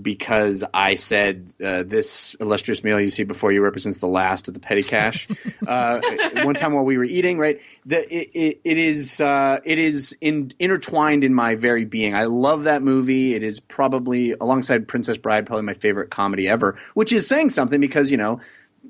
because 0.00 0.64
I 0.74 0.96
said 0.96 1.54
uh, 1.64 1.84
this 1.84 2.34
illustrious 2.40 2.82
meal 2.82 3.00
you 3.00 3.10
see 3.10 3.24
before 3.24 3.52
you 3.52 3.62
represents 3.62 3.98
the 3.98 4.08
last 4.08 4.48
of 4.48 4.54
the 4.54 4.60
petty 4.60 4.82
cash. 4.82 5.28
uh, 5.66 6.00
one 6.42 6.54
time 6.54 6.72
while 6.72 6.84
we 6.84 6.98
were 6.98 7.04
eating, 7.04 7.38
right? 7.38 7.60
The, 7.86 8.02
it, 8.12 8.30
it, 8.34 8.60
it 8.64 8.78
is 8.78 9.20
uh, 9.20 9.60
it 9.64 9.78
is 9.78 10.16
in, 10.20 10.52
intertwined 10.58 11.22
in 11.22 11.32
my 11.32 11.54
very 11.54 11.84
being. 11.84 12.14
I 12.14 12.24
love 12.24 12.64
that 12.64 12.82
movie. 12.82 13.34
It 13.34 13.42
is 13.42 13.60
probably 13.60 14.32
alongside 14.32 14.88
Princess 14.88 15.16
Bride, 15.16 15.46
probably 15.46 15.64
my 15.64 15.74
favorite 15.74 16.10
comedy 16.10 16.48
ever, 16.48 16.76
which 16.94 17.12
is 17.12 17.28
saying 17.28 17.50
something 17.50 17.80
because 17.80 18.10
you 18.10 18.16
know. 18.16 18.40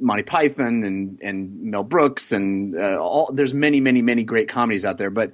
Monty 0.01 0.25
Python 0.25 0.83
and, 0.83 1.21
and 1.23 1.71
Mel 1.71 1.85
Brooks 1.85 2.33
and 2.33 2.77
uh, 2.77 2.99
all 3.01 3.31
there's 3.33 3.55
many 3.55 3.81
many 3.81 4.03
many 4.03 4.25
great 4.25 4.49
comedies 4.49 4.85
out 4.85 4.99
there, 4.99 5.09
but 5.09 5.33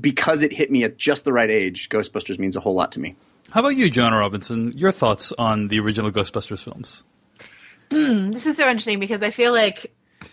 because 0.00 0.42
it 0.42 0.52
hit 0.52 0.68
me 0.68 0.82
at 0.82 0.96
just 0.96 1.24
the 1.24 1.32
right 1.32 1.48
age, 1.48 1.88
Ghostbusters 1.88 2.40
means 2.40 2.56
a 2.56 2.60
whole 2.60 2.74
lot 2.74 2.90
to 2.92 3.00
me. 3.00 3.14
How 3.50 3.60
about 3.60 3.76
you, 3.76 3.88
John 3.88 4.12
Robinson? 4.12 4.72
Your 4.76 4.92
thoughts 4.92 5.32
on 5.38 5.68
the 5.68 5.80
original 5.80 6.10
Ghostbusters 6.10 6.62
films? 6.62 7.02
This 7.90 8.46
is 8.46 8.58
so 8.58 8.66
interesting 8.68 9.00
because 9.00 9.22
I 9.22 9.30
feel 9.30 9.52
like 9.52 9.90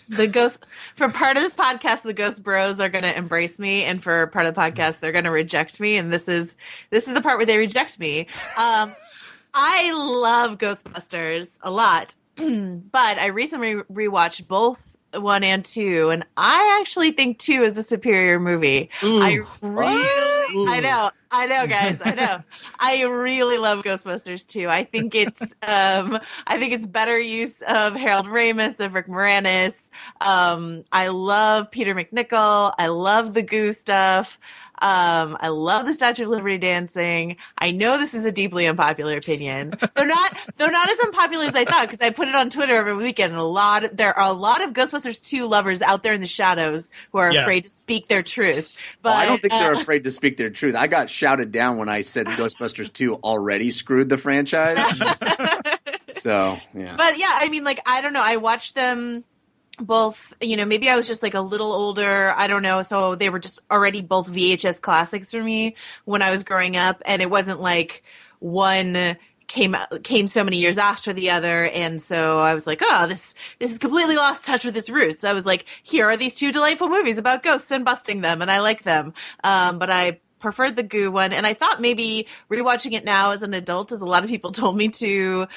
the 0.09 0.28
ghost 0.28 0.66
for 0.95 1.09
part 1.09 1.38
of 1.38 1.43
this 1.43 1.55
podcast 1.55 2.01
the 2.01 2.13
ghost 2.13 2.43
bros 2.43 2.80
are 2.80 2.89
going 2.89 3.03
to 3.03 3.18
embrace 3.18 3.59
me 3.59 3.84
and 3.84 4.03
for 4.03 4.28
part 4.28 4.47
of 4.47 4.53
the 4.53 4.59
podcast 4.59 4.99
they're 4.99 5.11
going 5.11 5.26
to 5.26 5.32
reject 5.32 5.80
me 5.80 5.95
and 5.95 6.11
this 6.11 6.28
is 6.28 6.55
this 6.89 7.07
is 7.07 7.13
the 7.13 7.22
part 7.22 7.38
where 7.38 7.45
they 7.45 7.57
reject 7.57 7.99
me 7.99 8.22
um 8.57 8.95
i 9.53 9.91
love 9.91 10.57
ghostbusters 10.57 11.59
a 11.61 11.70
lot 11.70 12.16
but 12.36 13.18
i 13.20 13.28
recently 13.28 13.76
rewatched 13.93 14.47
both 14.47 14.85
one 15.22 15.43
and 15.43 15.63
two 15.63 16.09
and 16.09 16.26
i 16.38 16.80
actually 16.82 17.11
think 17.11 17.39
two 17.39 17.63
is 17.63 17.78
a 17.78 17.84
superior 17.84 18.39
movie. 18.39 18.89
I 19.01 19.39
really 19.61 20.70
i 20.70 20.80
know 20.80 21.09
i 21.32 21.47
know 21.47 21.68
guys 21.68 22.01
i 22.03 22.13
know. 22.13 22.38
I 22.80 23.03
really 23.03 23.57
love 23.57 23.84
ghostbusters 23.84 24.45
2 24.47 24.70
i 24.70 24.84
think 24.84 25.16
it's 25.16 25.41
um 25.68 26.20
i 26.47 26.59
think 26.59 26.74
it's 26.74 26.86
better 26.86 27.20
use 27.20 27.61
of 27.61 27.95
harold 27.95 28.28
ramis 28.28 28.84
of 28.84 28.93
rick 28.93 29.07
moranis. 29.07 29.89
Um 30.22 30.84
i 30.91 31.07
love 31.07 31.72
peter 31.72 31.95
macnicol. 31.95 32.74
I 32.78 32.88
love 32.88 33.34
the 33.34 33.41
goo 33.41 33.72
stuff 33.72 34.39
um, 34.82 35.38
I 35.40 35.48
love 35.50 35.86
the 35.86 35.94
Statue 35.94 36.24
of 36.24 36.30
Liberty 36.30 36.58
dancing. 36.58 37.38
I 37.58 37.72
know 37.72 37.98
this 37.98 38.14
is 38.14 38.26
a 38.26 38.32
deeply 38.32 38.68
unpopular 38.68 39.16
opinion. 39.18 39.74
They're 39.96 40.08
not, 40.08 40.38
they're 40.58 40.72
not 40.72 40.90
as 40.90 41.00
unpopular 41.00 41.46
as 41.46 41.56
I 41.56 41.66
thought 41.66 41.88
because 41.88 42.02
I 42.02 42.10
put 42.10 42.28
it 42.28 42.36
on 42.36 42.50
Twitter 42.50 42.76
every 42.76 42.96
weekend. 42.96 43.32
And 43.34 43.40
a 43.42 43.46
lot, 43.46 43.96
there 43.96 44.18
are 44.18 44.30
a 44.30 44.34
lot 44.34 44.62
of 44.62 44.72
Ghostbusters 44.74 45.24
2 45.24 45.48
lovers 45.48 45.82
out 45.82 46.04
there 46.04 46.14
in 46.14 46.22
the 46.22 46.28
shadows 46.28 46.92
who 47.12 47.20
are 47.20 47.32
Yeah. 47.32 47.42
afraid 47.42 47.64
to 47.64 47.70
speak 47.70 48.08
their 48.08 48.24
truth. 48.24 48.78
But 49.02 49.10
Well, 49.10 49.18
I 49.18 49.26
don't 49.26 49.42
think 49.42 49.54
they're 49.54 49.76
uh, 49.76 49.82
afraid 49.82 50.04
to 50.04 50.10
speak 50.12 50.38
their 50.38 50.50
truth. 50.50 50.76
I 50.76 50.88
got 50.88 51.10
shouted 51.10 51.52
down 51.52 51.78
when 51.78 51.90
I 51.90 52.02
said 52.02 52.28
Ghostbusters 52.28 52.92
2 52.92 53.16
already 53.16 53.72
screwed 53.72 54.10
the 54.10 54.18
franchise. 54.18 54.78
so, 56.14 56.58
yeah. 56.74 56.96
but 56.98 57.18
yeah, 57.18 57.30
I 57.32 57.50
mean, 57.50 57.64
like, 57.64 57.80
I 57.86 58.02
don't 58.02 58.14
know. 58.14 58.22
I 58.24 58.38
watched 58.38 58.76
them 58.76 59.24
both, 59.80 60.34
you 60.42 60.58
know, 60.58 60.66
maybe 60.66 60.90
I 60.90 60.96
was 60.96 61.08
just 61.08 61.24
like 61.24 61.34
a 61.34 61.42
little 61.42 61.72
older. 61.72 62.34
I 62.36 62.48
don't 62.48 62.62
know. 62.62 62.82
So 62.82 63.16
they 63.16 63.30
were 63.30 63.40
just 63.40 63.60
already 63.70 64.02
both 64.02 64.28
VHS 64.28 64.82
classics 64.82 65.32
for 65.32 65.44
me 65.44 65.76
when 66.06 66.22
I 66.22 66.32
was 66.32 66.44
growing 66.44 66.78
up. 66.78 67.02
And 67.06 67.22
it 67.22 67.30
wasn't 67.30 67.62
like 67.62 68.04
one 68.40 69.18
came 69.48 69.76
came 70.04 70.28
so 70.28 70.44
many 70.44 70.58
years 70.58 70.78
after 70.78 71.14
the 71.14 71.30
other 71.30 71.66
and 71.66 72.02
so 72.02 72.40
I 72.40 72.56
was 72.56 72.66
like 72.66 72.82
oh 72.84 73.06
this 73.08 73.36
this 73.60 73.72
is 73.72 73.78
completely 73.78 74.16
lost 74.16 74.46
touch 74.46 74.66
with 74.66 74.76
its 74.76 74.90
roots 74.90 75.24
I 75.24 75.34
was 75.34 75.46
like 75.46 75.66
here 75.84 76.10
are 76.10 76.18
these 76.18 76.34
two 76.36 76.52
delightful 76.52 76.90
movies 76.90 77.20
about 77.20 77.44
ghosts 77.44 77.70
and 77.70 77.86
busting 77.86 78.22
them 78.22 78.42
and 78.42 78.50
I 78.50 78.60
like 78.60 78.82
them 78.82 79.14
um, 79.44 79.78
but 79.78 79.92
I 79.92 80.20
preferred 80.40 80.76
the 80.76 80.84
goo 80.84 81.12
one 81.12 81.34
and 81.34 81.46
I 81.46 81.54
thought 81.54 81.82
maybe 81.82 82.28
rewatching 82.52 82.94
it 82.94 83.06
now 83.06 83.32
as 83.32 83.44
an 83.44 83.54
adult 83.54 83.92
as 83.92 84.02
a 84.02 84.06
lot 84.06 84.24
of 84.24 84.30
people 84.30 84.52
told 84.52 84.78
me 84.78 84.90
to 84.90 85.48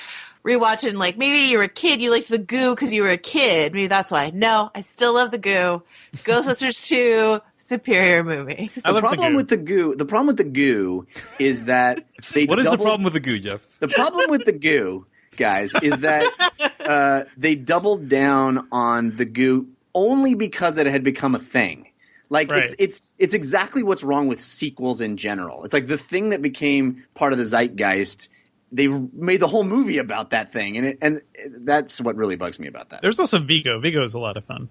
rewatch 0.48 0.84
it 0.84 0.88
and 0.88 0.98
like 0.98 1.18
maybe 1.18 1.50
you 1.50 1.58
were 1.58 1.64
a 1.64 1.68
kid 1.68 2.00
you 2.00 2.10
liked 2.10 2.28
the 2.28 2.38
goo 2.38 2.74
because 2.74 2.92
you 2.92 3.02
were 3.02 3.08
a 3.10 3.18
kid 3.18 3.72
maybe 3.72 3.86
that's 3.86 4.10
why 4.10 4.30
no 4.30 4.70
I 4.74 4.80
still 4.80 5.14
love 5.14 5.30
the 5.30 5.38
goo 5.38 5.82
Ghostbusters 6.16 6.88
2 6.88 7.40
superior 7.56 8.24
movie 8.24 8.70
I 8.84 8.92
the 8.92 8.94
love 8.94 9.02
problem 9.02 9.32
goo. 9.32 9.36
with 9.36 9.48
the 9.48 9.56
goo, 9.56 9.94
the 9.94 10.04
problem 10.04 10.26
with 10.28 10.36
the 10.38 10.44
goo 10.44 11.06
is 11.38 11.64
that 11.64 12.04
they 12.32 12.46
What 12.46 12.58
is 12.58 12.70
the 12.70 12.76
problem 12.76 13.02
with 13.02 13.12
the 13.12 13.20
goo, 13.20 13.38
Jeff? 13.38 13.66
The 13.80 13.88
problem 13.88 14.30
with 14.30 14.44
the 14.44 14.52
goo, 14.52 15.06
guys, 15.36 15.72
is 15.82 15.98
that 15.98 16.32
uh, 16.80 17.24
they 17.36 17.54
doubled 17.54 18.08
down 18.08 18.66
on 18.72 19.16
the 19.16 19.24
goo 19.24 19.68
only 19.94 20.34
because 20.34 20.78
it 20.78 20.86
had 20.86 21.02
become 21.02 21.34
a 21.34 21.38
thing. 21.38 21.88
Like 22.30 22.50
it's 22.50 22.74
it's 22.78 23.02
it's 23.18 23.34
exactly 23.34 23.82
what's 23.82 24.04
wrong 24.04 24.28
with 24.28 24.40
sequels 24.40 25.00
in 25.00 25.16
general. 25.16 25.64
It's 25.64 25.72
like 25.72 25.86
the 25.86 25.96
thing 25.96 26.28
that 26.28 26.42
became 26.42 27.04
part 27.14 27.32
of 27.32 27.38
the 27.38 27.44
zeitgeist. 27.44 28.28
They 28.70 28.88
made 28.88 29.40
the 29.40 29.48
whole 29.48 29.64
movie 29.64 29.98
about 29.98 30.30
that 30.30 30.52
thing, 30.52 30.76
and 30.76 30.86
it, 30.86 30.98
and 31.00 31.22
that's 31.60 32.00
what 32.00 32.16
really 32.16 32.36
bugs 32.36 32.58
me 32.58 32.66
about 32.66 32.90
that. 32.90 33.02
There's 33.02 33.18
also 33.18 33.38
Vigo. 33.38 33.80
Vigo 33.80 34.04
is 34.04 34.14
a 34.14 34.18
lot 34.18 34.36
of 34.36 34.44
fun. 34.44 34.68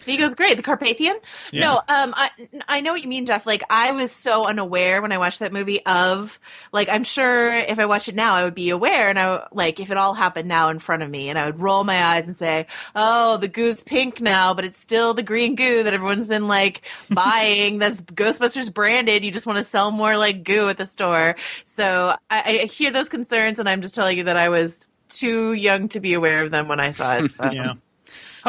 Vigo's 0.00 0.34
great. 0.34 0.56
The 0.56 0.62
Carpathian? 0.62 1.16
Yeah. 1.52 1.60
No, 1.60 1.74
um, 1.76 2.14
I, 2.16 2.30
I 2.68 2.80
know 2.80 2.92
what 2.92 3.02
you 3.02 3.08
mean, 3.08 3.26
Jeff. 3.26 3.46
Like, 3.46 3.62
I 3.70 3.92
was 3.92 4.10
so 4.12 4.46
unaware 4.46 5.02
when 5.02 5.12
I 5.12 5.18
watched 5.18 5.40
that 5.40 5.52
movie 5.52 5.84
of, 5.84 6.38
like, 6.72 6.88
I'm 6.88 7.04
sure 7.04 7.52
if 7.54 7.78
I 7.78 7.86
watched 7.86 8.08
it 8.08 8.14
now, 8.14 8.34
I 8.34 8.44
would 8.44 8.54
be 8.54 8.70
aware, 8.70 9.08
and 9.10 9.18
I, 9.18 9.46
like, 9.52 9.80
if 9.80 9.90
it 9.90 9.96
all 9.96 10.14
happened 10.14 10.48
now 10.48 10.68
in 10.70 10.78
front 10.78 11.02
of 11.02 11.10
me, 11.10 11.28
and 11.28 11.38
I 11.38 11.46
would 11.46 11.60
roll 11.60 11.84
my 11.84 12.02
eyes 12.02 12.26
and 12.26 12.36
say, 12.36 12.66
oh, 12.94 13.36
the 13.36 13.48
goo's 13.48 13.82
pink 13.82 14.20
now, 14.20 14.54
but 14.54 14.64
it's 14.64 14.78
still 14.78 15.14
the 15.14 15.22
green 15.22 15.54
goo 15.54 15.82
that 15.84 15.94
everyone's 15.94 16.28
been, 16.28 16.48
like, 16.48 16.82
buying 17.10 17.78
that's 17.78 18.00
Ghostbusters 18.00 18.72
branded. 18.72 19.24
You 19.24 19.30
just 19.30 19.46
want 19.46 19.58
to 19.58 19.64
sell 19.64 19.90
more, 19.90 20.16
like, 20.16 20.44
goo 20.44 20.68
at 20.68 20.78
the 20.78 20.86
store. 20.86 21.36
So 21.66 22.14
I, 22.30 22.60
I 22.62 22.66
hear 22.66 22.90
those 22.90 23.08
concerns, 23.08 23.58
and 23.58 23.68
I'm 23.68 23.82
just 23.82 23.94
telling 23.94 24.18
you 24.18 24.24
that 24.24 24.36
I 24.36 24.48
was 24.48 24.88
too 25.08 25.52
young 25.52 25.88
to 25.88 26.00
be 26.00 26.14
aware 26.14 26.44
of 26.44 26.50
them 26.50 26.68
when 26.68 26.80
I 26.80 26.90
saw 26.90 27.16
it. 27.18 27.30
Um, 27.40 27.52
Yeah. 27.52 27.72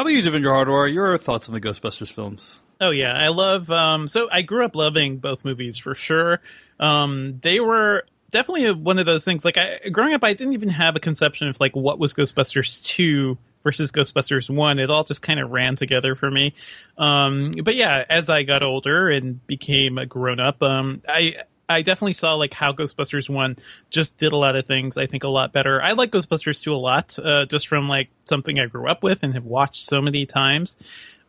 How 0.00 0.02
about 0.02 0.14
you, 0.14 0.22
Devindra 0.22 0.64
Hardawar? 0.64 0.90
Your 0.90 1.18
thoughts 1.18 1.46
on 1.50 1.54
the 1.54 1.60
Ghostbusters 1.60 2.10
films? 2.10 2.62
Oh 2.80 2.88
yeah, 2.88 3.12
I 3.12 3.28
love. 3.28 3.70
Um, 3.70 4.08
so 4.08 4.30
I 4.32 4.40
grew 4.40 4.64
up 4.64 4.74
loving 4.74 5.18
both 5.18 5.44
movies 5.44 5.76
for 5.76 5.94
sure. 5.94 6.40
Um, 6.78 7.38
they 7.42 7.60
were 7.60 8.06
definitely 8.30 8.72
one 8.72 8.98
of 8.98 9.04
those 9.04 9.26
things. 9.26 9.44
Like 9.44 9.58
I, 9.58 9.90
growing 9.92 10.14
up, 10.14 10.24
I 10.24 10.32
didn't 10.32 10.54
even 10.54 10.70
have 10.70 10.96
a 10.96 11.00
conception 11.00 11.48
of 11.48 11.60
like 11.60 11.76
what 11.76 11.98
was 11.98 12.14
Ghostbusters 12.14 12.82
two 12.82 13.36
versus 13.62 13.92
Ghostbusters 13.92 14.48
one. 14.48 14.78
It 14.78 14.90
all 14.90 15.04
just 15.04 15.20
kind 15.20 15.38
of 15.38 15.50
ran 15.50 15.76
together 15.76 16.14
for 16.14 16.30
me. 16.30 16.54
Um, 16.96 17.52
but 17.62 17.74
yeah, 17.74 18.02
as 18.08 18.30
I 18.30 18.44
got 18.44 18.62
older 18.62 19.10
and 19.10 19.46
became 19.46 19.98
a 19.98 20.06
grown 20.06 20.40
up, 20.40 20.62
um, 20.62 21.02
I 21.06 21.34
I 21.70 21.82
definitely 21.82 22.14
saw 22.14 22.34
like 22.34 22.52
how 22.52 22.72
Ghostbusters 22.72 23.30
one 23.30 23.56
just 23.90 24.18
did 24.18 24.32
a 24.32 24.36
lot 24.36 24.56
of 24.56 24.66
things. 24.66 24.96
I 24.96 25.06
think 25.06 25.24
a 25.24 25.28
lot 25.28 25.52
better. 25.52 25.80
I 25.80 25.92
like 25.92 26.10
Ghostbusters 26.10 26.62
two 26.62 26.74
a 26.74 26.76
lot, 26.76 27.18
uh, 27.18 27.46
just 27.46 27.68
from 27.68 27.88
like 27.88 28.10
something 28.24 28.58
I 28.58 28.66
grew 28.66 28.88
up 28.88 29.02
with 29.02 29.22
and 29.22 29.34
have 29.34 29.44
watched 29.44 29.84
so 29.86 30.02
many 30.02 30.26
times. 30.26 30.76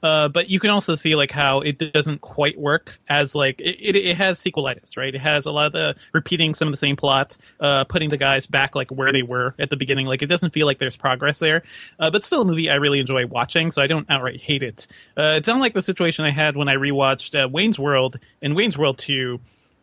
Uh, 0.04 0.30
but 0.30 0.50
you 0.50 0.60
can 0.60 0.72
also 0.72 0.96
see 0.96 1.16
like 1.16 1.32
how 1.32 1.60
it 1.60 1.78
doesn't 1.94 2.22
quite 2.22 2.58
work 2.58 3.00
as 3.08 3.36
like 3.36 3.62
it, 3.62 3.78
it, 3.80 3.96
it 3.96 4.18
has 4.18 4.40
sequelitis, 4.40 4.98
right? 4.98 5.14
It 5.14 5.22
has 5.22 5.46
a 5.46 5.52
lot 5.52 5.68
of 5.68 5.74
the 5.74 5.96
repeating 6.12 6.56
some 6.56 6.68
of 6.68 6.72
the 6.72 6.78
same 6.78 6.96
plot, 6.96 7.38
uh, 7.60 7.84
putting 7.84 8.10
the 8.10 8.18
guys 8.18 8.48
back 8.48 8.76
like 8.76 8.90
where 8.90 9.14
they 9.14 9.22
were 9.22 9.54
at 9.60 9.70
the 9.70 9.78
beginning. 9.78 10.08
Like 10.08 10.24
it 10.24 10.28
doesn't 10.28 10.54
feel 10.54 10.66
like 10.66 10.80
there's 10.80 10.98
progress 10.98 11.38
there, 11.40 11.64
uh, 12.00 12.10
but 12.10 12.24
still 12.24 12.42
a 12.42 12.46
movie 12.46 12.70
I 12.70 12.76
really 12.76 13.00
enjoy 13.00 13.28
watching, 13.28 13.70
so 13.70 13.82
I 13.82 13.88
don't 13.88 14.10
outright 14.10 14.42
hate 14.42 14.64
it. 14.64 14.88
Uh, 15.16 15.36
it's 15.36 15.48
unlike 15.48 15.74
the 15.74 15.84
situation 15.84 16.26
I 16.26 16.32
had 16.32 16.56
when 16.56 16.68
I 16.68 16.78
rewatched 16.78 17.40
uh, 17.40 17.48
Wayne's 17.48 17.78
World 17.78 18.20
and 18.42 18.56
Wayne's 18.56 18.78
World 18.78 18.98
Two, 18.98 19.40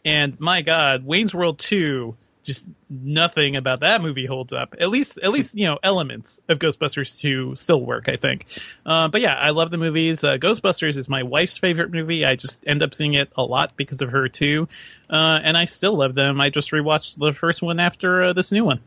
and 0.08 0.40
my 0.40 0.62
God, 0.62 1.04
Wayne's 1.04 1.34
World 1.34 1.58
Two 1.58 2.16
just 2.48 2.66
nothing 2.88 3.56
about 3.56 3.80
that 3.80 4.00
movie 4.00 4.24
holds 4.24 4.54
up. 4.54 4.74
At 4.80 4.88
least, 4.88 5.18
at 5.22 5.30
least 5.30 5.54
you 5.54 5.66
know 5.66 5.78
elements 5.82 6.40
of 6.48 6.58
Ghostbusters 6.58 7.20
two 7.20 7.54
still 7.56 7.80
work. 7.80 8.08
I 8.08 8.16
think. 8.16 8.46
Uh, 8.86 9.08
but 9.08 9.20
yeah, 9.20 9.34
I 9.34 9.50
love 9.50 9.70
the 9.70 9.76
movies. 9.76 10.24
Uh, 10.24 10.38
Ghostbusters 10.38 10.96
is 10.96 11.10
my 11.10 11.24
wife's 11.24 11.58
favorite 11.58 11.92
movie. 11.92 12.24
I 12.24 12.36
just 12.36 12.66
end 12.66 12.82
up 12.82 12.94
seeing 12.94 13.12
it 13.14 13.30
a 13.36 13.42
lot 13.42 13.76
because 13.76 14.00
of 14.00 14.10
her 14.10 14.28
too, 14.28 14.66
uh, 15.10 15.40
and 15.42 15.58
I 15.58 15.66
still 15.66 15.96
love 15.96 16.14
them. 16.14 16.40
I 16.40 16.48
just 16.48 16.70
rewatched 16.70 17.18
the 17.18 17.34
first 17.34 17.60
one 17.60 17.80
after 17.80 18.24
uh, 18.24 18.32
this 18.32 18.50
new 18.50 18.64
one. 18.64 18.80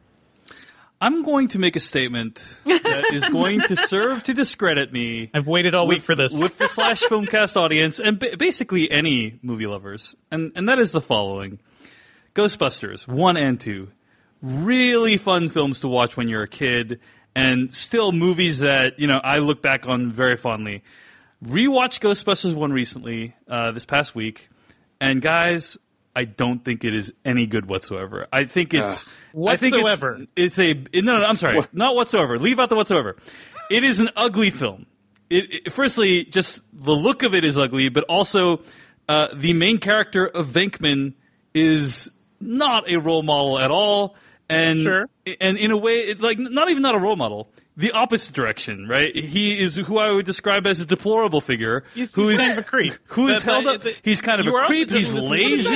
I'm 1.02 1.24
going 1.24 1.47
to 1.49 1.60
make 1.60 1.76
a 1.76 1.80
statement 1.80 2.62
that 2.64 3.10
is 3.12 3.28
going 3.28 3.62
to 3.62 3.76
serve 3.88 4.22
to 4.24 4.36
discredit 4.36 4.93
me. 4.93 5.32
I've 5.34 5.47
waited 5.47 5.74
all 5.74 5.88
with, 5.88 5.97
week 5.97 6.04
for 6.04 6.14
this. 6.14 6.39
with 6.39 6.60
the 6.60 6.68
slash 6.68 7.02
filmcast 7.10 7.56
audience 7.56 7.99
and 7.99 8.20
ba- 8.20 8.38
basically 8.38 8.89
any 8.91 9.39
movie 9.41 9.66
lovers, 9.66 10.16
and 10.30 10.52
and 10.56 10.70
that 10.70 10.78
is 10.78 10.91
the 10.91 11.02
following: 11.02 11.60
Ghostbusters 12.36 13.08
one 13.08 13.36
and 13.36 13.60
two, 13.60 13.89
really 14.43 15.18
fun 15.18 15.49
films 15.49 15.80
to 15.80 15.88
watch 15.88 16.16
when 16.16 16.28
you're 16.28 16.43
a 16.43 16.47
kid, 16.47 16.99
and 17.36 17.74
still 17.74 18.12
movies 18.12 18.60
that 18.60 18.99
you 18.99 19.08
know 19.08 19.20
I 19.24 19.39
look 19.39 19.64
back 19.64 19.89
on 19.89 20.12
very 20.12 20.38
fondly. 20.38 20.84
Rewatched 21.43 22.02
Ghostbusters 22.02 22.54
one 22.54 22.72
recently 22.72 23.36
uh, 23.49 23.72
this 23.72 23.88
past 23.88 24.14
week, 24.14 24.49
and 24.99 25.20
guys. 25.20 25.80
I 26.16 26.26
don't 26.26 26.64
think 26.64 26.84
it 26.84 26.93
is 26.93 27.14
any 27.24 27.45
good 27.45 27.68
whatsoever. 27.68 28.28
I 28.34 28.43
think 28.45 28.74
it's 28.74 29.05
I 29.47 29.55
think 29.55 29.76
it's- 29.76 29.84
Whatsoever. 29.84 30.26
It's, 30.36 30.59
a 30.59 30.74
no, 30.93 31.20
no. 31.20 31.26
I'm 31.26 31.38
sorry, 31.38 31.62
not 31.74 31.95
whatsoever. 31.95 32.38
Leave 32.38 32.59
out 32.59 32.70
the 32.70 32.76
whatsoever. 32.76 33.16
It 33.70 33.84
is 33.84 33.99
an 34.01 34.09
ugly 34.18 34.49
film. 34.49 34.86
It, 35.30 35.53
it- 35.68 35.72
firstly, 35.74 36.26
just 36.26 36.62
the 36.74 36.93
look 36.95 37.24
of 37.24 37.34
it 37.34 37.45
is 37.45 37.57
ugly, 37.57 37.88
but 37.89 38.03
also 38.05 38.62
uh, 39.07 39.30
the 39.34 39.53
main 39.53 39.78
character 39.78 40.26
of 40.28 40.47
Venkman 40.47 41.14
is 41.53 42.18
not 42.39 42.89
a 42.91 42.97
role 42.97 43.24
model 43.24 43.57
at 43.59 43.72
all, 43.72 44.16
and 44.49 44.80
Sure. 44.82 45.09
and 45.39 45.57
in 45.57 45.72
a 45.72 45.78
way, 45.78 45.99
it, 45.99 46.22
like 46.22 46.38
not 46.39 46.70
even 46.70 46.82
not 46.84 46.95
a 46.95 46.99
role 46.99 47.16
model. 47.16 47.49
The 47.78 47.91
opposite 47.93 48.36
direction, 48.36 48.88
right? 48.88 49.15
He 49.15 49.57
is 49.57 49.76
who 49.78 49.97
I 49.97 50.11
would 50.11 50.26
describe 50.26 50.67
as 50.67 50.82
a 50.82 50.86
deplorable 50.86 51.39
figure. 51.39 51.86
He's- 51.95 52.13
who 52.13 52.28
he's 52.28 52.32
is- 52.32 52.45
kind 52.45 52.51
of 52.51 52.57
a 52.65 52.67
creep. 52.67 52.93
Who 53.07 53.28
is 53.30 53.43
But- 53.45 53.51
held 53.51 53.63
but 53.65 53.76
up? 53.76 53.82
the- 53.82 53.95
He's 54.03 54.19
kind 54.22 54.41
of 54.41 54.47
a 54.47 54.51
creep. 54.65 54.89
He's 54.91 55.13
lazy. 55.13 55.69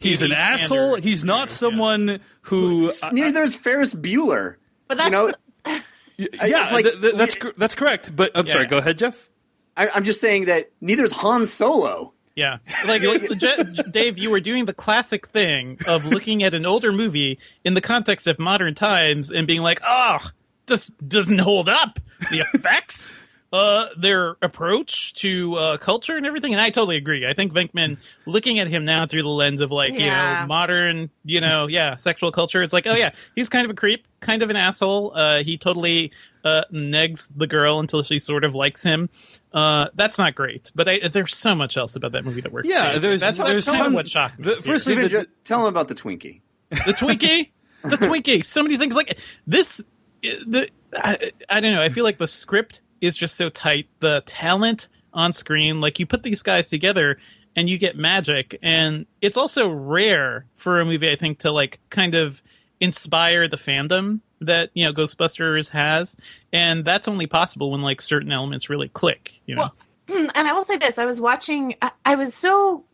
He's 0.00 0.22
an 0.22 0.30
80s 0.30 0.34
asshole. 0.34 0.94
He's 0.96 1.24
not 1.24 1.50
someone 1.50 2.20
who. 2.42 2.90
I- 3.02 3.10
Neither 3.12 3.42
is 3.42 3.54
Ferris 3.54 3.92
Bueller. 3.94 4.56
But 4.88 4.96
that's 4.98 5.06
you 5.06 5.10
know, 5.12 5.32
yeah, 6.46 6.70
like- 6.72 6.84
th- 6.84 7.00
th- 7.00 7.14
that's 7.14 7.34
cor- 7.34 7.54
that's 7.58 7.74
correct. 7.74 8.16
But 8.16 8.32
I'm 8.34 8.46
Yeah, 8.46 8.52
sorry. 8.54 8.64
yeah. 8.64 8.70
Go 8.70 8.78
ahead, 8.78 8.98
Jeff. 8.98 9.28
I, 9.76 9.88
I'm 9.88 10.04
just 10.04 10.20
saying 10.22 10.46
that 10.46 10.70
neither 10.80 11.04
is 11.04 11.12
Han 11.12 11.44
Solo. 11.44 12.12
Yeah, 12.34 12.58
like 12.86 13.02
Je- 13.38 13.82
Dave, 13.90 14.16
you 14.18 14.30
were 14.30 14.40
doing 14.40 14.64
the 14.66 14.74
classic 14.74 15.26
thing 15.28 15.78
of 15.86 16.04
looking 16.06 16.42
at 16.42 16.54
an 16.54 16.64
older 16.66 16.92
movie 16.92 17.38
in 17.64 17.74
the 17.74 17.80
context 17.80 18.26
of 18.26 18.38
modern 18.38 18.74
times 18.74 19.30
and 19.30 19.46
being 19.46 19.62
like, 19.62 19.80
"Oh, 19.86 20.18
just 20.66 20.96
doesn't 21.08 21.38
hold 21.38 21.68
up." 21.68 21.98
The 22.30 22.40
effects, 22.54 23.12
uh, 23.52 23.86
their 23.98 24.36
approach 24.42 25.12
to 25.14 25.54
uh, 25.54 25.76
culture 25.76 26.16
and 26.16 26.24
everything, 26.26 26.52
and 26.52 26.60
I 26.60 26.70
totally 26.70 26.96
agree. 26.96 27.26
I 27.26 27.32
think 27.34 27.52
Venkman, 27.52 27.98
looking 28.26 28.58
at 28.58 28.68
him 28.68 28.84
now 28.84 29.06
through 29.06 29.22
the 29.22 29.28
lens 29.28 29.60
of 29.60 29.70
like 29.70 29.92
you 29.92 30.06
know 30.06 30.44
modern, 30.48 31.10
you 31.24 31.40
know, 31.40 31.66
yeah, 31.68 31.96
sexual 31.96 32.32
culture, 32.32 32.62
it's 32.62 32.72
like, 32.72 32.86
oh 32.86 32.94
yeah, 32.94 33.10
he's 33.34 33.48
kind 33.48 33.64
of 33.64 33.70
a 33.70 33.74
creep, 33.74 34.06
kind 34.20 34.42
of 34.42 34.50
an 34.50 34.56
asshole. 34.56 35.12
Uh, 35.14 35.42
he 35.42 35.58
totally 35.58 36.12
uh, 36.44 36.62
negs 36.72 37.28
the 37.36 37.46
girl 37.46 37.78
until 37.80 38.02
she 38.02 38.18
sort 38.18 38.44
of 38.44 38.54
likes 38.54 38.82
him. 38.82 39.08
Uh, 39.52 39.86
that's 39.94 40.18
not 40.18 40.34
great, 40.34 40.70
but 40.74 40.88
I, 40.88 41.08
there's 41.08 41.36
so 41.36 41.54
much 41.54 41.76
else 41.76 41.96
about 41.96 42.12
that 42.12 42.24
movie 42.24 42.40
that 42.42 42.52
works. 42.52 42.66
Yeah, 42.68 42.92
great. 42.92 43.02
there's 43.02 43.20
that's, 43.20 43.38
there's 43.38 43.66
that's 43.66 43.76
kind 43.76 43.78
ton- 43.78 43.86
of 43.88 43.92
what 43.94 44.08
shocked 44.08 44.38
me. 44.38 44.46
the- 44.46 44.56
firstly, 44.62 44.94
the- 44.96 45.08
ju- 45.08 45.26
tell 45.44 45.60
him 45.60 45.66
about 45.66 45.88
the 45.88 45.94
Twinkie. 45.94 46.40
the 46.70 46.76
Twinkie, 46.92 47.50
the 47.82 47.96
Twinkie. 47.96 48.44
So 48.44 48.62
many 48.62 48.76
things 48.78 48.96
like 48.96 49.18
this. 49.46 49.82
The 50.22 50.68
I, 50.94 51.30
I 51.48 51.60
don't 51.60 51.72
know. 51.72 51.82
I 51.82 51.88
feel 51.88 52.04
like 52.04 52.18
the 52.18 52.28
script 52.28 52.80
is 53.00 53.16
just 53.16 53.36
so 53.36 53.48
tight. 53.48 53.88
The 54.00 54.22
talent 54.24 54.88
on 55.12 55.32
screen, 55.32 55.80
like 55.80 55.98
you 55.98 56.06
put 56.06 56.22
these 56.22 56.42
guys 56.42 56.68
together 56.68 57.18
and 57.56 57.68
you 57.68 57.78
get 57.78 57.96
magic. 57.96 58.58
And 58.62 59.06
it's 59.20 59.36
also 59.36 59.70
rare 59.70 60.46
for 60.56 60.80
a 60.80 60.84
movie, 60.84 61.10
I 61.10 61.16
think, 61.16 61.40
to 61.40 61.50
like 61.50 61.80
kind 61.90 62.14
of 62.14 62.42
inspire 62.80 63.48
the 63.48 63.56
fandom 63.56 64.20
that 64.42 64.70
you 64.74 64.84
know 64.84 64.92
Ghostbusters 64.92 65.70
has, 65.70 66.16
and 66.52 66.84
that's 66.84 67.08
only 67.08 67.26
possible 67.26 67.70
when 67.70 67.82
like 67.82 68.00
certain 68.00 68.30
elements 68.30 68.68
really 68.68 68.88
click. 68.88 69.32
You 69.46 69.56
know. 69.56 69.70
Well, 70.08 70.30
and 70.34 70.48
I 70.48 70.52
will 70.52 70.64
say 70.64 70.76
this: 70.76 70.98
I 70.98 71.06
was 71.06 71.20
watching. 71.20 71.74
I, 71.80 71.90
I 72.04 72.14
was 72.16 72.34
so 72.34 72.84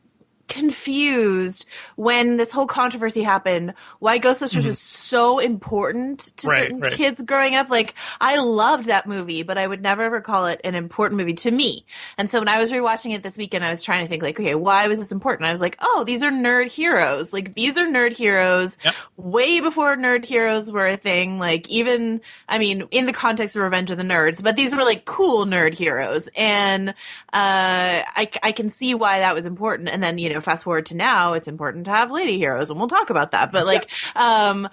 confused 0.48 1.66
when 1.96 2.36
this 2.36 2.52
whole 2.52 2.66
controversy 2.66 3.22
happened. 3.22 3.74
Why 3.98 4.18
Ghostbusters 4.18 4.64
was 4.66 4.78
so 4.78 5.38
important 5.38 6.20
to 6.38 6.42
Mm-hmm. 6.42 6.48
Right, 6.48 6.58
certain 6.62 6.80
right. 6.80 6.92
kids 6.92 7.22
growing 7.22 7.54
up. 7.54 7.70
Like 7.70 7.94
I 8.20 8.36
loved 8.36 8.86
that 8.86 9.06
movie, 9.06 9.42
but 9.42 9.56
I 9.58 9.66
would 9.66 9.80
never 9.80 10.02
ever 10.02 10.20
call 10.20 10.46
it 10.46 10.60
an 10.64 10.74
important 10.74 11.18
movie 11.18 11.34
to 11.34 11.50
me. 11.50 11.84
And 12.18 12.28
so 12.28 12.40
when 12.40 12.48
I 12.48 12.58
was 12.60 12.72
rewatching 12.72 13.14
it 13.14 13.22
this 13.22 13.38
weekend, 13.38 13.64
I 13.64 13.70
was 13.70 13.82
trying 13.82 14.04
to 14.04 14.08
think 14.08 14.22
like, 14.22 14.38
okay, 14.38 14.54
why 14.54 14.88
was 14.88 14.98
this 14.98 15.12
important? 15.12 15.48
I 15.48 15.50
was 15.52 15.60
like, 15.60 15.76
oh, 15.80 16.04
these 16.04 16.22
are 16.22 16.30
nerd 16.30 16.70
heroes. 16.70 17.32
Like 17.32 17.54
these 17.54 17.78
are 17.78 17.86
nerd 17.86 18.12
heroes 18.12 18.78
Yep. 18.84 18.94
way 19.16 19.60
before 19.60 19.96
nerd 19.96 20.24
heroes 20.24 20.70
were 20.72 20.88
a 20.88 20.96
thing. 20.96 21.38
Like 21.38 21.68
even, 21.70 22.20
I 22.48 22.58
mean, 22.58 22.88
in 22.90 23.06
the 23.06 23.12
context 23.12 23.56
of 23.56 23.62
Revenge 23.62 23.90
of 23.90 23.98
the 23.98 24.04
Nerds, 24.04 24.42
but 24.42 24.56
these 24.56 24.74
were 24.74 24.82
like 24.82 25.04
cool 25.04 25.46
nerd 25.46 25.74
heroes. 25.74 26.28
And, 26.36 26.90
uh, 26.90 26.94
I, 27.32 28.30
I 28.42 28.52
can 28.52 28.68
see 28.68 28.94
why 28.94 29.20
that 29.20 29.34
was 29.34 29.46
important. 29.46 29.88
And 29.88 30.02
then, 30.02 30.18
you 30.18 30.31
know, 30.31 30.31
fast 30.40 30.64
forward 30.64 30.86
to 30.86 30.96
now, 30.96 31.32
it's 31.34 31.48
important 31.48 31.84
to 31.86 31.90
have 31.90 32.10
lady 32.10 32.38
heroes 32.38 32.70
and 32.70 32.78
we'll 32.78 32.88
talk 32.88 33.10
about 33.10 33.32
that. 33.32 33.52
But 33.52 33.66
like, 33.66 33.90
um, 34.16 34.68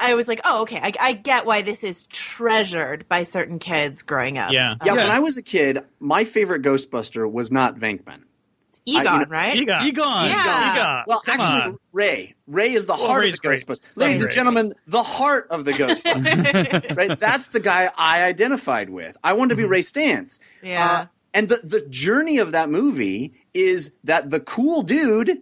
I 0.00 0.14
was 0.14 0.28
like, 0.28 0.40
oh, 0.44 0.62
okay, 0.62 0.78
I, 0.82 0.92
I 1.00 1.12
get 1.12 1.44
why 1.46 1.62
this 1.62 1.84
is 1.84 2.04
treasured 2.04 3.08
by 3.08 3.22
certain 3.24 3.58
kids 3.58 4.02
growing 4.02 4.38
up. 4.38 4.50
Yeah. 4.52 4.76
Yeah, 4.84 4.94
Yeah. 4.94 5.02
when 5.02 5.10
I 5.10 5.18
was 5.20 5.36
a 5.36 5.42
kid, 5.42 5.80
my 6.00 6.24
favorite 6.24 6.62
Ghostbuster 6.62 7.30
was 7.30 7.50
not 7.52 7.76
Venkman. 7.78 8.22
Egon, 8.84 9.06
I- 9.06 9.12
you 9.12 9.18
know, 9.20 9.24
right? 9.28 9.56
Egon. 9.56 9.82
Egon. 9.86 10.26
Yeah. 10.26 10.72
Egon. 10.74 11.04
Well, 11.06 11.20
Come 11.24 11.40
actually, 11.40 11.60
on. 11.72 11.78
Ray. 11.92 12.34
Ray 12.48 12.72
is 12.72 12.86
the 12.86 12.94
Well, 12.94 13.06
heart 13.06 13.20
Ray's 13.20 13.34
of 13.34 13.42
the 13.42 13.48
great. 13.48 13.60
Ghostbusters. 13.60 13.68
Ray's 13.68 13.96
Ladies 13.96 14.20
and 14.22 14.26
great. 14.28 14.34
gentlemen, 14.34 14.72
the 14.88 15.02
heart 15.04 15.46
of 15.50 15.64
the 15.64 15.72
Ghostbusters. 15.74 16.96
right? 16.96 17.18
That's 17.18 17.48
the 17.48 17.60
guy 17.60 17.90
I 17.96 18.24
identified 18.24 18.90
with. 18.90 19.16
I 19.22 19.34
wanted 19.34 19.50
to 19.56 19.62
Mm-hmm. 19.62 19.68
be 19.70 19.76
Ray 19.76 19.80
Stantz. 19.82 20.40
Yeah. 20.62 20.90
Uh, 21.02 21.06
and 21.34 21.48
the, 21.48 21.60
the 21.64 21.86
journey 21.88 22.38
of 22.38 22.52
that 22.52 22.70
movie 22.70 23.34
is 23.54 23.90
that 24.04 24.30
the 24.30 24.40
cool 24.40 24.82
dude 24.82 25.40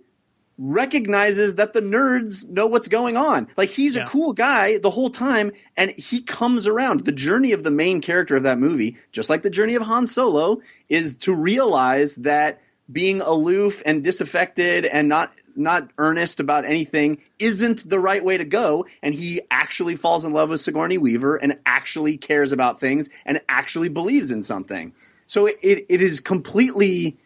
recognizes 0.63 1.55
that 1.55 1.73
the 1.73 1.81
nerds 1.81 2.47
know 2.49 2.67
what's 2.67 2.89
going 2.89 3.17
on. 3.17 3.49
Like 3.57 3.71
he's 3.71 3.97
Yeah. 3.97 4.03
a 4.03 4.07
cool 4.07 4.35
guy 4.35 4.79
the 4.79 4.91
whole 4.91 5.09
time 5.11 5.53
and 5.77 5.91
he 5.93 6.21
comes 6.21 6.67
around. 6.67 7.01
The 7.07 7.13
journey 7.13 7.53
of 7.53 7.63
the 7.63 7.71
main 7.71 8.03
character 8.03 8.37
of 8.37 8.43
that 8.43 8.59
movie, 8.59 8.97
just 9.11 9.31
like 9.31 9.43
the 9.43 9.51
journey 9.51 9.75
of 9.75 9.83
Han 9.83 10.07
Solo, 10.07 10.61
is 10.89 11.17
to 11.19 11.35
realize 11.35 12.15
that 12.17 12.61
being 12.93 13.21
aloof 13.23 13.83
and 13.87 14.05
disaffected 14.05 14.85
and 14.85 15.09
not 15.09 15.33
not 15.57 15.91
earnest 15.99 16.41
about 16.41 16.65
anything 16.65 17.19
isn't 17.39 17.89
the 17.89 17.99
right 17.99 18.25
way 18.25 18.37
to 18.39 18.45
go 18.45 18.87
and 19.03 19.15
he 19.15 19.41
actually 19.51 19.97
falls 19.97 20.25
in 20.25 20.33
love 20.33 20.49
with 20.51 20.61
Sigourney 20.61 20.97
Weaver 20.97 21.37
and 21.37 21.59
actually 21.67 22.17
cares 22.19 22.53
about 22.53 22.81
things 22.81 23.11
and 23.27 23.41
actually 23.49 23.89
believes 23.89 24.31
in 24.31 24.43
something. 24.43 24.93
So 25.31 25.47
it, 25.47 25.59
it, 25.63 26.01
is 26.01 26.19
completely 26.19 27.17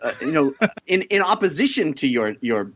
uh, 0.00 0.12
you 0.20 0.30
know, 0.30 0.54
in, 0.86 1.02
in 1.02 1.22
opposition 1.22 1.92
to 1.94 2.06
your 2.06 2.36
your 2.40 2.70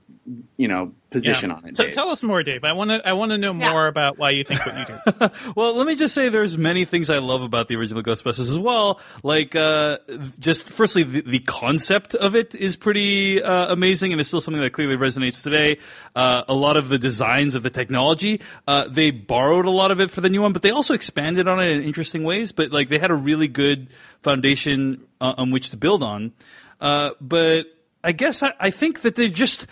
you 0.57 0.69
know 0.69 0.93
position 1.11 1.51
Yeah. 1.51 1.57
on 1.57 1.67
it. 1.69 1.77
So 1.77 1.89
tell 1.89 2.09
us 2.11 2.23
more, 2.23 2.43
Dave. 2.43 2.65
I 2.65 2.73
want 2.73 2.91
to. 2.91 3.07
I 3.09 3.13
want 3.13 3.31
to 3.33 3.39
know 3.39 3.53
Yeah. 3.55 3.71
more 3.71 3.87
about 3.87 4.19
why 4.19 4.31
you 4.31 4.43
think 4.45 4.65
what 4.67 4.77
you 4.77 4.85
do. 4.87 5.53
Well, 5.57 5.75
let 5.75 5.87
me 5.87 5.95
just 5.95 6.15
say 6.15 6.29
there's 6.29 6.59
many 6.59 6.85
things 6.85 7.09
I 7.11 7.19
love 7.19 7.43
about 7.43 7.69
the 7.69 7.77
original 7.77 8.03
Ghostbusters 8.03 8.51
as 8.51 8.59
well. 8.59 9.01
Like, 9.23 9.55
uh, 9.55 9.99
just 10.39 10.69
firstly, 10.69 11.05
the, 11.05 11.21
the 11.23 11.39
concept 11.39 12.15
of 12.17 12.35
it 12.35 12.55
is 12.55 12.75
pretty 12.77 13.41
uh, 13.43 13.73
amazing 13.73 14.13
and 14.13 14.21
it's 14.21 14.29
still 14.29 14.41
something 14.41 14.61
that 14.63 14.73
clearly 14.73 14.97
resonates 14.97 15.43
today. 15.43 15.79
Uh, 16.17 16.43
a 16.49 16.55
lot 16.55 16.77
of 16.77 16.89
the 16.89 16.99
designs 16.99 17.55
of 17.55 17.63
the 17.63 17.71
technology, 17.71 18.41
uh, 18.67 18.87
they 18.89 19.11
borrowed 19.13 19.65
a 19.67 19.71
lot 19.71 19.91
of 19.93 20.01
it 20.01 20.11
for 20.11 20.21
the 20.21 20.29
new 20.29 20.43
one, 20.43 20.53
but 20.53 20.63
they 20.63 20.71
also 20.71 20.93
expanded 20.93 21.47
on 21.47 21.61
it 21.61 21.71
in 21.71 21.83
interesting 21.83 22.25
ways. 22.25 22.51
But 22.53 22.73
like, 22.73 22.89
they 22.89 22.99
had 22.99 23.11
a 23.13 23.15
really 23.17 23.49
good 23.49 23.89
foundation 24.23 25.07
uh, 25.21 25.35
on 25.39 25.51
which 25.53 25.71
to 25.71 25.77
build 25.77 26.03
on. 26.03 26.33
Uh, 26.81 27.11
but 27.21 27.65
I 28.05 28.13
guess 28.13 28.43
I, 28.43 28.53
I 28.61 28.71
think 28.71 29.01
that 29.03 29.15
they're 29.17 29.29
just 29.29 29.67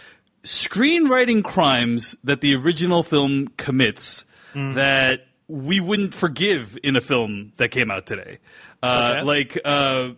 screenwriting 0.44 1.42
crimes 1.42 2.16
that 2.24 2.40
the 2.40 2.54
original 2.54 3.02
film 3.02 3.48
commits 3.56 4.24
that 4.54 5.26
we 5.48 5.80
wouldn't 5.80 6.14
forgive 6.14 6.78
in 6.84 6.94
a 6.96 7.00
film 7.00 7.52
that 7.56 7.70
came 7.70 7.90
out 7.90 8.06
today. 8.06 8.38
Uh, 8.82 9.10
Okay. 9.14 9.22
Like 9.22 9.58
uh, 9.64 10.10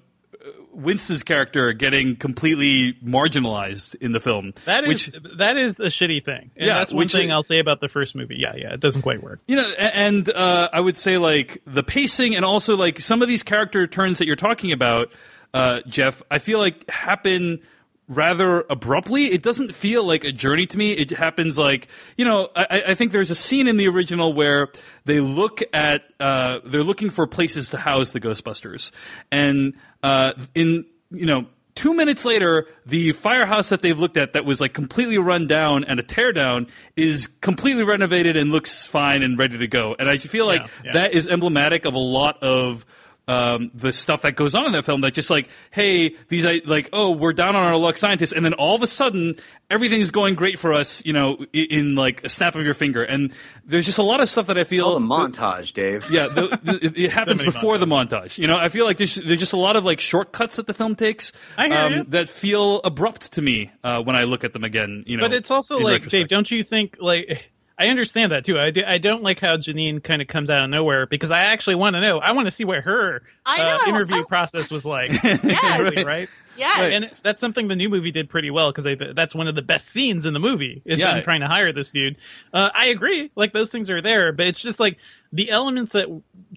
Winston's 0.72 1.22
character 1.22 1.72
getting 1.72 2.16
completely 2.16 2.93
marginalized 3.03 3.95
in 3.95 4.12
the 4.12 4.20
film. 4.20 4.53
That 4.66 4.85
is 4.85 4.89
which 5.11 5.22
that 5.39 5.57
is 5.57 5.81
a 5.81 5.87
shitty 5.87 6.22
thing. 6.22 6.51
And 6.57 6.66
Yeah, 6.66 6.74
that's 6.74 6.93
one 6.93 7.09
thing 7.09 7.29
is- 7.29 7.33
I'll 7.33 7.43
say 7.43 7.61
about 7.61 7.81
the 7.81 7.89
first 7.89 8.14
movie. 8.14 8.37
Yeah, 8.39 8.55
yeah, 8.57 8.74
it 8.74 8.81
doesn't 8.81 9.03
quite 9.03 9.22
work. 9.22 9.41
You 9.47 9.57
know, 9.57 9.70
and 9.79 10.29
uh, 10.29 10.68
I 10.72 10.81
would 10.81 10.97
say 10.99 11.16
like 11.16 11.62
the 11.66 11.83
pacing 11.83 12.37
and 12.37 12.45
also 12.45 12.77
like 12.77 13.01
some 13.01 13.22
of 13.22 13.29
these 13.29 13.43
character 13.43 13.87
turns 13.87 14.18
that 14.18 14.27
you're 14.27 14.37
talking 14.37 14.70
about, 14.72 15.12
uh, 15.55 15.81
Jeff. 15.89 16.22
I 16.31 16.39
feel 16.39 16.59
like 16.59 16.89
happen 16.91 17.61
rather 18.09 18.64
abruptly. 18.70 19.26
It 19.26 19.42
doesn't 19.42 19.74
feel 19.74 20.04
like 20.04 20.24
a 20.24 20.32
journey 20.32 20.66
to 20.66 20.78
me. 20.78 20.92
It 20.92 21.11
happens 21.11 21.59
like 21.59 21.88
you 22.16 22.24
know. 22.24 22.50
I, 22.54 22.84
I 22.88 22.94
think 22.94 23.12
there's 23.12 23.30
a 23.30 23.34
scene 23.34 23.66
in 23.68 23.76
the 23.76 23.88
original 23.88 24.32
where 24.32 24.68
they 25.04 25.20
look 25.20 25.62
at 25.72 26.02
uh, 26.20 26.61
they're 26.64 26.82
looking 26.84 27.11
for 27.11 27.26
places 27.26 27.70
to 27.70 27.78
house 27.78 28.11
the 28.11 28.20
Ghostbusters, 28.20 28.90
and 29.30 29.74
uh, 30.02 30.32
in 30.54 30.84
you 31.11 31.26
know 31.26 31.46
Two 31.76 31.92
minutes 31.92 32.24
later, 32.24 32.66
the 32.86 33.12
firehouse 33.12 33.68
that 33.68 33.82
they've 33.82 33.98
looked 34.00 34.16
at 34.16 34.32
that 34.32 34.46
was 34.46 34.62
like 34.62 34.72
completely 34.72 35.18
run 35.18 35.46
down 35.46 35.84
and 35.84 36.00
a 36.00 36.02
teardown 36.02 36.70
is 36.96 37.26
completely 37.42 37.84
renovated 37.84 38.34
and 38.34 38.50
looks 38.50 38.86
fine 38.86 39.22
and 39.22 39.38
ready 39.38 39.59
to 39.59 39.66
go. 39.66 39.94
And 39.98 40.09
I 40.09 40.16
feel 40.16 40.46
like 40.46 40.62
Yeah, 40.62 40.68
yeah. 40.86 40.92
that 40.92 41.12
is 41.12 41.26
emblematic 41.26 41.84
of 41.84 41.92
a 41.92 41.98
lot 41.98 42.42
of 42.42 42.86
um, 43.29 43.70
the 43.74 43.93
stuff 43.93 44.22
that 44.22 44.37
goes 44.37 44.55
on 44.55 44.66
in 44.66 44.72
that 44.72 44.85
film. 44.85 45.01
That 45.01 45.14
just 45.14 45.31
like, 45.31 45.49
hey, 45.70 46.14
these 46.29 46.47
I- 46.47 46.62
like, 46.64 46.89
oh, 46.93 47.11
we're 47.11 47.33
down 47.33 47.57
on 47.57 47.64
our 47.64 47.77
luck, 47.77 47.97
scientists, 47.97 48.33
and 48.33 48.45
then 48.45 48.53
all 48.55 48.74
of 48.77 48.83
a 48.83 48.87
sudden 48.87 49.35
everything's 49.68 50.12
going 50.12 50.37
great 50.37 50.59
for 50.61 50.72
us, 50.72 51.05
you 51.05 51.12
know, 51.12 51.37
in, 51.53 51.66
in 51.70 51.95
like 51.97 52.22
a 52.22 52.29
snap 52.29 52.55
of 52.55 52.64
your 52.64 52.74
finger. 52.74 53.03
And 53.03 53.33
there's 53.64 53.85
just 53.85 53.99
a 53.99 54.03
lot 54.05 54.20
of 54.20 54.31
stuff 54.31 54.47
that 54.47 54.57
I 54.57 54.62
feel 54.64 54.85
Call 54.85 54.95
the 54.95 55.01
montage, 55.01 55.72
Dave. 55.72 56.09
yeah, 56.11 56.29
the, 56.29 56.57
the, 56.62 56.79
it- 56.87 56.97
it 56.97 57.11
happens 57.12 57.41
many 57.41 57.51
before 57.51 57.79
the 57.79 57.87
montage. 57.87 58.39
You 58.39 58.47
know, 58.47 58.57
I 58.57 58.68
feel 58.68 58.85
like 58.85 58.99
there's, 58.99 59.16
there's 59.16 59.41
just 59.41 59.53
a 59.53 59.57
lot 59.59 59.74
of 59.77 59.85
like 59.85 59.99
shortcuts 59.99 60.57
that 60.57 60.66
the 60.68 60.74
film 60.74 60.95
takes 60.95 61.33
um, 61.59 61.72
I 61.72 61.89
hear 61.89 61.89
you. 61.99 62.05
that 62.11 62.29
feel 62.29 62.81
abrupt 62.85 63.33
to 63.33 63.43
me 63.43 63.72
uh, 63.83 64.03
when 64.03 64.14
I 64.14 64.22
look 64.24 64.45
at 64.45 64.53
them 64.53 64.62
again. 64.62 65.03
You 65.07 65.16
know, 65.16 65.22
But 65.24 65.33
it's 65.35 65.51
also 65.51 65.79
like, 65.79 66.03
retrospect. 66.05 66.11
Dave, 66.12 66.29
don't 66.29 66.51
you 66.51 66.62
think 66.62 66.97
like 67.01 67.51
I 67.79 67.89
understand 67.89 68.33
that 68.33 68.45
too. 68.45 68.59
I, 68.59 68.70
do, 68.70 68.83
I 68.87 68.97
don't 68.99 69.22
like 69.22 69.39
how 69.39 69.57
Janine 69.59 70.03
kind 70.03 70.22
of 70.22 70.29
comes 70.29 70.49
out 70.49 70.64
of 70.64 70.70
nowhere 70.70 71.07
because 71.07 71.31
I 71.31 71.41
actually 71.41 71.74
want 71.74 71.95
to 71.95 72.01
know. 72.01 72.18
I 72.18 72.33
want 72.33 72.47
to 72.47 72.51
see 72.51 72.64
what 72.64 72.81
her 72.83 73.22
I 73.45 73.61
uh, 73.61 73.89
interview 73.89 74.20
I- 74.20 74.22
process 74.22 74.70
was 74.70 74.85
like. 74.85 75.12
Yeah. 75.43 76.03
right? 76.03 76.29
Yeah. 76.57 76.85
And 76.85 77.11
that's 77.22 77.39
something 77.43 77.68
the 77.68 77.77
new 77.77 77.91
movie 77.91 78.11
did 78.11 78.31
pretty 78.31 78.51
well 78.51 78.72
because 78.72 78.87
that's 79.14 79.35
one 79.35 79.47
of 79.47 79.55
the 79.55 79.61
best 79.61 79.89
scenes 79.89 80.24
in 80.24 80.33
the 80.33 80.41
movie 80.41 80.81
is 80.87 80.99
Yeah. 80.99 81.12
them 81.12 81.22
trying 81.22 81.41
to 81.41 81.47
hire 81.49 81.70
this 81.70 81.93
dude. 81.93 82.16
Uh, 82.51 82.70
I 82.74 82.87
agree, 82.87 83.31
like 83.37 83.53
those 83.53 83.70
things 83.70 83.91
are 83.91 84.01
there, 84.01 84.33
but 84.33 84.47
it's 84.47 84.62
just 84.62 84.81
like 84.81 84.97
the 85.35 85.51
elements 85.51 85.93
that 85.93 86.09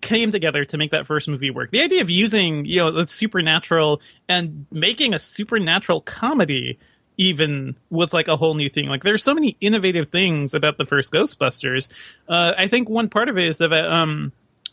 came 0.01 0.31
together 0.31 0.63
to 0.63 0.77
make 0.77 0.91
that 0.91 1.05
first 1.05 1.27
movie 1.27 1.51
work. 1.51 1.71
The 1.71 1.81
idea 1.81 1.99
of 2.01 2.09
using 2.09 2.63
you 2.63 2.77
know 2.77 2.91
the 2.91 3.07
supernatural 3.09 4.01
and 4.29 4.65
making 4.71 5.13
a 5.13 5.19
supernatural 5.19 5.99
comedy 5.99 6.79
even 7.19 7.75
was 7.89 8.13
like 8.13 8.29
a 8.29 8.37
whole 8.37 8.55
new 8.55 8.69
thing. 8.69 8.87
Like 8.87 9.03
there's 9.03 9.23
so 9.23 9.33
many 9.33 9.57
innovative 9.59 10.07
things 10.07 10.53
about 10.53 10.77
the 10.77 10.85
first 10.85 11.11
Ghostbusters. 11.11 11.89
Uh, 12.27 12.53
I 12.57 12.67
think 12.67 12.89
one 12.89 13.09
part 13.09 13.27
of 13.27 13.37
it 13.37 13.43
is 13.43 13.57
that 13.57 13.73
um, 13.73 14.31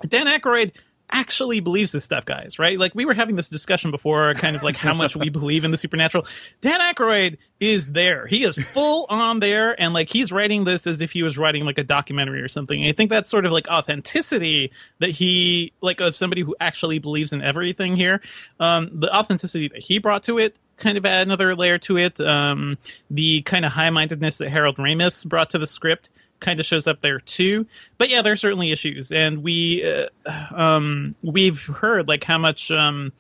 Dan 0.09 0.27
Aykroyd 0.27 0.71
actually 1.11 1.59
believes 1.59 1.91
this 1.93 2.05
stuff, 2.05 2.25
guys, 2.25 2.59
right? 2.59 2.79
Like 2.79 2.95
we 2.95 3.05
were 3.05 3.15
having 3.15 3.35
this 3.35 3.49
discussion 3.49 3.91
before, 3.91 4.33
kind 4.35 4.55
of 4.55 4.63
like 4.63 4.77
how 4.77 4.95
much 4.95 5.17
we 5.17 5.29
believe 5.29 5.65
in 5.65 5.73
the 5.73 5.77
supernatural. 5.77 6.27
Dan 6.61 6.79
Aykroyd 6.81 7.39
is 7.59 7.91
there. 7.91 8.29
He 8.29 8.45
is 8.45 8.57
full 8.57 9.07
on 9.09 9.41
there, 9.41 9.81
and 9.81 9.93
like 9.93 10.09
he's 10.09 10.31
writing 10.31 10.63
this 10.63 10.87
as 10.87 11.01
if 11.01 11.11
he 11.11 11.25
was 11.25 11.37
writing 11.37 11.65
like 11.65 11.79
a 11.79 11.85
documentary 11.85 12.43
or 12.43 12.49
something. 12.49 12.81
And 12.81 12.89
I 12.89 12.93
think 12.93 13.11
that's 13.11 13.29
sort 13.29 13.45
of 13.45 13.51
like 13.51 13.69
authenticity 13.69 14.71
that 15.01 15.11
he 15.11 15.73
like 15.81 16.01
of 16.01 16.15
somebody 16.15 16.43
who 16.43 16.55
actually 16.61 17.01
believes 17.01 17.33
in 17.33 17.43
everything 17.43 17.97
here. 17.97 18.21
Um, 18.61 19.01
the 19.01 19.15
authenticity 19.15 19.69
that 19.69 19.83
he 19.83 19.99
brought 19.99 20.25
to 20.25 20.39
it 20.39 20.57
kind 20.77 20.99
of 20.99 21.07
add 21.07 21.27
another 21.27 21.55
layer 21.57 21.79
to 21.79 21.99
it. 21.99 22.21
Um, 22.21 22.79
the 23.11 23.43
kind 23.43 23.65
of 23.65 23.73
high 23.73 23.91
mindedness 23.91 24.39
that 24.39 24.51
Harold 24.51 24.77
Ramis 24.77 25.27
brought 25.27 25.51
to 25.51 25.59
the 25.59 25.67
script 25.67 26.11
kind 26.41 26.61
of 26.61 26.67
shows 26.67 26.87
up 26.87 27.01
there 27.01 27.19
too. 27.21 27.67
But 27.99 28.11
yeah, 28.11 28.23
there's 28.23 28.41
certainly 28.41 28.73
issues, 28.73 29.11
and 29.13 29.43
we 29.43 29.85
uh, 30.27 30.55
um, 30.55 31.15
we've 31.23 31.65
heard 31.67 32.09
like 32.09 32.25
how 32.25 32.39
much. 32.39 32.71
Um, 32.71 33.13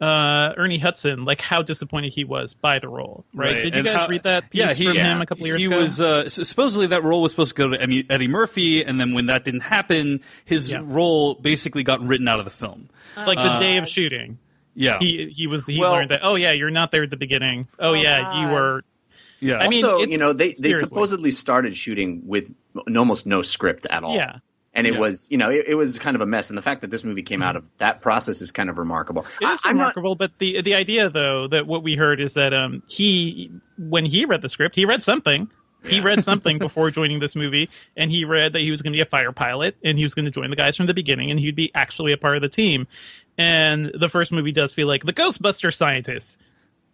uh, 0.00 0.54
Ernie 0.56 0.78
Hudson, 0.78 1.26
like 1.26 1.42
how 1.42 1.60
disappointed 1.60 2.14
he 2.14 2.24
was 2.24 2.54
by 2.54 2.78
the 2.78 2.88
role, 2.88 3.26
right? 3.34 3.60
Did 3.60 3.74
you 3.74 3.80
and 3.80 3.84
guys 3.86 3.96
how- 3.96 4.08
read 4.08 4.22
that 4.22 4.48
piece 4.48 4.58
yeah, 4.58 4.72
he, 4.72 4.86
from 4.86 4.96
yeah. 4.96 5.12
him 5.12 5.20
a 5.20 5.26
couple 5.26 5.46
years 5.46 5.60
he 5.60 5.66
ago? 5.66 5.78
was 5.78 6.00
uh, 6.00 6.26
supposedly 6.26 6.86
that 6.86 7.04
role 7.04 7.20
was 7.20 7.32
supposed 7.32 7.54
to 7.54 7.54
go 7.54 7.68
to 7.68 7.78
Eddie, 7.82 8.06
Eddie 8.08 8.26
Murphy, 8.26 8.82
and 8.82 8.98
then 8.98 9.12
when 9.12 9.26
that 9.26 9.44
didn't 9.44 9.60
happen, 9.60 10.22
his 10.46 10.70
Yeah. 10.70 10.80
role 10.82 11.34
basically 11.34 11.82
got 11.82 12.02
written 12.02 12.28
out 12.28 12.38
of 12.38 12.46
the 12.46 12.50
film. 12.50 12.88
like 13.14 13.36
the 13.36 13.58
day 13.58 13.76
of 13.76 13.86
shooting. 13.86 14.38
Yeah, 14.74 14.98
He 15.00 15.28
he 15.28 15.46
was 15.46 15.66
he 15.66 15.78
Well- 15.80 15.92
learned 15.92 16.10
that. 16.10 16.20
Oh 16.22 16.36
yeah, 16.36 16.52
you're 16.52 16.70
not 16.70 16.90
there 16.90 17.02
at 17.02 17.10
the 17.10 17.16
beginning. 17.16 17.68
Oh, 17.78 17.92
yeah, 17.94 18.42
you 18.46 18.52
were. 18.54 18.82
yeah. 19.40 19.56
I 19.58 19.68
mean, 19.68 19.84
also, 19.84 20.02
it's- 20.02 20.12
you 20.12 20.18
know, 20.18 20.32
they, 20.32 20.48
they 20.48 20.52
seriously. 20.54 20.86
supposedly 20.88 21.30
started 21.32 21.76
shooting 21.76 22.22
with 22.26 22.52
almost 22.96 23.26
no 23.26 23.42
script 23.42 23.86
at 23.90 24.04
all. 24.04 24.14
Yeah. 24.14 24.36
And 24.72 24.86
it 24.86 24.94
Yeah. 24.94 25.00
was, 25.00 25.26
you 25.30 25.36
know, 25.36 25.50
it, 25.50 25.64
it 25.66 25.74
was 25.74 25.98
kind 25.98 26.14
of 26.14 26.20
a 26.22 26.26
mess. 26.26 26.48
And 26.50 26.56
the 26.56 26.62
fact 26.62 26.82
that 26.82 26.90
this 26.92 27.02
movie 27.02 27.24
came 27.24 27.42
out 27.42 27.56
of 27.56 27.64
that 27.78 28.00
process 28.00 28.40
is 28.40 28.52
kind 28.52 28.70
of 28.70 28.78
remarkable. 28.78 29.26
It 29.40 29.48
is 29.48 29.60
I, 29.64 29.70
am 29.70 29.76
not, 29.78 29.82
remarkable, 29.82 30.14
but 30.14 30.38
the 30.38 30.62
the 30.62 30.74
idea 30.76 31.10
though 31.10 31.48
that 31.48 31.66
what 31.66 31.82
we 31.82 31.96
heard 31.96 32.20
is 32.20 32.34
that 32.34 32.54
um 32.54 32.84
he 32.86 33.50
when 33.76 34.04
he 34.04 34.26
read 34.26 34.42
the 34.42 34.48
script, 34.48 34.76
he 34.76 34.84
read 34.84 35.02
something. 35.02 35.50
He 35.82 36.00
read 36.00 36.22
something 36.22 36.58
before 36.66 36.90
joining 36.90 37.20
this 37.20 37.34
movie, 37.34 37.70
and 37.96 38.10
he 38.10 38.24
read 38.26 38.52
that 38.52 38.60
he 38.60 38.70
was 38.70 38.82
going 38.82 38.92
to 38.92 38.96
be 38.98 39.00
a 39.00 39.06
fire 39.06 39.32
pilot, 39.32 39.76
and 39.82 39.96
he 39.98 40.04
was 40.04 40.12
going 40.14 40.26
to 40.26 40.30
join 40.30 40.50
the 40.50 40.56
guys 40.56 40.76
from 40.76 40.84
the 40.86 40.92
beginning, 40.94 41.30
and 41.30 41.40
he'd 41.40 41.56
be 41.56 41.70
actually 41.74 42.12
a 42.12 42.18
part 42.18 42.36
of 42.36 42.42
the 42.42 42.50
team. 42.50 42.86
And 43.40 43.90
the 43.98 44.08
first 44.10 44.32
movie 44.32 44.52
does 44.52 44.74
feel 44.74 44.86
like 44.86 45.02
the 45.02 45.14
Ghostbuster 45.14 45.72
scientists 45.72 46.36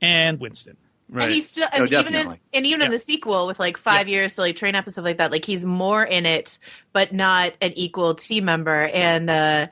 and 0.01 0.39
Winston. 0.39 0.77
right. 1.11 1.25
And 1.25 1.33
he's 1.33 1.51
still, 1.51 1.67
No, 1.73 1.79
and 1.85 1.93
even 1.93 2.07
in, 2.07 2.13
definitely. 2.13 2.41
and 2.53 2.67
even 2.67 2.83
in 2.83 2.91
the 2.93 2.99
sequel 2.99 3.49
with 3.49 3.59
like 3.59 3.77
five 3.77 4.07
years 4.07 4.37
to 4.37 4.43
like 4.43 4.55
train 4.55 4.77
up 4.77 4.85
and 4.85 4.93
stuff 4.93 5.05
like 5.05 5.19
that, 5.19 5.33
like 5.33 5.45
he's 5.45 5.65
more 5.65 6.05
in 6.05 6.25
it, 6.25 6.61
but 6.93 7.13
not 7.13 7.55
an 7.61 7.73
equal 7.75 8.15
team 8.15 8.45
member. 8.45 8.83
And 8.95 9.29
uh, 9.29 9.67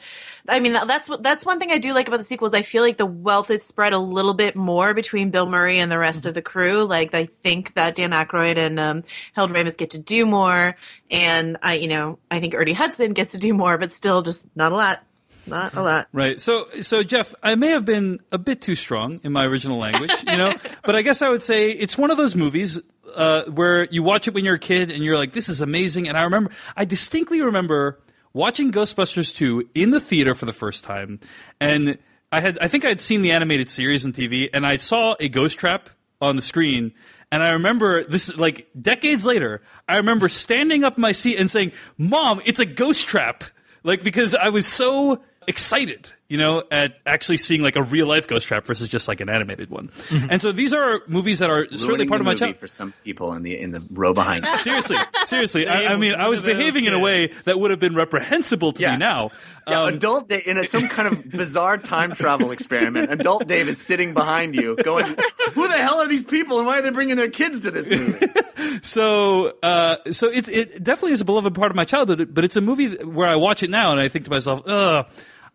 I 0.49 0.59
mean, 0.59 0.73
that's 0.73 1.09
what 1.09 1.23
that's 1.23 1.47
one 1.47 1.61
thing 1.61 1.71
I 1.71 1.79
do 1.79 1.93
like 1.93 2.09
about 2.09 2.17
the 2.17 2.25
sequels. 2.25 2.55
I 2.55 2.63
feel 2.63 2.83
like 2.83 2.97
the 2.97 3.07
wealth 3.07 3.51
is 3.51 3.63
spread 3.63 3.93
a 3.93 3.99
little 4.01 4.35
bit 4.35 4.57
more 4.57 4.95
between 4.95 5.31
Bill 5.31 5.47
Murray 5.47 5.79
and 5.79 5.93
the 5.93 5.99
rest 5.99 6.27
of 6.27 6.35
the 6.35 6.43
crew. 6.43 6.83
Like 6.83 7.15
I 7.15 7.27
think 7.41 7.75
that 7.75 7.95
Dan 7.95 8.11
Aykroyd 8.11 8.57
and 8.57 8.81
um, 8.81 9.05
Harold 9.35 9.53
Ramis 9.53 9.77
get 9.79 9.91
to 9.91 9.99
do 9.99 10.27
more, 10.27 10.77
and 11.09 11.57
I, 11.63 11.75
you 11.75 11.87
know, 11.89 12.19
I 12.33 12.41
think 12.41 12.55
Ernie 12.55 12.73
Hudson 12.73 13.13
gets 13.13 13.31
to 13.33 13.39
do 13.39 13.55
more, 13.55 13.79
but 13.79 13.93
still 13.93 14.23
just 14.23 14.45
not 14.57 14.73
a 14.73 14.77
lot, 14.77 15.05
not 15.47 15.75
a 15.75 15.83
lot. 15.83 16.09
Right. 16.13 16.41
So, 16.41 16.67
so 16.81 17.03
Jeff, 17.03 17.35
I 17.43 17.55
may 17.55 17.69
have 17.69 17.85
been 17.85 18.21
a 18.33 18.39
bit 18.39 18.61
too 18.61 18.75
strong 18.75 19.21
in 19.23 19.33
my 19.33 19.47
original 19.47 19.79
language, 19.79 20.13
you 20.27 20.37
know, 20.37 20.55
but 20.85 20.97
I 20.97 21.03
guess 21.03 21.23
I 21.23 21.29
would 21.29 21.43
say 21.43 21.71
it's 21.71 21.99
one 21.99 22.11
of 22.11 22.17
those 22.17 22.35
movies 22.35 22.81
uh, 23.15 23.45
where 23.45 23.85
you 23.85 24.03
watch 24.03 24.29
it 24.29 24.35
when 24.35 24.45
you're 24.45 24.57
a 24.57 24.59
kid 24.61 24.91
and 24.91 25.05
you're 25.05 25.17
like, 25.17 25.33
"This 25.33 25.49
is 25.49 25.61
amazing." 25.61 26.09
And 26.09 26.17
I 26.17 26.23
remember, 26.23 26.51
I 26.77 26.85
distinctly 26.85 27.41
remember 27.41 28.01
watching 28.33 28.73
Ghostbusters 28.73 29.35
2 29.35 29.71
in 29.75 29.91
the 29.91 30.01
theater 30.01 30.35
for 30.35 30.47
the 30.47 30.53
first 30.53 30.85
time, 30.85 31.21
and 31.61 31.99
I 32.33 32.41
had, 32.41 32.59
I 32.59 32.69
think 32.69 32.85
I 32.85 32.89
had 32.89 33.01
seen 33.01 33.23
the 33.23 33.31
animated 33.31 33.71
series 33.71 34.05
on 34.05 34.13
TV, 34.13 34.49
and 34.53 34.67
I 34.67 34.77
saw 34.77 35.15
a 35.21 35.29
ghost 35.29 35.59
trap 35.59 35.89
on 36.21 36.37
the 36.37 36.43
screen. 36.43 36.93
And 37.31 37.43
I 37.43 37.51
remember 37.51 38.05
this, 38.05 38.37
like 38.37 38.69
decades 38.81 39.25
later, 39.25 39.63
I 39.89 39.97
remember 39.97 40.29
standing 40.29 40.85
up 40.85 40.97
in 40.97 41.03
my 41.03 41.13
seat 41.13 41.37
and 41.37 41.51
saying, 41.51 41.73
"Mom, 41.99 42.41
it's 42.45 42.61
a 42.61 42.67
ghost 42.67 43.07
trap!" 43.07 43.45
Like 43.83 44.03
because 44.03 44.35
I 44.35 44.49
was 44.49 44.67
so 44.67 45.23
excited, 45.47 46.11
you 46.29 46.35
you 46.35 46.39
know, 46.39 46.65
at 46.71 46.97
actually 47.07 47.37
seeing 47.37 47.63
like 47.63 47.77
a 47.77 47.83
real 47.83 48.07
life 48.09 48.27
ghost 48.27 48.47
trap 48.49 48.65
versus 48.65 48.89
just 48.89 49.07
like 49.07 49.21
an 49.21 49.29
animated 49.29 49.71
one. 49.71 49.89
Mm-hmm. 50.09 50.27
And 50.31 50.43
so 50.43 50.51
these 50.51 50.73
are 50.73 51.01
movies 51.07 51.39
that 51.39 51.49
are 51.51 51.67
certainly 51.77 52.07
part 52.09 52.19
the 52.19 52.23
of 52.23 52.25
my 52.25 52.31
movie 52.33 52.39
childhood. 52.41 52.57
for 52.57 52.67
some 52.67 52.93
people 53.05 53.33
in 53.35 53.43
the 53.45 53.57
in 53.61 53.71
the 53.71 53.83
row 53.93 54.13
behind. 54.15 54.45
Seriously, 54.59 54.97
seriously. 55.27 55.69
I, 55.69 55.93
I 55.93 55.97
mean, 55.97 56.15
I 56.15 56.29
was 56.29 56.41
of 56.41 56.47
those 56.47 56.55
behaving 56.55 56.87
in 56.87 56.95
a 56.95 56.99
way 56.99 57.29
that 57.45 57.61
would 57.61 57.71
have 57.71 57.79
been 57.79 57.95
reprehensible 57.95 58.73
to 58.73 58.83
Yeah. 58.83 58.93
me 58.93 58.99
now. 58.99 59.31
Yeah, 59.69 59.83
Um, 59.83 59.95
adult 59.95 60.29
Dave 60.29 60.47
in 60.47 60.59
a, 60.59 60.67
some 60.67 60.89
kind 60.89 61.09
of 61.09 61.31
bizarre 61.31 61.79
time 61.79 62.13
travel 62.13 62.51
experiment. 62.51 63.11
Adult 63.13 63.47
Dave 63.47 63.69
is 63.69 63.81
sitting 63.81 64.13
behind 64.13 64.55
you, 64.55 64.77
going, 64.77 65.17
"Who 65.53 65.69
the 65.69 65.75
hell 65.75 66.01
are 66.01 66.09
these 66.09 66.25
people, 66.25 66.59
and 66.59 66.67
why 66.67 66.81
are 66.81 66.83
they 66.83 66.91
bringing 66.91 67.17
their 67.17 67.31
kids 67.31 67.61
to 67.61 67.71
this 67.71 67.89
movie?" 67.89 68.27
so, 68.83 69.53
uh, 69.63 69.97
so 70.11 70.29
it, 70.29 70.49
it 70.49 70.83
definitely 70.85 71.13
is 71.13 71.21
a 71.21 71.25
beloved 71.25 71.55
part 71.55 71.71
of 71.71 71.77
my 71.77 71.85
childhood, 71.85 72.35
but 72.35 72.45
it's 72.45 72.57
a 72.57 72.61
movie 72.61 72.95
where 73.05 73.29
I 73.29 73.37
watch 73.37 73.63
it 73.63 73.71
now 73.71 73.93
and 73.93 74.01
I 74.01 74.09
think 74.09 74.25
to 74.27 74.31
myself, 74.31 74.63
ugh. 74.67 75.07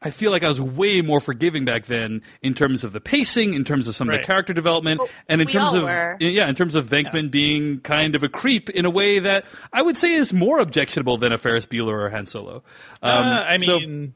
I 0.02 0.12
feel 0.12 0.32
like 0.32 0.44
I 0.44 0.48
was 0.48 0.62
way 0.62 1.02
more 1.02 1.20
forgiving 1.20 1.66
back 1.66 1.86
then 1.88 2.22
in 2.42 2.54
terms 2.54 2.84
of 2.86 2.94
the 2.94 3.02
pacing, 3.02 3.54
in 3.54 3.66
terms 3.66 3.88
of 3.88 3.96
some 3.96 4.10
of 4.10 4.18
the 4.18 4.24
character 4.26 4.54
development, 4.54 5.00
Well, 5.00 5.10
and 5.28 5.42
in 5.42 5.48
terms 5.48 5.74
of 5.74 5.84
were. 5.84 6.16
yeah, 6.22 6.48
in 6.48 6.56
terms 6.56 6.76
of 6.76 6.88
Venkman 6.88 7.30
being 7.30 7.82
kind 7.82 8.16
of 8.16 8.24
a 8.24 8.30
creep 8.30 8.70
in 8.70 8.86
a 8.86 8.90
way 8.90 9.20
that 9.20 9.44
I 9.74 9.82
would 9.82 9.98
say 9.98 10.14
is 10.14 10.32
more 10.32 10.60
objectionable 10.60 11.18
than 11.18 11.34
a 11.34 11.38
Ferris 11.38 11.66
Bueller 11.66 11.94
or 12.06 12.10
Han 12.12 12.26
Solo. 12.26 12.64
Um, 13.02 13.26
Uh, 13.26 13.44
I 13.48 13.58
so- 13.58 13.80
mean, 13.80 14.14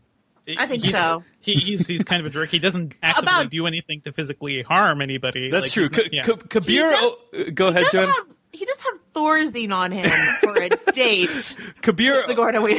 I 0.58 0.68
think 0.68 0.84
he's- 0.84 0.94
so. 0.96 1.24
He, 1.42 1.56
he's 1.56 1.86
he's 1.88 2.06
kind 2.06 2.22
of 2.22 2.26
a 2.28 2.30
jerk. 2.30 2.50
He 2.50 2.60
doesn't 2.60 2.96
actively 3.04 3.28
About- 3.30 3.50
do 3.50 3.68
anything 3.68 4.00
to 4.02 4.14
physically 4.14 4.62
harm 4.62 5.02
anybody. 5.02 5.50
that's 5.52 5.66
Like, 5.66 5.72
true. 5.74 5.90
he's 5.90 6.08
K- 6.08 6.10
yeah. 6.14 6.22
K- 6.24 6.34
Kabir, 6.50 6.88
does- 6.90 7.00
oh, 7.02 7.18
uh, 7.38 7.44
go 7.54 7.68
ahead, 7.68 7.86
John. 7.92 8.08
have 8.08 8.28
he 8.54 8.66
does 8.66 8.80
have 8.82 8.94
Thorazine 9.14 9.74
on 9.74 9.92
him 9.92 10.10
for 10.42 10.56
a 10.62 10.70
date. 10.94 11.56
Kabir, 11.82 12.24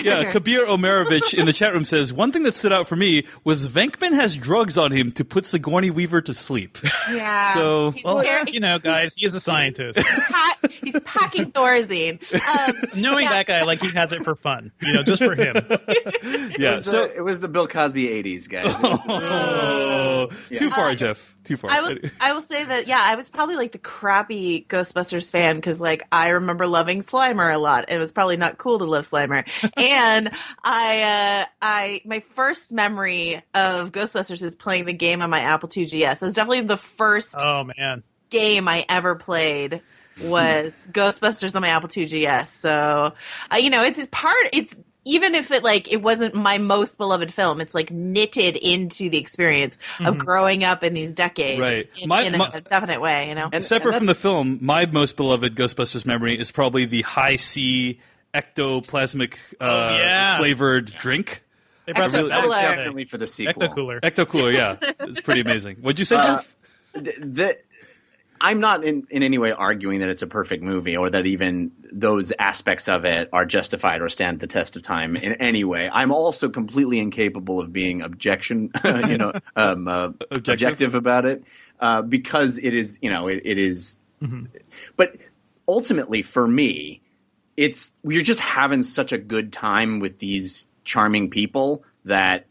yeah, 0.02 0.30
Kabir 0.30 0.66
Omerovich 0.66 1.34
in 1.34 1.46
the 1.46 1.52
chat 1.52 1.72
room 1.72 1.84
says 1.84 2.12
one 2.12 2.32
thing 2.32 2.44
that 2.44 2.54
stood 2.54 2.72
out 2.72 2.86
for 2.86 2.96
me 2.96 3.26
was 3.44 3.68
Venkman 3.68 4.14
has 4.14 4.36
drugs 4.36 4.78
on 4.78 4.92
him 4.92 5.12
to 5.12 5.24
put 5.24 5.46
Sigourney 5.46 5.90
Weaver 5.90 6.20
to 6.22 6.32
sleep. 6.34 6.78
Yeah. 7.12 7.54
So- 7.54 7.94
Well, 8.04 8.22
very- 8.22 8.52
you 8.52 8.60
know, 8.60 8.78
guys, 8.78 9.14
he 9.14 9.26
is 9.26 9.34
a 9.34 9.40
scientist. 9.40 9.98
pa- 9.98 10.56
he's 10.82 10.98
packing 11.00 11.50
Thorazine. 11.52 12.18
Um, 12.32 12.76
Knowing 13.00 13.24
yeah. 13.24 13.32
that 13.32 13.46
guy, 13.46 13.62
like 13.64 13.80
he 13.80 13.88
has 13.90 14.12
it 14.12 14.24
for 14.24 14.34
fun, 14.36 14.72
you 14.80 14.92
know, 14.94 15.02
just 15.02 15.22
for 15.22 15.34
him. 15.34 15.56
Yeah, 16.58 16.68
It 16.68 16.70
was, 16.78 16.84
so 16.84 17.06
the, 17.08 17.16
it 17.16 17.20
was 17.20 17.40
the 17.40 17.48
Bill 17.48 17.66
Cosby 17.66 18.06
'80s, 18.06 18.48
guys. 18.48 18.66
It 18.74 18.82
was- 18.82 19.00
oh, 19.08 20.28
too 20.48 20.70
far, 20.70 20.94
Jeff. 20.94 21.34
Too 21.44 21.56
far. 21.56 21.70
I 21.70 21.80
was 21.80 21.98
I 22.20 22.32
will 22.32 22.40
say 22.40 22.64
that 22.64 22.86
yeah, 22.86 23.00
I 23.02 23.16
was 23.16 23.28
probably 23.28 23.56
like 23.56 23.72
the 23.72 23.78
crappy 23.78 24.64
Ghostbusters 24.68 25.30
fan 25.30 25.56
because 25.64 25.80
like 25.80 26.02
I 26.12 26.28
remember 26.28 26.66
loving 26.66 27.00
Slimer 27.00 27.54
a 27.54 27.58
lot. 27.58 27.86
It 27.88 27.96
was 27.96 28.12
probably 28.12 28.36
not 28.36 28.58
cool 28.58 28.78
to 28.80 28.84
love 28.84 29.06
Slimer. 29.06 29.48
and 29.78 30.30
I 30.62 31.42
uh 31.42 31.46
I 31.62 32.02
my 32.04 32.20
first 32.20 32.70
memory 32.70 33.42
of 33.54 33.90
Ghostbusters 33.90 34.42
is 34.42 34.54
playing 34.54 34.84
the 34.84 34.92
game 34.92 35.22
on 35.22 35.30
my 35.30 35.40
Apple 35.40 35.70
II 35.74 35.86
GS. 35.86 35.94
It 35.94 36.22
was 36.22 36.34
definitely 36.34 36.62
the 36.62 36.76
first 36.76 37.36
Oh 37.38 37.64
man, 37.64 38.02
game 38.28 38.68
I 38.68 38.84
ever 38.90 39.14
played 39.14 39.80
was 40.20 40.86
Ghostbusters 40.92 41.56
on 41.56 41.62
my 41.62 41.68
Apple 41.68 41.88
II 41.96 42.04
GS. 42.04 42.50
So, 42.50 43.14
uh, 43.50 43.56
you 43.56 43.70
know, 43.70 43.82
it's 43.82 44.06
part, 44.10 44.36
it's, 44.52 44.76
even 45.04 45.34
if 45.34 45.50
it 45.50 45.62
like 45.62 45.92
it 45.92 46.02
wasn't 46.02 46.34
my 46.34 46.58
most 46.58 46.96
beloved 46.98 47.32
film, 47.32 47.60
it's 47.60 47.74
like 47.74 47.90
knitted 47.90 48.56
into 48.56 49.10
the 49.10 49.18
experience 49.18 49.78
of 50.00 50.16
growing 50.18 50.64
up 50.64 50.82
in 50.82 50.94
these 50.94 51.14
decades 51.14 51.60
Right. 51.60 51.84
in, 52.00 52.08
My- 52.08 52.22
in 52.22 52.34
a 52.34 52.38
my- 52.38 52.60
definite 52.60 53.00
way, 53.00 53.28
you 53.28 53.34
know. 53.34 53.48
And- 53.52 53.62
Separate 53.64 53.94
from 53.94 54.06
the 54.06 54.14
film, 54.14 54.58
my 54.60 54.86
most 54.86 55.16
beloved 55.16 55.54
Ghostbusters 55.54 56.06
memory 56.06 56.38
is 56.38 56.50
probably 56.50 56.84
the 56.86 57.02
Hi-C 57.02 57.98
ectoplasmic 58.34 59.34
uh, 59.60 59.64
Oh, 59.64 59.96
yeah. 59.96 60.38
flavored 60.38 60.86
drink. 60.98 61.42
they 61.86 61.92
brought 61.92 62.10
Ecto 62.10 62.28
that 62.28 62.28
back. 62.30 62.42
Cooler. 62.44 62.54
today. 62.56 62.62
definitely 62.76 63.04
for 63.04 63.18
the 63.18 63.26
sequel. 63.26 63.54
Ecto 63.68 63.74
cooler. 63.74 64.00
Ecto 64.00 64.28
Cooler, 64.28 64.50
yeah, 64.52 64.76
it's 65.00 65.20
pretty 65.20 65.40
amazing. 65.42 65.76
What'd 65.76 65.98
you 65.98 66.04
say, 66.04 66.16
Uh, 66.16 66.36
Jeff? 66.36 66.54
the, 66.94 67.00
the 67.20 67.54
I'm 68.44 68.60
not 68.60 68.84
in, 68.84 69.06
in 69.10 69.22
any 69.22 69.38
way 69.38 69.52
arguing 69.52 70.00
that 70.00 70.10
it's 70.10 70.20
a 70.22 70.26
perfect 70.26 70.62
movie 70.62 70.96
or 70.98 71.08
that 71.08 71.24
even 71.26 71.72
those 71.90 72.32
aspects 72.38 72.88
of 72.88 73.04
it 73.06 73.30
are 73.32 73.46
justified 73.46 74.02
or 74.02 74.08
stand 74.10 74.40
the 74.40 74.46
test 74.46 74.76
of 74.76 74.82
time 74.82 75.16
in 75.16 75.32
any 75.34 75.64
way. 75.64 75.88
I'm 75.90 76.12
also 76.12 76.50
completely 76.50 76.98
incapable 77.00 77.58
of 77.60 77.72
being 77.72 78.02
objection, 78.02 78.70
you 78.84 79.16
know, 79.18 79.32
um, 79.56 79.88
uh, 79.88 80.08
Objective? 80.30 80.48
objective. 80.52 80.94
about 80.94 81.24
it 81.24 81.42
uh, 81.80 82.02
because 82.02 82.58
it 82.58 82.74
is, 82.74 82.98
you 83.00 83.08
know, 83.10 83.28
it, 83.28 83.40
it 83.44 83.58
is- 83.58 83.96
But 84.96 85.16
ultimately, 85.66 86.20
for 86.22 86.46
me, 86.46 87.00
it's 87.56 87.92
we're 88.02 88.22
just 88.22 88.40
having 88.40 88.82
such 88.82 89.12
a 89.12 89.18
good 89.18 89.52
time 89.52 90.00
with 90.00 90.18
these 90.18 90.66
charming 90.84 91.30
people 91.30 91.84
that 92.04 92.46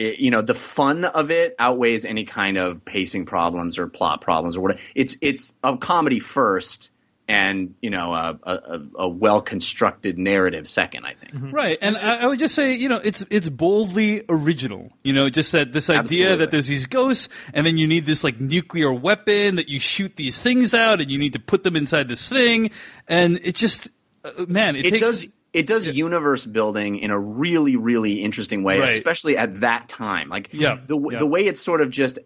it, 0.00 0.18
you 0.18 0.30
know 0.30 0.40
the 0.42 0.54
fun 0.54 1.04
of 1.04 1.30
it 1.30 1.54
outweighs 1.58 2.04
any 2.04 2.24
kind 2.24 2.56
of 2.56 2.84
pacing 2.84 3.26
problems 3.26 3.78
or 3.78 3.86
plot 3.86 4.22
problems 4.22 4.56
or 4.56 4.62
whatever. 4.62 4.80
It's 4.94 5.16
it's 5.20 5.52
a 5.62 5.76
comedy 5.76 6.20
first, 6.20 6.90
and 7.28 7.74
you 7.82 7.90
know 7.90 8.14
a, 8.14 8.38
a, 8.42 8.80
a 8.94 9.08
well 9.08 9.42
constructed 9.42 10.16
narrative 10.18 10.66
second. 10.66 11.04
I 11.04 11.12
think. 11.14 11.52
Right, 11.52 11.76
and 11.82 11.96
I, 11.98 12.22
I 12.22 12.26
would 12.26 12.38
just 12.38 12.54
say, 12.54 12.74
you 12.74 12.88
know, 12.88 12.96
it's 13.04 13.24
it's 13.30 13.50
boldly 13.50 14.22
original. 14.28 14.90
You 15.02 15.12
know, 15.12 15.28
just 15.28 15.52
that 15.52 15.72
this 15.72 15.90
idea 15.90 16.00
Absolutely. 16.00 16.36
that 16.38 16.50
there's 16.50 16.66
these 16.66 16.86
ghosts, 16.86 17.28
and 17.52 17.66
then 17.66 17.76
you 17.76 17.86
need 17.86 18.06
this 18.06 18.24
like 18.24 18.40
nuclear 18.40 18.92
weapon 18.92 19.56
that 19.56 19.68
you 19.68 19.78
shoot 19.78 20.16
these 20.16 20.38
things 20.38 20.72
out, 20.72 21.00
and 21.02 21.10
you 21.10 21.18
need 21.18 21.34
to 21.34 21.38
put 21.40 21.62
them 21.62 21.76
inside 21.76 22.08
this 22.08 22.26
thing, 22.26 22.70
and 23.06 23.38
it 23.42 23.54
just, 23.54 23.88
uh, 24.24 24.46
man, 24.48 24.76
it, 24.76 24.86
It 24.86 24.90
takes. 24.92 25.02
does. 25.02 25.26
It 25.52 25.66
does 25.66 25.86
universe 25.86 26.46
building 26.46 26.96
in 26.96 27.10
a 27.10 27.18
really, 27.18 27.76
really 27.76 28.22
interesting 28.22 28.62
way, 28.62 28.78
Right. 28.80 28.88
especially 28.88 29.36
at 29.36 29.56
that 29.60 29.88
time. 29.88 30.28
Like 30.28 30.50
Yeah, 30.52 30.78
the 30.86 30.98
yeah. 30.98 31.18
the 31.18 31.26
way 31.26 31.46
it 31.46 31.58
sort 31.58 31.80
of 31.80 31.90
just 31.90 32.18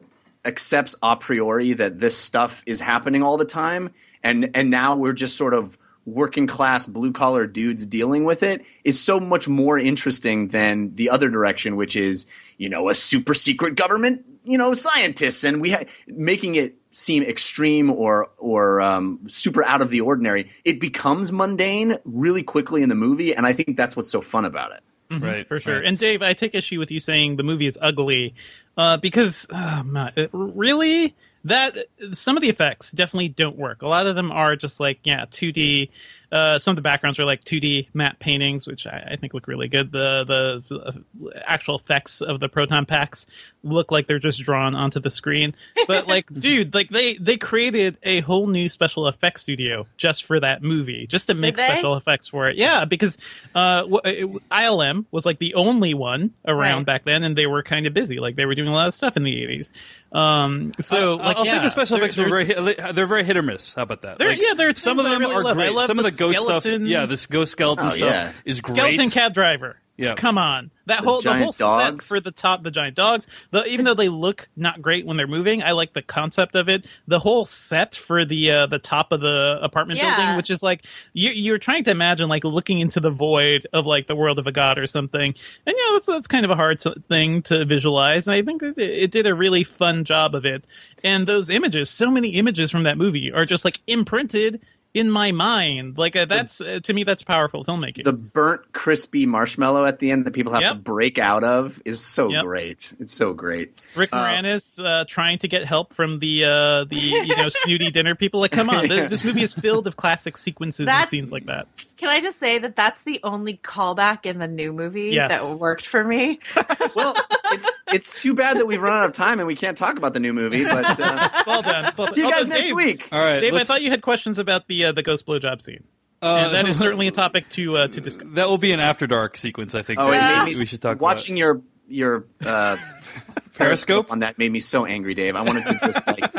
accepts 0.45 0.95
a 1.03 1.17
priori 1.17 1.73
that 1.73 1.99
this 1.99 2.17
stuff 2.17 2.63
is 2.67 2.81
happening 2.81 3.23
all 3.23 3.37
the 3.39 3.47
time, 3.47 3.91
and 4.23 4.51
and 4.55 4.71
now 4.71 4.97
we're 4.97 5.15
just 5.15 5.37
sort 5.37 5.55
of 5.55 5.79
working 6.07 6.47
class 6.47 6.85
blue 6.85 7.13
collar 7.13 7.47
dudes 7.47 7.87
dealing 7.87 8.25
with 8.25 8.43
it 8.43 8.63
is 8.85 9.01
so 9.01 9.19
much 9.19 9.49
more 9.49 9.79
interesting 9.79 10.49
than 10.49 10.95
the 10.97 11.09
other 11.09 11.31
direction, 11.31 11.77
which 11.77 11.97
is 11.97 12.27
you 12.59 12.69
know 12.69 12.91
a 12.91 12.95
super 12.95 13.33
secret 13.33 13.75
government, 13.75 14.23
you 14.45 14.59
know 14.59 14.75
scientists, 14.75 15.45
and 15.45 15.61
we 15.61 15.73
ha- 15.73 15.85
making 16.07 16.55
it 16.55 16.77
seem 16.91 17.23
extreme 17.23 17.91
or 17.91 18.31
or 18.39 18.81
um, 18.81 19.21
super 19.27 19.65
out 19.65 19.83
of 19.83 19.89
the 19.89 20.03
ordinary. 20.03 20.51
It 20.65 20.81
becomes 20.81 21.33
mundane 21.33 21.97
really 22.05 22.43
quickly 22.43 22.83
in 22.83 22.89
the 22.89 22.95
movie, 22.95 23.35
and 23.35 23.47
I 23.47 23.53
think 23.53 23.77
that's 23.77 23.97
what's 23.97 24.11
so 24.11 24.21
fun 24.21 24.45
about 24.45 24.73
it. 24.73 24.83
right 25.23 25.47
for 25.47 25.61
sure. 25.61 25.77
right. 25.77 25.85
And 25.85 25.99
Dave, 25.99 26.23
I 26.23 26.33
take 26.33 26.55
issue 26.55 26.79
with 26.79 26.91
you 26.91 27.01
saying 27.01 27.37
the 27.37 27.43
movie 27.43 27.67
is 27.67 27.79
ugly, 27.81 28.35
uh, 28.77 28.97
because 28.99 29.47
oh, 29.53 29.83
my, 29.85 30.13
really 30.33 31.15
that 31.45 31.77
some 32.13 32.37
of 32.37 32.43
the 32.43 32.49
effects 32.49 32.91
definitely 32.91 33.29
don't 33.29 33.57
work. 33.57 33.83
A 33.83 33.89
lot 33.89 34.07
of 34.07 34.17
them 34.17 34.33
are 34.33 34.57
just 34.57 34.81
like 34.81 35.01
yeah, 35.05 35.27
2D. 35.27 35.91
Uh, 36.35 36.59
some 36.59 36.73
of 36.73 36.77
the 36.77 36.83
backgrounds 36.83 37.21
are 37.21 37.25
like 37.25 37.43
2D 37.45 37.91
matte 37.95 38.19
paintings, 38.19 38.67
which 38.67 38.89
I, 38.89 39.11
I 39.13 39.17
think 39.17 39.35
look 39.35 39.47
really 39.47 39.69
good. 39.69 39.93
The 39.93 40.63
the 40.67 40.77
uh, 40.77 41.31
actual 41.47 41.77
effects 41.77 42.21
of 42.23 42.41
the 42.41 42.49
proton 42.49 42.87
packs 42.87 43.27
look 43.63 43.93
like 43.93 44.07
they're 44.09 44.19
just 44.19 44.41
drawn 44.43 44.75
onto 44.75 44.99
the 44.99 45.11
screen. 45.11 45.55
But 45.87 46.09
like, 46.15 46.27
dude, 46.27 46.75
like 46.75 46.89
they 46.91 47.15
they 47.15 47.37
created 47.37 47.99
a 48.03 48.19
whole 48.21 48.49
new 48.49 48.69
special 48.69 49.07
effects 49.07 49.43
studio 49.43 49.87
just 49.97 50.25
for 50.25 50.41
that 50.41 50.61
movie, 50.61 51.07
just 51.07 51.29
to 51.29 51.35
make 51.35 51.57
special 51.57 51.95
effects 51.95 52.27
for 52.27 52.49
it. 52.49 52.57
Yeah, 52.57 52.85
because 52.85 53.17
uh, 53.55 53.85
it- 54.05 54.29
ILM 54.51 55.05
was 55.13 55.25
like 55.25 55.39
the 55.39 55.55
only 55.55 55.95
one 55.95 56.33
around 56.45 56.79
Right. 56.79 56.87
back 56.87 57.05
then, 57.05 57.23
and 57.23 57.37
they 57.37 57.47
were 57.47 57.63
kind 57.63 57.87
of 57.87 57.95
busy. 57.95 58.19
Like 58.19 58.35
they 58.35 58.45
were 58.47 58.57
doing 58.57 58.69
a 58.69 58.75
lot 58.75 58.89
of 58.89 58.95
stuff 58.95 59.17
in 59.17 59.23
the 59.23 59.31
80s. 59.47 59.71
Um, 60.19 60.73
so 60.81 61.19
I- 61.21 61.27
like, 61.27 61.37
I'll 61.37 61.47
yeah, 61.47 61.53
say 61.53 61.59
the 61.61 61.69
special 61.69 61.97
there- 61.99 62.05
effects 62.07 62.17
were 62.17 62.29
very 62.29 62.45
hit, 62.47 62.95
they're 62.95 63.07
very 63.07 63.23
hit 63.25 63.37
or 63.37 63.43
miss. 63.43 63.75
How 63.75 63.83
about 63.83 64.03
that? 64.03 64.19
There- 64.19 64.33
yeah, 64.33 64.55
there 64.57 64.69
are 64.71 64.75
some 64.75 64.99
of 64.99 65.05
them 65.05 65.21
really 65.21 65.35
are 65.35 65.45
love. 65.45 65.55
Great. 65.57 65.73
some 65.87 65.99
of 65.99 66.05
the 66.05 66.11
the 66.11 66.17
ghost 66.33 66.39
skeleton- 66.47 66.75
stuff, 66.81 66.89
yeah, 66.89 67.07
this 67.07 67.27
ghost 67.27 67.53
skeleton 67.53 67.87
Oh, 67.87 67.91
stuff 67.91 68.09
yeah. 68.09 68.33
is 68.45 68.61
great. 68.61 68.77
Skeleton 68.79 69.11
cab 69.11 69.33
driver. 69.33 69.77
Yeah. 69.97 70.17
Come 70.17 70.39
on. 70.39 70.73
That 70.87 71.03
The 71.03 71.05
whole 71.09 71.17
the 71.19 71.23
giant 71.23 71.43
whole 71.45 71.53
set 71.53 72.03
for 72.03 72.19
the 72.19 72.33
top, 72.33 72.65
the 72.65 72.73
giant 72.73 72.97
dogs. 72.97 73.29
The, 73.53 73.65
even 73.67 73.85
though 73.85 73.95
they 73.95 74.09
look 74.09 74.49
not 74.57 74.83
great 74.83 75.07
when 75.07 75.17
they're 75.17 75.29
moving, 75.29 75.63
I 75.63 75.71
like 75.71 75.93
the 75.93 76.03
concept 76.03 76.57
of 76.57 76.69
it. 76.69 76.89
The 77.07 77.21
whole 77.21 77.45
set 77.45 77.95
for 77.95 78.25
the 78.25 78.51
uh, 78.51 78.67
the 78.67 78.81
top 78.81 79.13
of 79.13 79.21
the 79.21 79.61
apartment 79.63 80.01
Yeah. 80.01 80.17
building, 80.17 80.37
which 80.37 80.51
is 80.51 80.65
like 80.65 80.85
you, 81.13 81.31
you're 81.31 81.59
trying 81.59 81.85
to 81.85 81.93
imagine 81.93 82.29
like 82.29 82.43
looking 82.43 82.81
into 82.81 82.99
the 82.99 83.11
void 83.13 83.69
of 83.73 83.87
like 83.87 84.09
the 84.09 84.17
world 84.17 84.41
of 84.41 84.49
a 84.49 84.53
god 84.53 84.81
or 84.81 84.89
something. 84.89 85.33
And 85.65 85.77
yeah, 85.79 85.93
that's 85.93 86.07
that's 86.07 86.27
kind 86.27 86.45
of 86.45 86.51
a 86.51 86.57
hard 86.57 86.81
s- 86.85 86.93
thing 87.09 87.43
to 87.43 87.65
visualize. 87.65 88.27
And 88.27 88.35
I 88.35 88.43
think 88.43 88.65
it, 88.65 88.77
it 88.77 89.13
did 89.13 89.29
a 89.29 89.35
really 89.35 89.63
fun 89.63 90.03
job 90.05 90.35
of 90.35 90.45
it. 90.45 90.67
And 91.05 91.25
those 91.25 91.51
images, 91.51 91.89
so 91.89 92.11
many 92.11 92.31
images 92.31 92.73
from 92.73 92.83
that 92.83 92.99
movie 92.99 93.31
are 93.33 93.47
just 93.47 93.65
like 93.65 93.79
imprinted 93.87 94.61
in 94.95 95.11
my 95.11 95.33
mind. 95.33 95.99
Like 95.99 96.15
uh, 96.17 96.25
that's 96.25 96.61
uh, 96.61 96.81
to 96.85 96.95
me 96.95 97.05
that's 97.05 97.23
powerful 97.23 97.65
filmmaking. 97.65 98.05
The 98.05 98.13
burnt, 98.13 98.73
crispy 98.73 99.27
marshmallow 99.27 99.85
at 99.85 99.99
the 99.99 100.13
end 100.13 100.25
that 100.27 100.31
people 100.33 100.53
have 100.53 100.73
to 100.73 100.79
break 100.79 101.19
out 101.19 101.45
of 101.45 101.83
is 101.85 102.01
so 102.01 102.29
Yep. 102.31 102.45
great. 102.45 102.95
It's 103.01 103.13
so 103.13 103.35
great. 103.35 103.83
Rick 103.97 104.13
Moranis 104.13 104.83
uh, 104.83 105.05
trying 105.07 105.39
to 105.39 105.49
get 105.49 105.65
help 105.65 105.93
from 105.93 106.21
the 106.21 106.45
uh, 106.45 106.85
the 106.85 106.97
you 106.97 107.37
know 107.37 107.49
snooty 107.49 107.91
dinner 107.91 108.15
people. 108.15 108.41
Like, 108.41 108.53
come 108.53 108.71
on, 108.71 108.89
th- 108.89 109.11
this 109.11 109.25
movie 109.25 109.43
is 109.43 109.53
filled 109.53 109.87
of 109.87 109.97
classic 109.97 110.37
sequences 110.37 110.87
and 110.89 111.09
scenes 111.09 111.33
like 111.33 111.47
that. 111.47 111.67
Can 111.97 112.09
I 112.09 112.21
just 112.21 112.39
say 112.39 112.59
that 112.59 112.77
that's 112.77 113.03
the 113.03 113.21
only 113.25 113.57
callback 113.57 114.27
in 114.27 114.39
the 114.39 114.49
new 114.49 114.73
movie 114.73 115.11
Yes. 115.11 115.31
that 115.31 115.59
worked 115.61 115.87
for 115.87 116.03
me? 116.05 116.39
Well, 116.95 117.17
it's 117.51 117.75
it's 117.93 118.15
too 118.23 118.35
bad 118.35 118.59
that 118.59 118.67
we've 118.67 118.81
run 118.81 118.93
out 118.93 119.07
of 119.07 119.13
time 119.13 119.41
and 119.41 119.47
we 119.49 119.57
can't 119.57 119.77
talk 119.77 119.97
about 119.97 120.13
the 120.13 120.21
new 120.21 120.33
movie. 120.33 120.63
But 120.65 121.01
uh, 121.01 121.29
It's 121.41 121.49
all 121.49 121.63
done. 121.63 121.87
It's 121.87 121.99
all 121.99 122.07
see 122.09 122.21
you 122.21 122.27
although, 122.27 122.37
guys 122.39 122.47
next 122.49 122.67
Dave, 122.67 122.77
week. 122.77 123.09
All 123.11 123.21
right, 123.21 123.41
Dave, 123.41 123.53
I 123.53 123.57
let's- 123.57 123.69
thought 123.69 123.83
you 123.83 123.91
had 123.91 124.01
questions 124.03 124.39
about 124.39 124.69
the 124.69 124.84
uh, 124.85 124.93
the 124.93 125.03
ghost 125.03 125.27
blowjob 125.27 125.63
scene. 125.63 125.85
uh, 126.23 126.27
and 126.27 126.55
that 126.55 126.69
is 126.69 126.79
certainly 126.85 127.09
a 127.09 127.13
topic 127.13 127.49
to 127.51 127.77
uh, 127.77 127.89
to 127.89 128.01
discuss. 128.01 128.35
that 128.35 128.49
will 128.49 128.59
be 128.59 128.73
an 128.73 128.81
after 128.81 129.07
dark 129.07 129.37
sequence. 129.37 129.75
I 129.75 129.83
think. 129.83 129.99
Oh, 130.01 130.11
it 130.13 130.21
made 130.21 130.45
me 130.53 130.59
we 130.59 130.65
should 130.67 130.83
talk 130.83 131.01
watching 131.01 131.37
your 131.37 131.63
your 131.89 132.27
uh, 132.45 132.77
Periscope? 133.55 134.11
on 134.11 134.21
that 134.21 134.39
made 134.39 134.51
me 134.51 134.61
so 134.61 134.87
angry, 134.87 135.15
Dave. 135.15 135.37
I 135.37 135.43
wanted 135.43 135.67
to 135.67 135.79
just 135.81 136.07
like 136.07 136.33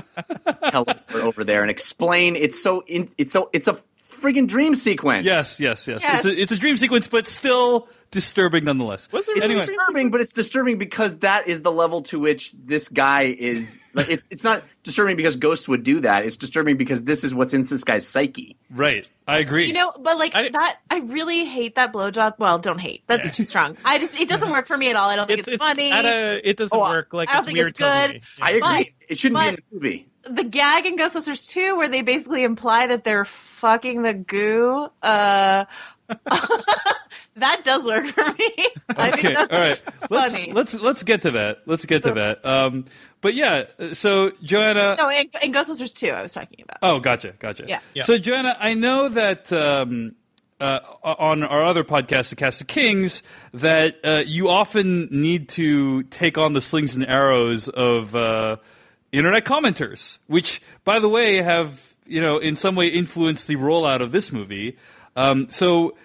teleport 0.72 1.24
over 1.24 1.44
there 1.44 1.62
and 1.62 1.72
explain. 1.72 2.36
It's 2.36 2.62
so 2.62 2.84
in, 2.88 3.10
it's 3.18 3.34
so 3.34 3.50
it's 3.54 3.68
a 3.68 3.78
friggin' 4.04 4.48
dream 4.48 4.74
sequence. 4.76 5.26
Yes, 5.26 5.60
yes, 5.60 5.88
yes. 5.88 6.02
Yes. 6.02 6.18
It's, 6.18 6.26
a, 6.26 6.42
it's 6.42 6.52
a 6.52 6.58
dream 6.58 6.78
sequence, 6.78 7.08
but 7.08 7.28
still 7.28 7.88
disturbing 8.16 8.64
nonetheless. 8.64 9.12
Was 9.12 9.28
there 9.28 9.36
It's 9.38 9.48
really 9.48 9.60
disturbing, 9.60 10.10
but 10.10 10.22
it's 10.22 10.32
disturbing 10.32 10.80
because 10.80 11.20
that 11.20 11.48
is 11.48 11.62
the 11.62 11.72
level 11.72 12.02
to 12.04 12.18
which 12.20 12.52
this 12.54 12.90
guy 12.90 13.24
is. 13.24 13.82
Like, 13.94 14.10
it's 14.10 14.28
it's 14.32 14.44
not 14.44 14.64
disturbing 14.82 15.16
because 15.18 15.36
ghosts 15.36 15.68
would 15.68 15.84
do 15.84 16.00
that. 16.00 16.26
It's 16.26 16.38
disturbing 16.38 16.78
because 16.78 17.04
this 17.04 17.24
is 17.24 17.36
what's 17.36 17.54
in 17.54 17.62
this 17.62 17.84
guy's 17.84 18.08
psyche. 18.08 18.58
Right. 18.72 19.06
I 19.28 19.38
agree. 19.40 19.68
You 19.68 19.74
know, 19.74 19.92
but 20.00 20.18
like 20.18 20.34
I- 20.34 20.50
that, 20.50 20.78
I 20.90 20.98
really 21.00 21.46
hate 21.46 21.76
that 21.76 21.94
blowjob. 21.94 22.40
Well, 22.40 22.58
don't 22.58 22.80
hate. 22.80 23.04
That's 23.08 23.30
too 23.32 23.46
strong. 23.46 23.78
I 23.86 24.00
just, 24.00 24.20
it 24.20 24.28
doesn't 24.30 24.50
work 24.52 24.68
for 24.68 24.78
me 24.78 24.90
at 24.90 24.96
all. 24.96 25.10
I 25.10 25.16
don't 25.16 25.28
think 25.28 25.40
It's, 25.40 25.48
it's, 25.48 25.56
it's 25.56 25.64
funny. 25.64 25.92
at 25.92 26.06
a, 26.06 26.50
it 26.50 26.58
doesn't 26.58 26.78
Oh, 26.78 26.82
work. 26.82 27.14
Like 27.14 27.30
I 27.30 27.34
don't 27.34 27.40
it's 27.40 27.46
think 27.48 27.58
weird 27.58 27.70
it's 27.70 27.80
good. 27.80 27.86
totally. 27.86 28.22
I 28.42 28.50
agree. 28.50 28.60
But- 28.62 28.88
it 29.10 29.18
shouldn't 29.20 29.40
be 29.42 29.48
in 29.50 29.56
the 29.56 29.62
movie. 29.72 30.08
the 30.24 30.44
gag 30.44 30.86
in 30.88 30.98
Ghostbusters 30.98 31.48
2 31.50 31.76
where 31.78 31.88
they 31.88 32.02
basically 32.02 32.44
imply 32.44 32.88
that 32.88 33.04
they're 33.04 33.24
fucking 33.26 34.02
the 34.02 34.14
goo, 34.16 34.88
uh, 35.04 35.66
that 37.38 37.62
does 37.64 37.84
work 37.84 38.08
for 38.08 38.24
me. 38.26 38.52
I 38.98 39.12
think 39.12 39.26
okay. 39.26 39.34
that's 39.34 39.54
All 39.54 39.60
right. 39.60 39.82
Let's 40.10 40.34
funny. 40.34 40.52
let's 40.54 40.82
let's 40.82 41.04
get 41.04 41.24
to 41.24 41.32
that. 41.32 41.60
Let's 41.66 41.86
get 41.86 42.04
So- 42.04 42.14
to 42.14 42.16
that. 42.16 42.46
Um, 42.46 42.86
but 43.22 43.34
yeah. 43.34 43.64
So 43.94 44.32
Joanna. 44.44 44.96
No, 44.98 45.10
in, 45.10 45.30
in 45.42 45.52
Ghostbusters 45.52 45.94
2, 45.96 46.10
I 46.10 46.22
was 46.22 46.34
talking 46.34 46.64
about. 46.64 46.78
Oh, 46.82 47.00
gotcha, 47.00 47.34
gotcha. 47.40 47.66
Yeah. 47.68 47.80
Yeah. 47.94 48.04
So, 48.04 48.18
Joanna, 48.20 48.56
I 48.60 48.76
know 48.76 49.10
that 49.10 49.52
um, 49.52 50.14
uh, 50.60 50.80
on 51.04 51.44
our 51.44 51.64
other 51.64 51.84
podcast, 51.84 52.30
The 52.30 52.36
Cast 52.36 52.62
of 52.62 52.68
Kings, 52.68 53.24
that 53.54 53.98
uh, 54.04 54.24
you 54.26 54.50
often 54.50 55.08
need 55.12 55.50
to 55.50 56.04
take 56.04 56.38
on 56.38 56.54
the 56.54 56.62
slings 56.62 56.96
and 56.96 57.06
arrows 57.06 57.68
of 57.68 58.16
uh, 58.16 58.58
internet 59.12 59.44
commenters, 59.44 60.20
which, 60.28 60.62
by 60.84 61.00
the 61.00 61.10
way, 61.10 61.38
have 61.38 61.96
you 62.06 62.22
know 62.22 62.38
in 62.38 62.56
some 62.56 62.76
way 62.76 62.88
influenced 62.88 63.48
the 63.48 63.56
rollout 63.56 64.02
of 64.02 64.12
this 64.12 64.32
movie. 64.32 64.78
Um, 65.16 65.50
so. 65.50 65.96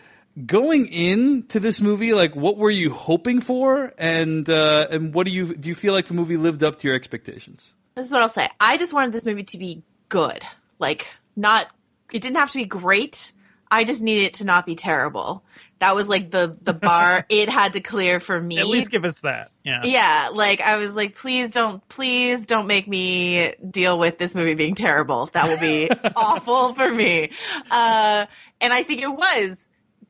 Going 0.47 0.91
into 0.91 1.59
this 1.59 1.81
movie, 1.81 2.15
like, 2.15 2.37
what 2.37 2.57
were 2.57 2.71
you 2.71 2.93
hoping 2.93 3.41
for, 3.41 3.93
and 3.99 4.49
uh, 4.49 4.87
and 4.89 5.13
what 5.13 5.27
do 5.27 5.33
you 5.33 5.55
do? 5.55 5.69
You 5.69 5.75
feel 5.75 5.93
like 5.93 6.07
the 6.07 6.15
movie 6.15 6.37
lived 6.37 6.63
up 6.63 6.79
to 6.79 6.87
your 6.87 6.97
expectations? 6.97 7.75
This 7.95 8.07
is 8.07 8.13
what 8.13 8.23
I'll 8.23 8.29
say. 8.29 8.49
I 8.59 8.79
just 8.79 8.95
wanted 8.95 9.13
this 9.13 9.27
movie 9.27 9.43
to 9.43 9.59
be 9.59 9.83
good. 10.09 10.43
Like, 10.79 11.09
not, 11.37 11.67
it 12.13 12.23
didn't 12.23 12.37
have 12.37 12.51
to 12.53 12.59
be 12.59 12.65
great. 12.65 13.33
I 13.71 13.85
just 13.85 14.03
needed 14.03 14.25
it 14.25 14.35
to 14.35 14.45
not 14.45 14.67
be 14.67 14.75
terrible. 14.75 15.45
That 15.81 15.95
was 15.95 16.09
like 16.09 16.31
the, 16.31 16.57
the 16.61 16.75
bar 16.75 17.25
it 17.31 17.49
had 17.49 17.75
to 17.75 17.81
clear 17.81 18.21
for 18.21 18.39
me. 18.41 18.59
At 18.59 18.67
least 18.67 18.91
give 18.91 19.05
us 19.05 19.21
that. 19.21 19.51
Yeah. 19.65 19.81
yeah, 19.85 20.31
like 20.33 20.61
I 20.61 20.77
was 20.77 20.95
like, 20.95 21.15
please 21.15 21.53
don't, 21.53 21.87
please 21.89 22.47
don't 22.47 22.67
make 22.67 22.87
me 22.87 23.55
deal 23.71 23.99
with 23.99 24.19
this 24.19 24.35
movie 24.35 24.55
being 24.55 24.75
terrible. 24.75 25.27
That 25.33 25.49
will 25.49 25.59
be 25.59 25.91
awful 26.17 26.75
for 26.75 26.91
me. 26.91 27.31
Uh, 27.71 28.27
and 28.61 28.73
I 28.73 28.83
think 28.83 29.03
it 29.03 29.13
was 29.13 29.69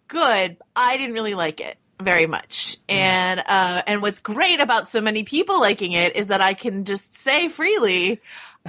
good. 0.09 0.57
I 0.74 0.96
didn't 0.96 1.14
really 1.14 1.34
like 1.34 1.61
it 1.61 1.76
very 2.01 2.26
much. 2.26 2.78
And, 2.88 3.40
uh, 3.46 3.82
and 3.86 4.03
what's 4.03 4.20
great 4.20 4.61
about 4.61 4.88
so 4.88 5.01
many 5.01 5.22
people 5.22 5.61
liking 5.61 5.92
it 5.92 6.16
is 6.16 6.28
that 6.28 6.40
I 6.40 6.55
can 6.55 6.84
just 6.84 7.14
say 7.14 7.48
freely, 7.48 8.20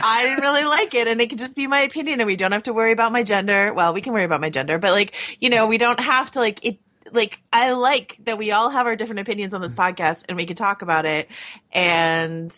I 0.01 0.23
didn't 0.23 0.41
really 0.41 0.65
like 0.77 0.93
it 0.93 1.07
and 1.07 1.19
it 1.21 1.29
can 1.29 1.38
just 1.38 1.55
be 1.55 1.65
my 1.67 1.82
opinion 1.82 2.19
and 2.19 2.27
we 2.27 2.36
don't 2.36 2.51
have 2.51 2.63
to 2.63 2.73
worry 2.73 2.91
about 2.91 3.11
my 3.11 3.23
gender. 3.23 3.73
Well, 3.73 3.93
we 3.93 4.01
can 4.01 4.13
worry 4.13 4.25
about 4.25 4.41
my 4.41 4.49
gender, 4.49 4.77
but 4.77 4.91
like, 4.91 5.15
you 5.39 5.49
know, 5.49 5.67
we 5.67 5.77
don't 5.77 5.99
have 5.99 6.32
to 6.32 6.39
like 6.39 6.63
it 6.65 6.77
like 7.13 7.41
I 7.51 7.71
like 7.73 8.17
that 8.25 8.38
we 8.38 8.51
all 8.51 8.69
have 8.69 8.86
our 8.86 8.95
different 8.95 9.19
opinions 9.21 9.53
on 9.53 9.61
this 9.61 9.73
podcast 9.73 10.25
and 10.29 10.38
we 10.38 10.45
can 10.45 10.55
talk 10.55 10.82
about 10.82 11.05
it 11.05 11.27
and 11.73 12.53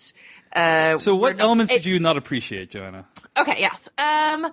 uh 0.56 0.98
So, 0.98 1.16
what 1.16 1.40
elements 1.40 1.72
it- 1.74 1.78
did 1.78 1.86
you 1.86 2.00
not 2.00 2.18
appreciate, 2.18 2.70
Joanna? 2.70 3.06
Okay, 3.38 3.56
yes. 3.60 3.90
Um 3.98 4.52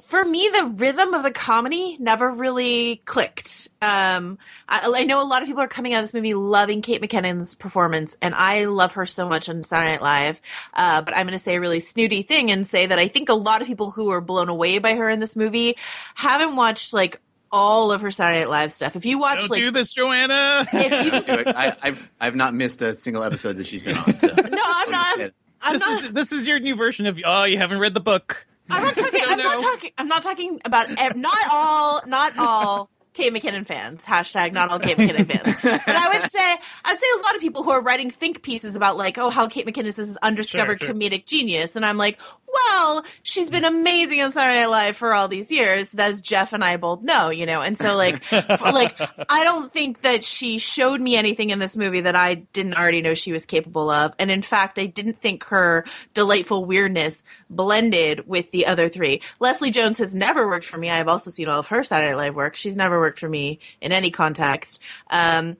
for 0.00 0.24
me 0.24 0.50
the 0.52 0.66
rhythm 0.66 1.12
of 1.12 1.22
the 1.22 1.30
comedy 1.30 1.96
never 2.00 2.30
really 2.30 2.96
clicked. 3.04 3.68
Um 3.80 4.38
I, 4.68 4.90
I 4.94 5.04
know 5.04 5.22
a 5.22 5.24
lot 5.24 5.42
of 5.42 5.48
people 5.48 5.62
are 5.62 5.68
coming 5.68 5.92
out 5.92 5.98
of 5.98 6.04
this 6.04 6.14
movie 6.14 6.34
loving 6.34 6.82
Kate 6.82 7.02
McKinnon's 7.02 7.54
performance 7.54 8.16
and 8.22 8.34
I 8.34 8.64
love 8.64 8.92
her 8.92 9.06
so 9.06 9.28
much 9.28 9.48
on 9.48 9.64
Saturday 9.64 9.92
Night 9.92 10.02
Live. 10.02 10.40
Uh 10.72 11.02
but 11.02 11.14
I'm 11.14 11.26
going 11.26 11.32
to 11.32 11.38
say 11.38 11.56
a 11.56 11.60
really 11.60 11.80
snooty 11.80 12.22
thing 12.22 12.50
and 12.50 12.66
say 12.66 12.86
that 12.86 12.98
I 12.98 13.08
think 13.08 13.28
a 13.28 13.34
lot 13.34 13.60
of 13.60 13.66
people 13.66 13.90
who 13.90 14.10
are 14.10 14.20
blown 14.20 14.48
away 14.48 14.78
by 14.78 14.94
her 14.94 15.10
in 15.10 15.20
this 15.20 15.36
movie 15.36 15.76
haven't 16.14 16.56
watched 16.56 16.92
like 16.92 17.20
all 17.52 17.92
of 17.92 18.00
her 18.00 18.10
Saturday 18.10 18.40
Night 18.40 18.48
Live 18.48 18.72
stuff. 18.72 18.96
If 18.96 19.04
you 19.04 19.18
watch 19.18 19.40
Don't 19.40 19.50
like 19.50 19.60
do 19.60 19.70
this, 19.70 19.92
Joanna. 19.92 20.66
if 20.72 21.04
you 21.04 21.10
just 21.10 21.28
I, 21.28 21.76
I've 21.82 22.10
I've 22.18 22.34
not 22.34 22.54
missed 22.54 22.80
a 22.80 22.94
single 22.94 23.22
episode 23.22 23.54
that 23.54 23.66
she's 23.66 23.82
been 23.82 23.96
on. 23.96 24.16
So. 24.16 24.28
No, 24.36 24.62
I'm 24.64 24.90
not 24.90 25.20
I'm 25.60 25.72
this 25.74 25.80
not 25.80 26.02
is 26.02 26.12
this 26.12 26.32
is 26.32 26.46
your 26.46 26.58
new 26.58 26.74
version 26.74 27.06
of 27.06 27.20
oh 27.24 27.44
you 27.44 27.58
haven't 27.58 27.78
read 27.78 27.94
the 27.94 28.00
book. 28.00 28.46
I'm 28.70 28.82
not 28.82 28.94
talking. 28.96 29.20
I'm 29.26 29.38
not 29.38 29.60
talking. 29.60 29.90
I'm 29.98 30.08
not 30.08 30.22
talking 30.22 30.60
about 30.64 30.88
ev- 30.98 31.16
not 31.16 31.36
all. 31.50 32.02
Not 32.06 32.38
all. 32.38 32.90
Kate 33.14 33.30
McKinnon 33.34 33.66
fans. 33.66 34.02
Hashtag 34.04 34.52
not 34.54 34.70
all 34.70 34.78
Kate 34.78 34.96
McKinnon 34.96 35.30
fans. 35.30 35.56
But 35.62 35.82
I 35.96 36.08
would 36.18 36.30
say 36.30 36.56
I'd 36.84 36.98
say 36.98 37.06
a 37.18 37.22
lot 37.22 37.34
of 37.34 37.42
people 37.42 37.62
who 37.62 37.70
are 37.70 37.82
writing 37.82 38.08
think 38.10 38.42
pieces 38.42 38.74
about 38.74 38.96
like, 38.96 39.18
oh, 39.18 39.28
how 39.28 39.48
Kate 39.48 39.66
McKinnon 39.66 39.84
is 39.86 39.96
this 39.96 40.16
undiscovered 40.22 40.80
Sure, 40.80 40.86
sure. 40.88 40.94
comedic 40.94 41.26
genius, 41.26 41.76
and 41.76 41.84
I'm 41.84 41.98
like, 41.98 42.18
well, 42.52 43.04
she's 43.22 43.50
been 43.50 43.64
amazing 43.64 44.20
on 44.20 44.32
Saturday 44.32 44.60
Night 44.60 44.66
Live 44.66 44.96
for 44.96 45.14
all 45.14 45.28
these 45.28 45.50
years, 45.50 45.94
as 45.94 46.20
Jeff 46.20 46.52
and 46.52 46.62
I 46.64 46.76
both 46.76 47.02
know, 47.02 47.30
you 47.30 47.46
know. 47.46 47.62
And 47.62 47.76
so 47.78 47.96
like, 47.96 48.30
like 48.32 49.00
I 49.00 49.44
don't 49.44 49.72
think 49.72 50.02
that 50.02 50.24
she 50.24 50.58
showed 50.58 51.00
me 51.00 51.16
anything 51.16 51.50
in 51.50 51.58
this 51.58 51.76
movie 51.76 52.02
that 52.02 52.16
I 52.16 52.34
didn't 52.34 52.74
already 52.74 53.00
know 53.00 53.14
she 53.14 53.32
was 53.32 53.46
capable 53.46 53.90
of, 53.90 54.12
and 54.18 54.30
in 54.30 54.42
fact, 54.42 54.78
I 54.78 54.86
didn't 54.86 55.20
think 55.20 55.44
her 55.44 55.84
delightful 56.14 56.64
weirdness 56.64 57.24
blended 57.48 58.26
with 58.26 58.50
the 58.50 58.66
other 58.66 58.88
three. 58.88 59.22
Leslie 59.40 59.70
Jones 59.70 59.98
has 59.98 60.14
never 60.14 60.46
worked 60.46 60.66
for 60.66 60.78
me. 60.78 60.90
I've 60.90 61.08
also 61.08 61.30
seen 61.30 61.48
all 61.48 61.60
of 61.60 61.68
her 61.68 61.84
Saturday 61.84 62.10
Night 62.10 62.18
Live 62.18 62.34
work. 62.34 62.56
She's 62.56 62.76
never 62.76 62.98
worked 63.00 63.18
for 63.18 63.28
me 63.28 63.60
in 63.80 63.92
any 63.92 64.10
context. 64.10 64.80
Um, 65.10 65.56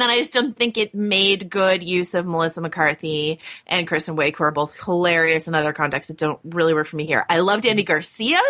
then 0.00 0.10
I 0.10 0.16
just 0.18 0.32
don't 0.32 0.56
think 0.56 0.76
it 0.76 0.94
made 0.94 1.50
good 1.50 1.82
use 1.82 2.14
of 2.14 2.26
Melissa 2.26 2.60
McCarthy 2.60 3.40
and 3.66 3.86
Kristen 3.86 4.16
Wiig, 4.16 4.36
who 4.36 4.44
are 4.44 4.50
both 4.50 4.78
hilarious 4.82 5.48
in 5.48 5.54
other 5.54 5.72
contexts, 5.72 6.10
but 6.10 6.18
don't 6.18 6.40
really 6.44 6.74
work 6.74 6.86
for 6.86 6.96
me 6.96 7.06
here. 7.06 7.24
I 7.28 7.38
loved 7.38 7.64
Andy 7.66 7.84
Garcia. 7.84 8.40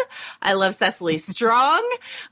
I 0.41 0.55
love 0.55 0.75
Cecily 0.75 1.19
Strong. 1.19 1.81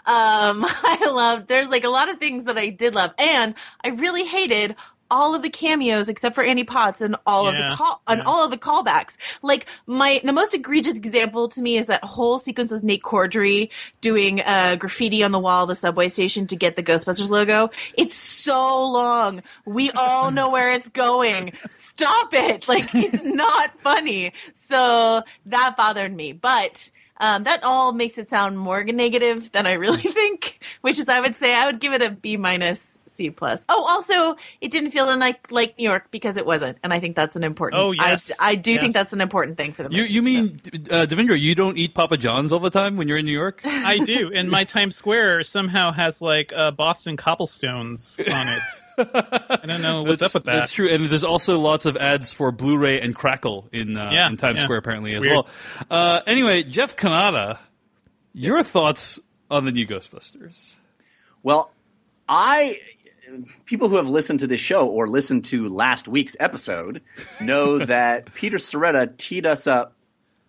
Um, 0.06 0.64
I 0.66 1.10
love, 1.12 1.46
there's 1.46 1.68
like 1.68 1.84
a 1.84 1.90
lot 1.90 2.08
of 2.08 2.18
things 2.18 2.44
that 2.44 2.58
I 2.58 2.68
did 2.68 2.94
love. 2.94 3.12
And 3.18 3.54
I 3.84 3.88
really 3.88 4.24
hated 4.24 4.76
all 5.12 5.34
of 5.34 5.42
the 5.42 5.50
cameos 5.50 6.08
except 6.08 6.34
for 6.34 6.42
Annie 6.42 6.64
Potts 6.64 7.02
and 7.02 7.16
all 7.26 7.46
of 7.46 7.54
the 7.54 7.76
call 7.76 8.00
and 8.08 8.18
yeah. 8.18 8.24
all 8.24 8.44
of 8.44 8.50
the 8.50 8.56
callbacks. 8.56 9.16
Like 9.42 9.66
my 9.86 10.20
the 10.24 10.32
most 10.32 10.54
egregious 10.54 10.96
example 10.96 11.48
to 11.48 11.62
me 11.62 11.76
is 11.76 11.86
that 11.86 12.02
whole 12.02 12.38
sequence 12.38 12.72
with 12.72 12.82
Nate 12.82 13.02
Corddry 13.02 13.68
doing 14.00 14.40
uh, 14.40 14.76
graffiti 14.76 15.22
on 15.22 15.30
the 15.30 15.38
wall 15.38 15.64
of 15.64 15.68
the 15.68 15.74
subway 15.74 16.08
station 16.08 16.46
to 16.48 16.56
get 16.56 16.74
the 16.74 16.82
Ghostbusters 16.82 17.30
logo. 17.30 17.70
It's 17.96 18.14
so 18.14 18.90
long. 18.90 19.42
We 19.66 19.90
all 19.90 20.30
know 20.30 20.50
where 20.50 20.72
it's 20.72 20.88
going. 20.88 21.52
Stop 21.68 22.32
it! 22.32 22.66
Like 22.66 22.94
it's 22.94 23.22
not 23.22 23.78
funny. 23.80 24.32
So 24.54 25.22
that 25.46 25.76
bothered 25.76 26.14
me, 26.16 26.32
but. 26.32 26.90
Um, 27.22 27.44
that 27.44 27.62
all 27.62 27.92
makes 27.92 28.18
it 28.18 28.26
sound 28.28 28.58
more 28.58 28.82
negative 28.84 29.50
than 29.52 29.64
I 29.66 29.74
really 29.74 30.02
think, 30.18 30.58
which 30.82 30.98
is 30.98 31.08
I 31.08 31.20
would 31.20 31.36
say 31.36 31.54
I 31.54 31.66
would 31.66 31.78
give 31.80 31.92
it 31.92 32.02
a 32.02 32.10
B 32.10 32.36
minus 32.36 32.98
C 33.06 33.30
plus. 33.30 33.64
Oh, 33.68 33.84
also 33.88 34.36
it 34.60 34.70
didn't 34.72 34.90
feel 34.90 35.06
like 35.16 35.50
like 35.52 35.78
New 35.78 35.84
York 35.88 36.08
because 36.10 36.36
it 36.36 36.44
wasn't, 36.44 36.78
and 36.82 36.92
I 36.92 36.98
think 36.98 37.14
that's 37.16 37.36
an 37.36 37.44
important. 37.44 37.80
Oh, 37.80 37.92
yes. 37.92 38.32
I, 38.40 38.50
I 38.50 38.54
do 38.56 38.72
Yes. 38.72 38.80
think 38.80 38.92
that's 38.94 39.12
an 39.12 39.20
important 39.20 39.56
thing 39.56 39.72
for 39.72 39.84
the 39.84 39.90
You 39.94 40.02
movie, 40.02 40.12
you 40.14 40.20
so. 40.20 40.24
mean 40.24 40.60
uh, 40.90 41.06
Devindra? 41.06 41.38
You 41.40 41.54
don't 41.54 41.78
eat 41.78 41.94
Papa 41.94 42.16
John's 42.16 42.52
all 42.52 42.58
the 42.60 42.70
time 42.70 42.96
when 42.96 43.06
you're 43.06 43.18
in 43.18 43.24
New 43.24 43.32
York? 43.32 43.60
I 43.64 43.98
do, 43.98 44.32
and 44.34 44.50
my 44.50 44.64
Times 44.64 44.96
Square 44.96 45.44
somehow 45.44 45.92
has 45.92 46.20
like 46.20 46.52
uh, 46.52 46.72
Boston 46.72 47.16
cobblestones 47.16 48.18
on 48.18 48.48
it. 48.48 48.62
I 48.98 49.60
don't 49.66 49.82
know 49.82 50.02
what's 50.02 50.20
that's, 50.20 50.34
up 50.34 50.40
with 50.42 50.46
that. 50.46 50.56
That's 50.60 50.72
true, 50.72 50.88
and 50.88 51.08
there's 51.08 51.22
also 51.24 51.58
lots 51.58 51.86
of 51.86 51.96
ads 51.96 52.32
for 52.32 52.50
Blu-ray 52.52 53.00
and 53.00 53.14
Crackle 53.14 53.68
in 53.72 53.96
uh, 53.96 54.10
Yeah, 54.12 54.26
in 54.28 54.36
Times 54.36 54.58
yeah. 54.58 54.64
Square 54.64 54.78
apparently 54.78 55.14
as 55.14 55.20
Weird. 55.20 55.32
well. 55.32 55.46
Uh, 55.90 56.20
anyway, 56.26 56.62
Jeff 56.64 56.96
Cannata 57.12 57.58
Your 58.32 58.62
thoughts 58.62 59.20
on 59.50 59.64
the 59.64 59.72
new 59.72 59.86
Ghostbusters? 59.86 60.74
Well, 61.42 61.72
I 62.28 62.78
people 63.64 63.88
who 63.88 63.96
have 63.96 64.08
listened 64.08 64.40
to 64.40 64.46
this 64.46 64.60
show 64.60 64.88
or 64.88 65.08
listened 65.08 65.44
to 65.46 65.68
last 65.68 66.08
week's 66.08 66.36
episode 66.40 67.02
know 67.40 67.78
that 67.84 68.32
Peter 68.34 68.58
Sciretta 68.58 69.16
teed 69.16 69.46
us 69.46 69.66
up 69.66 69.94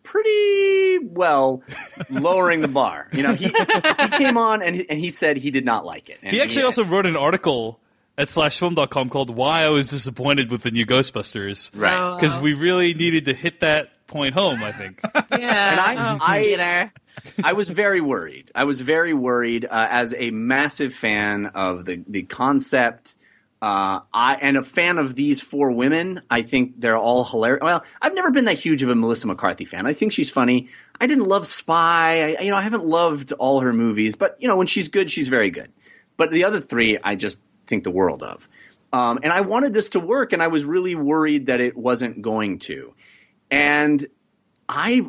pretty 0.03 0.99
well, 0.99 1.63
lowering 2.09 2.61
the 2.61 2.67
bar. 2.67 3.07
You 3.13 3.23
know, 3.23 3.33
he 3.33 3.45
he 3.45 4.07
came 4.17 4.37
on 4.37 4.61
and 4.61 4.75
he, 4.75 4.89
and 4.89 4.99
he 4.99 5.09
said 5.09 5.37
he 5.37 5.49
did 5.51 5.65
not 5.65 5.85
like 5.85 6.09
it. 6.09 6.19
And 6.21 6.33
He 6.33 6.41
actually 6.41 6.63
also 6.63 6.83
wrote 6.83 7.05
an 7.05 7.15
article 7.15 7.79
at 8.17 8.27
slashfilm.com 8.27 9.09
called 9.09 9.29
Why 9.29 9.63
I 9.63 9.69
Was 9.69 9.87
Disappointed 9.87 10.51
with 10.51 10.63
the 10.63 10.71
New 10.71 10.85
Ghostbusters. 10.85 11.71
Right. 11.73 11.97
Oh, 11.97 12.15
Because 12.15 12.37
we 12.37 12.53
really 12.53 12.93
needed 12.93 13.25
to 13.25 13.33
hit 13.33 13.61
that 13.61 13.92
point 14.07 14.33
home, 14.33 14.59
I 14.63 14.71
think. 14.71 14.99
yeah. 15.31 15.71
And 15.71 15.79
I- 15.79 16.13
oh, 16.13 16.17
I- 16.21 16.39
I 17.43 17.53
was 17.53 17.69
very 17.69 18.01
worried. 18.01 18.51
I 18.55 18.63
was 18.65 18.81
very 18.81 19.13
worried 19.13 19.65
uh, 19.65 19.87
as 19.89 20.13
a 20.17 20.31
massive 20.31 20.93
fan 20.93 21.45
of 21.47 21.85
the 21.85 22.03
the 22.07 22.23
concept. 22.23 23.15
Uh, 23.61 24.01
I 24.13 24.35
and 24.41 24.57
a 24.57 24.63
fan 24.63 24.97
of 24.97 25.15
these 25.15 25.39
four 25.39 25.71
women. 25.71 26.21
I 26.29 26.41
think 26.41 26.73
they're 26.81 26.97
all 26.97 27.23
hilarious. 27.23 27.61
Well, 27.63 27.85
I've 28.01 28.13
never 28.13 28.29
been 28.31 28.45
that 28.45 28.57
huge 28.59 28.83
of 28.83 28.89
a 28.89 28.95
Melissa 28.95 29.27
McCarthy 29.27 29.63
fan. 29.63 29.85
I 29.85 29.93
think 29.93 30.11
she's 30.11 30.29
funny. 30.29 30.67
I 30.99 31.07
didn't 31.07 31.25
love 31.25 31.47
Spy. 31.47 32.35
I, 32.37 32.41
you 32.41 32.49
know, 32.51 32.57
I 32.57 32.61
haven't 32.61 32.83
loved 32.83 33.31
all 33.33 33.61
her 33.61 33.71
movies, 33.71 34.15
but 34.15 34.35
you 34.39 34.47
know, 34.49 34.57
when 34.57 34.67
she's 34.67 34.89
good, 34.89 35.09
she's 35.09 35.29
very 35.29 35.49
good. 35.49 35.71
But 36.17 36.29
the 36.31 36.43
other 36.43 36.59
three, 36.59 36.97
I 37.01 37.15
just 37.15 37.39
think 37.67 37.83
the 37.85 37.91
world 37.91 38.21
of. 38.21 38.49
Um, 38.91 39.19
and 39.23 39.31
I 39.31 39.41
wanted 39.41 39.73
this 39.73 39.89
to 39.89 39.99
work, 39.99 40.33
and 40.33 40.43
I 40.43 40.47
was 40.47 40.65
really 40.65 40.93
worried 40.95 41.45
that 41.45 41.61
it 41.61 41.77
wasn't 41.77 42.21
going 42.21 42.59
to. 42.59 42.93
And 43.53 44.07
I 44.67 45.05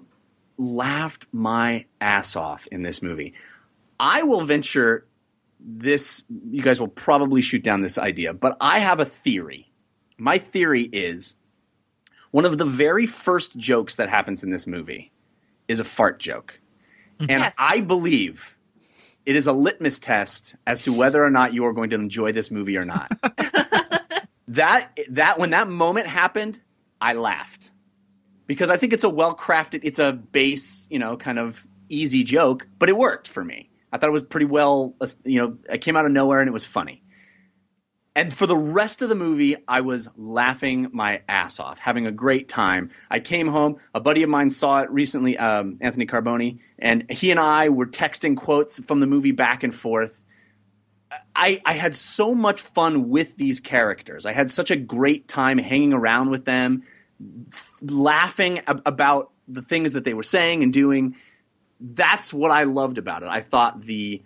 laughed 0.58 1.26
my 1.32 1.86
ass 1.98 2.36
off 2.36 2.66
in 2.66 2.82
this 2.82 3.00
movie. 3.00 3.32
I 3.98 4.22
will 4.24 4.42
venture 4.42 5.06
this, 5.58 6.24
you 6.50 6.60
guys 6.60 6.78
will 6.78 6.88
probably 6.88 7.40
shoot 7.40 7.62
down 7.62 7.80
this 7.80 7.96
idea, 7.96 8.34
but 8.34 8.58
I 8.60 8.80
have 8.80 9.00
a 9.00 9.06
theory. 9.06 9.72
My 10.18 10.36
theory 10.36 10.82
is 10.82 11.32
one 12.32 12.44
of 12.44 12.58
the 12.58 12.66
very 12.66 13.06
first 13.06 13.56
jokes 13.56 13.96
that 13.96 14.10
happens 14.10 14.42
in 14.42 14.50
this 14.50 14.66
movie 14.66 15.10
is 15.66 15.80
a 15.80 15.84
fart 15.84 16.20
joke. 16.20 16.60
Mm-hmm. 17.20 17.30
And 17.30 17.42
Yes. 17.44 17.54
I 17.58 17.80
believe 17.80 18.58
it 19.24 19.36
is 19.36 19.46
a 19.46 19.54
litmus 19.54 19.98
test 19.98 20.54
as 20.66 20.82
to 20.82 20.92
whether 20.92 21.24
or 21.24 21.30
not 21.30 21.54
you 21.54 21.64
are 21.64 21.72
going 21.72 21.88
to 21.90 21.96
enjoy 21.96 22.32
this 22.32 22.50
movie 22.50 22.76
or 22.76 22.84
not. 22.84 23.10
that 24.48 24.90
that 25.08 25.38
when 25.38 25.50
that 25.50 25.68
moment 25.68 26.08
happened, 26.08 26.60
I 27.00 27.14
laughed 27.14 27.70
because 28.46 28.70
I 28.70 28.76
think 28.76 28.92
it's 28.92 29.04
a 29.04 29.08
well 29.08 29.34
crafted, 29.34 29.80
it's 29.82 29.98
a 29.98 30.12
base, 30.12 30.86
you 30.90 30.98
know, 30.98 31.16
kind 31.16 31.38
of 31.38 31.66
easy 31.88 32.24
joke, 32.24 32.66
but 32.78 32.88
it 32.88 32.96
worked 32.96 33.28
for 33.28 33.44
me. 33.44 33.70
I 33.92 33.98
thought 33.98 34.08
it 34.08 34.12
was 34.12 34.24
pretty 34.24 34.46
well, 34.46 34.94
uh, 35.00 35.06
you 35.24 35.40
know, 35.40 35.56
it 35.70 35.78
came 35.78 35.96
out 35.96 36.04
of 36.04 36.12
nowhere 36.12 36.40
and 36.40 36.48
it 36.48 36.52
was 36.52 36.64
funny. 36.64 37.02
And 38.16 38.32
for 38.32 38.46
the 38.46 38.56
rest 38.56 39.02
of 39.02 39.08
the 39.08 39.16
movie, 39.16 39.56
I 39.66 39.80
was 39.80 40.08
laughing 40.16 40.88
my 40.92 41.22
ass 41.28 41.58
off, 41.58 41.80
having 41.80 42.06
a 42.06 42.12
great 42.12 42.48
time. 42.48 42.90
I 43.10 43.18
came 43.18 43.48
home. 43.48 43.78
A 43.92 44.00
buddy 44.00 44.22
of 44.22 44.30
mine 44.30 44.50
saw 44.50 44.80
it 44.80 44.90
recently, 44.90 45.36
um, 45.36 45.78
Anthony 45.80 46.06
Carboni, 46.06 46.60
and 46.78 47.10
he 47.10 47.32
and 47.32 47.40
I 47.40 47.70
were 47.70 47.86
texting 47.86 48.36
quotes 48.36 48.78
from 48.78 49.00
the 49.00 49.08
movie 49.08 49.32
back 49.32 49.64
and 49.64 49.74
forth. 49.74 50.22
I, 51.34 51.60
I 51.66 51.72
had 51.72 51.96
so 51.96 52.34
much 52.36 52.60
fun 52.60 53.08
with 53.08 53.36
these 53.36 53.58
characters. 53.58 54.26
I 54.26 54.32
had 54.32 54.48
such 54.48 54.70
a 54.70 54.76
great 54.76 55.26
time 55.26 55.58
hanging 55.58 55.92
around 55.92 56.30
with 56.30 56.44
them, 56.44 56.84
laughing 57.82 58.60
ab- 58.66 58.82
about 58.86 59.30
the 59.48 59.62
things 59.62 59.92
that 59.92 60.04
they 60.04 60.14
were 60.14 60.22
saying 60.22 60.62
and 60.62 60.72
doing. 60.72 61.16
That's 61.80 62.32
what 62.32 62.50
I 62.50 62.64
loved 62.64 62.98
about 62.98 63.22
it. 63.22 63.28
I 63.28 63.40
thought 63.40 63.82
the 63.82 64.22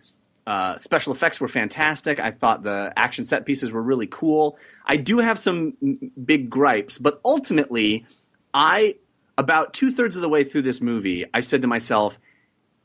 uh, 0.46 0.78
special 0.78 1.12
effects 1.12 1.40
were 1.40 1.48
fantastic. 1.48 2.20
I 2.20 2.30
thought 2.30 2.62
the 2.62 2.92
action 2.96 3.26
set 3.26 3.44
pieces 3.44 3.70
were 3.70 3.82
really 3.82 4.06
cool. 4.06 4.58
I 4.86 4.96
do 4.96 5.18
have 5.18 5.38
some 5.38 5.74
mm, 5.82 6.10
big 6.24 6.48
gripes, 6.48 6.98
but 6.98 7.20
ultimately, 7.24 8.06
I 8.54 8.96
about 9.36 9.74
two 9.74 9.90
thirds 9.90 10.16
of 10.16 10.22
the 10.22 10.28
way 10.28 10.44
through 10.44 10.62
this 10.62 10.80
movie, 10.80 11.26
I 11.32 11.40
said 11.40 11.62
to 11.62 11.68
myself, 11.68 12.18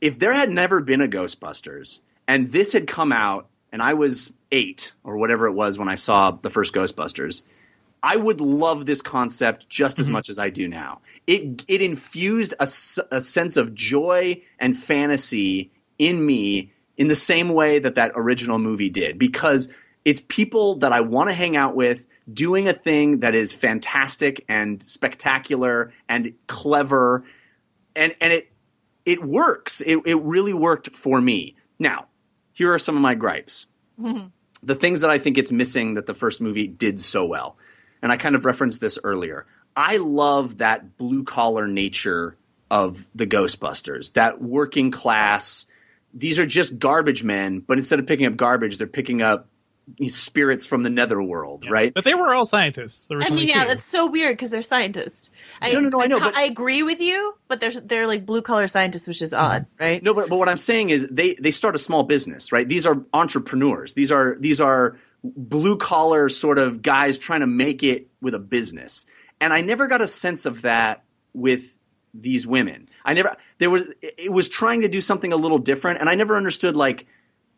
if 0.00 0.18
there 0.18 0.32
had 0.32 0.50
never 0.50 0.80
been 0.80 1.00
a 1.00 1.08
Ghostbusters 1.08 2.00
and 2.28 2.50
this 2.50 2.72
had 2.72 2.86
come 2.86 3.12
out 3.12 3.48
and 3.72 3.82
I 3.82 3.94
was 3.94 4.34
eight 4.52 4.92
or 5.02 5.16
whatever 5.16 5.46
it 5.46 5.52
was 5.52 5.78
when 5.78 5.88
I 5.88 5.96
saw 5.96 6.32
the 6.32 6.50
first 6.50 6.74
Ghostbusters, 6.74 7.42
I 8.04 8.16
would 8.16 8.42
love 8.42 8.84
this 8.84 9.00
concept 9.00 9.66
just 9.70 9.98
as 9.98 10.06
mm-hmm. 10.06 10.12
much 10.12 10.28
as 10.28 10.38
I 10.38 10.50
do 10.50 10.68
now. 10.68 11.00
It 11.26 11.64
it 11.66 11.80
infused 11.80 12.52
a, 12.60 12.64
a 13.10 13.20
sense 13.22 13.56
of 13.56 13.72
joy 13.72 14.42
and 14.58 14.76
fantasy 14.76 15.72
in 15.98 16.24
me 16.24 16.70
in 16.98 17.08
the 17.08 17.14
same 17.14 17.48
way 17.48 17.78
that 17.78 17.94
that 17.94 18.12
original 18.14 18.58
movie 18.58 18.90
did 18.90 19.18
because 19.18 19.68
it's 20.04 20.20
people 20.28 20.76
that 20.76 20.92
I 20.92 21.00
want 21.00 21.30
to 21.30 21.34
hang 21.34 21.56
out 21.56 21.74
with 21.74 22.06
doing 22.30 22.68
a 22.68 22.74
thing 22.74 23.20
that 23.20 23.34
is 23.34 23.54
fantastic 23.54 24.44
and 24.50 24.82
spectacular 24.82 25.94
and 26.06 26.34
clever 26.46 27.24
and 27.96 28.14
and 28.20 28.34
it 28.34 28.52
it 29.06 29.24
works. 29.24 29.80
It 29.80 30.00
it 30.04 30.20
really 30.20 30.52
worked 30.52 30.94
for 30.94 31.18
me. 31.18 31.56
Now, 31.78 32.08
here 32.52 32.74
are 32.74 32.78
some 32.78 32.96
of 32.96 33.02
my 33.02 33.14
gripes. 33.14 33.66
Mm-hmm. 33.98 34.26
The 34.62 34.74
things 34.74 35.00
that 35.00 35.08
I 35.08 35.16
think 35.16 35.38
it's 35.38 35.50
missing 35.50 35.94
that 35.94 36.04
the 36.04 36.14
first 36.14 36.42
movie 36.42 36.66
did 36.66 37.00
so 37.00 37.24
well. 37.24 37.56
And 38.04 38.12
I 38.12 38.18
kind 38.18 38.34
of 38.34 38.44
referenced 38.44 38.82
this 38.82 38.98
earlier. 39.02 39.46
I 39.74 39.96
love 39.96 40.58
that 40.58 40.98
blue 40.98 41.24
collar 41.24 41.66
nature 41.66 42.36
of 42.70 43.06
the 43.14 43.26
Ghostbusters, 43.26 44.12
that 44.12 44.42
working 44.42 44.90
class. 44.90 45.64
These 46.12 46.38
are 46.38 46.44
just 46.44 46.78
garbage 46.78 47.24
men, 47.24 47.60
but 47.60 47.78
instead 47.78 47.98
of 47.98 48.06
picking 48.06 48.26
up 48.26 48.36
garbage, 48.36 48.76
they're 48.76 48.86
picking 48.86 49.22
up 49.22 49.48
spirits 50.08 50.66
from 50.66 50.82
the 50.82 50.90
netherworld, 50.90 51.64
right? 51.68 51.94
But 51.94 52.04
they 52.04 52.14
were 52.14 52.34
all 52.34 52.44
scientists 52.44 53.10
I 53.10 53.30
mean, 53.30 53.48
yeah, 53.48 53.62
too. 53.62 53.68
that's 53.68 53.86
so 53.86 54.06
weird 54.06 54.36
because 54.36 54.50
they're 54.50 54.60
scientists. 54.60 55.30
I, 55.62 55.72
No, 55.72 55.80
no, 55.80 55.88
no, 55.88 56.02
I 56.02 56.06
know, 56.06 56.20
but- 56.20 56.36
I 56.36 56.42
agree 56.44 56.82
with 56.82 57.00
you, 57.00 57.34
but 57.48 57.60
they're 57.60 57.72
they're 57.72 58.06
like 58.06 58.26
blue 58.26 58.42
collar 58.42 58.68
scientists, 58.68 59.08
which 59.08 59.22
is 59.22 59.32
odd, 59.32 59.64
right? 59.80 60.02
No, 60.02 60.12
but, 60.12 60.28
but 60.28 60.38
what 60.38 60.50
I'm 60.50 60.58
saying 60.58 60.90
is 60.90 61.08
they 61.10 61.34
they 61.34 61.50
start 61.50 61.74
a 61.74 61.78
small 61.78 62.02
business, 62.02 62.52
right? 62.52 62.68
These 62.68 62.84
are 62.84 63.02
entrepreneurs. 63.14 63.94
These 63.94 64.12
are 64.12 64.36
these 64.38 64.60
are 64.60 64.98
blue 65.24 65.76
collar 65.76 66.28
sort 66.28 66.58
of 66.58 66.82
guys 66.82 67.18
trying 67.18 67.40
to 67.40 67.46
make 67.46 67.82
it 67.82 68.08
with 68.20 68.34
a 68.34 68.38
business. 68.38 69.06
And 69.40 69.52
I 69.52 69.62
never 69.62 69.86
got 69.86 70.02
a 70.02 70.06
sense 70.06 70.46
of 70.46 70.62
that 70.62 71.02
with 71.32 71.78
these 72.12 72.46
women. 72.46 72.88
I 73.04 73.14
never 73.14 73.36
there 73.58 73.70
was 73.70 73.90
it 74.00 74.30
was 74.30 74.48
trying 74.48 74.82
to 74.82 74.88
do 74.88 75.00
something 75.00 75.32
a 75.32 75.36
little 75.36 75.58
different 75.58 76.00
and 76.00 76.08
I 76.08 76.14
never 76.14 76.36
understood 76.36 76.76
like 76.76 77.06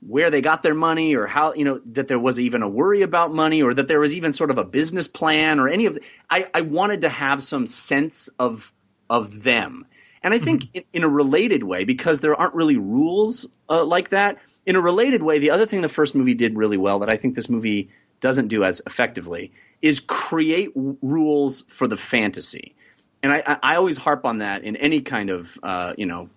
where 0.01 0.31
they 0.31 0.41
got 0.41 0.62
their 0.62 0.75
money 0.75 1.14
or 1.14 1.27
how 1.27 1.53
you 1.55 1.64
know 1.64 1.81
that 1.93 2.09
there 2.09 2.19
was 2.19 2.39
even 2.41 2.62
a 2.62 2.69
worry 2.69 3.03
about 3.03 3.35
money 3.35 3.62
or 3.62 3.75
that 3.75 3.89
there 3.89 4.01
was 4.01 4.14
even 4.14 4.33
sort 4.33 4.51
of 4.51 4.59
a 4.59 4.64
business 4.64 5.09
plan 5.09 5.59
or 5.59 5.69
any 5.69 5.87
of 5.87 5.95
the, 5.95 6.01
I, 6.31 6.49
I 6.55 6.61
wanted 6.62 7.03
to 7.03 7.09
have 7.09 7.43
some 7.43 7.67
sense 7.67 8.29
of 8.39 8.73
of 9.11 9.43
them 9.43 9.87
and 10.23 10.35
i 10.35 10.39
think 10.39 10.69
in, 10.75 10.85
in 10.93 11.05
a 11.05 11.09
related 11.09 11.64
way 11.64 11.85
because 11.85 12.21
there 12.21 12.35
aren't 12.35 12.55
really 12.55 12.77
rules 12.77 13.49
uh, 13.69 13.85
like 13.85 14.11
that 14.11 14.39
in 14.67 14.77
a 14.77 14.81
related 14.81 15.23
way 15.23 15.39
the 15.39 15.51
other 15.51 15.67
thing 15.67 15.81
the 15.81 15.89
first 15.89 16.14
movie 16.14 16.35
did 16.35 16.57
really 16.57 16.77
well 16.77 16.99
that 16.99 17.09
i 17.09 17.17
think 17.17 17.35
this 17.35 17.49
movie 17.49 17.89
doesn't 18.21 18.49
do 18.49 18.64
as 18.64 18.83
effectively 18.87 19.53
is 19.83 20.01
create 20.01 20.75
w- 20.75 20.97
rules 21.03 21.62
for 21.62 21.87
the 21.87 21.97
fantasy 21.97 22.75
and 23.23 23.33
I, 23.33 23.59
I, 23.62 23.77
always 23.77 23.97
harp 23.97 24.25
on 24.25 24.39
that 24.39 24.62
in 24.62 24.77
any 24.77 25.01
kind 25.01 25.31
of 25.31 25.59
uh, 25.62 25.95
you 25.97 26.07
know 26.07 26.29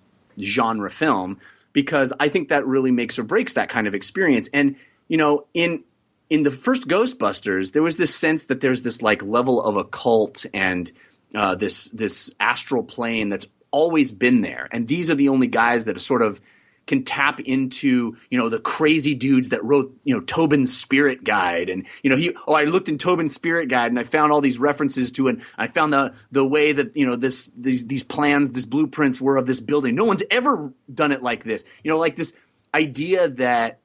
genre 0.41 0.89
film 0.89 1.37
because 1.73 2.13
I 2.19 2.29
think 2.29 2.49
that 2.49 2.65
really 2.65 2.91
makes 2.91 3.19
or 3.19 3.23
breaks 3.23 3.53
that 3.53 3.69
kind 3.69 3.87
of 3.87 3.95
experience. 3.95 4.49
And 4.53 4.75
you 5.07 5.17
know, 5.17 5.45
in 5.53 5.83
in 6.29 6.43
the 6.43 6.51
first 6.51 6.87
Ghostbusters, 6.87 7.73
there 7.73 7.81
was 7.81 7.97
this 7.97 8.13
sense 8.13 8.45
that 8.45 8.61
there's 8.61 8.81
this 8.81 9.01
like 9.01 9.23
level 9.23 9.61
of 9.61 9.77
occult 9.77 10.45
and 10.53 10.91
uh, 11.35 11.55
this 11.55 11.89
this 11.89 12.33
astral 12.39 12.83
plane 12.83 13.29
that's 13.29 13.47
always 13.71 14.11
been 14.11 14.41
there, 14.41 14.67
and 14.71 14.87
these 14.87 15.09
are 15.09 15.15
the 15.15 15.29
only 15.29 15.47
guys 15.47 15.85
that 15.85 15.95
are 15.95 16.01
sort 16.01 16.21
of 16.21 16.41
can 16.89 17.03
tap 17.03 17.39
into 17.39 18.17
you 18.31 18.37
know 18.39 18.49
the 18.49 18.59
crazy 18.59 19.13
dudes 19.13 19.49
that 19.49 19.63
wrote 19.63 19.95
you 20.03 20.15
know 20.15 20.21
Tobin's 20.21 20.75
Spirit 20.75 21.23
Guide. 21.23 21.69
And 21.69 21.85
you 22.01 22.09
know 22.09 22.17
he 22.17 22.35
oh 22.47 22.53
I 22.55 22.65
looked 22.65 22.89
in 22.89 22.97
Tobin's 22.97 23.33
Spirit 23.33 23.69
Guide 23.69 23.91
and 23.91 23.99
I 23.99 24.03
found 24.03 24.33
all 24.33 24.41
these 24.41 24.57
references 24.57 25.11
to 25.11 25.27
it 25.27 25.37
I 25.57 25.67
found 25.67 25.93
the 25.93 26.15
the 26.31 26.43
way 26.43 26.71
that 26.71 26.97
you 26.97 27.05
know 27.05 27.15
this 27.15 27.49
these 27.55 27.85
these 27.85 28.03
plans 28.03 28.51
these 28.51 28.65
blueprints 28.65 29.21
were 29.21 29.37
of 29.37 29.45
this 29.45 29.61
building. 29.61 29.93
No 29.93 30.03
one's 30.03 30.23
ever 30.31 30.73
done 30.91 31.11
it 31.11 31.21
like 31.21 31.43
this. 31.43 31.63
You 31.83 31.91
know 31.91 31.99
like 31.99 32.15
this 32.15 32.33
idea 32.73 33.29
that 33.29 33.79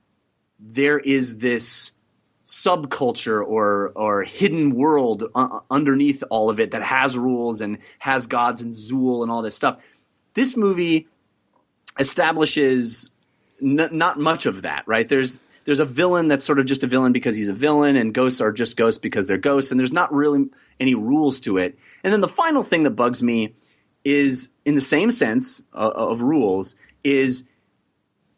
there 0.58 0.98
is 0.98 1.36
this 1.38 1.92
subculture 2.46 3.46
or 3.46 3.92
or 3.94 4.22
hidden 4.22 4.74
world 4.74 5.24
uh, 5.34 5.60
underneath 5.70 6.24
all 6.30 6.48
of 6.48 6.58
it 6.58 6.70
that 6.70 6.82
has 6.82 7.18
rules 7.18 7.60
and 7.60 7.76
has 7.98 8.26
gods 8.26 8.62
and 8.62 8.74
Zuul 8.74 9.22
and 9.22 9.30
all 9.30 9.42
this 9.42 9.54
stuff. 9.54 9.78
This 10.32 10.56
movie 10.56 11.06
establishes 11.98 13.10
n- 13.62 13.88
not 13.92 14.18
much 14.18 14.46
of 14.46 14.62
that, 14.62 14.84
right? 14.86 15.08
There's 15.08 15.40
there's 15.64 15.80
a 15.80 15.84
villain 15.86 16.28
that's 16.28 16.44
sort 16.44 16.58
of 16.58 16.66
just 16.66 16.84
a 16.84 16.86
villain 16.86 17.12
because 17.12 17.34
he's 17.34 17.48
a 17.48 17.54
villain, 17.54 17.96
and 17.96 18.12
ghosts 18.12 18.40
are 18.42 18.52
just 18.52 18.76
ghosts 18.76 18.98
because 19.00 19.26
they're 19.26 19.38
ghosts, 19.38 19.70
and 19.70 19.80
there's 19.80 19.92
not 19.92 20.12
really 20.12 20.46
any 20.78 20.94
rules 20.94 21.40
to 21.40 21.56
it. 21.56 21.78
And 22.02 22.12
then 22.12 22.20
the 22.20 22.28
final 22.28 22.62
thing 22.62 22.82
that 22.82 22.90
bugs 22.90 23.22
me 23.22 23.54
is, 24.04 24.50
in 24.66 24.74
the 24.74 24.82
same 24.82 25.10
sense 25.10 25.62
uh, 25.72 25.90
of 25.94 26.20
rules, 26.20 26.74
is 27.02 27.44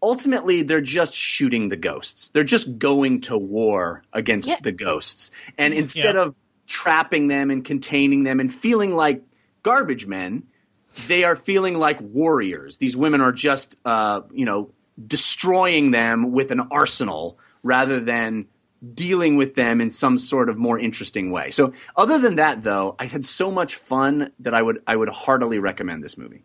ultimately 0.03 0.63
they're 0.63 0.81
just 0.81 1.15
shooting 1.15 1.69
the 1.69 1.77
ghosts. 1.77 2.29
They're 2.29 2.45
just 2.45 2.79
going 2.79 3.23
to 3.23 3.37
war 3.37 4.03
against 4.13 4.49
Yeah. 4.49 4.59
the 4.63 4.71
ghosts. 4.73 5.33
And 5.59 5.75
instead 5.75 6.15
Yeah. 6.15 6.23
of 6.23 6.37
trapping 6.69 7.27
them 7.29 7.51
and 7.51 7.65
containing 7.65 8.23
them 8.23 8.39
and 8.39 8.53
feeling 8.55 8.95
like 8.95 9.23
garbage 9.65 10.07
men, 10.07 10.45
they 11.09 11.25
are 11.25 11.37
feeling 11.37 11.75
like 11.75 12.01
warriors. 12.01 12.79
These 12.79 12.97
women 12.97 13.21
are 13.21 13.33
just, 13.33 13.77
uh, 13.85 14.23
you 14.33 14.45
know, 14.45 14.71
destroying 15.07 15.91
them 15.91 16.33
with 16.33 16.51
an 16.51 16.61
arsenal 16.71 17.39
rather 17.63 18.01
than 18.01 18.47
dealing 18.95 19.37
with 19.37 19.55
them 19.55 19.81
in 19.81 19.91
some 19.91 20.17
sort 20.17 20.49
of 20.49 20.57
more 20.57 20.79
interesting 20.79 21.31
way. 21.31 21.51
So, 21.51 21.73
other 21.97 22.19
than 22.19 22.37
that, 22.37 22.63
though, 22.63 22.95
I 22.99 23.07
had 23.07 23.25
so 23.25 23.51
much 23.51 23.77
fun 23.77 24.31
that 24.41 24.55
I 24.55 24.63
would 24.63 24.83
I 24.87 24.97
would 24.97 25.09
heartily 25.09 25.59
recommend 25.59 26.03
this 26.03 26.17
movie. 26.19 26.45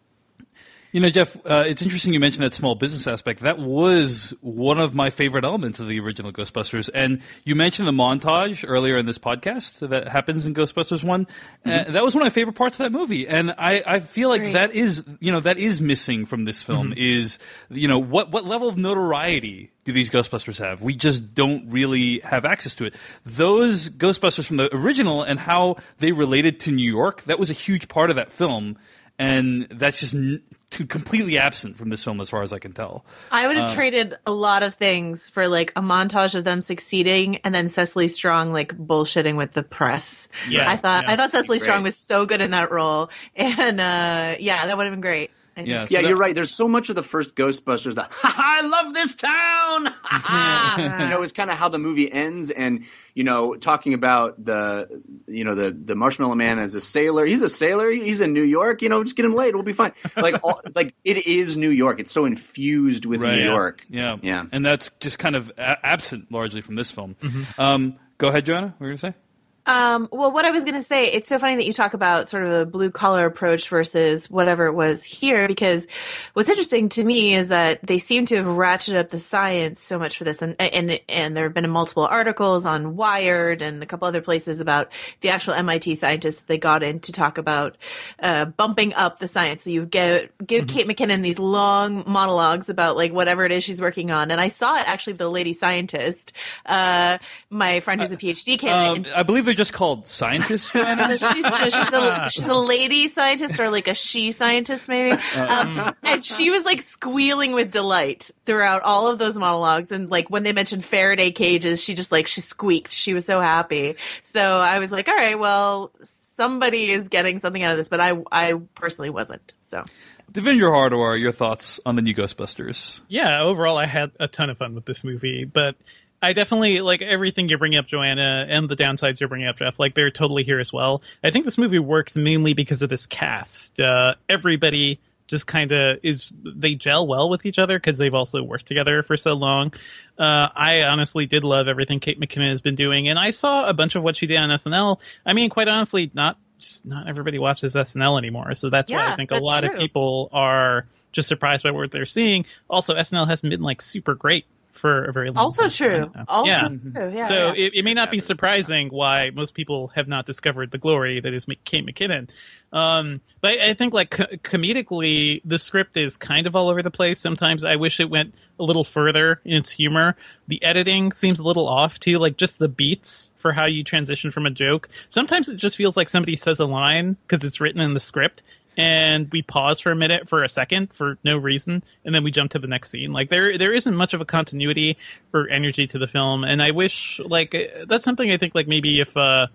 You 0.92 1.00
know, 1.00 1.10
Jeff, 1.10 1.38
uh, 1.46 1.64
it's 1.66 1.82
interesting 1.82 2.12
you 2.12 2.20
mentioned 2.20 2.44
that 2.44 2.52
small 2.52 2.76
business 2.76 3.08
aspect. 3.08 3.40
That 3.42 3.58
was 3.58 4.34
one 4.42 4.78
of 4.78 4.94
my 4.94 5.10
favorite 5.10 5.46
elements 5.46 5.80
of 5.80 5.88
the 5.88 5.98
original 6.02 6.34
Ghostbusters. 6.34 6.90
And 6.94 7.22
you 7.46 7.56
mentioned 7.56 7.88
the 7.88 7.94
montage 7.94 8.66
earlier 8.68 8.98
in 8.98 9.06
this 9.06 9.18
podcast 9.18 9.88
that 9.88 10.10
happens 10.10 10.46
in 10.46 10.54
Ghostbusters 10.54 11.02
1. 11.02 11.28
Uh, 11.66 11.92
that 11.92 12.04
was 12.04 12.14
one 12.14 12.24
of 12.24 12.26
my 12.26 12.30
favorite 12.30 12.58
parts 12.58 12.78
of 12.78 12.84
that 12.84 12.92
movie. 12.92 13.26
And 13.26 13.52
I, 13.52 13.82
I 13.88 14.00
feel 14.02 14.28
like 14.28 14.42
Great. 14.42 14.54
that 14.54 14.76
is, 14.76 15.06
you 15.22 15.32
know, 15.32 15.40
that 15.40 15.58
is 15.58 15.80
missing 15.80 16.26
from 16.26 16.44
this 16.44 16.62
film 16.62 16.94
is, 16.98 17.40
you 17.70 17.88
know, 17.88 18.00
what, 18.00 18.32
what 18.32 18.46
level 18.46 18.68
of 18.68 18.76
notoriety 18.76 19.72
do 19.86 19.94
these 19.94 20.10
Ghostbusters 20.10 20.60
have? 20.60 20.82
We 20.82 20.94
just 20.94 21.34
don't 21.34 21.70
really 21.70 22.20
have 22.20 22.44
access 22.44 22.76
to 22.76 22.86
it. 22.86 22.96
Those 23.26 23.88
Ghostbusters 23.88 24.46
from 24.46 24.58
the 24.58 24.76
original 24.76 25.24
and 25.24 25.40
how 25.40 25.78
they 26.00 26.12
related 26.12 26.60
to 26.62 26.72
New 26.72 26.92
York, 26.92 27.24
that 27.24 27.40
was 27.40 27.50
a 27.50 27.54
huge 27.54 27.88
part 27.88 28.10
of 28.10 28.18
that 28.18 28.34
film 28.34 28.78
and 29.22 29.68
that's 29.70 30.00
just 30.00 30.16
n- 30.16 30.42
completely 30.72 31.38
absent 31.38 31.78
from 31.78 31.90
this 31.90 32.04
film 32.04 32.20
as 32.22 32.30
far 32.30 32.42
as 32.44 32.52
I 32.54 32.60
can 32.60 32.72
tell. 32.72 33.06
I 33.32 33.48
would 33.48 33.58
have 33.58 33.70
Uh, 33.72 33.76
traded 33.76 34.18
a 34.26 34.32
lot 34.32 34.64
of 34.64 34.74
things 34.76 35.30
for 35.30 35.48
like 35.48 35.72
a 35.76 35.82
montage 35.82 36.34
of 36.36 36.44
them 36.44 36.62
succeeding 36.62 37.38
and 37.44 37.54
then 37.54 37.68
Cecily 37.70 38.08
Strong 38.08 38.54
like 38.54 38.76
bullshitting 38.76 39.36
with 39.36 39.52
the 39.52 39.64
press. 39.64 40.28
Yeah, 40.50 40.70
I 40.70 40.78
thought 40.78 41.04
yeah. 41.06 41.12
I 41.12 41.16
thought 41.18 41.32
Cecily 41.32 41.60
Strong 41.60 41.84
was 41.84 41.96
so 41.98 42.26
good 42.26 42.42
in 42.42 42.52
that 42.52 42.72
role. 42.72 43.10
And 43.36 43.80
uh 43.80 44.36
yeah, 44.40 44.66
that 44.66 44.78
would 44.78 44.86
have 44.86 44.94
been 44.94 45.02
great. 45.02 45.32
I. 45.58 45.62
Yeah, 45.62 45.86
so 45.86 45.94
Yeah, 45.94 46.02
that- 46.02 46.08
you're 46.10 46.18
right. 46.18 46.34
There's 46.36 46.52
so 46.54 46.68
much 46.68 46.90
of 46.90 46.96
the 46.96 47.04
first 47.04 47.36
Ghostbusters 47.36 47.96
that 47.96 48.08
ha 48.12 48.34
ha, 48.36 48.60
I 48.64 48.68
love 48.68 48.94
this 48.94 49.16
town. 49.16 49.94
Ha 50.04 50.22
ha. 50.24 50.98
you 51.04 51.10
know, 51.10 51.22
is 51.22 51.32
kind 51.32 51.50
of 51.50 51.58
how 51.58 51.70
the 51.70 51.80
movie 51.80 52.12
ends, 52.12 52.50
and 52.52 52.86
you 53.16 53.24
know, 53.24 53.56
talking 53.56 53.94
about 53.94 54.44
the 54.44 55.02
you 55.28 55.44
know 55.46 55.56
the 55.56 55.72
the 55.72 55.96
Marshmallow 55.96 56.36
Man 56.36 56.60
as 56.60 56.76
a 56.76 56.82
sailor. 56.82 57.26
He's 57.26 57.42
a 57.42 57.50
sailor. 57.50 57.90
He's 57.92 58.20
in 58.22 58.34
New 58.34 58.44
York. 58.44 58.82
You 58.82 58.90
know, 58.90 59.04
just 59.04 59.16
get 59.16 59.26
him 59.26 59.34
laid. 59.36 59.54
We'll 59.56 59.64
be 59.64 59.74
fine. 59.74 59.94
Like 60.18 60.36
all, 60.44 60.62
like 60.76 60.94
it 61.04 61.26
is 61.28 61.56
New 61.58 61.70
York. 61.70 62.00
It's 62.00 62.12
so 62.12 62.26
infused 62.26 63.06
with 63.06 63.22
Right. 63.24 63.38
New 63.38 63.46
York. 63.46 63.86
Yeah, 63.90 64.18
Yeah. 64.22 64.46
and 64.52 64.66
that's 64.66 64.90
just 65.00 65.18
kind 65.20 65.36
of 65.36 65.50
a- 65.58 65.86
absent 65.86 66.32
largely 66.32 66.62
from 66.62 66.76
this 66.76 66.92
film. 66.92 67.16
Um, 67.58 67.96
go 68.18 68.28
ahead, 68.28 68.46
Joanna. 68.46 68.68
What 68.78 68.80
were 68.82 68.88
you 68.92 68.98
gonna 68.98 69.14
say? 69.14 69.18
Um, 69.66 70.10
well, 70.12 70.32
what 70.32 70.44
I 70.44 70.52
was 70.52 70.64
going 70.64 70.76
to 70.76 70.82
say, 70.82 71.06
it's 71.06 71.30
so 71.30 71.38
funny 71.38 71.56
that 71.56 71.66
you 71.66 71.74
talk 71.74 71.94
about 71.94 72.28
sort 72.28 72.44
of 72.46 72.52
a 72.52 72.66
blue 72.66 72.90
collar 72.90 73.26
approach 73.26 73.70
versus 73.70 74.30
whatever 74.30 74.66
it 74.66 74.74
was 74.74 75.04
here, 75.04 75.48
because 75.48 75.86
what's 76.34 76.50
interesting 76.50 76.90
to 76.90 77.04
me 77.04 77.36
is 77.36 77.50
that 77.50 77.80
they 77.86 78.00
seem 78.00 78.26
to 78.26 78.38
have 78.38 78.46
ratcheted 78.46 78.98
up 78.98 79.10
the 79.10 79.20
science 79.20 79.80
so 79.80 80.00
much 80.00 80.18
for 80.18 80.24
this, 80.24 80.42
and 80.42 80.56
and 80.60 81.00
and 81.08 81.38
there 81.38 81.44
have 81.44 81.54
been 81.54 81.70
multiple 81.70 82.06
articles 82.06 82.66
on 82.66 82.96
Wired 82.96 83.62
and 83.62 83.84
a 83.84 83.86
couple 83.86 84.08
other 84.08 84.22
places 84.22 84.62
about 84.62 84.92
the 85.22 85.30
actual 85.30 85.54
MIT 85.54 85.96
scientists 85.96 86.40
that 86.40 86.48
they 86.48 86.58
got 86.58 86.82
in 86.82 87.00
to 87.02 87.12
talk 87.12 87.38
about 87.38 87.78
uh, 88.20 88.46
bumping 88.46 88.96
up 88.96 89.20
the 89.20 89.28
science. 89.28 89.64
So 89.64 89.70
you 89.70 89.86
get 89.86 90.32
give 90.46 90.66
Kate 90.68 90.88
McKinnon 90.88 91.22
these 91.22 91.38
long 91.40 92.04
monologues 92.08 92.70
about 92.70 92.98
like 92.98 93.14
whatever 93.14 93.46
it 93.46 93.52
is 93.52 93.64
she's 93.64 93.82
working 93.82 94.10
on, 94.10 94.32
and 94.32 94.42
I 94.42 94.48
saw 94.48 94.76
it 94.78 94.88
actually 94.90 95.14
with 95.14 95.20
the 95.20 95.30
lady 95.30 95.54
scientist, 95.54 96.34
uh, 96.66 97.20
my 97.52 97.80
friend 97.82 98.02
who's 98.02 98.12
a 98.12 98.18
PhD 98.18 98.58
candidate. 98.58 99.14
Um, 99.14 99.20
I 99.20 99.22
believe 99.22 99.51
they're 99.52 99.58
just 99.58 99.74
called 99.74 100.08
scientists, 100.08 100.72
Joanna. 100.74 101.18
She's, 101.18 101.30
she's 101.30 101.94
a 101.94 102.30
she's 102.30 102.48
a 102.48 102.56
lady 102.56 103.10
scientist 103.10 103.60
or 103.60 103.70
like 103.70 103.90
a 103.90 103.94
she 103.94 104.32
scientist 104.32 104.88
maybe, 104.88 105.22
um, 105.36 105.94
and 106.04 106.24
she 106.24 106.50
was 106.50 106.64
like 106.64 106.82
squealing 106.82 107.52
with 107.52 107.70
delight 107.70 108.32
throughout 108.46 108.82
all 108.84 109.10
of 109.10 109.20
those 109.20 109.38
monologues. 109.38 109.92
And 109.92 110.10
like 110.10 110.30
when 110.30 110.44
they 110.44 110.54
mentioned 110.54 110.86
Faraday 110.86 111.32
cages, 111.32 111.84
she 111.84 111.96
just 111.96 112.14
like 112.14 112.28
she 112.28 112.40
squeaked. 112.40 112.94
She 112.94 113.14
was 113.14 113.26
so 113.26 113.42
happy. 113.42 113.96
So 114.24 114.40
I 114.62 114.80
was 114.80 114.94
like, 114.94 115.10
all 115.10 115.16
right, 115.16 115.38
well, 115.38 115.92
somebody 116.02 116.90
is 116.92 117.10
getting 117.10 117.38
something 117.38 117.62
out 117.62 117.72
of 117.72 117.78
this, 117.78 117.90
but 117.90 118.00
I 118.00 118.14
I 118.32 118.54
personally 118.74 119.10
wasn't. 119.10 119.54
So 119.64 119.84
Devindra 120.32 120.72
Hardawar, 120.72 121.20
your 121.20 121.34
thoughts 121.34 121.82
on 121.86 121.98
the 121.98 122.02
new 122.02 122.16
Ghostbusters? 122.16 123.02
yeah, 123.10 123.42
overall, 123.42 123.78
I 123.78 123.86
had 123.86 124.12
a 124.18 124.30
ton 124.30 124.50
of 124.50 124.58
fun 124.58 124.76
with 124.76 124.86
this 124.86 125.04
movie, 125.04 125.44
but 125.44 125.76
I 126.22 126.34
definitely 126.34 126.82
like 126.82 127.02
everything 127.02 127.50
you're 127.50 127.58
bringing 127.58 127.80
up, 127.80 127.88
Joanna, 127.88 128.46
and 128.48 128.70
the 128.70 128.76
downsides 128.76 129.20
you're 129.20 129.30
bringing 129.30 129.48
up, 129.48 129.58
Jeff. 129.58 129.80
Like 129.80 129.96
they're 129.96 130.12
totally 130.12 130.44
here 130.44 130.60
as 130.60 130.72
well. 130.72 131.02
I 131.24 131.32
think 131.32 131.46
this 131.46 131.58
movie 131.58 131.80
works 131.80 132.16
mainly 132.16 132.54
because 132.54 132.82
of 132.84 132.90
this 132.90 133.08
cast. 133.08 133.80
Uh, 133.80 134.16
everybody 134.30 135.00
just 135.32 135.48
kind 135.48 135.72
of 135.72 136.00
is 136.04 136.32
they 136.44 136.76
gel 136.76 137.08
well 137.08 137.30
with 137.30 137.46
each 137.46 137.58
other 137.58 137.78
because 137.80 137.98
they've 137.98 138.14
also 138.14 138.44
worked 138.44 138.66
together 138.66 139.02
for 139.02 139.16
so 139.18 139.34
long. 139.34 139.74
Uh, 140.20 140.50
I 140.54 140.84
honestly 140.84 141.26
did 141.26 141.44
love 141.44 141.68
everything 141.68 142.00
Kate 142.02 142.20
McKinnon 142.20 142.50
has 142.50 142.62
been 142.62 142.76
doing, 142.76 143.08
and 143.08 143.18
I 143.18 143.32
saw 143.32 143.68
a 143.68 143.74
bunch 143.74 143.96
of 143.96 144.04
what 144.04 144.16
she 144.16 144.28
did 144.28 144.38
on 144.38 144.50
SNL. 144.50 145.00
I 145.26 145.34
mean, 145.34 145.50
quite 145.50 145.70
honestly, 145.70 146.12
not 146.14 146.38
just 146.60 146.86
not 146.86 147.08
everybody 147.08 147.40
watches 147.40 147.76
SNL 147.76 148.20
anymore, 148.20 148.54
so 148.54 148.70
that's 148.70 148.92
why 148.92 149.08
I 149.08 149.16
think 149.16 149.32
a 149.32 149.38
lot 149.38 149.64
of 149.64 149.76
people 149.76 150.30
are 150.34 150.86
just 151.14 151.28
surprised 151.28 151.64
by 151.64 151.72
what 151.72 151.92
they're 151.92 152.06
seeing. 152.06 152.46
Also, 152.70 152.96
SNL 152.96 153.28
hasn't 153.28 153.50
been 153.50 153.62
like 153.62 153.82
super 153.82 154.14
great 154.14 154.46
for 154.72 155.06
a 155.06 155.12
very 155.14 155.30
long 155.30 155.38
also 155.44 155.64
time. 155.64 155.72
true. 155.72 156.12
Also 156.28 156.50
Yeah. 156.52 156.68
true. 156.68 157.12
Yeah. 157.14 157.26
So 157.26 157.34
yeah. 157.54 157.54
it, 157.66 157.76
it 157.76 157.86
may 157.86 157.94
not 157.94 158.12
be 158.12 158.20
surprising 158.20 158.90
why 158.90 159.30
most 159.32 159.54
people 159.54 159.88
have 159.90 160.08
not 160.08 160.26
discovered 160.26 160.72
the 160.72 160.78
glory 160.78 161.20
that 161.20 161.34
is 161.34 161.46
Kate 161.66 161.86
McKinnon. 161.86 162.30
Um, 162.74 163.20
but 163.42 163.60
I 163.60 163.74
think 163.74 163.94
like 163.94 164.12
co- 164.12 164.26
comedically, 164.44 165.42
the 165.44 165.58
script 165.58 165.98
is 165.98 166.18
kind 166.18 166.48
of 166.48 166.56
all 166.56 166.70
over 166.70 166.82
the 166.82 166.92
place. 166.92 167.20
Sometimes 167.20 167.64
I 167.64 167.76
wish 167.76 168.00
it 168.00 168.10
went 168.10 168.34
a 168.60 168.64
little 168.64 168.84
further 168.84 169.42
in 169.44 169.58
its 169.58 169.70
humor. 169.72 170.16
The 170.48 170.64
editing 170.64 171.12
seems 171.12 171.40
a 171.40 171.44
little 171.44 171.68
off 171.68 172.00
too, 172.00 172.18
like 172.18 172.38
just 172.38 172.60
the 172.60 172.70
beats 172.70 173.32
for 173.38 173.52
how 173.52 173.66
you 173.66 173.84
transition 173.84 174.32
from 174.32 174.46
a 174.46 174.52
joke. 174.52 174.90
Sometimes 175.10 175.50
it 175.50 175.58
just 175.58 175.76
feels 175.78 175.98
like 175.98 176.10
somebody 176.10 176.36
says 176.36 176.60
a 176.60 176.66
line 176.66 177.18
because 177.28 177.44
it's 177.44 177.60
written 177.60 177.82
in 177.82 177.94
the 177.94 178.00
script. 178.00 178.44
And 178.78 179.30
we 179.32 179.42
pause 179.42 179.82
for 179.82 179.92
a 179.92 179.96
minute 179.96 180.30
for 180.30 180.44
a 180.44 180.50
second 180.50 180.94
for 180.94 181.18
no 181.26 181.38
reason, 181.38 181.84
and 182.06 182.16
then 182.16 182.24
we 182.24 182.32
jump 182.32 182.52
to 182.52 182.60
the 182.60 182.68
next 182.68 182.90
scene. 182.90 183.12
Like 183.12 183.30
there, 183.30 183.58
there 183.58 183.74
isn't 183.74 183.96
much 183.96 184.14
of 184.14 184.22
a 184.22 184.26
continuity 184.26 184.98
or 185.34 185.50
energy 185.50 185.88
to 185.88 186.00
the 186.00 186.08
film, 186.08 186.46
and 186.46 186.62
I 186.62 186.72
wish 186.72 187.20
like 187.20 187.54
that's 187.88 188.06
something 188.06 188.32
I 188.32 188.38
think 188.38 188.56
like 188.56 188.68
maybe 188.70 189.02
if 189.02 189.18
uh, 189.18 189.48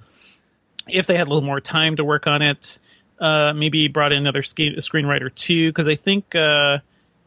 if 0.87 1.07
they 1.07 1.17
had 1.17 1.27
a 1.27 1.31
little 1.31 1.47
more 1.47 1.61
time 1.61 1.97
to 1.97 2.05
work 2.05 2.27
on 2.27 2.43
it, 2.43 2.79
uh, 3.19 3.53
maybe 3.55 3.89
brought 3.89 4.13
in 4.13 4.19
another 4.19 4.43
sk- 4.43 4.77
screenwriter 4.79 5.35
too, 5.35 5.71
because 5.71 5.89
I 5.89 5.95
think 5.95 6.35
uh, 6.35 6.79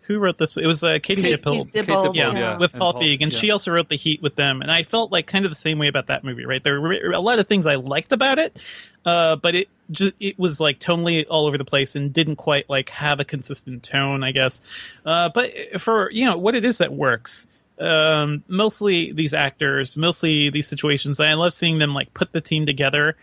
who 0.09 0.17
wrote 0.17 0.39
this? 0.39 0.57
It 0.57 0.65
was 0.65 0.83
uh, 0.83 0.97
Katie 1.01 1.21
Kate- 1.21 1.41
Dippold. 1.41 1.71
Kate 1.71 1.85
Dippold, 1.85 2.15
yeah, 2.15 2.33
yeah. 2.33 2.57
with 2.57 2.73
Paul 2.73 2.93
Paul- 2.93 3.01
Feig, 3.01 3.21
and 3.21 3.31
yeah. 3.31 3.39
she 3.39 3.51
also 3.51 3.71
wrote 3.71 3.89
The 3.89 3.95
Heat 3.95 4.23
with 4.23 4.35
them, 4.35 4.61
and 4.61 4.71
I 4.71 4.81
felt 4.81 5.11
like 5.11 5.27
kind 5.27 5.45
of 5.45 5.51
the 5.51 5.55
same 5.55 5.77
way 5.77 5.87
about 5.87 6.07
that 6.07 6.23
movie. 6.23 6.45
Right, 6.45 6.63
there 6.63 6.81
were 6.81 7.11
a 7.13 7.19
lot 7.19 7.37
of 7.37 7.47
things 7.47 7.67
I 7.67 7.75
liked 7.75 8.11
about 8.11 8.39
it, 8.39 8.59
uh, 9.05 9.35
but 9.35 9.53
it 9.53 9.69
just 9.91 10.15
it 10.19 10.39
was 10.39 10.59
like 10.59 10.79
tonally 10.79 11.25
all 11.29 11.45
over 11.45 11.59
the 11.59 11.65
place 11.65 11.95
and 11.95 12.11
didn't 12.11 12.37
quite 12.37 12.67
like 12.67 12.89
have 12.89 13.19
a 13.19 13.25
consistent 13.25 13.83
tone, 13.83 14.23
I 14.23 14.31
guess. 14.31 14.63
Uh, 15.05 15.29
but 15.29 15.79
for 15.79 16.09
you 16.11 16.25
know 16.25 16.37
what 16.37 16.55
it 16.55 16.65
is 16.65 16.79
that 16.79 16.91
works. 16.91 17.47
Um, 17.79 18.43
mostly 18.49 19.13
these 19.13 19.33
actors, 19.33 19.95
mostly 19.95 20.49
these 20.49 20.67
situations. 20.67 21.19
I 21.19 21.35
love 21.35 21.53
seeing 21.53 21.77
them 21.77 21.93
like 21.93 22.13
put 22.13 22.33
the 22.33 22.41
team 22.41 22.65
together 22.65 23.15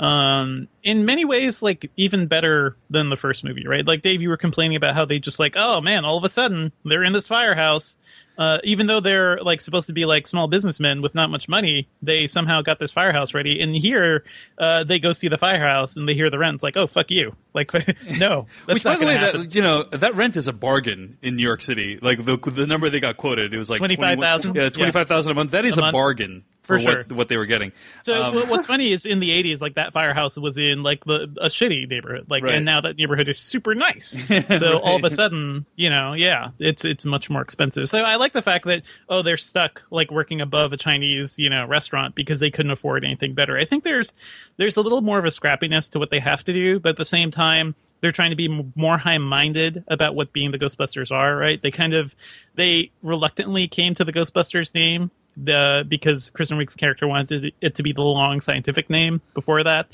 um 0.00 0.66
in 0.82 1.04
many 1.04 1.24
ways 1.24 1.62
like 1.62 1.88
even 1.96 2.26
better 2.26 2.76
than 2.90 3.10
the 3.10 3.16
first 3.16 3.44
movie 3.44 3.66
right 3.66 3.86
like 3.86 4.02
dave 4.02 4.20
you 4.20 4.28
were 4.28 4.36
complaining 4.36 4.76
about 4.76 4.92
how 4.92 5.04
they 5.04 5.20
just 5.20 5.38
like 5.38 5.54
oh 5.56 5.80
man 5.80 6.04
all 6.04 6.16
of 6.16 6.24
a 6.24 6.28
sudden 6.28 6.72
they're 6.84 7.04
in 7.04 7.12
this 7.12 7.28
firehouse 7.28 7.96
uh 8.36 8.58
even 8.64 8.88
though 8.88 8.98
they're 8.98 9.38
like 9.38 9.60
supposed 9.60 9.86
to 9.86 9.92
be 9.92 10.04
like 10.04 10.26
small 10.26 10.48
businessmen 10.48 11.00
with 11.00 11.14
not 11.14 11.30
much 11.30 11.48
money 11.48 11.86
they 12.02 12.26
somehow 12.26 12.60
got 12.60 12.80
this 12.80 12.90
firehouse 12.90 13.34
ready 13.34 13.60
and 13.60 13.76
here 13.76 14.24
uh 14.58 14.82
they 14.82 14.98
go 14.98 15.12
see 15.12 15.28
the 15.28 15.38
firehouse 15.38 15.96
and 15.96 16.08
they 16.08 16.14
hear 16.14 16.28
the 16.28 16.38
rent 16.38 16.56
it's 16.56 16.64
like 16.64 16.76
oh 16.76 16.88
fuck 16.88 17.12
you 17.12 17.36
like 17.54 17.72
no 18.18 18.46
Which, 18.66 18.84
by 18.84 18.96
the 18.96 19.06
way, 19.06 19.16
happen. 19.16 19.42
that 19.42 19.54
you 19.54 19.62
know 19.62 19.84
that 19.84 20.14
rent 20.16 20.36
is 20.36 20.48
a 20.48 20.52
bargain 20.52 21.18
in 21.22 21.36
New 21.36 21.42
York 21.42 21.62
City. 21.62 21.98
Like 22.00 22.24
the 22.24 22.36
the 22.36 22.66
number 22.66 22.90
they 22.90 23.00
got 23.00 23.16
quoted, 23.16 23.54
it 23.54 23.58
was 23.58 23.70
like 23.70 23.78
25,000? 23.78 24.54
Yeah, 24.54 24.68
twenty 24.70 24.92
five 24.92 25.08
thousand 25.08 25.32
a 25.32 25.34
month. 25.34 25.52
That 25.52 25.64
is 25.64 25.78
A 25.78 25.84
a, 25.84 25.92
bargain 25.92 26.44
For 26.64 26.78
for, 26.78 26.84
what, 26.84 26.92
sure. 26.92 27.04
what 27.16 27.28
they 27.28 27.36
were 27.36 27.46
getting. 27.46 27.72
So 28.00 28.24
Um, 28.24 28.48
what's 28.48 28.64
funny 28.74 28.90
is 28.92 29.04
in 29.06 29.20
the 29.20 29.30
80s, 29.30 29.60
like 29.60 29.74
that 29.74 29.92
firehouse 29.92 30.36
was 30.38 30.56
in 30.58 30.82
like 30.82 31.04
the 31.04 31.24
a 31.40 31.46
shitty 31.48 31.88
neighborhood, 31.88 32.26
like, 32.28 32.42
Right. 32.42 32.54
and 32.54 32.64
now 32.64 32.80
that 32.80 32.96
neighborhood 32.96 33.28
is 33.28 33.38
super 33.38 33.74
nice. 33.74 34.18
So 34.58 34.78
all 34.78 34.96
of 34.96 35.04
a 35.04 35.10
sudden, 35.10 35.66
you 35.76 35.90
know, 35.90 36.14
yeah, 36.14 36.48
it's 36.58 36.84
it's 36.84 37.04
much 37.06 37.28
more 37.30 37.42
expensive. 37.42 37.88
So 37.88 37.98
I 38.02 38.16
like 38.16 38.32
the 38.32 38.42
fact 38.42 38.64
that 38.66 38.82
oh, 39.08 39.22
they're 39.22 39.36
stuck 39.36 39.82
like 39.90 40.10
working 40.10 40.40
above 40.40 40.72
a 40.72 40.76
Chinese 40.76 41.38
you 41.38 41.50
know 41.50 41.66
restaurant 41.66 42.14
because 42.14 42.40
they 42.40 42.50
couldn't 42.50 42.72
afford 42.72 43.04
anything 43.04 43.34
better. 43.34 43.56
I 43.56 43.64
think 43.66 43.84
there's 43.84 44.14
there's 44.56 44.76
a 44.76 44.82
little 44.82 45.02
more 45.02 45.18
of 45.18 45.24
a 45.26 45.28
scrappiness 45.28 45.90
to 45.92 45.98
what 45.98 46.10
they 46.10 46.20
have 46.20 46.42
to 46.44 46.52
do, 46.52 46.80
but 46.80 46.90
at 46.90 46.96
the 46.96 47.04
same 47.04 47.30
time. 47.30 47.74
they're 48.00 48.12
trying 48.12 48.30
to 48.30 48.36
be 48.36 48.48
more 48.74 48.98
high-minded 48.98 49.84
about 49.88 50.14
what 50.14 50.30
being 50.30 50.50
the 50.50 50.58
Ghostbusters 50.58 51.10
are. 51.10 51.34
Right? 51.34 51.62
They 51.62 51.70
kind 51.70 51.94
of 51.94 52.14
they 52.54 52.90
reluctantly 53.02 53.66
came 53.68 53.94
to 53.94 54.04
the 54.04 54.12
Ghostbusters 54.12 54.74
name 54.74 55.10
the 55.36 55.84
because 55.86 56.30
Kristen 56.30 56.58
Wiig's 56.58 56.76
character 56.76 57.06
wanted 57.06 57.52
it 57.60 57.74
to 57.76 57.82
be 57.82 57.92
the 57.92 58.02
long 58.02 58.40
scientific 58.40 58.88
name 58.90 59.20
before 59.34 59.62
that. 59.62 59.88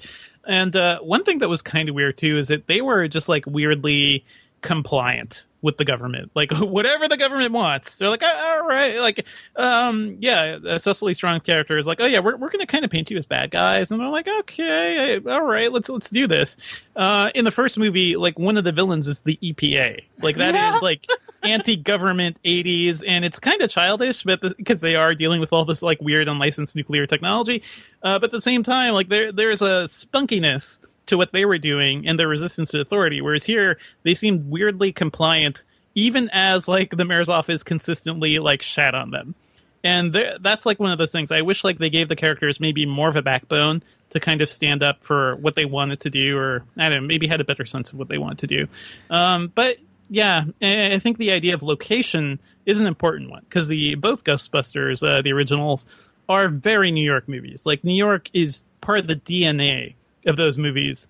And 0.46 0.74
uh, 0.74 1.00
one 1.00 1.24
thing 1.24 1.38
that 1.38 1.48
was 1.48 1.62
kind 1.62 1.88
of 1.88 1.94
weird 1.94 2.16
too 2.18 2.38
is 2.38 2.48
that 2.48 2.66
they 2.66 2.80
were 2.80 3.08
just 3.08 3.28
like 3.28 3.46
weirdly 3.46 4.24
compliant 4.60 5.46
with 5.62 5.76
the 5.76 5.84
government. 5.84 6.30
Like 6.34 6.52
whatever 6.56 7.08
the 7.08 7.16
government 7.16 7.52
wants, 7.52 7.96
they're 7.96 8.08
like, 8.08 8.22
"Ah, 8.24 8.54
all 8.60 8.66
right, 8.66 8.98
like, 8.98 9.26
um, 9.56 10.16
yeah. 10.20 10.58
uh, 10.66 10.78
Cecily 10.78 11.14
Strong's 11.14 11.42
character 11.42 11.76
is 11.78 11.86
like, 11.86 12.00
oh 12.00 12.06
yeah, 12.06 12.20
we're 12.20 12.36
we're 12.36 12.50
gonna 12.50 12.66
kind 12.66 12.84
of 12.84 12.90
paint 12.90 13.10
you 13.10 13.16
as 13.16 13.26
bad 13.26 13.50
guys, 13.50 13.90
and 13.90 14.00
they're 14.00 14.08
like, 14.08 14.28
okay, 14.28 15.20
all 15.26 15.42
right, 15.42 15.70
let's 15.72 15.88
let's 15.88 16.10
do 16.10 16.26
this. 16.26 16.56
Uh, 16.96 17.30
in 17.34 17.44
the 17.44 17.50
first 17.50 17.78
movie, 17.78 18.16
like 18.16 18.38
one 18.38 18.56
of 18.56 18.64
the 18.64 18.72
villains 18.72 19.08
is 19.08 19.22
the 19.22 19.38
EPA, 19.42 20.02
like 20.18 20.36
that 20.36 20.54
is 20.54 20.60
Yeah. 20.60 20.78
like 20.82 21.06
anti-government 21.42 22.36
80s, 22.44 23.02
and 23.06 23.24
it's 23.24 23.38
kind 23.38 23.60
of 23.62 23.70
childish, 23.70 24.24
but 24.24 24.40
because 24.56 24.80
they 24.80 24.96
are 24.96 25.14
dealing 25.14 25.40
with 25.40 25.52
all 25.52 25.64
this 25.64 25.82
like 25.82 26.00
weird 26.00 26.28
unlicensed 26.28 26.76
nuclear 26.76 27.06
technology, 27.06 27.62
uh, 28.02 28.18
but 28.18 28.24
at 28.24 28.30
the 28.32 28.40
same 28.40 28.62
time, 28.62 28.92
like 28.94 29.08
there 29.08 29.32
there's 29.32 29.62
a 29.62 29.84
spunkiness 29.84 30.78
to 31.10 31.18
what 31.18 31.32
they 31.32 31.44
were 31.44 31.58
doing 31.58 32.08
and 32.08 32.18
their 32.18 32.28
resistance 32.28 32.70
to 32.70 32.80
authority. 32.80 33.20
Whereas 33.20 33.44
here, 33.44 33.78
they 34.02 34.14
seemed 34.14 34.50
weirdly 34.50 34.92
compliant, 34.92 35.64
even 35.94 36.30
as 36.32 36.66
like 36.66 36.90
the 36.90 37.04
mayor's 37.04 37.28
office 37.28 37.62
consistently 37.62 38.38
like 38.38 38.62
shat 38.62 38.94
on 38.94 39.10
them. 39.10 39.34
And 39.82 40.14
that's 40.40 40.66
like 40.66 40.78
one 40.78 40.92
of 40.92 40.98
those 40.98 41.12
things. 41.12 41.30
I 41.32 41.42
wish 41.42 41.64
like 41.64 41.78
they 41.78 41.90
gave 41.90 42.08
the 42.08 42.16
characters 42.16 42.60
maybe 42.60 42.84
more 42.84 43.08
of 43.08 43.16
a 43.16 43.22
backbone 43.22 43.82
to 44.10 44.20
kind 44.20 44.42
of 44.42 44.48
stand 44.48 44.82
up 44.82 45.02
for 45.02 45.36
what 45.36 45.54
they 45.54 45.64
wanted 45.64 46.00
to 46.00 46.10
do, 46.10 46.36
or 46.36 46.64
I 46.76 46.88
don't 46.90 47.02
know, 47.02 47.06
maybe 47.06 47.26
had 47.26 47.40
a 47.40 47.44
better 47.44 47.64
sense 47.64 47.92
of 47.92 47.98
what 47.98 48.08
they 48.08 48.18
wanted 48.18 48.38
to 48.38 48.46
do. 48.46 48.68
Um, 49.08 49.50
but 49.54 49.78
yeah, 50.10 50.44
I 50.60 50.98
think 50.98 51.16
the 51.18 51.30
idea 51.30 51.54
of 51.54 51.62
location 51.62 52.40
is 52.66 52.80
an 52.80 52.86
important 52.86 53.30
one 53.30 53.42
because 53.42 53.68
the 53.68 53.94
both 53.94 54.24
Ghostbusters, 54.24 55.06
uh, 55.06 55.22
the 55.22 55.32
originals, 55.32 55.86
are 56.28 56.48
very 56.48 56.90
New 56.90 57.04
York 57.04 57.28
movies. 57.28 57.64
Like 57.64 57.84
New 57.84 57.94
York 57.94 58.28
is 58.34 58.64
part 58.80 58.98
of 58.98 59.06
the 59.06 59.16
DNA 59.16 59.94
of 60.26 60.36
those 60.36 60.58
movies. 60.58 61.08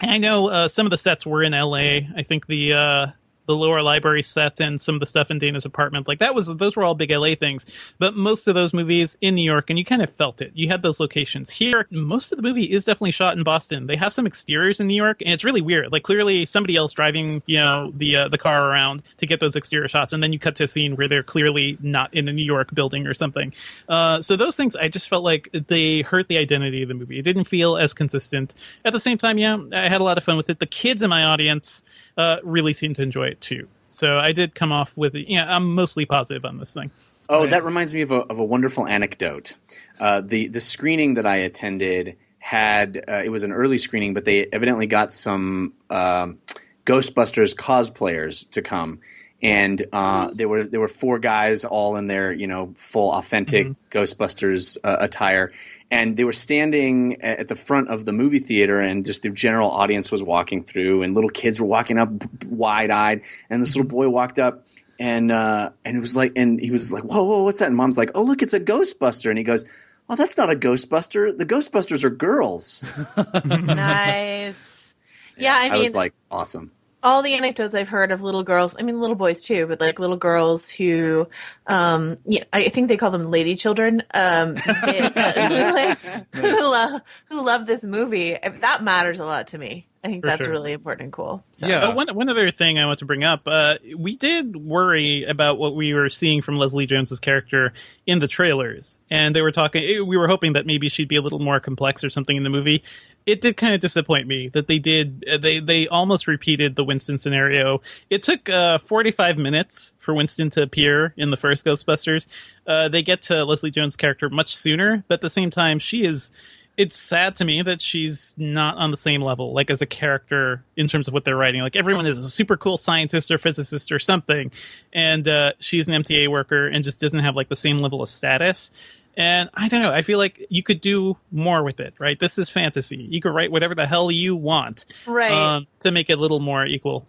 And 0.00 0.10
I 0.10 0.18
know 0.18 0.48
uh, 0.48 0.68
some 0.68 0.86
of 0.86 0.90
the 0.90 0.98
sets 0.98 1.24
were 1.24 1.42
in 1.42 1.54
L.A. 1.54 2.08
I 2.16 2.22
think 2.22 2.46
the 2.46 2.72
uh, 2.72 3.06
the 3.46 3.54
lower 3.54 3.82
library 3.82 4.22
set 4.22 4.60
and 4.60 4.80
some 4.80 4.94
of 4.94 5.00
the 5.00 5.06
stuff 5.06 5.30
in 5.30 5.38
Dana's 5.38 5.64
apartment, 5.64 6.08
like 6.08 6.20
that 6.20 6.34
was 6.34 6.54
those 6.56 6.76
were 6.76 6.84
all 6.84 6.94
big 6.94 7.10
LA 7.10 7.34
things. 7.34 7.66
But 7.98 8.14
most 8.14 8.46
of 8.46 8.54
those 8.54 8.72
movies 8.72 9.16
in 9.20 9.34
New 9.34 9.44
York, 9.44 9.70
and 9.70 9.78
you 9.78 9.84
kind 9.84 10.02
of 10.02 10.10
felt 10.10 10.42
it. 10.42 10.52
You 10.54 10.68
had 10.68 10.82
those 10.82 11.00
locations 11.00 11.50
here. 11.50 11.86
Most 11.90 12.32
of 12.32 12.36
the 12.36 12.42
movie 12.42 12.64
is 12.64 12.84
definitely 12.84 13.12
shot 13.12 13.36
in 13.36 13.44
Boston. 13.44 13.86
They 13.86 13.96
have 13.96 14.12
some 14.12 14.26
exteriors 14.26 14.80
in 14.80 14.86
New 14.86 14.96
York, 14.96 15.20
and 15.20 15.32
it's 15.32 15.44
really 15.44 15.60
weird. 15.60 15.92
Like 15.92 16.02
clearly 16.02 16.46
somebody 16.46 16.76
else 16.76 16.92
driving, 16.92 17.42
you 17.46 17.60
know, 17.60 17.90
the 17.94 18.16
uh, 18.16 18.28
the 18.28 18.38
car 18.38 18.70
around 18.70 19.02
to 19.18 19.26
get 19.26 19.40
those 19.40 19.56
exterior 19.56 19.88
shots, 19.88 20.12
and 20.12 20.22
then 20.22 20.32
you 20.32 20.38
cut 20.38 20.56
to 20.56 20.64
a 20.64 20.68
scene 20.68 20.96
where 20.96 21.08
they're 21.08 21.22
clearly 21.22 21.76
not 21.80 22.14
in 22.14 22.28
a 22.28 22.32
New 22.32 22.44
York 22.44 22.74
building 22.74 23.06
or 23.06 23.14
something. 23.14 23.52
Uh, 23.88 24.22
so 24.22 24.36
those 24.36 24.56
things, 24.56 24.76
I 24.76 24.88
just 24.88 25.08
felt 25.08 25.24
like 25.24 25.48
they 25.52 26.02
hurt 26.02 26.28
the 26.28 26.38
identity 26.38 26.82
of 26.82 26.88
the 26.88 26.94
movie. 26.94 27.18
It 27.18 27.22
didn't 27.22 27.44
feel 27.44 27.76
as 27.76 27.94
consistent. 27.94 28.54
At 28.84 28.92
the 28.92 29.00
same 29.00 29.18
time, 29.18 29.38
yeah, 29.38 29.58
I 29.72 29.88
had 29.88 30.00
a 30.00 30.04
lot 30.04 30.18
of 30.18 30.24
fun 30.24 30.36
with 30.36 30.50
it. 30.50 30.58
The 30.58 30.66
kids 30.66 31.02
in 31.02 31.10
my 31.10 31.24
audience 31.24 31.82
uh, 32.16 32.38
really 32.42 32.72
seemed 32.72 32.96
to 32.96 33.02
enjoy 33.02 33.28
it 33.28 33.33
too. 33.40 33.68
So 33.90 34.16
I 34.16 34.32
did 34.32 34.54
come 34.54 34.72
off 34.72 34.96
with, 34.96 35.14
yeah, 35.14 35.46
I'm 35.48 35.74
mostly 35.74 36.04
positive 36.04 36.44
on 36.44 36.58
this 36.58 36.74
thing. 36.74 36.90
Oh, 37.28 37.46
that 37.46 37.64
reminds 37.64 37.94
me 37.94 38.02
of 38.02 38.10
a, 38.10 38.16
of 38.16 38.38
a 38.38 38.44
wonderful 38.44 38.86
anecdote. 38.86 39.54
Uh, 39.98 40.20
the 40.20 40.48
the 40.48 40.60
screening 40.60 41.14
that 41.14 41.26
I 41.26 41.36
attended 41.36 42.16
had 42.38 43.02
uh, 43.08 43.22
it 43.24 43.30
was 43.30 43.44
an 43.44 43.52
early 43.52 43.78
screening, 43.78 44.12
but 44.12 44.24
they 44.26 44.46
evidently 44.46 44.86
got 44.86 45.14
some 45.14 45.72
um, 45.88 46.38
Ghostbusters 46.84 47.54
cosplayers 47.54 48.50
to 48.50 48.60
come, 48.60 49.00
and 49.42 49.82
uh, 49.92 50.30
there 50.34 50.48
were 50.48 50.64
there 50.64 50.80
were 50.80 50.88
four 50.88 51.18
guys 51.18 51.64
all 51.64 51.96
in 51.96 52.08
their 52.08 52.30
you 52.30 52.46
know 52.46 52.74
full 52.76 53.10
authentic 53.10 53.68
Ghostbusters 53.90 54.76
uh, 54.84 54.96
attire, 55.00 55.52
and 55.94 56.16
they 56.16 56.24
were 56.24 56.32
standing 56.32 57.22
at 57.22 57.48
the 57.48 57.54
front 57.54 57.88
of 57.88 58.04
the 58.04 58.12
movie 58.12 58.40
theater, 58.40 58.80
and 58.80 59.04
just 59.04 59.22
the 59.22 59.30
general 59.30 59.70
audience 59.70 60.10
was 60.10 60.22
walking 60.22 60.64
through, 60.64 61.02
and 61.02 61.14
little 61.14 61.30
kids 61.30 61.60
were 61.60 61.66
walking 61.66 61.98
up 61.98 62.10
wide 62.46 62.90
eyed, 62.90 63.22
and 63.48 63.62
this 63.62 63.76
little 63.76 63.88
boy 63.88 64.08
walked 64.08 64.38
up 64.38 64.64
and 64.98 65.32
uh, 65.32 65.70
and 65.84 65.96
it 65.96 66.00
was 66.00 66.14
like, 66.14 66.32
and 66.36 66.60
he 66.60 66.70
was 66.70 66.92
like, 66.92 67.04
"Whoa, 67.04 67.24
whoa, 67.24 67.44
what's 67.44 67.58
that?" 67.58 67.68
And 67.68 67.76
mom's 67.76 67.98
like, 67.98 68.10
"Oh, 68.14 68.22
look, 68.22 68.42
it's 68.42 68.54
a 68.54 68.60
Ghostbuster." 68.60 69.28
And 69.28 69.38
he 69.38 69.44
goes, 69.44 69.64
"Oh, 70.08 70.16
that's 70.16 70.36
not 70.36 70.50
a 70.50 70.54
Ghostbuster. 70.54 71.36
The 71.36 71.46
Ghostbusters 71.46 72.04
are 72.04 72.10
girls." 72.10 72.84
nice. 73.44 74.94
Yeah, 75.36 75.56
I 75.56 75.66
I, 75.66 75.70
mean, 75.70 75.82
was 75.82 75.94
like, 75.94 76.14
"Awesome." 76.30 76.70
All 77.04 77.22
the 77.22 77.34
anecdotes 77.34 77.74
I've 77.74 77.88
heard 77.90 78.10
of 78.10 78.22
little 78.22 78.42
girls, 78.42 78.74
I 78.78 78.82
mean, 78.82 78.98
little 79.00 79.14
boys 79.14 79.42
too, 79.42 79.66
but 79.66 79.78
like 79.80 79.98
little 79.98 80.16
girls 80.16 80.70
who, 80.70 81.28
um, 81.66 82.16
yeah, 82.26 82.44
I 82.52 82.70
think 82.70 82.88
they 82.88 82.96
call 82.96 83.10
them 83.10 83.30
lady 83.30 83.54
children, 83.54 84.02
um, 84.14 84.54
they- 84.54 85.00
uh, 85.14 85.48
who, 85.48 85.74
like, 85.74 85.98
who, 86.34 86.62
love, 86.70 87.02
who 87.28 87.44
love 87.44 87.66
this 87.66 87.84
movie. 87.84 88.36
That 88.60 88.82
matters 88.82 89.20
a 89.20 89.24
lot 89.26 89.48
to 89.48 89.58
me. 89.58 89.86
I 90.04 90.08
think 90.08 90.22
For 90.22 90.26
that's 90.26 90.42
sure. 90.44 90.50
really 90.52 90.72
important 90.72 91.04
and 91.04 91.12
cool. 91.14 91.42
So. 91.52 91.66
Yeah. 91.66 91.78
Uh, 91.78 91.94
one 91.94 92.08
one 92.14 92.28
other 92.28 92.50
thing 92.50 92.78
I 92.78 92.84
want 92.84 92.98
to 92.98 93.06
bring 93.06 93.24
up, 93.24 93.48
uh, 93.48 93.76
we 93.96 94.16
did 94.16 94.54
worry 94.54 95.24
about 95.24 95.58
what 95.58 95.74
we 95.74 95.94
were 95.94 96.10
seeing 96.10 96.42
from 96.42 96.58
Leslie 96.58 96.84
Jones's 96.84 97.20
character 97.20 97.72
in 98.06 98.18
the 98.18 98.28
trailers, 98.28 99.00
and 99.10 99.34
they 99.34 99.40
were 99.40 99.50
talking. 99.50 99.82
eh, 99.82 100.00
We 100.00 100.18
were 100.18 100.28
hoping 100.28 100.52
that 100.52 100.66
maybe 100.66 100.90
she'd 100.90 101.08
be 101.08 101.16
a 101.16 101.22
little 101.22 101.38
more 101.38 101.58
complex 101.58 102.04
or 102.04 102.10
something 102.10 102.36
in 102.36 102.42
the 102.42 102.50
movie. 102.50 102.84
It 103.24 103.40
did 103.40 103.56
kind 103.56 103.72
of 103.72 103.80
disappoint 103.80 104.26
me 104.28 104.48
that 104.48 104.68
they 104.68 104.78
did. 104.78 105.24
uh, 105.26 105.38
They 105.38 105.60
they 105.60 105.88
almost 105.88 106.26
repeated 106.26 106.76
the 106.76 106.84
Winston 106.84 107.16
scenario. 107.16 107.80
It 108.10 108.22
took 108.22 108.50
uh, 108.50 108.76
45 108.76 109.38
minutes 109.38 109.94
for 110.00 110.12
Winston 110.12 110.50
to 110.50 110.62
appear 110.62 111.14
in 111.16 111.30
the 111.30 111.38
first 111.38 111.64
Ghostbusters. 111.64 112.26
Uh, 112.66 112.90
they 112.90 113.02
get 113.02 113.22
to 113.22 113.42
Leslie 113.46 113.70
Jones' 113.70 113.96
character 113.96 114.28
much 114.28 114.54
sooner, 114.54 115.02
but 115.08 115.14
at 115.14 115.20
the 115.22 115.30
same 115.30 115.50
time, 115.50 115.78
she 115.78 116.04
is 116.04 116.30
it's 116.76 116.96
sad 116.96 117.36
to 117.36 117.44
me 117.44 117.62
that 117.62 117.80
she's 117.80 118.34
not 118.36 118.76
on 118.76 118.90
the 118.90 118.96
same 118.96 119.20
level, 119.20 119.52
like 119.52 119.70
as 119.70 119.82
a 119.82 119.86
character 119.86 120.64
in 120.76 120.88
terms 120.88 121.08
of 121.08 121.14
what 121.14 121.24
they're 121.24 121.36
writing. 121.36 121.60
Like 121.60 121.76
everyone 121.76 122.06
is 122.06 122.18
a 122.18 122.28
super 122.28 122.56
cool 122.56 122.76
scientist 122.76 123.30
or 123.30 123.38
physicist 123.38 123.92
or 123.92 123.98
something, 123.98 124.50
and 124.92 125.26
uh, 125.28 125.52
she's 125.58 125.88
an 125.88 126.02
MTA 126.02 126.28
worker 126.28 126.66
and 126.66 126.82
just 126.82 127.00
doesn't 127.00 127.20
have 127.20 127.36
like 127.36 127.48
the 127.48 127.56
same 127.56 127.78
level 127.78 128.02
of 128.02 128.08
status. 128.08 128.72
And 129.16 129.48
I 129.54 129.68
don't 129.68 129.82
know. 129.82 129.92
I 129.92 130.02
feel 130.02 130.18
like 130.18 130.44
you 130.48 130.64
could 130.64 130.80
do 130.80 131.16
more 131.30 131.62
with 131.62 131.78
it, 131.78 131.94
right? 132.00 132.18
This 132.18 132.36
is 132.38 132.50
fantasy. 132.50 132.96
You 132.96 133.20
could 133.20 133.32
write 133.32 133.52
whatever 133.52 133.76
the 133.76 133.86
hell 133.86 134.10
you 134.10 134.34
want, 134.34 134.86
Right. 135.06 135.30
Um, 135.30 135.66
to 135.80 135.92
make 135.92 136.10
it 136.10 136.14
a 136.14 136.20
little 136.20 136.40
more 136.40 136.66
equal. 136.66 137.06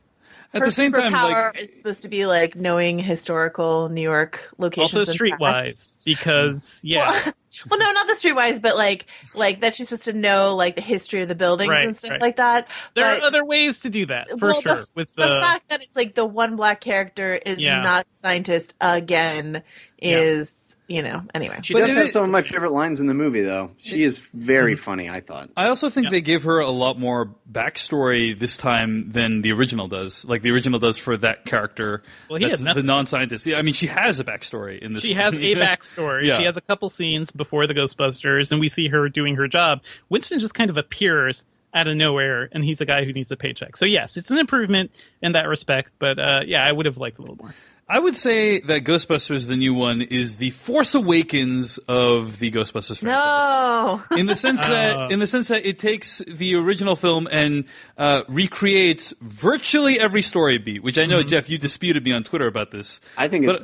At 0.53 0.59
Her 0.59 0.67
the 0.67 0.71
same 0.71 0.93
time, 0.93 1.11
superpower 1.11 1.53
like 1.53 1.59
is 1.59 1.75
supposed 1.75 2.03
to 2.03 2.07
be 2.07 2.25
like 2.25 2.55
knowing 2.55 2.99
historical 2.99 3.89
New 3.89 4.01
York 4.01 4.51
locations. 4.57 4.95
Also 4.95 5.11
streetwise, 5.11 5.97
because 6.05 6.79
yeah, 6.83 7.11
Well, 7.11 7.33
well, 7.69 7.79
no, 7.79 7.91
not 7.91 8.07
the 8.07 8.13
streetwise, 8.13 8.61
but 8.61 8.75
like 8.75 9.05
like 9.35 9.61
that 9.61 9.73
she's 9.75 9.89
supposed 9.89 10.05
to 10.05 10.13
know 10.13 10.55
like 10.55 10.75
the 10.75 10.81
history 10.81 11.21
of 11.21 11.27
the 11.27 11.35
buildings 11.35 11.69
Right, 11.69 11.85
and 11.87 11.95
stuff 11.95 12.11
right. 12.11 12.21
like 12.21 12.35
that. 12.37 12.69
there 12.93 13.05
but, 13.05 13.21
are 13.23 13.25
other 13.25 13.45
ways 13.45 13.79
to 13.81 13.89
do 13.89 14.05
that 14.07 14.29
for 14.39 14.47
well, 14.47 14.61
sure. 14.61 14.75
The, 14.75 14.87
with 14.95 15.15
the 15.15 15.23
the, 15.23 15.39
fact 15.39 15.69
that 15.69 15.81
it's 15.81 15.95
like 15.95 16.15
the 16.15 16.25
one 16.25 16.55
black 16.55 16.81
character 16.81 17.35
is 17.35 17.59
Yeah. 17.59 17.81
not 17.81 18.05
a 18.11 18.13
scientist 18.13 18.75
again 18.81 19.63
is 19.97 20.75
you 20.87 21.01
know 21.01 21.23
anyway. 21.33 21.59
She 21.63 21.73
But 21.73 21.81
does 21.81 21.95
have 21.95 22.05
is- 22.05 22.11
some 22.11 22.23
of 22.23 22.29
my 22.29 22.41
favorite 22.41 22.71
lines 22.71 22.99
in 23.01 23.07
the 23.07 23.13
movie, 23.13 23.41
though. 23.41 23.71
She 23.77 24.03
is 24.03 24.19
very 24.19 24.75
funny. 24.75 25.09
I 25.09 25.19
thought. 25.19 25.49
I 25.57 25.67
also 25.67 25.89
think 25.89 26.09
they 26.09 26.21
give 26.21 26.43
her 26.43 26.59
a 26.59 26.69
lot 26.69 26.99
more 26.99 27.33
backstory 27.51 28.37
this 28.37 28.57
time 28.57 29.11
than 29.11 29.41
the 29.41 29.51
original 29.51 29.87
does. 29.87 30.25
Like 30.25 30.41
the 30.41 30.51
original 30.51 30.79
does 30.79 30.97
for 30.97 31.17
that 31.17 31.45
character. 31.45 32.03
Well, 32.29 32.39
he 32.39 32.45
that's 32.45 32.59
had 32.59 32.65
nothing. 32.65 32.85
the 32.85 32.87
non-scientist. 32.93 33.47
Yeah, 33.47 33.57
I 33.57 33.61
mean, 33.61 33.73
she 33.73 33.87
has 33.87 34.19
a 34.19 34.23
backstory 34.23 34.79
in 34.79 34.93
this. 34.93 35.03
She 35.03 35.13
one. 35.13 35.21
has 35.21 35.35
a 35.35 35.37
backstory. 35.55 36.27
Yeah. 36.27 36.37
She 36.37 36.43
has 36.43 36.57
a 36.57 36.61
couple 36.61 36.89
scenes 36.89 37.31
before 37.31 37.67
the 37.67 37.73
Ghostbusters, 37.73 38.51
and 38.51 38.59
we 38.59 38.67
see 38.67 38.87
her 38.89 39.09
doing 39.09 39.35
her 39.37 39.47
job. 39.47 39.81
Winston 40.09 40.39
just 40.39 40.53
kind 40.53 40.69
of 40.69 40.77
appears 40.77 41.45
out 41.73 41.87
of 41.87 41.97
nowhere, 41.97 42.47
and 42.53 42.63
he's 42.63 42.79
a 42.79 42.85
guy 42.85 43.03
who 43.03 43.11
needs 43.11 43.31
a 43.31 43.35
paycheck. 43.35 43.75
So 43.75 43.85
yes, 43.85 44.15
it's 44.17 44.31
an 44.31 44.37
improvement 44.37 44.91
in 45.21 45.33
that 45.33 45.47
respect. 45.47 45.91
But 45.99 46.19
uh, 46.19 46.41
yeah, 46.45 46.65
I 46.65 46.71
would 46.71 46.85
have 46.85 46.97
liked 46.97 47.17
a 47.17 47.21
little 47.21 47.35
more. 47.37 47.53
I 47.87 47.99
would 47.99 48.15
say 48.15 48.59
that 48.61 48.83
Ghostbusters, 48.83 49.45
the 49.47 49.55
new 49.55 49.73
one, 49.75 50.01
is 50.01 50.37
the 50.37 50.49
Force 50.49 50.95
Awakens 50.95 51.77
of 51.87 52.39
the 52.39 52.49
Ghostbusters 52.49 52.97
franchise. 52.99 54.01
No. 54.09 54.17
in 54.17 54.25
the 54.25 54.33
sense 54.35 54.61
that 54.65 55.11
in 55.11 55.19
the 55.19 55.27
sense 55.27 55.49
that 55.49 55.65
it 55.67 55.77
takes 55.77 56.19
the 56.27 56.55
original 56.55 56.95
film 56.95 57.27
and 57.31 57.65
uh, 57.97 58.23
recreates 58.27 59.13
virtually 59.21 59.99
every 59.99 60.23
story 60.23 60.57
beat, 60.57 60.81
which 60.81 60.97
I 60.97 61.05
know 61.05 61.19
Mm-hmm. 61.19 61.27
Jeff 61.29 61.49
you 61.49 61.57
disputed 61.59 62.03
me 62.03 62.11
on 62.11 62.23
Twitter 62.23 62.47
about 62.47 62.71
this. 62.71 62.99
I 63.17 63.27
think 63.27 63.45
it's 63.45 63.61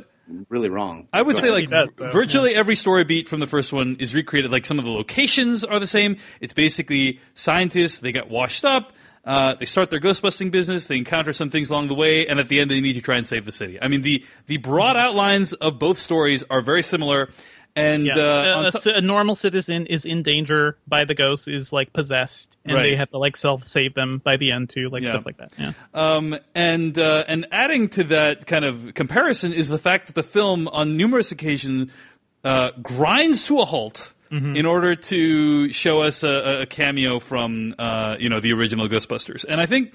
really 0.49 0.69
wrong. 0.69 1.07
I 1.11 1.21
would 1.23 1.35
Go 1.35 1.41
say 1.41 1.47
ahead. 1.49 1.61
like 1.61 1.69
does, 1.69 1.95
though, 1.95 2.11
virtually 2.11 2.53
every 2.53 2.75
story 2.75 3.03
beat 3.03 3.27
from 3.27 3.39
the 3.39 3.47
first 3.47 3.73
one 3.73 3.97
is 3.99 4.13
recreated. 4.13 4.51
Like 4.51 4.65
some 4.67 4.77
of 4.79 4.85
the 4.85 4.91
locations 4.91 5.63
are 5.63 5.79
the 5.79 5.87
same. 5.87 6.17
It's 6.39 6.53
basically 6.53 7.19
scientists. 7.33 7.99
They 7.99 8.11
get 8.11 8.29
washed 8.29 8.65
up. 8.65 8.93
Uh, 9.23 9.53
they 9.55 9.65
start 9.65 9.89
their 9.91 9.99
ghostbusting 9.99 10.49
business. 10.49 10.85
They 10.85 10.97
encounter 10.97 11.31
some 11.33 11.49
things 11.51 11.69
along 11.69 11.87
the 11.89 11.93
way, 11.93 12.25
and 12.27 12.39
at 12.39 12.47
the 12.47 12.59
end, 12.59 12.71
they 12.71 12.81
need 12.81 12.93
to 12.93 13.01
try 13.01 13.17
and 13.17 13.27
save 13.27 13.45
the 13.45 13.51
city. 13.51 13.77
I 13.81 13.87
mean, 13.87 14.01
the 14.01 14.23
the 14.47 14.57
broad 14.57 14.97
outlines 14.97 15.53
of 15.53 15.77
both 15.77 15.97
stories 15.99 16.43
are 16.49 16.61
very 16.61 16.81
similar. 16.83 17.29
And 17.73 18.07
Yeah. 18.07 18.17
uh, 18.17 18.19
a, 18.19 18.53
on 18.57 18.65
a 18.65 18.71
to- 18.71 18.79
ci- 18.79 18.91
a 18.91 18.99
normal 18.99 19.33
citizen 19.35 19.85
is 19.85 20.03
in 20.03 20.23
danger 20.23 20.75
by 20.89 21.05
the 21.05 21.13
ghost, 21.13 21.47
is 21.47 21.71
like 21.71 21.93
possessed, 21.93 22.57
and 22.65 22.73
Right. 22.75 22.83
they 22.89 22.95
have 22.97 23.11
to 23.11 23.17
like 23.17 23.37
self 23.37 23.65
save 23.65 23.93
them 23.93 24.17
by 24.25 24.35
the 24.35 24.51
end 24.51 24.69
too, 24.71 24.89
like 24.89 25.03
Yeah. 25.03 25.11
stuff 25.11 25.25
like 25.25 25.37
that. 25.37 25.53
Yeah. 25.57 25.71
Um, 25.93 26.37
and 26.53 26.97
uh, 26.99 27.23
and 27.29 27.45
adding 27.49 27.87
to 27.89 28.03
that 28.05 28.45
kind 28.45 28.65
of 28.65 28.93
comparison 28.93 29.53
is 29.53 29.69
the 29.69 29.77
fact 29.77 30.07
that 30.07 30.15
the 30.15 30.23
film, 30.23 30.67
on 30.67 30.97
numerous 30.97 31.31
occasions, 31.31 31.91
uh, 32.43 32.71
grinds 32.81 33.45
to 33.45 33.59
a 33.61 33.65
halt 33.65 34.13
in 34.31 34.65
order 34.65 34.95
to 34.95 35.71
show 35.73 36.01
us 36.01 36.23
a, 36.23 36.61
a 36.61 36.65
cameo 36.65 37.19
from 37.19 37.75
uh, 37.77 38.15
you 38.19 38.29
know 38.29 38.39
the 38.39 38.53
original 38.53 38.87
Ghostbusters. 38.87 39.45
And 39.47 39.59
I 39.59 39.65
think 39.65 39.93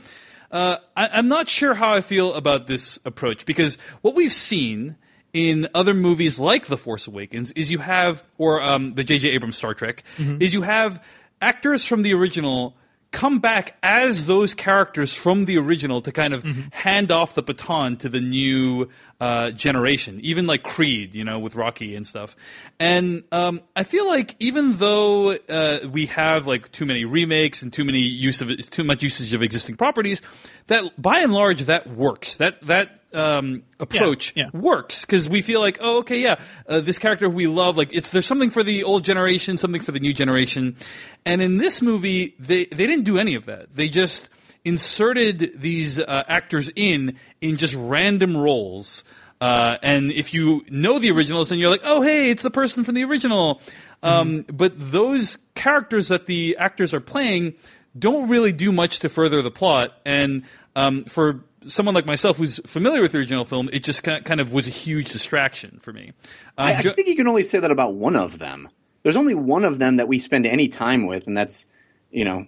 uh, 0.50 0.76
I, 0.96 1.08
I'm 1.08 1.28
not 1.28 1.48
sure 1.48 1.74
how 1.74 1.92
I 1.92 2.00
feel 2.00 2.34
about 2.34 2.66
this 2.66 2.98
approach 3.04 3.46
because 3.46 3.78
what 4.02 4.14
we've 4.14 4.32
seen 4.32 4.96
in 5.32 5.68
other 5.74 5.94
movies 5.94 6.38
like 6.38 6.66
The 6.66 6.76
Force 6.76 7.06
Awakens 7.06 7.52
is 7.52 7.70
you 7.70 7.78
have, 7.78 8.24
or 8.38 8.62
um, 8.62 8.94
the 8.94 9.04
J.J. 9.04 9.30
Abrams 9.30 9.56
Star 9.56 9.74
Trek, 9.74 10.02
is 10.40 10.54
you 10.54 10.62
have 10.62 11.02
actors 11.42 11.84
from 11.84 12.02
the 12.02 12.14
original 12.14 12.76
come 13.12 13.38
back 13.38 13.76
as 13.82 14.26
those 14.26 14.52
characters 14.52 15.14
from 15.14 15.46
the 15.46 15.56
original 15.58 16.00
to 16.02 16.12
kind 16.12 16.34
of 16.34 16.44
hand 16.72 17.10
off 17.10 17.34
the 17.34 17.42
baton 17.42 17.96
to 17.96 18.08
the 18.08 18.20
new 18.20 18.88
uh, 19.20 19.50
generation, 19.50 20.20
even 20.22 20.46
like 20.46 20.62
Creed, 20.62 21.14
you 21.14 21.24
know, 21.24 21.38
with 21.38 21.54
Rocky 21.54 21.94
and 21.96 22.06
stuff. 22.06 22.36
And 22.78 23.24
um, 23.32 23.62
I 23.74 23.82
feel 23.82 24.06
like 24.06 24.36
even 24.40 24.76
though 24.76 25.30
uh, 25.32 25.88
we 25.90 26.06
have 26.06 26.46
like 26.46 26.70
too 26.72 26.84
many 26.84 27.04
remakes 27.04 27.62
and 27.62 27.72
too 27.72 27.84
many 27.84 28.00
use 28.00 28.42
of 28.42 28.48
too 28.70 28.84
much 28.84 29.02
usage 29.02 29.32
of 29.32 29.42
existing 29.42 29.76
properties, 29.76 30.20
that 30.66 31.00
by 31.00 31.20
and 31.20 31.32
large 31.32 31.62
that 31.62 31.86
works. 31.86 32.36
That 32.36 32.60
that 32.66 33.00
um, 33.14 33.62
approach 33.80 34.34
yeah. 34.36 34.50
works 34.52 35.06
because 35.06 35.28
we 35.28 35.40
feel 35.40 35.60
like, 35.60 35.78
oh, 35.80 35.98
okay, 35.98 36.20
yeah, 36.20 36.36
uh, 36.68 36.80
this 36.80 36.98
character 36.98 37.30
we 37.30 37.46
love, 37.46 37.76
like 37.76 37.94
it's 37.94 38.10
there's 38.10 38.26
something 38.26 38.50
for 38.50 38.62
the 38.62 38.84
old 38.84 39.04
generation, 39.04 39.56
something 39.56 39.80
for 39.80 39.92
the 39.92 40.00
new 40.00 40.12
generation, 40.12 40.76
and 41.24 41.40
in 41.40 41.56
this 41.56 41.80
movie, 41.80 42.34
they 42.38 42.66
they 42.66 42.86
didn't 42.86 43.04
do 43.04 43.16
any 43.16 43.34
of 43.34 43.46
that. 43.46 43.74
They 43.74 43.88
just 43.88 44.28
inserted 44.66 45.52
these 45.60 45.98
uh, 45.98 46.24
actors 46.28 46.70
in 46.76 47.16
in 47.40 47.56
just 47.56 47.74
random 47.74 48.36
roles. 48.36 49.04
Uh, 49.40 49.76
and 49.82 50.10
if 50.10 50.34
you 50.34 50.64
know 50.68 50.98
the 50.98 51.10
originals, 51.10 51.48
then 51.50 51.58
you're 51.58 51.70
like, 51.70 51.82
oh, 51.84 52.02
hey, 52.02 52.30
it's 52.30 52.42
the 52.42 52.50
person 52.50 52.84
from 52.84 52.94
the 52.94 53.04
original. 53.04 53.60
Um, 54.02 54.44
But 54.52 54.72
those 54.76 55.38
characters 55.54 56.08
that 56.08 56.26
the 56.26 56.56
actors 56.58 56.92
are 56.92 57.00
playing 57.00 57.54
don't 57.98 58.28
really 58.28 58.52
do 58.52 58.72
much 58.72 58.98
to 59.00 59.08
further 59.08 59.40
the 59.42 59.50
plot. 59.50 59.92
And 60.04 60.42
um, 60.74 61.04
for 61.04 61.44
someone 61.66 61.94
like 61.94 62.06
myself 62.06 62.38
who's 62.38 62.60
familiar 62.66 63.00
with 63.02 63.12
the 63.12 63.18
original 63.18 63.44
film, 63.44 63.68
it 63.72 63.84
just 63.84 64.02
ki- 64.02 64.20
kind 64.20 64.40
of 64.40 64.52
was 64.52 64.66
a 64.66 64.70
huge 64.70 65.12
distraction 65.12 65.78
for 65.80 65.92
me. 65.92 66.12
Uh, 66.58 66.62
I, 66.62 66.74
I 66.76 66.82
Jo- 66.82 66.90
think 66.92 67.08
you 67.08 67.16
can 67.16 67.28
only 67.28 67.42
say 67.42 67.58
that 67.58 67.70
about 67.70 67.94
one 67.94 68.16
of 68.16 68.38
them. 68.38 68.68
There's 69.02 69.16
only 69.16 69.34
one 69.34 69.64
of 69.64 69.78
them 69.78 69.98
that 69.98 70.08
we 70.08 70.18
spend 70.18 70.46
any 70.46 70.68
time 70.68 71.06
with, 71.06 71.26
and 71.26 71.36
that's 71.36 71.66
you 72.10 72.24
know 72.24 72.46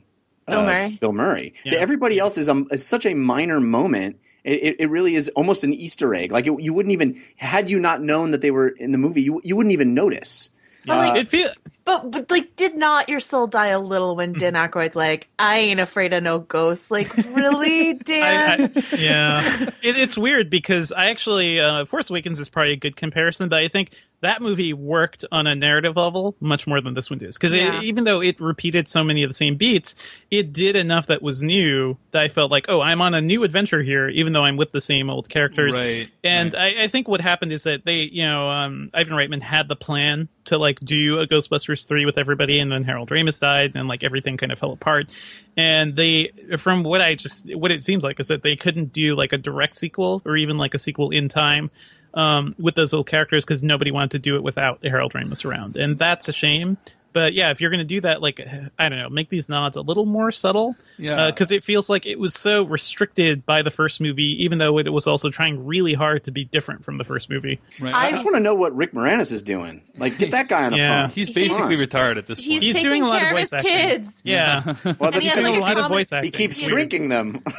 Bill 0.49 0.61
uh, 0.61 0.67
Murray. 0.67 0.99
Bill 1.01 1.13
Murray. 1.13 1.55
Yeah. 1.65 1.79
Everybody 1.79 2.19
else 2.19 2.39
is, 2.39 2.49
um, 2.49 2.69
is 2.71 2.87
such 2.87 3.07
a 3.07 3.15
minor 3.15 3.61
moment. 3.61 4.19
It, 4.45 4.63
it, 4.63 4.77
it 4.81 4.91
really 4.91 5.15
is 5.15 5.29
almost 5.31 5.65
an 5.65 5.75
Easter 5.75 6.15
egg. 6.15 6.33
Like 6.33 6.47
it, 6.47 6.61
you 6.61 6.73
wouldn't 6.73 6.93
even 6.93 7.23
had 7.37 7.69
you 7.69 7.81
not 7.81 8.03
known 8.03 8.31
that 8.31 8.41
they 8.41 8.51
were 8.51 8.69
in 8.69 8.93
the 8.93 8.99
movie, 8.99 9.23
you 9.23 9.41
you 9.45 9.57
wouldn't 9.57 9.73
even 9.73 9.95
notice. 9.95 10.51
But, 10.87 10.97
like, 10.97 11.21
It 11.21 11.29
feel 11.29 11.51
But 11.85 12.11
but 12.11 12.31
like, 12.31 12.57
did 12.57 12.77
not 12.77 13.09
your 13.09 13.21
soul 13.21 13.47
die 13.47 13.69
a 13.69 13.81
little 13.81 14.17
when 14.17 14.33
Dan 14.33 14.55
Aykroyd's 14.55 14.97
like, 14.97 15.29
I 15.39 15.59
ain't 15.59 15.81
afraid 15.81 16.13
of 16.13 16.23
no 16.23 16.39
ghosts? 16.39 16.91
Like, 16.91 17.15
really, 17.17 17.95
Dan? 17.95 18.73
I, 18.75 18.81
I, 18.81 18.83
yeah, 18.97 19.43
it, 19.83 19.99
it's 19.99 20.17
weird 20.17 20.49
because 20.49 20.93
I 20.93 21.11
actually 21.11 21.61
uh, 21.61 21.85
Force 21.85 22.09
Awakens 22.09 22.41
is 22.41 22.49
probably 22.49 22.73
a 22.73 22.77
good 22.77 22.97
comparison, 22.97 23.49
but 23.49 23.59
I 23.59 23.69
think 23.69 23.91
that 24.21 24.43
movie 24.43 24.73
worked 24.73 25.25
on 25.31 25.47
a 25.47 25.55
narrative 25.55 25.97
level 25.97 26.35
much 26.41 26.67
more 26.67 26.81
than 26.81 26.95
this 26.95 27.09
one 27.09 27.19
does. 27.19 27.37
Because 27.37 27.55
Yeah. 27.55 27.81
even 27.83 28.05
though 28.05 28.21
it 28.21 28.41
repeated 28.41 28.89
so 28.89 29.05
many 29.05 29.23
of 29.23 29.31
the 29.31 29.35
same 29.35 29.57
beats, 29.57 29.95
it 30.31 30.53
did 30.53 30.75
enough 30.75 31.07
that 31.07 31.23
was 31.23 31.43
new 31.43 31.97
that 32.11 32.23
I 32.23 32.29
felt 32.29 32.51
like, 32.51 32.67
oh, 32.69 32.81
I'm 32.81 33.01
on 33.01 33.15
a 33.15 33.21
new 33.21 33.45
adventure 33.45 33.83
here, 33.83 34.09
even 34.09 34.33
though 34.33 34.45
I'm 34.45 34.57
with 34.57 34.73
the 34.73 34.81
same 34.81 35.09
old 35.09 35.29
characters. 35.29 35.79
Right, 35.79 36.09
And 36.25 36.53
right. 36.53 36.77
I, 36.79 36.85
I 36.85 36.89
think 36.89 37.07
what 37.07 37.21
happened 37.21 37.53
is 37.53 37.63
that 37.65 37.85
they, 37.85 38.09
you 38.11 38.25
know, 38.25 38.49
um, 38.51 38.91
Ivan 38.93 39.15
Reitman 39.15 39.43
had 39.43 39.69
the 39.69 39.77
plan 39.77 40.29
to 40.47 40.59
like 40.59 40.81
do 40.81 41.21
a 41.21 41.27
Ghostbusters 41.27 41.87
three 41.87 42.05
with 42.05 42.19
everybody, 42.19 42.59
and 42.59 42.73
then 42.73 42.83
Harold 42.83 43.11
Ramis 43.11 43.39
died, 43.39 43.73
and 43.75 43.87
like 43.87 44.03
everything 44.03 44.37
kind 44.37 44.51
of 44.51 44.59
fell 44.59 44.73
apart. 44.73 45.13
And 45.57 45.95
they, 45.95 46.31
from 46.59 46.83
what 46.83 47.01
I 47.01 47.15
just, 47.15 47.55
what 47.55 47.71
it 47.71 47.83
seems 47.83 48.03
like 48.03 48.19
is 48.19 48.29
that 48.29 48.43
they 48.43 48.57
couldn't 48.57 48.93
do 48.93 49.15
like 49.15 49.33
a 49.33 49.39
direct 49.39 49.77
sequel 49.77 50.23
or 50.25 50.37
even 50.37 50.57
like 50.57 50.75
a 50.75 50.79
sequel 50.79 51.11
in 51.11 51.29
time 51.29 51.71
um, 52.15 52.55
with 52.59 52.75
those 52.75 52.93
little 52.93 53.05
characters 53.05 53.45
because 53.45 53.63
nobody 53.63 53.91
wanted 53.91 54.13
to 54.13 54.19
do 54.19 54.37
it 54.37 54.43
without 54.43 54.85
Harold 54.85 55.13
Ramis 55.13 55.45
around, 55.45 55.77
and 55.77 55.99
that's 55.99 56.29
a 56.29 56.33
shame. 56.33 56.77
But 57.13 57.33
yeah, 57.33 57.51
if 57.51 57.61
you're 57.61 57.71
going 57.71 57.79
to 57.79 57.85
do 57.85 58.01
that, 58.03 58.21
like 58.23 58.41
I 58.79 58.89
don't 58.89 58.99
know, 58.99 59.09
make 59.09 59.29
these 59.31 59.49
nods 59.49 59.77
a 59.77 59.81
little 59.81 60.07
more 60.07 60.31
subtle, 60.31 60.77
Yeah. 60.99 61.31
because 61.31 61.51
it 61.51 61.65
feels 61.65 61.89
like 61.89 62.07
it 62.07 62.19
was 62.21 62.35
so 62.35 62.65
restricted 62.65 63.45
by 63.47 63.63
the 63.63 63.71
first 63.71 64.01
movie, 64.01 64.45
even 64.45 64.59
though 64.59 64.79
it 64.79 64.93
was 64.93 65.07
also 65.07 65.31
trying 65.31 65.67
really 65.67 65.95
hard 65.95 66.25
to 66.25 66.31
be 66.31 66.45
different 66.45 66.85
from 66.85 66.99
the 66.99 67.05
first 67.05 67.31
movie. 67.31 67.61
right. 67.81 67.95
I 67.95 68.07
I- 68.09 68.11
just 68.13 68.25
want 68.25 68.37
to 68.37 68.41
know 68.43 68.55
what 68.55 68.77
Rick 68.77 68.93
Moranis 68.93 69.33
is 69.33 69.43
doing. 69.43 69.83
Like, 69.97 70.19
get 70.19 70.31
that 70.33 70.49
guy 70.49 70.65
on 70.67 70.73
the 70.73 70.79
Yeah. 70.79 71.07
phone. 71.07 71.11
He's 71.15 71.31
basically 71.31 71.75
on. 71.75 71.81
retired 71.81 72.19
at 72.19 72.27
this 72.27 72.47
point. 72.47 72.63
He's 72.63 72.75
taking 72.77 72.91
doing 72.91 73.03
a 73.03 73.07
lot 73.09 73.17
of 73.17 73.21
care 73.23 73.31
of 73.31 73.37
voice 73.37 73.43
his 73.51 73.53
acting. 73.55 73.71
kids. 73.73 74.23
Yeah, 74.25 74.63
well, 74.65 74.75
And 74.85 74.97
that's 75.01 75.19
he 75.19 75.27
has, 75.27 75.35
doing 75.37 75.53
like, 75.53 75.55
a 75.55 75.59
a 75.59 75.61
lot 75.61 75.79
of 75.79 75.89
voice 75.89 76.13
acting. 76.13 76.29
He 76.33 76.37
keeps 76.37 76.61
Weird. 76.61 76.71
shrinking 76.71 77.09
them. 77.09 77.43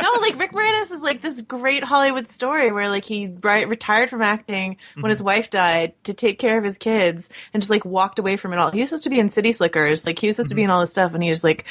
No, 0.00 0.12
like 0.20 0.38
Rick 0.38 0.52
Moranis 0.52 0.90
is 0.90 1.02
like 1.02 1.20
this 1.20 1.42
great 1.42 1.84
Hollywood 1.84 2.26
story 2.28 2.72
where 2.72 2.88
like 2.88 3.04
he 3.04 3.28
retired 3.42 4.10
from 4.10 4.22
acting 4.22 4.76
when 4.94 5.00
Mm-hmm. 5.04 5.08
his 5.08 5.22
wife 5.22 5.50
died 5.50 5.92
to 6.04 6.14
take 6.14 6.38
care 6.38 6.58
of 6.58 6.64
his 6.64 6.76
kids 6.78 7.28
and 7.52 7.62
just 7.62 7.70
like 7.70 7.84
walked 7.84 8.18
away 8.18 8.29
from 8.36 8.52
it 8.52 8.58
all. 8.58 8.70
He 8.70 8.80
was 8.80 8.90
supposed 8.90 9.04
to 9.04 9.10
be 9.10 9.18
in 9.18 9.28
City 9.28 9.52
Slickers, 9.52 10.04
like 10.06 10.18
he 10.18 10.26
was 10.28 10.36
supposed 10.36 10.50
to 10.50 10.54
be 10.56 10.62
in 10.62 10.70
all 10.70 10.80
this 10.80 10.92
stuff, 10.92 11.14
and 11.14 11.22
he 11.22 11.28
just 11.30 11.44
like 11.44 11.64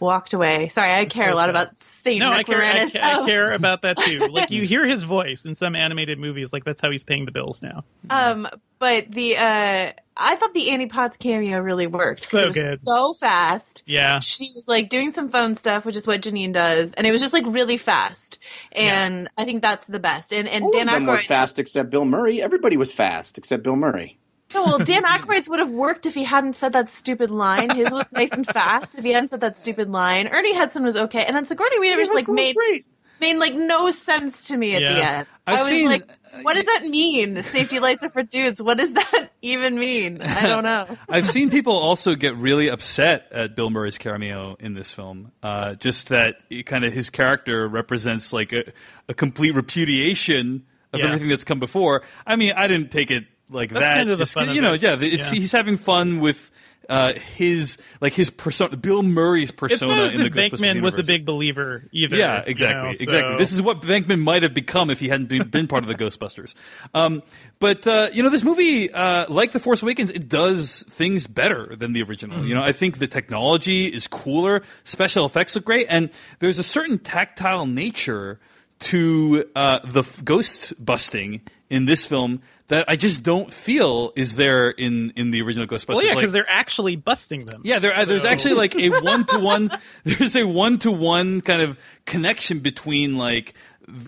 walked 0.00 0.34
away. 0.34 0.68
Sorry, 0.68 0.92
I 0.92 1.04
care 1.04 1.28
so 1.28 1.34
a 1.34 1.36
lot 1.36 1.42
sad. 1.44 1.50
about 1.50 1.82
Saint 1.82 2.18
No, 2.18 2.30
I 2.32 2.42
care. 2.42 2.60
I, 2.60 2.72
Moranis. 2.74 2.92
ca- 2.92 2.98
I 3.02 3.18
Oh. 3.20 3.26
care 3.26 3.52
about 3.52 3.82
that 3.82 3.96
too. 3.98 4.28
Like 4.32 4.50
you 4.50 4.62
hear 4.64 4.84
his 4.84 5.04
voice 5.04 5.44
in 5.46 5.54
some 5.54 5.76
animated 5.76 6.18
movies, 6.18 6.52
like 6.52 6.64
that's 6.64 6.80
how 6.80 6.90
he's 6.90 7.04
paying 7.04 7.24
the 7.24 7.30
bills 7.32 7.62
now. 7.62 7.84
Um, 8.10 8.48
but 8.80 9.10
the 9.10 9.36
uh, 9.36 9.92
I 10.16 10.36
thought 10.36 10.52
the 10.52 10.70
Annie 10.70 10.86
Potts 10.86 11.16
cameo 11.16 11.58
really 11.60 11.86
worked. 11.86 12.22
So 12.22 12.38
it 12.40 12.46
was 12.48 12.56
good. 12.56 12.80
so 12.80 13.14
fast. 13.14 13.82
Yeah, 13.86 14.20
She 14.20 14.50
was 14.54 14.66
like 14.68 14.88
doing 14.88 15.10
some 15.10 15.28
phone 15.28 15.54
stuff, 15.54 15.84
which 15.84 15.96
is 15.96 16.06
what 16.06 16.20
Janine 16.22 16.52
does, 16.52 16.92
and 16.94 17.06
it 17.06 17.12
was 17.12 17.20
just 17.20 17.32
like 17.32 17.44
really 17.46 17.76
fast. 17.76 18.38
And 18.72 19.28
I 19.38 19.44
think 19.44 19.62
that's 19.62 19.86
the 19.86 20.00
best. 20.00 20.32
And 20.32 20.48
and 20.48 20.64
All 20.64 20.72
Dan 20.72 20.88
of 20.88 20.94
them 20.94 21.06
were 21.06 21.18
fast 21.18 21.58
except 21.60 21.90
Bill 21.90 22.04
Murray. 22.04 22.42
Everybody 22.42 22.76
was 22.76 22.92
fast 22.92 23.38
except 23.38 23.62
Bill 23.62 23.76
Murray. 23.76 24.18
No, 24.54 24.64
well, 24.64 24.78
Dan 24.78 25.02
Aykroyd's 25.04 25.48
would 25.48 25.58
have 25.58 25.70
worked 25.70 26.06
if 26.06 26.14
he 26.14 26.24
hadn't 26.24 26.54
said 26.54 26.72
that 26.72 26.88
stupid 26.88 27.30
line. 27.30 27.70
His 27.76 27.90
was 27.92 28.12
nice 28.12 28.32
and 28.32 28.46
fast. 28.46 28.96
If 28.96 29.04
he 29.04 29.10
hadn't 29.12 29.28
said 29.30 29.40
that 29.40 29.58
stupid 29.58 29.90
line, 29.90 30.28
Ernie 30.28 30.54
Hudson 30.54 30.82
was 30.84 30.96
okay, 30.96 31.24
and 31.24 31.36
then 31.36 31.44
Sigourney 31.46 31.78
Weaver 31.80 32.00
just 32.00 32.14
like 32.14 32.28
made 32.28 32.54
great. 32.56 32.86
made 33.20 33.36
like 33.38 33.54
no 33.54 33.90
sense 33.90 34.48
to 34.48 34.56
me 34.56 34.74
at 34.76 34.80
the 34.80 35.02
end. 35.04 35.26
I've 35.46 35.58
I 35.58 35.60
was 35.62 35.68
seen- 35.70 35.88
like, 35.88 36.02
what 36.42 36.54
does 36.54 36.64
that 36.64 36.84
mean? 36.86 37.42
Safety 37.42 37.78
lights 37.78 38.02
are 38.02 38.08
for 38.08 38.22
dudes. 38.24 38.60
What 38.62 38.78
does 38.78 38.92
that 38.94 39.28
even 39.42 39.78
mean? 39.78 40.20
I 40.22 40.42
don't 40.48 40.64
know. 40.64 40.86
I've 41.08 41.30
seen 41.30 41.48
people 41.50 41.74
also 41.76 42.14
get 42.16 42.34
really 42.36 42.68
upset 42.68 43.28
at 43.30 43.54
Bill 43.54 43.70
Murray's 43.70 43.98
cameo 43.98 44.56
in 44.58 44.74
this 44.74 44.92
film. 44.92 45.30
Uh, 45.44 45.74
just 45.76 46.08
that 46.08 46.36
kind 46.66 46.84
of 46.84 46.92
his 46.92 47.08
character 47.10 47.68
represents 47.68 48.32
like 48.32 48.52
a, 48.52 48.64
a 49.08 49.14
complete 49.14 49.54
repudiation 49.54 50.64
of 50.92 51.00
Yeah. 51.00 51.06
everything 51.06 51.28
that's 51.28 51.44
come 51.44 51.60
before. 51.60 52.02
I 52.26 52.34
mean, 52.36 52.52
I 52.56 52.66
didn't 52.66 52.90
take 52.90 53.10
it 53.12 53.24
like 53.54 53.70
That's 53.70 53.80
that. 53.80 53.94
kind 53.94 54.10
of 54.10 54.18
the 54.18 54.24
just 54.24 54.34
fun 54.34 54.54
you 54.54 54.60
know, 54.60 54.74
it. 54.74 54.82
yeah, 54.82 54.96
it's, 55.00 55.32
Yeah. 55.32 55.38
he's 55.38 55.52
having 55.52 55.78
fun 55.78 56.20
with 56.20 56.50
uh, 56.86 57.14
his 57.14 57.78
like 58.02 58.12
his 58.12 58.28
persona, 58.28 58.76
Bill 58.76 59.02
Murray's 59.02 59.48
it's 59.48 59.52
persona 59.52 59.96
not 59.96 60.04
as 60.04 60.16
in 60.18 60.30
the 60.30 60.38
if 60.38 60.52
Venkman 60.52 60.82
was 60.82 60.98
a 60.98 61.02
big 61.02 61.24
believer 61.24 61.88
either. 61.92 62.14
Yeah, 62.14 62.40
you 62.40 62.42
exactly, 62.48 62.82
know, 62.82 62.88
exactly. 62.90 63.20
so- 63.20 63.38
This 63.38 63.52
is 63.52 63.62
what 63.62 63.80
Venkman 63.80 64.20
might 64.20 64.42
have 64.42 64.52
become 64.52 64.90
if 64.90 65.00
he 65.00 65.08
hadn't 65.08 65.30
been, 65.30 65.48
been 65.48 65.66
part 65.66 65.82
of 65.82 65.88
the 65.88 65.94
Ghostbusters. 65.94 66.52
Um, 66.92 67.22
but 67.58 67.86
uh, 67.86 68.10
you 68.12 68.22
know, 68.22 68.28
this 68.28 68.44
movie, 68.44 68.92
uh, 68.92 69.24
like 69.32 69.52
The 69.52 69.60
Force 69.60 69.82
Awakens, 69.82 70.10
it 70.10 70.28
does 70.28 70.84
things 70.90 71.26
better 71.26 71.74
than 71.74 71.94
the 71.94 72.02
original. 72.02 72.44
You 72.46 72.54
know, 72.54 72.62
I 72.62 72.72
think 72.72 72.98
the 72.98 73.06
technology 73.06 73.86
is 73.86 74.06
cooler, 74.06 74.62
special 74.84 75.24
effects 75.24 75.54
look 75.54 75.64
great, 75.64 75.86
and 75.88 76.10
there's 76.40 76.58
a 76.58 76.62
certain 76.62 76.98
tactile 76.98 77.64
nature 77.64 78.40
to 78.80 79.48
uh, 79.56 79.78
the 79.84 80.00
f- 80.00 80.22
ghost 80.22 80.74
busting 80.84 81.40
in 81.70 81.86
this 81.86 82.04
film 82.04 82.42
that 82.68 82.86
I 82.88 82.96
just 82.96 83.22
don't 83.22 83.52
feel 83.52 84.12
is 84.16 84.36
there 84.36 84.70
in 84.70 85.12
in 85.16 85.30
the 85.30 85.42
original 85.42 85.66
Ghostbusters. 85.66 85.88
well, 85.96 86.02
yeah, 86.02 86.10
Like- 86.10 86.18
because 86.18 86.32
they're 86.32 86.48
actually 86.48 86.96
busting 86.96 87.44
them. 87.46 87.60
yeah, 87.64 87.78
there, 87.78 87.94
uh, 87.96 88.04
there's 88.04 88.24
actually 88.24 88.54
like 88.54 88.74
a 88.76 88.88
one 89.00 89.24
to 89.26 89.38
one. 89.38 89.70
There's 90.04 90.34
a 90.36 90.44
one 90.46 90.78
to 90.80 90.90
one 90.90 91.40
kind 91.42 91.60
of 91.62 91.78
connection 92.06 92.60
between 92.60 93.16
like 93.16 93.54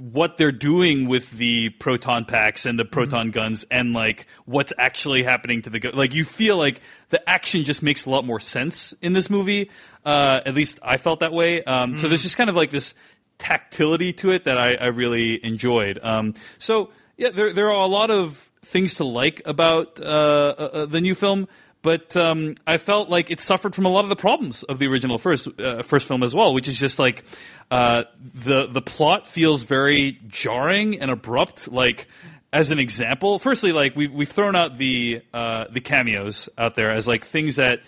what 0.01 0.39
they're 0.39 0.53
doing 0.53 1.07
with 1.07 1.31
the 1.33 1.69
proton 1.69 2.25
packs 2.25 2.65
and 2.65 2.79
the 2.79 2.85
Mm-hmm. 2.85 2.93
proton 2.95 3.31
guns 3.31 3.67
and 3.71 3.93
like 3.93 4.27
what's 4.47 4.73
actually 4.79 5.23
happening 5.23 5.61
to 5.61 5.69
the 5.71 5.79
go- 5.79 5.91
like 5.93 6.15
you 6.15 6.25
feel 6.25 6.57
like 6.57 6.81
the 7.11 7.29
action 7.29 7.63
just 7.65 7.83
makes 7.83 8.07
a 8.07 8.11
lot 8.11 8.25
more 8.25 8.41
sense 8.41 8.95
in 9.03 9.13
this 9.13 9.29
movie. 9.29 9.71
Uh, 10.03 10.41
at 10.47 10.55
least 10.55 10.79
I 10.83 10.97
felt 10.97 11.21
that 11.21 11.33
way. 11.35 11.63
Um, 11.65 11.95
Mm. 11.97 11.99
So 11.99 12.09
there's 12.09 12.23
just 12.23 12.39
kind 12.39 12.49
of 12.49 12.57
like 12.57 12.71
this 12.71 12.95
tactility 13.37 14.13
to 14.15 14.31
it 14.33 14.45
that 14.45 14.57
I, 14.57 14.75
I 14.77 14.87
really 14.87 15.45
enjoyed. 15.45 15.99
Um, 16.03 16.33
so 16.59 16.91
yeah, 17.17 17.31
there 17.31 17.53
there 17.53 17.69
are 17.73 17.83
a 17.83 17.87
lot 17.87 18.11
of 18.11 18.51
things 18.63 18.95
to 18.95 19.05
like 19.05 19.43
about 19.45 20.01
uh, 20.01 20.05
uh, 20.05 20.71
uh, 20.73 20.87
the 20.87 21.01
new 21.01 21.15
film, 21.15 21.49
but 21.83 22.17
um, 22.17 22.57
I 22.67 22.79
felt 22.79 23.09
like 23.09 23.31
it 23.31 23.41
suffered 23.41 23.75
from 23.75 23.87
a 23.87 23.89
lot 23.89 24.05
of 24.05 24.09
the 24.09 24.17
problems 24.17 24.63
of 24.65 24.79
the 24.79 24.87
original 24.87 25.19
first 25.19 25.49
uh, 25.59 25.83
first 25.83 26.09
film 26.09 26.23
as 26.23 26.35
well, 26.35 26.53
which 26.53 26.69
is 26.69 26.79
just 26.79 26.99
like 26.99 27.25
uh, 27.71 28.05
the 28.35 28.67
the 28.67 28.83
plot 28.83 29.27
feels 29.27 29.63
very 29.63 30.19
jarring 30.29 31.01
and 31.01 31.11
abrupt. 31.11 31.69
Like 31.69 32.07
as 32.53 32.71
an 32.71 32.79
example, 32.79 33.39
firstly, 33.39 33.73
like 33.73 33.97
we've 33.97 34.13
we've 34.13 34.31
thrown 34.31 34.55
out 34.55 34.77
the 34.77 35.23
uh, 35.33 35.67
the 35.71 35.81
cameos 35.81 36.49
out 36.59 36.75
there 36.75 36.91
as 36.91 37.09
like 37.09 37.25
things 37.25 37.57
that. 37.57 37.81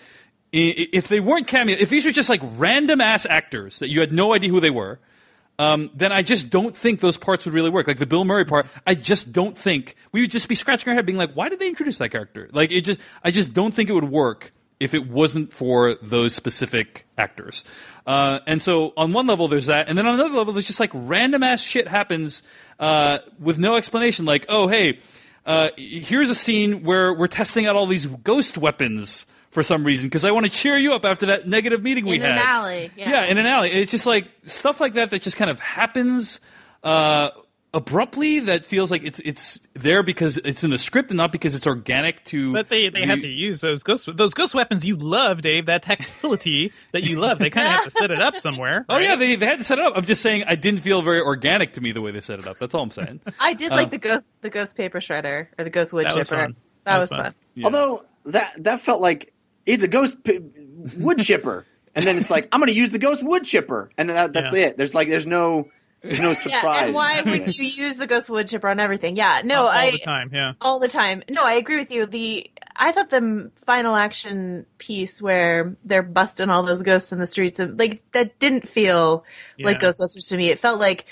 If 0.51 1.09
they 1.09 1.19
weren't 1.19 1.45
cameo, 1.45 1.77
if 1.79 1.91
these 1.91 2.05
were 2.05 2.11
just 2.11 2.27
like 2.27 2.41
random 2.57 3.01
ass 3.01 3.27
actors 3.27 3.77
that 3.77 3.89
you 3.91 3.99
had 3.99 4.11
no 4.11 4.33
idea 4.33 4.49
who 4.49 4.59
they 4.59 4.71
were, 4.71 4.97
um, 5.59 5.91
then 5.93 6.13
I 6.13 6.23
just 6.23 6.49
don't 6.49 6.75
think 6.75 7.01
those 7.01 7.17
parts 7.17 7.45
would 7.45 7.53
really 7.53 7.69
work. 7.69 7.85
Like 7.85 7.99
the 7.99 8.05
Bill 8.05 8.23
Murray 8.23 8.45
part, 8.45 8.65
I 8.87 8.95
just 8.95 9.33
don't 9.33 9.57
think 9.57 9.95
we 10.13 10.21
would 10.21 10.31
just 10.31 10.47
be 10.47 10.55
scratching 10.55 10.89
our 10.89 10.95
head, 10.95 11.05
being 11.05 11.17
like, 11.17 11.33
"Why 11.33 11.49
did 11.49 11.59
they 11.59 11.67
introduce 11.67 11.97
that 11.97 12.09
character?" 12.09 12.49
Like 12.53 12.71
it 12.71 12.81
just, 12.81 12.99
I 13.23 13.29
just 13.29 13.53
don't 13.53 13.73
think 13.73 13.89
it 13.89 13.93
would 13.93 14.09
work 14.09 14.53
if 14.79 14.93
it 14.93 15.09
wasn't 15.09 15.51
for 15.51 15.95
those 16.01 16.33
specific 16.33 17.05
actors. 17.17 17.65
Uh, 18.07 18.39
and 18.47 18.61
so 18.61 18.93
on 18.95 19.11
one 19.11 19.27
level, 19.27 19.49
there's 19.49 19.65
that, 19.65 19.89
and 19.89 19.97
then 19.97 20.07
on 20.07 20.13
another 20.13 20.37
level, 20.37 20.53
there's 20.53 20.65
just 20.65 20.79
like 20.79 20.91
random 20.93 21.43
ass 21.43 21.61
shit 21.61 21.89
happens 21.89 22.41
uh, 22.79 23.19
with 23.37 23.59
no 23.59 23.75
explanation. 23.75 24.23
Like, 24.25 24.45
oh 24.47 24.69
hey, 24.69 24.99
uh, 25.45 25.71
here's 25.75 26.29
a 26.29 26.35
scene 26.35 26.83
where 26.83 27.13
we're 27.13 27.27
testing 27.27 27.65
out 27.65 27.75
all 27.75 27.85
these 27.85 28.05
ghost 28.05 28.57
weapons. 28.57 29.25
For 29.51 29.63
some 29.63 29.83
reason, 29.83 30.09
because 30.09 30.25
I 30.25 30.31
want 30.31 30.45
to 30.45 30.51
cheer 30.51 30.77
you 30.77 30.93
up 30.93 31.05
after 31.05 31.25
that 31.27 31.47
negative 31.47 31.81
meeting 31.81 32.05
we 32.05 32.15
In 32.15 32.21
had. 32.21 32.31
In 32.33 32.37
an 32.37 32.43
alley, 32.43 32.91
yeah. 32.95 33.09
yeah, 33.09 33.23
in 33.25 33.37
an 33.39 33.47
alley. 33.47 33.71
It's 33.71 33.89
just 33.89 34.05
like 34.05 34.27
stuff 34.43 34.79
like 34.79 34.93
that 34.93 35.09
that 35.09 35.23
just 35.23 35.37
kind 35.37 35.49
of 35.49 35.59
happens 35.59 36.39
uh, 36.83 37.29
abruptly. 37.73 38.41
That 38.41 38.65
feels 38.65 38.91
like 38.91 39.03
it's 39.03 39.19
it's 39.19 39.59
there 39.73 40.03
because 40.03 40.37
it's 40.37 40.63
in 40.63 40.69
the 40.69 40.77
script 40.77 41.09
and 41.09 41.17
not 41.17 41.31
because 41.31 41.55
it's 41.55 41.65
organic 41.65 42.23
to. 42.25 42.53
But 42.53 42.69
they, 42.69 42.89
they 42.89 43.05
had 43.07 43.21
to 43.21 43.27
use 43.27 43.59
those 43.61 43.81
ghost 43.83 44.07
those 44.15 44.35
ghost 44.35 44.53
weapons 44.53 44.85
you 44.85 44.95
love, 44.97 45.41
Dave. 45.41 45.65
That 45.65 45.81
tactility 45.81 46.71
that 46.91 47.03
you 47.03 47.17
love. 47.19 47.39
They 47.39 47.49
kind 47.49 47.67
of 47.67 47.73
have 47.73 47.83
to 47.85 47.91
set 47.91 48.11
it 48.11 48.19
up 48.19 48.39
somewhere. 48.39 48.85
Oh 48.87 48.97
yeah, 48.97 49.15
they, 49.15 49.35
they 49.35 49.45
had 49.47 49.57
to 49.59 49.65
set 49.65 49.79
it 49.79 49.85
up. 49.85 49.93
I'm 49.95 50.05
just 50.05 50.21
saying 50.21 50.43
I 50.47 50.55
didn't 50.55 50.81
feel 50.81 51.01
very 51.01 51.21
organic 51.21 51.73
to 51.73 51.81
me 51.81 51.91
the 51.91 52.01
way 52.01 52.11
they 52.11 52.21
set 52.21 52.37
it 52.39 52.45
up. 52.47 52.59
That's 52.59 52.75
all 52.75 52.83
I'm 52.83 52.91
saying. 52.91 53.21
I 53.39 53.53
did 53.53 53.71
like 53.71 53.89
the 53.89 53.97
ghost 53.97 54.33
the 54.41 54.49
ghost 54.49 54.75
paper 54.75 54.99
shredder 54.99 55.47
or 55.57 55.63
the 55.63 55.71
ghost 55.71 55.91
wood 55.91 56.05
That 56.05 56.09
chipper. 56.09 56.19
was 56.19 56.29
fun. 56.29 56.55
That, 56.85 56.97
was 56.97 57.09
fun. 57.09 57.35
Although 57.63 58.05
that 58.25 58.63
that 58.63 58.81
felt 58.81 59.01
like 59.01 59.33
it's 59.73 59.83
a 59.83 59.87
ghost 59.87 60.23
p- 60.23 60.39
wood 60.97 61.19
chipper, 61.19 61.65
and 61.95 62.05
then 62.05 62.17
it's 62.17 62.29
like 62.29 62.47
I'm 62.51 62.59
going 62.59 62.69
to 62.69 62.75
use 62.75 62.89
the 62.89 62.99
ghost 62.99 63.23
wood 63.23 63.43
chipper, 63.43 63.91
and 63.97 64.09
then 64.09 64.15
that, 64.15 64.33
that's 64.33 64.53
Yeah. 64.53 64.67
it. 64.67 64.77
There's 64.77 64.95
like 64.95 65.07
there's 65.07 65.27
no 65.27 65.69
there's 66.01 66.19
no 66.19 66.33
surprise. 66.33 66.63
Yeah, 66.63 66.85
and 66.85 66.93
why 66.93 67.21
would 67.25 67.57
you 67.57 67.65
use 67.65 67.97
the 67.97 68.07
ghost 68.07 68.29
wood 68.29 68.47
chipper 68.47 68.69
on 68.69 68.79
everything? 68.79 69.15
Yeah, 69.17 69.41
no, 69.43 69.55
all, 69.55 69.61
all 69.63 69.69
I 69.69 69.91
the 69.91 69.97
time. 69.99 70.29
Yeah. 70.31 70.53
all 70.61 70.79
the 70.79 70.87
time. 70.87 71.23
No, 71.29 71.43
I 71.43 71.53
agree 71.53 71.77
with 71.77 71.91
you. 71.91 72.05
The 72.05 72.49
I 72.75 72.93
thought 72.93 73.09
the 73.09 73.51
final 73.65 73.95
action 73.95 74.65
piece 74.77 75.21
where 75.21 75.75
they're 75.83 76.01
busting 76.03 76.49
all 76.49 76.63
those 76.63 76.81
ghosts 76.83 77.11
in 77.11 77.19
the 77.19 77.25
streets, 77.25 77.59
of, 77.59 77.77
like 77.77 78.01
that 78.13 78.39
didn't 78.39 78.69
feel 78.69 79.25
like 79.59 79.79
Ghostbusters 79.81 80.29
to 80.29 80.37
me. 80.37 80.49
It 80.49 80.59
felt 80.59 80.79
like 80.79 81.05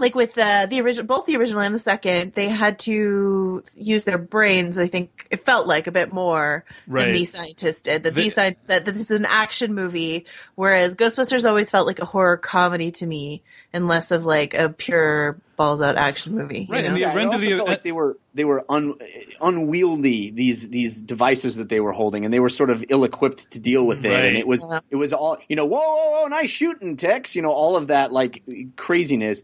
like 0.00 0.14
with 0.14 0.36
uh, 0.38 0.66
the 0.66 0.80
original, 0.80 1.06
both 1.06 1.26
the 1.26 1.36
original 1.36 1.60
and 1.62 1.74
the 1.74 1.78
second, 1.78 2.32
they 2.34 2.48
had 2.48 2.78
to 2.80 3.62
use 3.76 4.04
their 4.04 4.18
brains. 4.18 4.78
I 4.78 4.88
think 4.88 5.26
it 5.30 5.44
felt 5.44 5.66
like 5.66 5.86
a 5.86 5.92
bit 5.92 6.12
more 6.12 6.64
Right. 6.86 7.04
than 7.04 7.12
these 7.12 7.32
scientists 7.32 7.82
did. 7.82 8.02
That 8.04 8.14
The- 8.14 8.20
these 8.22 8.34
sci- 8.34 8.56
that, 8.66 8.84
that 8.84 8.92
this 8.92 9.02
is 9.02 9.10
an 9.10 9.26
action 9.26 9.74
movie, 9.74 10.24
whereas 10.54 10.96
Ghostbusters 10.96 11.46
always 11.48 11.70
felt 11.70 11.86
like 11.86 11.98
a 11.98 12.04
horror 12.04 12.36
comedy 12.36 12.90
to 12.92 13.06
me, 13.06 13.42
and 13.72 13.86
less 13.88 14.10
of 14.10 14.24
like 14.24 14.54
a 14.54 14.70
pure 14.70 15.38
balls 15.56 15.80
out 15.80 15.96
action 15.96 16.34
movie. 16.34 16.60
you 16.60 16.66
Right, 16.74 16.84
and 16.84 16.94
the- 16.96 17.00
Yeah, 17.00 17.12
it 17.12 17.16
render 17.16 17.36
the- 17.38 17.50
felt 17.56 17.68
like 17.68 17.82
they 17.82 17.92
were 17.92 18.16
they 18.34 18.44
were 18.44 18.64
un, 18.68 18.94
unwieldy 19.40 20.30
these 20.30 20.68
these 20.68 21.00
devices 21.02 21.56
that 21.56 21.68
they 21.68 21.80
were 21.80 21.92
holding, 21.92 22.24
and 22.24 22.32
they 22.32 22.40
were 22.40 22.48
sort 22.48 22.70
of 22.70 22.84
ill 22.88 23.04
equipped 23.04 23.50
to 23.52 23.58
deal 23.58 23.86
with 23.86 24.04
it. 24.04 24.10
Right. 24.10 24.24
And 24.24 24.36
it 24.36 24.46
was 24.46 24.64
Yeah. 24.68 24.80
it 24.90 24.96
was 24.96 25.12
all 25.12 25.38
you 25.48 25.56
know, 25.56 25.66
whoa, 25.66 25.80
whoa, 25.80 26.22
whoa, 26.22 26.26
nice 26.28 26.50
shooting, 26.50 26.96
Tex. 26.96 27.34
You 27.36 27.42
know, 27.42 27.50
all 27.52 27.76
of 27.76 27.88
that 27.88 28.12
like 28.12 28.42
craziness. 28.76 29.42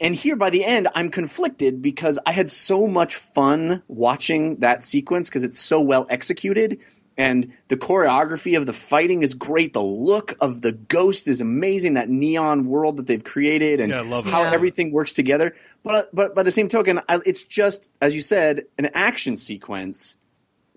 And 0.00 0.14
here 0.14 0.36
by 0.36 0.50
the 0.50 0.64
end, 0.64 0.88
I'm 0.94 1.10
conflicted 1.10 1.82
because 1.82 2.18
I 2.24 2.32
had 2.32 2.50
so 2.50 2.86
much 2.86 3.16
fun 3.16 3.82
watching 3.88 4.56
that 4.56 4.84
sequence 4.84 5.28
because 5.28 5.42
it's 5.42 5.58
so 5.58 5.80
well 5.80 6.06
executed. 6.08 6.80
And 7.16 7.54
the 7.66 7.76
choreography 7.76 8.56
of 8.56 8.64
the 8.64 8.72
fighting 8.72 9.22
is 9.22 9.34
great. 9.34 9.72
The 9.72 9.82
look 9.82 10.36
of 10.40 10.62
the 10.62 10.70
ghost 10.70 11.26
is 11.26 11.40
amazing. 11.40 11.94
That 11.94 12.08
neon 12.08 12.66
world 12.66 12.98
that 12.98 13.08
they've 13.08 13.24
created, 13.24 13.80
and 13.80 13.90
Yeah, 13.90 13.98
I 13.98 14.02
love 14.02 14.24
how 14.24 14.44
Yeah. 14.44 14.52
everything 14.52 14.92
works 14.92 15.14
together. 15.14 15.56
But 15.82 16.14
but 16.14 16.36
by 16.36 16.44
the 16.44 16.52
same 16.52 16.68
token, 16.68 17.00
I, 17.08 17.18
it's 17.26 17.42
just 17.42 17.90
as 18.00 18.14
you 18.14 18.20
said, 18.20 18.66
an 18.78 18.90
action 18.94 19.36
sequence 19.36 20.16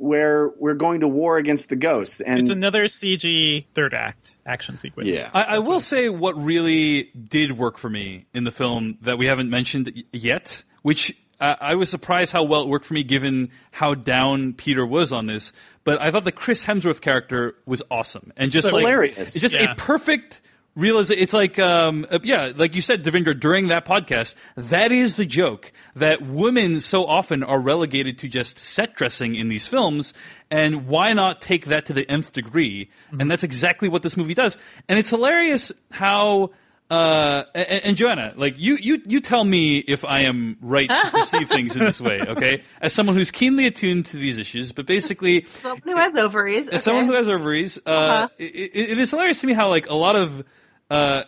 where 0.02 0.50
we're 0.58 0.74
going 0.74 1.02
to 1.02 1.08
war 1.08 1.38
against 1.38 1.70
the 1.70 1.76
ghosts. 1.76 2.22
And 2.22 2.40
It's 2.42 2.50
another 2.50 2.86
CG 2.86 3.66
third 3.76 3.94
act 3.94 4.36
action 4.46 4.78
sequence. 4.78 5.10
Yeah. 5.10 5.30
I, 5.34 5.44
I 5.44 5.60
will 5.60 5.80
say 5.80 6.10
what 6.10 6.36
really 6.42 7.04
did 7.14 7.58
work 7.58 7.78
for 7.78 7.90
me 7.90 8.26
in 8.34 8.44
the 8.44 8.52
film 8.52 8.98
that 9.04 9.18
we 9.18 9.28
haven't 9.28 9.50
mentioned 9.50 10.04
yet, 10.12 10.64
which 10.82 11.16
uh, 11.40 11.56
I 11.62 11.76
was 11.76 11.90
surprised 11.90 12.32
how 12.34 12.44
well 12.44 12.62
it 12.64 12.68
worked 12.68 12.86
for 12.86 12.96
me 12.96 13.04
given 13.04 13.52
how 13.72 13.94
down 13.94 14.54
Peter 14.54 14.86
was 14.86 15.12
on 15.12 15.28
this. 15.28 15.54
But 15.84 16.02
I 16.02 16.10
thought 16.12 16.24
the 16.24 16.32
Chris 16.32 16.66
Hemsworth 16.66 17.02
character 17.02 17.56
was 17.66 17.82
awesome 17.92 18.34
and 18.38 18.52
just 18.52 18.66
It's 18.68 18.74
like 18.74 18.82
hilarious. 18.82 19.18
It's 19.18 19.40
just 19.40 19.56
Yeah. 19.56 19.72
a 19.74 19.76
perfect 19.76 20.42
realization. 20.76 21.22
It's 21.24 21.34
like, 21.34 21.60
um, 21.60 22.06
uh, 22.10 22.20
yeah, 22.24 22.52
like 22.56 22.76
you 22.76 22.82
said, 22.82 23.04
Devindra 23.04 23.40
during 23.40 23.68
that 23.68 23.86
podcast, 23.86 24.36
that 24.56 24.92
is 24.92 25.16
the 25.16 25.26
joke 25.26 25.72
that 25.96 26.22
women 26.22 26.80
so 26.82 27.06
often 27.06 27.44
are 27.44 27.60
relegated 27.60 28.18
to 28.20 28.28
just 28.28 28.58
set 28.58 28.96
dressing 28.96 29.36
in 29.36 29.48
these 29.50 29.68
films. 29.68 30.14
And 30.50 30.88
why 30.88 31.14
not 31.14 31.42
take 31.42 31.66
that 31.66 31.86
to 31.88 31.94
the 31.94 32.10
nth 32.10 32.34
degree? 32.34 32.90
Mm-hmm. 33.08 33.22
And 33.22 33.32
that's 33.32 33.44
exactly 33.44 33.90
what 33.90 34.02
this 34.04 34.16
movie 34.18 34.34
does. 34.34 34.58
And 34.88 34.98
it's 35.00 35.10
hilarious 35.10 35.72
how. 35.92 36.52
Uh, 36.90 37.46
and, 37.56 37.86
and 37.86 37.96
Joanna, 37.98 38.34
like 38.36 38.56
you, 38.58 38.76
you, 38.76 39.02
you 39.06 39.22
tell 39.22 39.46
me 39.46 39.78
if 39.78 40.04
I 40.04 40.24
am 40.24 40.58
right 40.60 40.90
to 40.90 41.10
perceive 41.12 41.48
things 41.48 41.78
in 41.78 41.86
this 41.86 42.02
way, 42.02 42.20
okay? 42.28 42.64
As 42.82 42.92
someone 42.92 43.16
who's 43.16 43.32
keenly 43.32 43.66
attuned 43.66 44.08
to 44.08 44.18
these 44.18 44.38
issues, 44.38 44.74
but 44.74 44.88
basically, 44.88 45.46
Someone 45.48 45.80
who 45.86 45.96
has 45.96 46.18
ovaries. 46.18 46.68
as 46.68 46.84
someone 46.84 47.06
who 47.06 47.14
has 47.14 47.30
ovaries, 47.30 47.78
uh, 47.86 47.90
Uh-huh. 47.90 48.28
it, 48.38 48.44
it- 48.74 48.90
it 48.90 49.00
is 49.00 49.10
hilarious 49.10 49.40
to 49.40 49.48
me 49.48 49.54
how 49.54 49.70
like 49.70 49.88
a 49.90 49.94
lot 49.94 50.18
of 50.18 50.44
uh, 50.92 51.24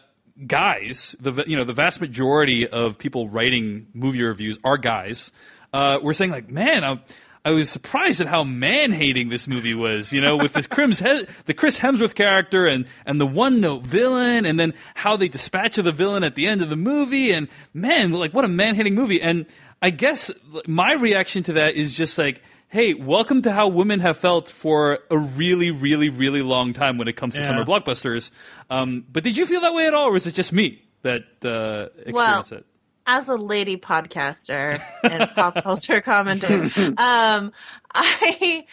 guys, 0.46 1.16
the 1.22 1.44
you 1.48 1.56
know 1.56 1.64
the 1.64 1.74
vast 1.74 2.02
majority 2.02 2.68
of 2.68 2.98
people 2.98 3.30
writing 3.30 3.88
movie 3.94 4.22
reviews 4.22 4.60
are 4.64 4.78
guys. 4.78 5.32
Uh, 5.72 6.00
we're 6.04 6.14
saying 6.14 6.32
like, 6.32 6.50
man, 6.50 6.84
I, 6.84 7.00
I 7.46 7.52
was 7.52 7.70
surprised 7.70 8.20
at 8.20 8.28
how 8.28 8.44
man 8.44 8.92
hating 8.92 9.30
this 9.30 9.48
movie 9.48 9.74
was. 9.74 10.12
You 10.12 10.20
know, 10.20 10.36
with 10.36 10.52
this 10.52 10.68
Crims 10.76 11.00
he- 11.00 11.26
the 11.46 11.54
Chris 11.54 11.80
Hemsworth 11.80 12.14
character 12.14 12.68
and 12.68 12.86
and 13.06 13.22
the 13.22 13.26
one 13.26 13.62
note 13.62 13.84
villain, 13.84 14.46
and 14.46 14.60
then 14.60 14.74
how 14.96 15.16
they 15.16 15.30
dispatch 15.30 15.78
of 15.78 15.86
the 15.86 15.94
villain 15.94 16.26
at 16.26 16.36
the 16.36 16.46
end 16.46 16.62
of 16.62 16.70
the 16.70 16.76
movie, 16.76 17.32
and 17.32 17.48
man, 17.74 18.12
like 18.12 18.34
what 18.34 18.44
a 18.44 18.50
man 18.50 18.76
hating 18.76 18.96
movie. 18.96 19.22
And 19.22 19.46
I 19.82 19.92
guess 19.92 20.30
my 20.68 20.94
reaction 20.94 21.44
to 21.44 21.54
that 21.54 21.76
is 21.76 21.94
just 21.94 22.18
like 22.18 22.42
hey, 22.74 22.96
welcome 22.96 23.44
to 23.44 23.52
how 23.52 23.68
women 23.68 24.00
have 24.00 24.18
felt 24.18 24.50
for 24.50 24.98
a 25.12 25.18
really, 25.18 25.70
really, 25.70 26.10
really 26.10 26.42
long 26.42 26.74
time 26.74 26.98
when 26.98 27.08
it 27.08 27.14
comes 27.14 27.36
to 27.36 27.42
Yeah. 27.42 27.46
summer 27.46 27.64
blockbusters. 27.64 28.32
Um, 28.68 29.06
but 29.12 29.24
did 29.24 29.38
you 29.38 29.46
feel 29.46 29.62
that 29.62 29.76
way 29.76 29.86
at 29.86 29.94
all, 29.94 30.08
or 30.08 30.16
is 30.16 30.26
it 30.26 30.34
just 30.34 30.52
me 30.52 30.82
that 31.04 31.22
uh, 31.46 31.90
experienced 32.04 32.52
it? 32.52 32.66
as 33.06 33.28
a 33.28 33.36
lady 33.36 33.78
podcaster 33.78 34.82
and 35.04 35.30
pop 35.36 35.62
culture 35.62 36.02
commentator, 36.02 36.64
um, 36.98 37.52
I 37.94 38.66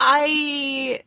I 0.00 1.02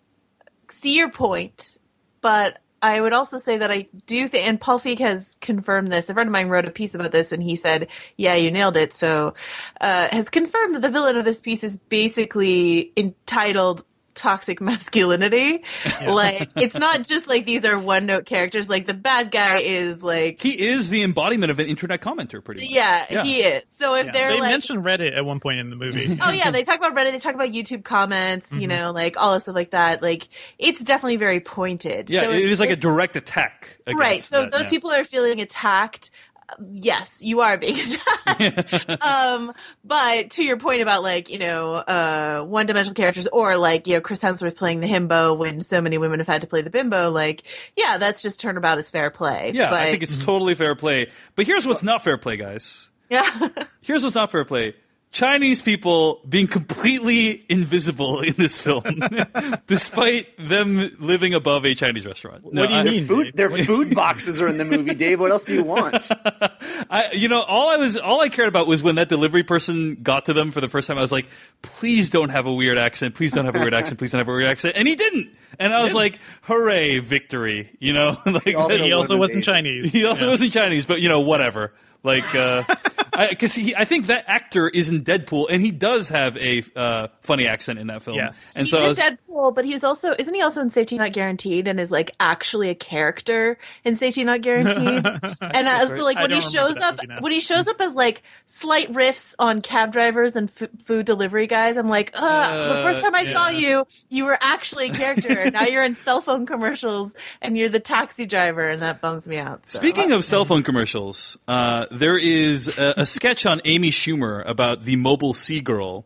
see 0.69 0.97
your 0.97 1.09
point, 1.09 1.79
but 2.21 2.59
I 2.85 3.01
would 3.01 3.13
also 3.13 3.39
say 3.39 3.57
that 3.57 3.71
I 3.71 3.87
do 4.05 4.27
think, 4.27 4.47
and 4.47 4.61
Paul 4.61 4.79
Feig 4.79 4.99
has 4.99 5.37
confirmed 5.41 5.91
this. 5.91 6.09
A 6.09 6.13
friend 6.13 6.27
of 6.27 6.33
mine 6.33 6.49
wrote 6.49 6.65
a 6.65 6.71
piece 6.71 6.93
about 6.93 7.11
this, 7.11 7.31
and 7.31 7.41
he 7.41 7.55
said, 7.55 7.87
"Yeah, 8.15 8.35
you 8.35 8.51
nailed 8.51 8.77
it." 8.77 8.93
So, 8.93 9.33
uh, 9.81 10.07
has 10.11 10.29
confirmed 10.29 10.75
that 10.75 10.83
the 10.83 10.91
villain 10.91 11.17
of 11.17 11.25
this 11.25 11.41
piece 11.41 11.63
is 11.63 11.77
basically 11.77 12.93
entitled 12.95 13.83
toxic 14.15 14.59
masculinity. 14.61 15.63
Like, 16.05 16.49
it's 16.55 16.75
not 16.75 17.03
just 17.03 17.27
like 17.27 17.45
these 17.45 17.65
are 17.65 17.77
one 17.77 18.05
note 18.05 18.25
characters. 18.25 18.69
Like 18.69 18.85
the 18.85 18.93
bad 18.93 19.31
guy 19.31 19.57
is 19.57 20.03
like 20.03 20.41
He 20.41 20.67
is 20.67 20.89
the 20.89 21.03
embodiment 21.03 21.51
of 21.51 21.59
an 21.59 21.67
internet 21.67 22.01
commenter, 22.01 22.43
pretty 22.43 22.61
much. 22.61 22.71
yeah, 22.71 23.05
Yeah. 23.09 23.23
he 23.23 23.41
is. 23.41 23.63
So 23.69 23.95
if 23.95 24.07
Yeah. 24.07 24.11
they're 24.13 24.29
they 24.31 24.39
like, 24.39 24.51
mentioned 24.51 24.83
Reddit 24.83 25.15
at 25.15 25.25
one 25.25 25.39
point 25.39 25.59
in 25.59 25.69
the 25.69 25.75
movie. 25.75 26.17
oh 26.23 26.31
yeah, 26.31 26.51
they 26.51 26.63
talk 26.63 26.77
about 26.77 26.95
Reddit, 26.95 27.11
they 27.11 27.19
talk 27.19 27.35
about 27.35 27.49
YouTube 27.51 27.83
comments, 27.83 28.51
Mm-hmm. 28.51 28.61
you 28.61 28.67
know, 28.67 28.91
like 28.91 29.17
all 29.17 29.33
this 29.33 29.43
stuff 29.43 29.55
like 29.55 29.71
that. 29.71 30.01
Like 30.01 30.27
it's 30.57 30.83
definitely 30.83 31.17
very 31.17 31.39
pointed. 31.39 32.09
Yeah, 32.09 32.21
so 32.21 32.31
it 32.31 32.39
is 32.49 32.59
like 32.59 32.69
a 32.69 32.75
direct 32.75 33.15
attack. 33.15 33.77
Right. 33.87 34.21
So 34.21 34.41
that, 34.43 34.51
those 34.51 34.61
yeah. 34.63 34.69
people 34.69 34.91
are 34.91 35.03
feeling 35.03 35.41
attacked. 35.41 36.09
Uh, 36.49 36.55
Yes, 36.71 37.21
you 37.21 37.41
are 37.41 37.57
being 37.57 37.77
attacked. 37.79 39.01
um, 39.01 39.53
but 39.83 40.31
to 40.31 40.43
your 40.43 40.57
point 40.57 40.81
about 40.81 41.03
like 41.03 41.29
you 41.29 41.39
know 41.39 41.75
uh, 41.75 42.43
one-dimensional 42.43 42.95
characters, 42.95 43.27
or 43.27 43.57
like 43.57 43.87
you 43.87 43.93
know 43.93 44.01
Chris 44.01 44.21
Hemsworth 44.21 44.55
playing 44.55 44.79
the 44.79 44.87
himbo 44.87 45.37
when 45.37 45.61
so 45.61 45.81
many 45.81 45.97
women 45.97 46.19
have 46.19 46.27
had 46.27 46.41
to 46.41 46.47
play 46.47 46.61
the 46.61 46.69
bimbo, 46.69 47.11
like 47.11 47.43
yeah, 47.75 47.97
that's 47.97 48.21
just 48.21 48.39
turnabout 48.39 48.77
is 48.77 48.89
fair 48.89 49.09
play. 49.09 49.51
Yeah, 49.53 49.69
but, 49.69 49.79
I 49.79 49.91
think 49.91 50.03
it's 50.03 50.17
totally 50.17 50.55
fair 50.55 50.75
play. 50.75 51.09
But 51.35 51.47
here's 51.47 51.65
what's 51.65 51.83
not 51.83 52.03
fair 52.03 52.17
play, 52.17 52.37
guys. 52.37 52.89
yeah. 53.09 53.49
Here's 53.81 54.03
what's 54.03 54.15
not 54.15 54.31
fair 54.31 54.43
play. 54.45 54.73
Chinese 55.15 55.61
people 55.61 56.19
being 56.27 56.45
completely 56.45 57.45
invisible 57.47 58.19
in 58.29 58.33
this 58.33 58.59
film, 58.59 58.83
despite 59.65 60.27
them 60.37 60.91
living 60.99 61.33
above 61.33 61.65
a 61.65 61.73
Chinese 61.73 62.05
restaurant. 62.05 62.43
What 62.43 62.53
do 62.67 62.73
you 62.73 62.79
I- 62.79 62.83
mean? 62.83 63.05
Food, 63.05 63.31
their 63.33 63.49
food 63.49 63.95
boxes 63.95 64.41
are 64.41 64.49
in 64.49 64.57
the 64.57 64.65
movie, 64.65 64.93
Dave. 64.93 65.21
What 65.21 65.31
else 65.31 65.45
do 65.45 65.53
you 65.55 65.63
want? 65.63 66.09
I, 66.89 67.11
you 67.13 67.29
know, 67.29 67.41
all 67.43 67.69
I 67.69 67.77
was, 67.77 67.95
all 67.95 68.19
I 68.19 68.27
cared 68.27 68.49
about 68.49 68.67
was 68.67 68.83
when 68.83 68.95
that 68.95 69.07
delivery 69.07 69.43
person 69.43 69.99
got 70.03 70.25
to 70.25 70.33
them 70.33 70.51
for 70.51 70.59
the 70.59 70.67
first 70.67 70.89
time. 70.89 70.97
I 70.97 71.01
was 71.01 71.13
like, 71.13 71.27
please 71.61 72.09
don't 72.09 72.29
have 72.29 72.45
a 72.45 72.53
weird 72.53 72.77
accent. 72.77 73.15
Please 73.15 73.31
don't 73.31 73.45
have 73.45 73.55
a 73.55 73.59
weird 73.59 73.73
accent. 73.73 73.97
Please 73.99 74.11
don't 74.11 74.19
have 74.19 74.27
a 74.27 74.31
weird 74.33 74.47
accent. 74.49 74.75
And 74.75 74.85
he 74.85 74.97
didn't. 74.97 75.29
And 75.59 75.73
I 75.73 75.81
was 75.81 75.93
like, 75.93 76.19
hooray, 76.41 76.99
victory. 76.99 77.69
You 77.79 77.93
know, 77.93 78.17
like 78.25 78.53
also 78.57 78.83
he 78.83 78.91
also 78.91 79.15
wasn't 79.17 79.19
wasn't 79.19 79.43
Asian. 79.43 79.53
Chinese. 79.53 79.91
he 79.93 80.03
also 80.03 80.25
Yeah. 80.25 80.31
wasn't 80.31 80.51
Chinese, 80.51 80.85
but 80.85 80.99
you 80.99 81.07
know, 81.07 81.21
whatever. 81.21 81.71
Like, 82.05 82.35
uh, 82.35 82.63
because 83.29 83.55
he, 83.55 83.75
I 83.75 83.85
think 83.85 84.07
that 84.07 84.25
actor 84.27 84.69
is 84.69 84.89
in 84.89 85.03
Deadpool, 85.03 85.47
and 85.49 85.61
he 85.61 85.71
does 85.71 86.09
have 86.09 86.37
a 86.37 86.63
uh, 86.75 87.07
funny 87.21 87.47
accent 87.47 87.79
in 87.79 87.87
that 87.87 88.03
film. 88.03 88.17
Yes. 88.17 88.53
and 88.55 88.67
he 88.67 88.71
so 88.71 88.83
I 88.83 88.87
was, 88.87 88.99
Deadpool, 88.99 89.17
but 89.53 89.65
he's 89.65 89.83
also 89.83 90.15
isn't 90.17 90.33
he 90.33 90.41
also 90.41 90.61
in 90.61 90.69
Safety 90.69 90.97
Not 90.97 91.11
Guaranteed 91.11 91.67
and 91.67 91.79
is 91.79 91.91
like 91.91 92.11
actually 92.19 92.69
a 92.69 92.75
character 92.75 93.57
in 93.83 93.95
Safety 93.95 94.23
Not 94.23 94.41
Guaranteed? 94.41 95.05
and 95.41 95.67
uh, 95.67 95.87
so 95.89 96.03
like 96.03 96.17
when 96.17 96.31
he 96.31 96.41
shows 96.41 96.77
up, 96.77 96.95
movie 96.95 97.07
now. 97.07 97.19
when 97.19 97.31
he 97.31 97.39
shows 97.39 97.67
up 97.67 97.81
as 97.81 97.95
like 97.95 98.23
slight 98.45 98.91
riffs 98.91 99.35
on 99.37 99.61
cab 99.61 99.91
drivers 99.91 100.35
and 100.35 100.49
f- 100.59 100.69
food 100.85 101.05
delivery 101.05 101.47
guys, 101.47 101.77
I'm 101.77 101.89
like, 101.89 102.11
uh, 102.13 102.75
the 102.75 102.81
first 102.81 103.01
time 103.01 103.13
I 103.13 103.31
saw 103.31 103.49
you, 103.49 103.85
you 104.09 104.25
were 104.25 104.37
actually 104.39 104.89
a 104.89 104.93
character. 104.93 105.39
and 105.39 105.53
now 105.53 105.63
you're 105.63 105.83
in 105.83 105.95
cell 105.95 106.21
phone 106.21 106.45
commercials 106.45 107.15
and 107.41 107.57
you're 107.57 107.69
the 107.69 107.79
taxi 107.79 108.25
driver, 108.25 108.69
and 108.69 108.81
that 108.81 109.01
bums 109.01 109.27
me 109.27 109.37
out. 109.37 109.67
So. 109.67 109.79
Speaking 109.79 110.11
of 110.11 110.23
cell 110.23 110.45
phone 110.45 110.63
commercials, 110.63 111.37
uh, 111.47 111.85
there 111.91 112.17
is 112.17 112.77
a, 112.79 112.93
a 112.97 113.05
sketch 113.05 113.45
on 113.45 113.61
Amy 113.65 113.91
Schumer 113.91 114.47
about 114.47 114.83
the 114.83 114.95
mobile 114.95 115.33
sea 115.33 115.61
girl, 115.61 116.05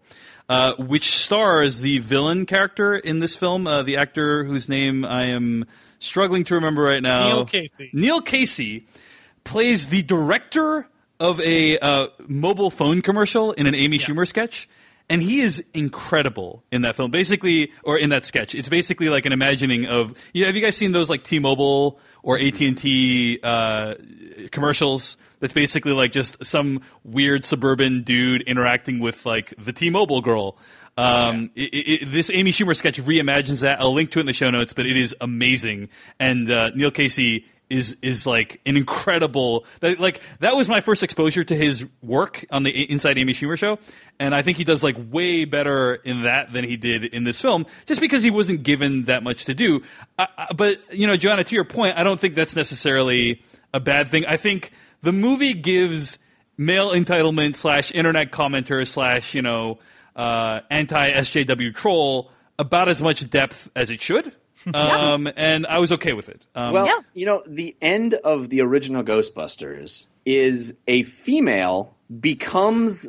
uh, 0.50 0.74
which 0.76 1.16
stars 1.16 1.80
the 1.80 2.00
villain 2.00 2.46
character 2.46 2.96
in 2.96 3.20
this 3.20 3.36
film, 3.36 3.68
uh, 3.68 3.84
the 3.84 3.98
actor 3.98 4.44
whose 4.44 4.68
name 4.68 5.06
I 5.06 5.26
am 5.26 5.66
struggling 6.00 6.44
to 6.46 6.56
remember 6.56 6.82
right 6.82 7.04
now. 7.04 7.28
Neil 7.28 7.46
Casey. 7.46 7.90
Neil 7.94 8.22
Casey 8.22 8.88
plays 9.44 9.88
the 9.88 10.02
director 10.02 10.88
of 11.20 11.40
a 11.42 11.78
uh, 11.80 12.08
mobile 12.28 12.72
phone 12.72 13.02
commercial 13.02 13.52
in 13.54 13.68
an 13.68 13.76
Amy 13.76 14.00
Schumer 14.00 14.28
sketch. 14.28 14.68
And 15.12 15.24
he 15.24 15.42
is 15.42 15.64
incredible 15.74 16.64
in 16.72 16.84
that 16.84 16.96
film. 16.96 17.10
Basically, 17.10 17.72
or 17.84 17.98
in 17.98 18.10
that 18.10 18.26
sketch, 18.26 18.54
it's 18.54 18.70
basically 18.70 19.10
like 19.10 19.26
an 19.26 19.32
imagining 19.32 19.88
of. 19.88 20.16
You 20.34 20.44
know, 20.44 20.48
have 20.48 20.56
you 20.56 20.62
guys 20.62 20.78
seen 20.78 20.92
those 20.92 21.10
like 21.10 21.24
T-Mobile 21.24 22.00
or 22.22 22.40
AT 22.40 22.62
and 22.62 22.78
T 22.78 23.40
uh, 23.42 23.96
commercials? 24.52 25.18
That's 25.40 25.54
basically 25.54 25.94
like 25.94 26.12
just 26.12 26.44
some 26.46 26.82
weird 27.04 27.46
suburban 27.46 28.04
dude 28.04 28.42
interacting 28.44 29.00
with 29.00 29.26
like 29.26 29.54
the 29.58 29.74
T-Mobile 29.74 30.22
girl. 30.22 30.58
Um, 30.98 31.52
it, 31.56 31.62
it, 31.62 32.12
this 32.12 32.30
Amy 32.30 32.52
Schumer 32.52 32.76
sketch 32.76 33.00
reimagines 33.02 33.62
that. 33.62 33.80
I'll 33.80 33.94
link 33.94 34.12
to 34.12 34.20
it 34.20 34.22
in 34.22 34.26
the 34.26 34.34
show 34.34 34.50
notes, 34.50 34.74
but 34.74 34.86
it 34.86 34.98
is 34.98 35.16
amazing. 35.22 35.90
And 36.20 36.52
uh, 36.52 36.72
Neil 36.72 36.92
Casey 36.92 37.46
is 37.70 37.96
is 38.02 38.26
like 38.26 38.60
an 38.66 38.76
incredible 38.76 39.66
that, 39.80 40.00
like 40.00 40.22
that 40.40 40.56
was 40.56 40.68
my 40.68 40.82
first 40.82 41.04
exposure 41.04 41.44
to 41.44 41.56
his 41.56 41.86
work 42.02 42.44
on 42.52 42.64
the 42.64 42.72
Inside 42.92 43.18
Amy 43.18 43.34
Schumer 43.34 43.58
show, 43.58 43.78
and 44.20 44.34
I 44.34 44.42
think 44.42 44.58
he 44.58 44.64
does 44.64 44.84
like 44.84 44.96
way 45.12 45.46
better 45.46 45.96
in 45.96 46.24
that 46.24 46.52
than 46.52 46.64
he 46.64 46.78
did 46.78 47.06
in 47.06 47.24
this 47.24 47.40
film, 47.40 47.66
just 47.86 48.02
because 48.02 48.24
he 48.24 48.32
wasn't 48.32 48.64
given 48.64 49.04
that 49.04 49.24
much 49.24 49.46
to 49.46 49.54
do. 49.54 49.84
But 50.56 50.80
you 50.92 51.08
know, 51.08 51.16
Joanna, 51.16 51.44
to 51.44 51.56
your 51.56 51.64
point, 51.64 51.98
I 51.98 52.04
don't 52.04 52.20
think 52.20 52.36
that's 52.36 52.56
necessarily 52.56 53.42
a 53.74 53.80
bad 53.80 54.08
thing. 54.08 54.26
I 54.26 54.38
think 54.38 54.72
the 55.02 55.12
movie 55.14 55.54
gives 55.54 56.18
male 56.58 56.90
entitlement 56.92 57.56
slash 57.56 57.92
internet 57.94 58.32
commenter 58.32 58.88
slash 58.88 59.34
you 59.34 59.42
know 59.42 59.80
uh, 60.16 60.62
anti 60.70 61.12
SJW 61.12 61.74
troll 61.74 62.32
about 62.58 62.90
as 62.90 63.02
much 63.02 63.30
depth 63.30 63.70
as 63.76 63.90
it 63.90 64.02
should. 64.02 64.34
Um, 64.74 65.30
and 65.38 65.66
I 65.66 65.80
was 65.80 65.94
okay 65.94 66.12
with 66.12 66.28
it. 66.28 66.46
Um, 66.54 66.74
Well, 66.74 66.86
Yeah. 66.86 67.00
you 67.14 67.26
know, 67.26 67.42
the 67.48 67.78
end 67.82 68.16
of 68.16 68.50
the 68.50 68.60
original 68.60 69.04
Ghostbusters 69.04 70.08
is 70.26 70.74
a 70.86 71.04
female 71.04 71.96
becomes 72.20 73.08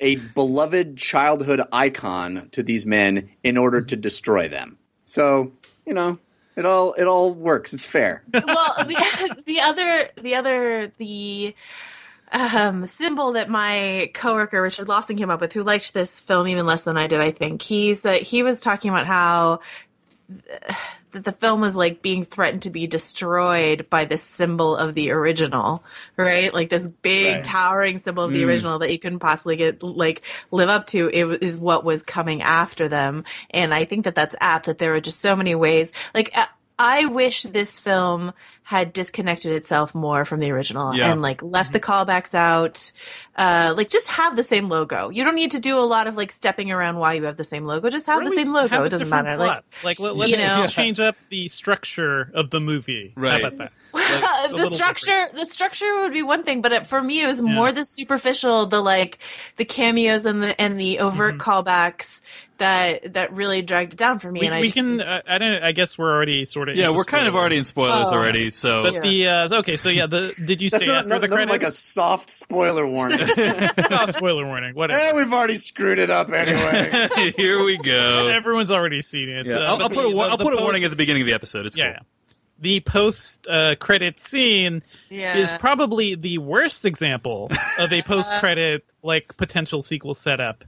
a 0.00 0.16
beloved 0.16 0.96
childhood 0.96 1.60
icon 1.72 2.48
to 2.50 2.64
these 2.64 2.84
men 2.84 3.28
in 3.44 3.56
order 3.56 3.80
to 3.80 3.94
destroy 3.94 4.48
them. 4.48 4.76
So, 5.04 5.52
you 5.86 5.94
know, 5.94 6.18
it 6.56 6.66
all 6.66 6.92
it 6.94 7.06
all 7.06 7.32
works. 7.32 7.72
It's 7.72 7.86
fair. 7.86 8.22
well, 8.32 8.74
the, 8.78 9.42
the 9.46 9.60
other, 9.60 10.10
the 10.20 10.34
other, 10.34 10.92
the 10.98 11.54
um, 12.32 12.86
symbol 12.86 13.32
that 13.32 13.48
my 13.48 14.10
coworker 14.14 14.60
Richard 14.60 14.88
Lawson 14.88 15.16
came 15.16 15.30
up 15.30 15.40
with, 15.40 15.52
who 15.52 15.62
liked 15.62 15.94
this 15.94 16.18
film 16.20 16.48
even 16.48 16.66
less 16.66 16.82
than 16.82 16.96
I 16.96 17.06
did, 17.06 17.20
I 17.20 17.30
think 17.30 17.62
he's 17.62 18.04
uh, 18.04 18.12
he 18.12 18.42
was 18.42 18.60
talking 18.60 18.90
about 18.90 19.06
how 19.06 19.60
that 20.28 20.76
the 21.24 21.32
film 21.32 21.60
was 21.60 21.76
like 21.76 22.02
being 22.02 22.24
threatened 22.24 22.62
to 22.62 22.70
be 22.70 22.86
destroyed 22.86 23.88
by 23.90 24.04
this 24.04 24.22
symbol 24.22 24.76
of 24.76 24.94
the 24.94 25.10
original, 25.10 25.84
right? 26.16 26.52
Like 26.52 26.70
this 26.70 26.88
big 26.88 27.36
Right. 27.36 27.44
towering 27.44 27.98
symbol 27.98 28.24
of 28.24 28.32
the 28.32 28.42
hmm. 28.42 28.48
original 28.48 28.78
that 28.80 28.90
you 28.90 28.98
couldn't 28.98 29.20
possibly 29.20 29.56
get 29.56 29.82
like 29.82 30.22
live 30.50 30.68
up 30.68 30.86
to. 30.88 31.08
It 31.08 31.24
wa- 31.60 31.72
what 31.72 31.84
was 31.84 32.02
coming 32.02 32.42
after 32.42 32.88
them, 32.88 33.24
and 33.50 33.72
I 33.72 33.84
think 33.84 34.04
that 34.04 34.14
that's 34.14 34.36
apt. 34.40 34.66
That 34.66 34.78
there 34.78 34.92
were 34.92 35.00
just 35.00 35.20
so 35.20 35.36
many 35.36 35.54
ways. 35.54 35.92
Like 36.14 36.34
I 36.84 37.04
wish 37.06 37.44
this 37.44 37.78
film 37.78 38.32
had 38.64 38.92
disconnected 38.92 39.52
itself 39.52 39.94
more 39.94 40.24
from 40.24 40.40
the 40.40 40.50
original 40.50 40.94
Yeah. 40.94 41.12
and 41.12 41.20
like 41.22 41.42
left 41.42 41.72
the 41.72 41.80
callbacks 41.80 42.34
out. 42.34 42.90
Uh, 43.36 43.74
like 43.76 43.90
just 43.90 44.08
have 44.08 44.34
the 44.34 44.42
same 44.42 44.68
logo. 44.68 45.10
You 45.10 45.22
don't 45.24 45.34
need 45.34 45.52
to 45.52 45.60
do 45.60 45.78
a 45.78 45.80
lot 45.86 46.06
of 46.06 46.16
like 46.16 46.32
stepping 46.32 46.70
around 46.72 46.96
why 46.96 47.12
you 47.14 47.24
have 47.24 47.36
the 47.36 47.44
same 47.44 47.64
logo. 47.66 47.90
Just 47.90 48.06
have 48.06 48.22
Or 48.22 48.24
the 48.24 48.30
same 48.30 48.52
logo. 48.52 48.82
It 48.84 48.88
doesn't 48.90 49.08
matter. 49.10 49.36
plot. 49.36 49.64
Like 49.84 50.00
Like, 50.00 50.16
let, 50.16 50.28
you 50.30 50.36
us 50.36 50.40
know- 50.40 50.66
change 50.68 50.98
up 51.00 51.16
the 51.28 51.48
structure 51.48 52.30
of 52.34 52.50
the 52.50 52.60
movie. 52.60 53.12
Right. 53.14 53.42
How 53.42 53.48
about 53.48 53.58
that? 53.58 53.72
Uh, 53.94 54.48
the 54.48 54.54
little 54.54 54.70
structure 54.70 55.26
the 55.34 55.44
structure 55.44 56.00
would 56.00 56.12
be 56.12 56.22
one 56.22 56.44
thing 56.44 56.62
but 56.62 56.72
it, 56.72 56.86
for 56.86 57.02
me 57.02 57.22
it 57.22 57.26
was 57.26 57.42
more 57.42 57.72
the 57.72 57.82
superficial 57.84 58.64
the 58.66 58.80
like 58.80 59.18
the 59.58 59.64
cameos 59.64 60.24
and 60.26 60.42
the 60.42 60.58
and 60.60 60.76
the 60.78 60.98
overt 61.00 61.36
callbacks 61.38 62.20
that 62.58 63.14
that 63.14 63.32
really 63.32 63.60
dragged 63.60 63.92
it 63.94 63.96
down 63.96 64.18
for 64.18 64.30
me 64.30 64.40
We, 64.40 64.46
and 64.46 64.54
I 64.54 64.60
we 64.60 64.66
just, 64.68 64.76
can. 64.76 65.00
Uh, 65.00 65.20
I 65.26 65.38
don't. 65.38 65.62
I 65.64 65.72
guess 65.72 65.98
we're 65.98 66.12
already 66.14 66.44
sort 66.44 66.68
of. 66.68 66.76
yeah, 66.76 66.90
we're 66.90 67.02
kind 67.04 67.26
of 67.26 67.34
already 67.34 67.56
in 67.58 67.64
spoilers 67.64 68.08
Oh. 68.12 68.14
already. 68.14 68.50
So 68.50 68.82
But 68.84 69.02
the 69.02 69.26
uh, 69.28 69.48
okay, 69.60 69.76
so 69.76 69.88
yeah, 69.88 70.06
the 70.06 70.32
did 70.44 70.62
you 70.62 70.70
That's 70.70 70.84
stay 70.84 70.92
not, 70.92 70.98
after 70.98 71.08
not, 71.08 71.20
the 71.22 71.28
not 71.28 71.48
like 71.48 71.64
a 71.64 71.70
soft 71.72 72.30
spoiler 72.30 72.86
warning. 72.86 73.18
oh, 73.20 74.06
spoiler 74.06 74.46
warning. 74.46 74.74
Whatever. 74.76 75.00
eh, 75.00 75.12
we've 75.12 75.32
already 75.32 75.56
screwed 75.56 75.98
it 75.98 76.10
up 76.10 76.30
anyway. 76.32 77.32
here 77.36 77.64
we 77.64 77.78
go. 77.78 78.28
Everyone's 78.28 78.70
already 78.70 79.00
seen 79.00 79.28
it. 79.28 79.46
Yeah, 79.46 79.54
Uh, 79.56 79.58
I'll, 79.74 79.82
I'll 79.82 79.88
put 79.90 80.04
a, 80.04 80.08
the, 80.10 80.16
I'll 80.18 80.36
the 80.36 80.44
put 80.44 80.54
a 80.54 80.62
warning 80.62 80.84
at 80.84 80.90
the 80.90 80.96
beginning 80.96 81.22
of 81.22 81.26
the 81.26 81.34
episode. 81.34 81.66
It's 81.66 81.76
Yeah. 81.76 81.96
cool. 81.98 82.06
The 82.62 82.80
post 82.80 83.46
uh, 83.48 83.74
credit 83.78 84.18
scene 84.18 84.82
yeah 85.10 85.36
is 85.36 85.52
probably 85.52 86.14
the 86.14 86.38
worst 86.38 86.84
example 86.86 87.50
of 87.78 87.92
a 87.92 88.00
post 88.02 88.32
credit 88.40 88.84
like 89.02 89.36
potential 89.36 89.82
sequel 89.82 90.14
setup 90.14 90.64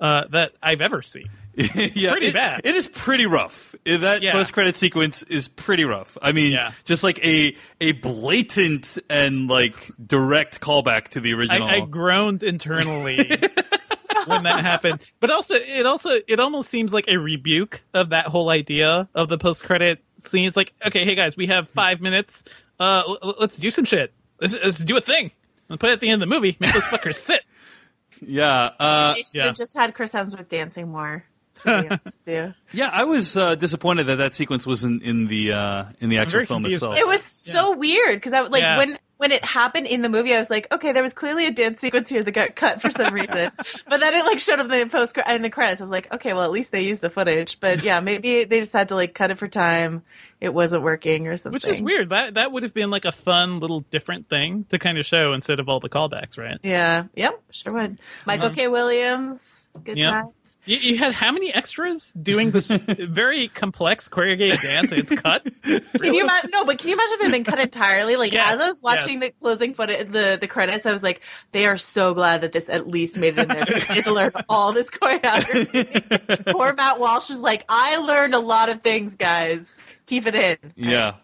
uh, 0.00 0.24
that 0.30 0.52
I've 0.62 0.80
ever 0.82 1.00
seen. 1.02 1.30
yeah, 1.54 2.10
pretty 2.10 2.26
it- 2.26 2.34
bad. 2.34 2.60
It 2.64 2.74
is 2.74 2.86
pretty 2.86 3.24
rough. 3.24 3.74
Uh, 3.86 3.96
That 3.98 4.22
Yeah. 4.22 4.32
post 4.32 4.52
credit 4.52 4.76
sequence 4.76 5.22
is 5.22 5.48
pretty 5.48 5.84
rough. 5.84 6.18
I 6.20 6.32
mean, 6.32 6.52
Yeah. 6.52 6.72
just 6.84 7.02
like 7.02 7.18
a 7.24 7.56
a 7.80 7.92
blatant 7.92 8.98
and 9.08 9.48
like 9.48 9.74
direct 10.04 10.60
callback 10.60 11.08
to 11.10 11.20
the 11.20 11.30
I, 11.32 11.36
original. 11.36 11.68
I 11.68 11.80
groaned 11.80 12.42
internally 12.42 13.18
when 14.26 14.42
that 14.42 14.60
happened. 14.60 15.00
But 15.20 15.30
also, 15.30 15.54
it 15.54 15.86
also 15.86 16.10
it 16.28 16.40
almost 16.40 16.68
seems 16.68 16.92
like 16.92 17.06
a 17.08 17.16
rebuke 17.18 17.82
of 17.94 18.10
that 18.10 18.26
whole 18.26 18.50
idea 18.50 19.08
of 19.14 19.28
the 19.28 19.38
post 19.38 19.64
credit 19.64 20.02
scene. 20.18 20.46
It's 20.46 20.56
like, 20.56 20.72
okay, 20.86 21.04
hey 21.04 21.14
guys, 21.14 21.36
we 21.36 21.46
have 21.46 21.68
five 21.68 22.00
minutes. 22.00 22.44
Uh, 22.78 23.02
l- 23.06 23.18
l- 23.22 23.34
let's 23.40 23.56
do 23.56 23.70
some 23.70 23.84
shit. 23.84 24.12
Let's, 24.40 24.54
let's 24.54 24.84
do 24.84 24.96
a 24.96 25.00
thing. 25.00 25.30
And 25.68 25.80
put 25.80 25.90
it 25.90 25.94
at 25.94 26.00
the 26.00 26.10
end 26.10 26.22
of 26.22 26.28
the 26.28 26.34
movie. 26.34 26.56
Make 26.60 26.72
those 26.72 26.84
fuckers 26.84 27.16
sit. 27.16 27.42
yeah, 28.20 28.70
uh, 28.78 29.14
they 29.14 29.22
should 29.22 29.34
yeah. 29.34 29.46
have 29.46 29.56
just 29.56 29.76
had 29.76 29.94
Chris 29.94 30.12
Hemsworth 30.12 30.48
dancing 30.48 30.90
more 30.90 31.24
to 31.56 31.64
be 31.64 31.70
honest 31.90 32.18
with 32.24 32.34
you. 32.34 32.54
yeah. 32.72 32.90
I 32.92 33.04
was 33.04 33.36
uh, 33.36 33.54
disappointed 33.54 34.04
that 34.04 34.16
that 34.16 34.34
sequence 34.34 34.66
wasn't 34.66 35.02
in 35.02 35.26
the 35.26 35.52
uh, 35.52 35.84
in 36.00 36.10
the 36.10 36.18
actual 36.18 36.44
film 36.44 36.62
confused 36.62 36.82
itself. 36.82 36.98
It 36.98 37.06
was 37.06 37.22
so 37.22 37.76
weird 37.76 38.16
because 38.16 38.32
I 38.32 38.40
like 38.42 38.62
Yeah. 38.62 38.78
when 38.78 38.98
when 39.18 39.32
it 39.32 39.44
happened 39.44 39.86
in 39.86 40.02
the 40.02 40.08
movie, 40.08 40.34
I 40.34 40.38
was 40.38 40.50
like, 40.50 40.72
okay, 40.72 40.92
there 40.92 41.02
was 41.02 41.14
clearly 41.14 41.46
a 41.46 41.50
dance 41.50 41.80
sequence 41.80 42.08
here 42.08 42.22
that 42.22 42.32
got 42.32 42.54
cut 42.54 42.82
for 42.82 42.90
some 42.90 43.14
reason. 43.14 43.50
but 43.88 44.00
then 44.00 44.14
it 44.14 44.24
like 44.24 44.38
showed 44.38 44.58
up 44.58 44.70
in 44.70 44.80
the 44.80 44.86
post 44.86 45.16
in 45.16 45.42
the 45.42 45.50
credits. 45.50 45.80
I 45.80 45.84
was 45.84 45.90
like, 45.90 46.12
okay, 46.12 46.34
well 46.34 46.42
at 46.42 46.50
least 46.50 46.72
they 46.72 46.86
used 46.86 47.00
the 47.00 47.10
footage. 47.10 47.58
But 47.58 47.82
yeah, 47.82 48.00
maybe 48.00 48.44
they 48.44 48.60
just 48.60 48.72
had 48.72 48.88
to 48.88 48.94
like 48.94 49.14
cut 49.14 49.30
it 49.30 49.38
for 49.38 49.48
time 49.48 50.02
it 50.40 50.52
wasn't 50.52 50.82
working 50.82 51.26
or 51.28 51.36
something. 51.36 51.52
Which 51.52 51.66
is 51.66 51.80
weird. 51.80 52.10
That 52.10 52.34
that 52.34 52.52
would 52.52 52.62
have 52.62 52.74
been 52.74 52.90
like 52.90 53.04
a 53.04 53.12
fun 53.12 53.60
little 53.60 53.80
different 53.80 54.28
thing 54.28 54.64
to 54.68 54.78
kind 54.78 54.98
of 54.98 55.06
show 55.06 55.32
instead 55.32 55.60
of 55.60 55.68
all 55.68 55.80
the 55.80 55.88
callbacks, 55.88 56.36
right? 56.38 56.58
Yeah. 56.62 57.04
Yep. 57.14 57.42
Sure 57.50 57.72
would. 57.72 57.98
Michael 58.26 58.46
uh-huh. 58.46 58.54
K. 58.54 58.68
Williams. 58.68 59.62
Good 59.84 59.98
Yep. 59.98 60.10
times. 60.12 60.56
You, 60.64 60.76
you 60.78 60.98
had 60.98 61.12
how 61.12 61.32
many 61.32 61.52
extras 61.52 62.12
doing 62.12 62.50
this 62.50 62.70
very 62.88 63.48
complex 63.48 64.08
choreographed 64.08 64.62
dance? 64.62 64.90
and 64.90 65.00
It's 65.00 65.20
cut. 65.20 65.46
Can 65.62 66.14
you 66.14 66.22
imagine? 66.24 66.50
No, 66.52 66.64
but 66.64 66.78
can 66.78 66.88
you 66.88 66.94
imagine 66.94 67.14
if 67.14 67.20
it 67.20 67.24
had 67.24 67.32
been 67.32 67.44
cut 67.44 67.58
entirely? 67.58 68.16
Like 68.16 68.32
Yes, 68.32 68.54
as 68.54 68.60
I 68.60 68.68
was 68.68 68.82
watching 68.82 69.20
the 69.20 69.30
closing 69.40 69.74
footage, 69.74 70.08
the 70.08 70.38
the 70.40 70.46
credits, 70.46 70.86
I 70.86 70.92
was 70.92 71.02
like, 71.02 71.20
they 71.52 71.66
are 71.66 71.76
so 71.76 72.14
glad 72.14 72.40
that 72.42 72.52
this 72.52 72.68
at 72.68 72.86
least 72.88 73.18
made 73.18 73.38
it 73.38 73.42
in 73.42 73.48
there 73.48 73.64
because 73.64 73.86
they 73.86 73.94
had 73.94 74.04
to 74.04 74.12
learn 74.12 74.32
all 74.48 74.72
this 74.72 74.90
choreography. 74.90 76.52
Poor 76.52 76.72
Matt 76.74 76.98
Walsh 76.98 77.28
was 77.28 77.42
like, 77.42 77.64
I 77.68 77.96
learned 77.98 78.34
a 78.34 78.38
lot 78.38 78.68
of 78.68 78.82
things, 78.82 79.16
guys. 79.16 79.74
Keep 80.06 80.26
it 80.26 80.34
in. 80.34 80.72
Yeah, 80.76 81.14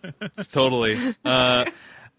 totally. 0.52 0.96
Uh, 1.24 1.64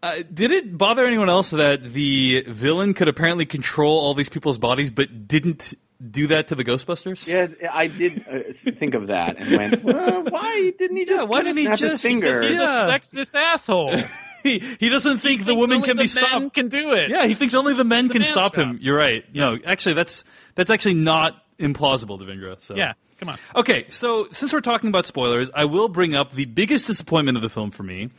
uh, 0.01 0.15
did 0.33 0.51
it 0.51 0.77
bother 0.77 1.05
anyone 1.05 1.29
else 1.29 1.49
that 1.51 1.83
the 1.93 2.43
villain 2.47 2.93
could 2.93 3.07
apparently 3.07 3.45
control 3.45 3.99
all 3.99 4.13
these 4.13 4.29
people's 4.29 4.57
bodies, 4.57 4.91
but 4.91 5.27
didn't 5.27 5.73
do 6.09 6.27
that 6.27 6.47
to 6.49 6.55
the 6.55 6.63
Ghostbusters? 6.63 7.27
Yeah, 7.27 7.47
I 7.71 7.87
did 7.87 8.25
uh, 8.29 8.53
think 8.53 8.93
of 8.95 9.07
that 9.07 9.37
and 9.37 9.57
went, 9.57 9.83
well, 9.83 10.23
why 10.23 10.71
didn't 10.77 10.97
he 10.97 11.05
just 11.05 11.27
why 11.29 11.41
didn't 11.41 11.57
he 11.57 11.65
snap 11.65 11.79
his 11.79 11.91
just- 11.93 12.03
finger? 12.03 12.41
He's 12.43 12.57
Yeah. 12.57 12.87
a 12.87 12.91
sexist 12.91 13.35
asshole. 13.35 13.95
he, 14.43 14.59
he 14.79 14.89
doesn't 14.89 15.19
think 15.19 15.45
the 15.45 15.55
woman 15.55 15.81
can 15.81 15.95
the 15.97 16.03
be 16.03 16.07
stopped. 16.07 16.53
Can 16.53 16.67
do 16.69 16.91
it. 16.91 17.09
Yeah, 17.09 17.25
he 17.25 17.33
thinks 17.33 17.53
only 17.53 17.73
the 17.73 17.83
men 17.85 18.07
The 18.07 18.13
can 18.13 18.21
man's 18.21 18.31
stop 18.31 18.55
job. 18.55 18.65
him. 18.71 18.79
You're 18.81 18.97
right. 18.97 19.23
No, 19.33 19.57
actually, 19.65 19.95
that's 19.95 20.23
that's 20.55 20.69
actually 20.69 20.95
not 20.95 21.41
implausible, 21.59 22.19
Devindra. 22.19 22.61
So 22.61 22.75
Yeah. 22.75 22.93
Come 23.23 23.35
on. 23.35 23.39
Okay, 23.55 23.85
so 23.89 24.27
since 24.31 24.51
we're 24.51 24.59
talking 24.59 24.89
about 24.89 25.05
spoilers, 25.05 25.49
I 25.55 25.63
will 25.63 25.87
bring 25.87 26.13
up 26.13 26.33
the 26.33 26.43
biggest 26.43 26.87
disappointment 26.87 27.37
of 27.37 27.41
the 27.41 27.47
film 27.47 27.71
for 27.71 27.83
me, 27.83 28.09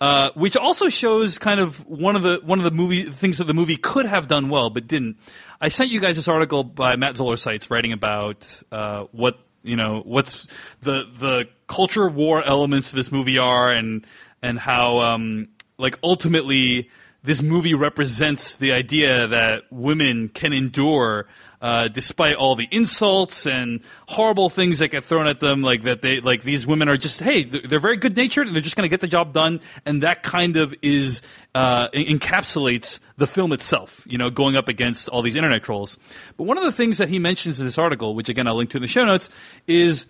uh, 0.00 0.30
which 0.34 0.56
also 0.56 0.88
shows 0.88 1.38
kind 1.38 1.60
of 1.60 1.86
one 1.86 2.16
of 2.16 2.22
the 2.22 2.40
one 2.42 2.58
of 2.58 2.64
the 2.64 2.72
movie 2.72 3.04
things 3.04 3.38
that 3.38 3.44
the 3.44 3.54
movie 3.54 3.76
could 3.76 4.04
have 4.04 4.26
done 4.26 4.48
well 4.48 4.68
but 4.68 4.88
didn't. 4.88 5.16
I 5.60 5.68
sent 5.68 5.90
you 5.90 6.00
guys 6.00 6.16
this 6.16 6.26
article 6.26 6.64
by 6.64 6.96
Matt 6.96 7.16
Zoller 7.16 7.36
Seitz 7.36 7.70
writing 7.70 7.92
about 7.92 8.60
uh, 8.72 9.04
what 9.12 9.38
you 9.62 9.76
know 9.76 10.02
what's 10.04 10.48
the 10.80 11.08
the 11.14 11.48
culture 11.68 12.08
war 12.08 12.42
elements 12.42 12.90
of 12.90 12.96
this 12.96 13.12
movie 13.12 13.38
are 13.38 13.70
and 13.70 14.04
and 14.42 14.58
how 14.58 14.98
um, 14.98 15.50
like 15.78 16.00
ultimately 16.02 16.90
this 17.22 17.42
movie 17.42 17.74
represents 17.74 18.56
the 18.56 18.72
idea 18.72 19.28
that 19.28 19.70
women 19.70 20.28
can 20.28 20.52
endure 20.52 21.28
uh, 21.60 21.88
despite 21.88 22.36
all 22.36 22.54
the 22.54 22.68
insults 22.70 23.46
and 23.46 23.80
horrible 24.06 24.48
things 24.48 24.78
that 24.78 24.88
get 24.88 25.04
thrown 25.04 25.26
at 25.26 25.40
them. 25.40 25.62
Like 25.62 25.82
that, 25.82 26.02
they 26.02 26.20
like 26.20 26.42
these 26.42 26.66
women 26.66 26.88
are 26.88 26.96
just 26.96 27.20
hey, 27.20 27.44
they're 27.44 27.80
very 27.80 27.96
good 27.96 28.16
natured. 28.16 28.52
They're 28.52 28.62
just 28.62 28.76
going 28.76 28.88
to 28.88 28.90
get 28.90 29.00
the 29.00 29.08
job 29.08 29.32
done, 29.32 29.60
and 29.84 30.02
that 30.02 30.22
kind 30.22 30.56
of 30.56 30.74
is 30.82 31.22
uh, 31.54 31.88
encapsulates 31.90 33.00
the 33.16 33.26
film 33.26 33.52
itself. 33.52 34.06
You 34.06 34.18
know, 34.18 34.30
going 34.30 34.56
up 34.56 34.68
against 34.68 35.08
all 35.08 35.22
these 35.22 35.36
internet 35.36 35.62
trolls. 35.62 35.98
But 36.36 36.44
one 36.44 36.58
of 36.58 36.64
the 36.64 36.72
things 36.72 36.98
that 36.98 37.08
he 37.08 37.18
mentions 37.18 37.60
in 37.60 37.66
this 37.66 37.78
article, 37.78 38.14
which 38.14 38.28
again 38.28 38.46
I'll 38.46 38.56
link 38.56 38.70
to 38.70 38.78
in 38.78 38.82
the 38.82 38.88
show 38.88 39.04
notes, 39.04 39.30
is 39.66 40.06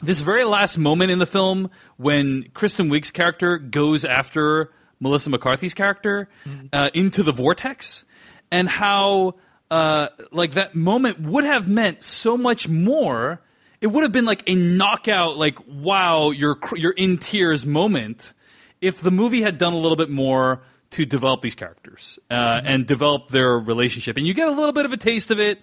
this 0.00 0.20
very 0.20 0.44
last 0.44 0.78
moment 0.78 1.10
in 1.10 1.18
the 1.18 1.26
film 1.26 1.70
when 1.96 2.48
Kristen 2.54 2.88
Wiig's 2.88 3.10
character 3.10 3.58
goes 3.58 4.04
after 4.04 4.72
Melissa 5.00 5.28
McCarthy's 5.28 5.74
character 5.74 6.30
uh, 6.72 6.88
into 6.94 7.22
the 7.22 7.32
vortex, 7.32 8.04
and 8.50 8.68
how 8.68 9.34
uh, 9.74 10.08
like 10.30 10.52
that 10.52 10.76
moment 10.76 11.18
would 11.18 11.42
have 11.42 11.66
meant 11.66 12.04
so 12.04 12.36
much 12.36 12.68
more. 12.68 13.40
It 13.80 13.88
would 13.88 14.04
have 14.04 14.12
been 14.12 14.24
like 14.24 14.44
a 14.46 14.54
knockout, 14.54 15.36
like 15.36 15.58
wow, 15.66 16.30
you're 16.30 16.58
you're 16.76 16.92
in 16.92 17.18
tears 17.18 17.66
moment 17.66 18.34
if 18.80 19.00
the 19.00 19.10
movie 19.10 19.42
had 19.42 19.58
done 19.58 19.72
a 19.72 19.76
little 19.76 19.96
bit 19.96 20.10
more 20.10 20.62
to 20.90 21.04
develop 21.04 21.42
these 21.42 21.56
characters 21.56 22.20
uh, 22.30 22.60
and 22.64 22.86
develop 22.86 23.28
their 23.28 23.58
relationship, 23.58 24.16
and 24.16 24.28
you 24.28 24.32
get 24.32 24.46
a 24.46 24.52
little 24.52 24.72
bit 24.72 24.84
of 24.84 24.92
a 24.92 24.96
taste 24.96 25.32
of 25.32 25.40
it 25.40 25.60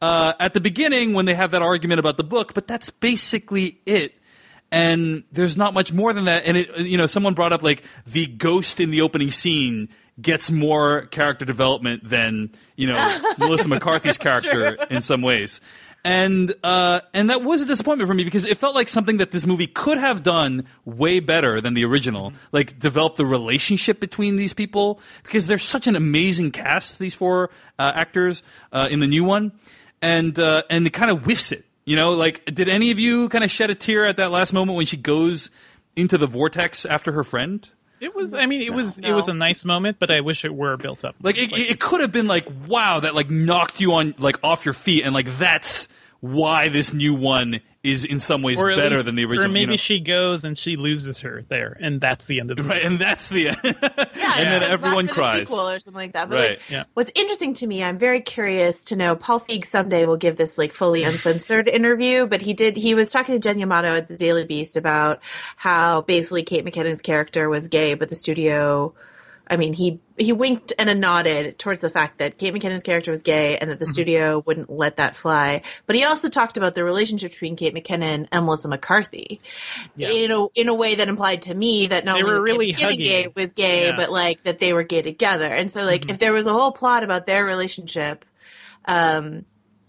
uh, 0.00 0.32
at 0.40 0.54
the 0.54 0.60
beginning 0.62 1.12
when 1.12 1.26
they 1.26 1.34
have 1.34 1.50
that 1.50 1.60
argument 1.60 2.00
about 2.00 2.16
the 2.16 2.24
book, 2.24 2.54
but 2.54 2.66
that's 2.66 2.88
basically 2.88 3.78
it. 3.84 4.14
And 4.72 5.24
there's 5.32 5.58
not 5.58 5.74
much 5.74 5.92
more 5.92 6.14
than 6.14 6.24
that. 6.24 6.46
And 6.46 6.56
it, 6.56 6.78
you 6.78 6.96
know, 6.96 7.06
someone 7.06 7.34
brought 7.34 7.52
up 7.52 7.62
like 7.62 7.82
the 8.06 8.24
ghost 8.24 8.80
in 8.80 8.90
the 8.90 9.02
opening 9.02 9.30
scene 9.30 9.90
gets 10.20 10.50
more 10.50 11.06
character 11.06 11.44
development 11.44 12.04
than 12.04 12.50
you 12.76 12.86
know 12.86 13.20
Melissa 13.38 13.68
McCarthy's 13.68 14.18
character 14.18 14.76
in 14.90 15.02
some 15.02 15.22
ways. 15.22 15.60
And 16.02 16.54
uh, 16.64 17.00
and 17.12 17.28
that 17.28 17.42
was 17.42 17.60
a 17.60 17.66
disappointment 17.66 18.08
for 18.08 18.14
me 18.14 18.24
because 18.24 18.46
it 18.46 18.56
felt 18.56 18.74
like 18.74 18.88
something 18.88 19.18
that 19.18 19.32
this 19.32 19.46
movie 19.46 19.66
could 19.66 19.98
have 19.98 20.22
done 20.22 20.64
way 20.86 21.20
better 21.20 21.60
than 21.60 21.74
the 21.74 21.84
original. 21.84 22.32
Like 22.52 22.78
develop 22.78 23.16
the 23.16 23.26
relationship 23.26 24.00
between 24.00 24.36
these 24.36 24.54
people 24.54 25.00
because 25.22 25.46
there's 25.46 25.62
such 25.62 25.86
an 25.86 25.96
amazing 25.96 26.52
cast. 26.52 26.98
These 26.98 27.12
four 27.12 27.50
uh, 27.78 27.92
actors 27.94 28.42
uh, 28.72 28.88
in 28.90 29.00
the 29.00 29.06
new 29.06 29.24
one, 29.24 29.52
and 30.00 30.38
uh, 30.38 30.62
and 30.70 30.86
it 30.86 30.94
kind 30.94 31.10
of 31.10 31.24
whiffs 31.24 31.52
it. 31.52 31.66
You 31.84 31.96
know, 31.96 32.12
like 32.12 32.46
did 32.46 32.68
any 32.70 32.90
of 32.90 32.98
you 32.98 33.28
kind 33.28 33.44
of 33.44 33.50
shed 33.50 33.68
a 33.68 33.74
tear 33.74 34.06
at 34.06 34.16
that 34.16 34.30
last 34.30 34.54
moment 34.54 34.76
when 34.78 34.86
she 34.86 34.96
goes 34.96 35.50
into 35.96 36.16
the 36.16 36.26
vortex 36.26 36.86
after 36.86 37.12
her 37.12 37.24
friend? 37.24 37.68
It 38.00 38.14
was. 38.14 38.34
I 38.34 38.46
mean, 38.46 38.62
it 38.62 38.72
was. 38.72 38.98
It 38.98 39.12
was 39.12 39.28
a 39.28 39.34
nice 39.34 39.64
moment, 39.64 39.98
but 39.98 40.10
I 40.10 40.22
wish 40.22 40.44
it 40.44 40.54
were 40.54 40.76
built 40.76 41.04
up. 41.04 41.16
Like 41.22 41.36
it, 41.36 41.52
it 41.52 41.80
could 41.80 42.00
have 42.00 42.12
been 42.12 42.26
like, 42.26 42.48
wow, 42.66 43.00
that 43.00 43.14
like 43.14 43.28
knocked 43.28 43.80
you 43.80 43.94
on 43.94 44.14
like 44.18 44.38
off 44.42 44.64
your 44.64 44.74
feet, 44.74 45.04
and 45.04 45.14
like 45.14 45.38
that's 45.38 45.86
why 46.20 46.68
this 46.68 46.92
new 46.92 47.14
one 47.14 47.60
is 47.82 48.04
in 48.04 48.20
some 48.20 48.42
ways 48.42 48.60
better 48.60 48.90
least- 48.90 49.06
than 49.06 49.14
the 49.16 49.24
original. 49.24 49.46
Or 49.46 49.48
maybe 49.48 49.60
you 49.60 49.66
know? 49.68 49.76
she 49.76 50.00
goes 50.00 50.44
and 50.44 50.56
she 50.58 50.76
loses 50.76 51.20
her 51.20 51.42
there, 51.48 51.76
and 51.80 51.98
that's 52.00 52.26
the 52.26 52.40
end 52.40 52.50
of 52.50 52.58
the 52.58 52.62
right, 52.64 52.82
and 52.82 52.98
that's 52.98 53.30
the 53.30 53.48
end. 53.50 53.56
Yeah, 53.62 53.74
and 54.36 54.48
then 54.50 54.62
everyone 54.62 55.06
back 55.06 55.14
the 55.14 55.20
cries. 55.20 55.38
sequel 55.40 55.68
or 55.70 55.80
something 55.80 55.96
like 55.98 56.12
that. 56.12 56.28
But 56.28 56.34
Right. 56.36 56.50
like, 56.50 56.60
Yeah. 56.68 56.84
what's 56.92 57.10
interesting 57.14 57.54
to 57.54 57.66
me, 57.66 57.82
I'm 57.82 57.98
very 57.98 58.20
curious 58.20 58.84
to 58.86 58.96
know. 58.96 59.16
Paul 59.16 59.40
Feig 59.40 59.64
someday 59.66 60.04
will 60.04 60.18
give 60.18 60.36
this 60.36 60.58
like 60.58 60.74
fully 60.74 61.04
uncensored 61.04 61.68
interview, 61.80 62.26
but 62.26 62.42
he 62.42 62.52
did. 62.52 62.76
He 62.76 62.94
was 62.94 63.10
talking 63.10 63.34
to 63.34 63.38
Jen 63.38 63.58
Yamato 63.58 63.88
at 63.96 64.08
the 64.08 64.16
Daily 64.16 64.44
Beast 64.44 64.76
about 64.76 65.20
how 65.56 66.02
basically 66.02 66.42
Kate 66.42 66.64
McKinnon's 66.66 67.00
character 67.00 67.48
was 67.48 67.68
gay, 67.68 67.94
but 67.94 68.10
the 68.10 68.16
studio. 68.16 68.92
I 69.52 69.56
mean, 69.56 69.72
he 69.72 69.98
he 70.20 70.32
winked 70.34 70.72
and 70.78 70.90
a 70.90 70.94
nodded 70.94 71.58
towards 71.58 71.80
the 71.80 71.88
fact 71.88 72.18
that 72.18 72.36
Kate 72.36 72.52
McKinnon's 72.54 72.82
character 72.82 73.10
was 73.10 73.22
gay 73.22 73.56
and 73.56 73.70
that 73.70 73.78
the 73.78 73.86
studio 73.86 74.42
wouldn't 74.46 74.68
let 74.68 74.98
that 74.98 75.16
fly. 75.16 75.62
But 75.86 75.96
he 75.96 76.04
also 76.04 76.28
talked 76.28 76.56
about 76.58 76.74
the 76.74 76.84
relationship 76.84 77.30
between 77.30 77.56
Kate 77.56 77.74
McKinnon 77.74 78.28
and 78.30 78.44
Melissa 78.44 78.68
McCarthy 78.68 79.40
in 79.96 80.30
a 80.30 80.46
in 80.54 80.68
a 80.68 80.74
way 80.74 80.94
that 80.96 81.08
implied 81.08 81.42
to 81.42 81.54
me 81.54 81.86
that 81.86 82.04
not 82.04 82.14
They 82.16 82.22
only 82.22 82.32
were 82.34 82.42
was 82.42 82.50
Kate 82.50 82.58
really 82.58 82.72
McKinnon 82.74 82.98
gay 82.98 83.32
was 83.34 83.52
gay, 83.54 83.86
Yeah. 83.86 83.96
but 83.96 84.10
like 84.12 84.42
that 84.42 84.58
they 84.60 84.72
were 84.72 84.82
gay 84.82 85.02
together. 85.02 85.46
And 85.46 85.70
so 85.72 85.84
like 85.84 86.10
if 86.10 86.18
there 86.18 86.32
was 86.34 86.46
a 86.46 86.52
whole 86.52 86.72
plot 86.72 87.02
about 87.02 87.24
their 87.26 87.44
relationship, 87.44 88.24
um, 88.84 89.44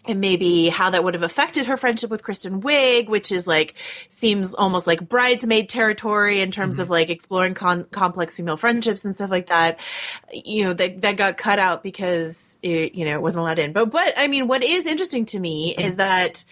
and 0.06 0.20
maybe 0.20 0.70
how 0.70 0.90
that 0.90 1.04
would 1.04 1.14
have 1.14 1.24
affected 1.24 1.68
her 1.68 1.78
friendship 1.78 2.10
with 2.10 2.24
Kristen 2.24 2.62
Wiig, 2.62 3.08
which 3.08 3.32
is 3.32 3.46
like 3.46 3.76
seems 4.10 4.54
almost 4.54 4.88
like 4.88 5.08
bridesmaid 5.08 5.70
territory 5.70 6.42
in 6.42 6.52
terms 6.52 6.80
of 6.80 6.86
mm-hmm. 6.86 6.94
like 6.94 7.10
exploring 7.10 7.54
con- 7.54 7.86
complex 7.92 8.38
female 8.38 8.58
friendships 8.58 9.06
and 9.06 9.14
stuff 9.14 9.30
like 9.30 9.48
that. 9.48 9.78
You 10.34 10.66
know 10.66 10.74
that 10.74 11.02
that 11.02 11.18
got 11.18 11.38
cut 11.38 11.60
out 11.60 11.84
because 11.84 12.58
it, 12.64 12.96
you 12.96 13.06
know 13.06 13.14
it 13.14 13.22
wasn't 13.22 13.44
allowed 13.44 13.60
in. 13.60 13.74
But 13.74 13.92
but 13.92 14.14
I 14.18 14.28
mean, 14.28 14.48
what 14.48 14.64
is 14.64 14.88
interesting 14.88 15.26
to 15.26 15.40
me 15.40 15.76
mm-hmm. 15.76 15.86
is 15.86 15.96
that 15.98 16.44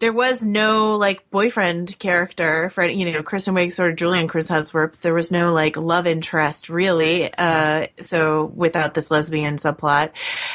there 0.00 0.12
was 0.12 0.42
no 0.42 0.96
like 0.96 1.30
boyfriend 1.30 1.96
character 1.98 2.70
for 2.70 2.84
you 2.84 3.12
know 3.12 3.22
Kristen 3.22 3.54
Wiig 3.54 3.78
of 3.78 3.96
Julian 3.96 4.28
Chris 4.28 4.50
Hemsworth. 4.50 4.96
There 5.00 5.14
was 5.14 5.30
no 5.30 5.52
like 5.52 5.76
love 5.76 6.06
interest 6.06 6.68
really. 6.68 7.32
Uh, 7.32 7.86
so 8.00 8.46
without 8.46 8.94
this 8.94 9.10
lesbian 9.10 9.56
subplot, 9.56 10.10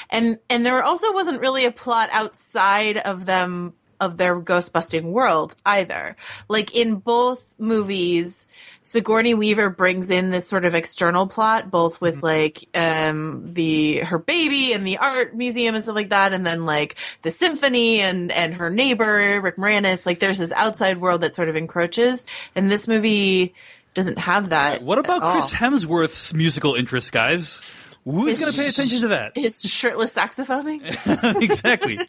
and 0.09 0.39
and 0.49 0.65
there 0.65 0.83
also 0.83 1.13
wasn't 1.13 1.39
really 1.39 1.65
a 1.65 1.71
plot 1.71 2.09
outside 2.11 2.97
of 2.97 3.25
them 3.25 3.73
of 4.01 4.17
their 4.17 4.39
ghost 4.39 4.73
busting 4.73 5.11
world 5.11 5.55
either. 5.65 6.17
Like 6.49 6.75
in 6.75 6.95
both 6.95 7.55
movies, 7.57 8.47
Sigourney 8.85 9.33
Weaver 9.33 9.71
brings 9.71 10.11
in 10.11 10.29
this 10.29 10.47
sort 10.47 10.63
of 10.63 10.75
external 10.75 11.25
plot, 11.25 11.71
both 11.71 11.99
with 11.99 12.21
like 12.21 12.65
um 12.77 13.53
the 13.53 13.97
her 13.97 14.19
baby 14.19 14.73
and 14.73 14.85
the 14.85 14.99
art 14.99 15.35
museum 15.35 15.73
and 15.73 15.83
stuff 15.83 15.95
like 15.95 16.09
that, 16.09 16.33
and 16.33 16.45
then 16.45 16.65
like 16.65 16.95
the 17.23 17.31
symphony 17.31 17.99
and 17.99 18.31
and 18.31 18.53
her 18.53 18.69
neighbor 18.69 19.41
Rick 19.41 19.57
Moranis. 19.57 20.05
Like 20.05 20.19
there's 20.19 20.37
this 20.37 20.51
outside 20.51 21.01
world 21.01 21.21
that 21.21 21.33
sort 21.33 21.49
of 21.49 21.55
encroaches, 21.55 22.27
and 22.53 22.69
this 22.69 22.87
movie 22.87 23.55
doesn't 23.95 24.19
have 24.19 24.49
that. 24.49 24.83
What 24.83 24.99
about 24.99 25.31
Chris. 25.31 25.51
Hemsworth's 25.51 26.33
musical 26.33 26.75
interests, 26.75 27.09
guys? 27.09 27.84
Who's 28.05 28.39
going 28.39 28.51
to 28.51 28.57
pay 28.57 28.67
attention 28.67 29.01
to 29.01 29.07
that? 29.09 29.35
His 29.35 29.61
shirtless 29.63 30.13
saxophoning. 30.13 30.81
exactly. 31.41 31.99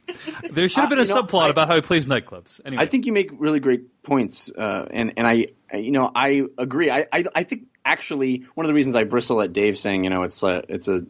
There 0.51 0.69
should 0.69 0.81
have 0.81 0.91
been 0.91 0.99
a 0.99 1.03
Uh, 1.03 1.05
you 1.07 1.15
know, 1.15 1.23
subplot 1.23 1.47
I- 1.47 1.49
about 1.49 1.69
how 1.69 1.75
he 1.77 1.81
plays 1.81 2.07
nightclubs. 2.07 2.61
Anyway, 2.65 2.83
I 2.83 2.87
think 2.87 3.07
you 3.07 3.13
make 3.15 3.31
really 3.39 3.61
great 3.61 4.03
points, 4.03 4.53
uh, 4.57 4.87
and 4.91 5.15
and 5.17 5.27
I, 5.27 5.47
I- 5.73 5.79
you 5.79 5.91
know, 5.93 6.11
I 6.15 6.45
agree. 6.59 6.91
I, 6.91 7.07
I 7.13 7.25
I 7.35 7.43
think 7.45 7.65
actually 7.85 8.45
one 8.55 8.67
of 8.67 8.69
the 8.69 8.75
reasons 8.75 8.95
I 8.95 9.05
bristle 9.05 9.41
at 9.41 9.53
Dave 9.55 9.79
saying 9.79 10.05
you 10.05 10.11
know 10.11 10.23
it's 10.23 10.43
a 10.43 10.63
it's 10.69 10.89
a 10.89 11.01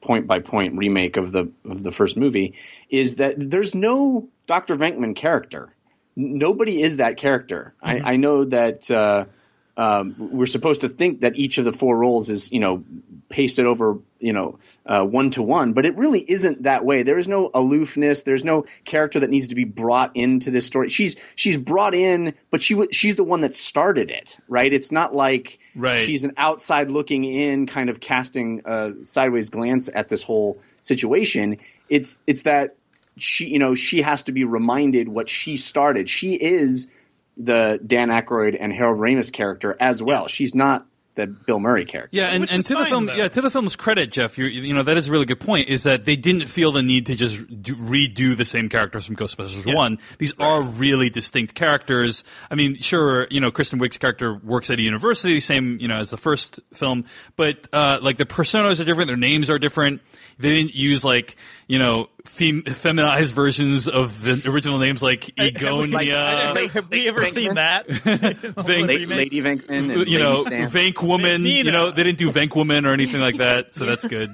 point 0.00 0.26
by 0.28 0.38
point 0.40 0.76
remake 0.76 1.16
of 1.16 1.32
the 1.32 1.50
of 1.68 1.82
the 1.82 1.90
first 1.90 2.16
movie 2.16 2.54
is 2.88 3.16
that 3.16 3.34
there's 3.38 3.74
no 3.74 4.28
Dr. 4.46 4.76
Venkman 4.76 5.14
character. 5.16 5.74
Nobody 6.16 6.82
is 6.82 6.96
that 6.98 7.16
character. 7.16 7.74
I, 7.82 8.00
I 8.12 8.16
know 8.16 8.44
that 8.44 8.90
uh, 8.90 9.26
um, 9.76 10.14
we're 10.18 10.46
supposed 10.46 10.82
to 10.82 10.88
think 10.88 11.20
that 11.20 11.36
each 11.36 11.58
of 11.58 11.64
the 11.64 11.72
four 11.72 11.96
roles 11.98 12.28
is 12.30 12.52
you 12.52 12.60
know 12.60 12.84
pasted 13.28 13.64
over 13.66 13.98
you 14.18 14.32
know 14.32 14.58
one 14.84 15.30
to 15.30 15.42
one, 15.42 15.72
but 15.72 15.86
it 15.86 15.96
really 15.96 16.20
isn't 16.20 16.64
that 16.64 16.84
way. 16.84 17.02
There 17.02 17.18
is 17.18 17.28
no 17.28 17.50
aloofness. 17.54 18.22
There's 18.22 18.44
no 18.44 18.64
character 18.84 19.20
that 19.20 19.30
needs 19.30 19.48
to 19.48 19.54
be 19.54 19.64
brought 19.64 20.10
into 20.16 20.50
this 20.50 20.66
story. 20.66 20.88
She's 20.88 21.16
she's 21.36 21.56
brought 21.56 21.94
in, 21.94 22.34
but 22.50 22.60
she 22.62 22.74
w- 22.74 22.90
she's 22.92 23.16
the 23.16 23.24
one 23.24 23.40
that 23.42 23.54
started 23.54 24.10
it, 24.10 24.36
right? 24.48 24.72
It's 24.72 24.92
not 24.92 25.14
like 25.14 25.58
Right. 25.76 25.98
she's 25.98 26.24
an 26.24 26.32
outside 26.36 26.90
looking 26.90 27.24
in, 27.24 27.66
kind 27.66 27.88
of 27.90 28.00
casting 28.00 28.62
a 28.64 28.92
sideways 29.04 29.50
glance 29.50 29.88
at 29.94 30.08
this 30.08 30.22
whole 30.22 30.58
situation. 30.82 31.58
It's 31.88 32.18
it's 32.26 32.42
that 32.42 32.74
she 33.16 33.46
you 33.48 33.58
know 33.58 33.74
she 33.74 34.02
has 34.02 34.24
to 34.24 34.32
be 34.32 34.44
reminded 34.44 35.08
what 35.08 35.28
she 35.28 35.56
started. 35.56 36.08
She 36.08 36.34
is 36.34 36.88
the 37.44 37.80
Dan 37.84 38.08
Aykroyd 38.08 38.56
and 38.58 38.72
Harold 38.72 38.98
Ramis 38.98 39.32
character 39.32 39.76
as 39.80 40.02
well. 40.02 40.28
She's 40.28 40.54
not 40.54 40.86
the 41.16 41.26
Bill 41.26 41.58
Murray 41.58 41.84
character. 41.84 42.10
Yeah, 42.12 42.26
and, 42.26 42.48
and 42.50 42.60
is 42.60 42.66
to 42.66 42.76
the 42.76 42.84
film, 42.86 43.06
though. 43.06 43.14
yeah, 43.14 43.28
to 43.28 43.40
the 43.40 43.50
film's 43.50 43.74
credit, 43.76 44.12
Jeff, 44.12 44.38
you 44.38 44.46
you 44.46 44.72
know 44.72 44.82
that 44.82 44.96
is 44.96 45.08
a 45.08 45.12
really 45.12 45.24
good 45.24 45.40
point. 45.40 45.68
Is 45.68 45.82
that 45.82 46.04
they 46.04 46.16
didn't 46.16 46.46
feel 46.46 46.72
the 46.72 46.82
need 46.82 47.06
to 47.06 47.16
just 47.16 47.46
do, 47.62 47.74
redo 47.74 48.36
the 48.36 48.44
same 48.44 48.68
characters 48.68 49.06
from 49.06 49.16
Ghostbusters 49.16 49.74
One. 49.74 49.98
These 50.18 50.32
are 50.38 50.62
really 50.62 51.10
distinct 51.10 51.54
characters. 51.54 52.24
I 52.50 52.54
mean, 52.54 52.76
sure, 52.76 53.26
you 53.30 53.40
know, 53.40 53.50
Kristen 53.50 53.80
Wiig's 53.80 53.98
character 53.98 54.34
works 54.34 54.70
at 54.70 54.78
a 54.78 54.82
university, 54.82 55.40
same 55.40 55.78
you 55.80 55.88
know 55.88 55.96
as 55.96 56.10
the 56.10 56.16
first 56.16 56.60
film, 56.72 57.04
but 57.36 57.68
uh, 57.72 57.98
like 58.00 58.16
the 58.16 58.26
personas 58.26 58.80
are 58.80 58.84
different, 58.84 59.08
their 59.08 59.16
names 59.16 59.50
are 59.50 59.58
different. 59.58 60.00
They 60.38 60.54
didn't 60.54 60.74
use 60.74 61.04
like 61.04 61.36
you 61.70 61.78
know 61.78 62.08
fem- 62.24 62.64
feminized 62.64 63.32
versions 63.32 63.88
of 63.88 64.22
the 64.22 64.42
original 64.50 64.78
names 64.78 65.02
like 65.02 65.26
Egonia. 65.36 66.52
Like- 66.54 66.72
Have 66.72 66.90
we 66.90 67.08
ever 67.08 67.24
seen 67.26 67.54
that? 67.54 67.86
Vank- 67.88 68.86
Lady, 68.88 69.06
Lady 69.06 69.40
Venkman 69.40 69.90
and 69.96 70.08
you 70.08 70.18
know, 70.18 70.34
Lady 70.34 70.64
Vank 70.66 71.02
Woman. 71.02 71.44
You 71.46 71.70
know, 71.70 71.90
they 71.92 72.02
didn't 72.02 72.18
do 72.18 72.30
Vank 72.30 72.56
Woman 72.56 72.84
or 72.86 72.92
anything 72.92 73.20
like 73.20 73.36
that, 73.36 73.74
so 73.74 73.84
that's 73.84 74.04
good. 74.06 74.30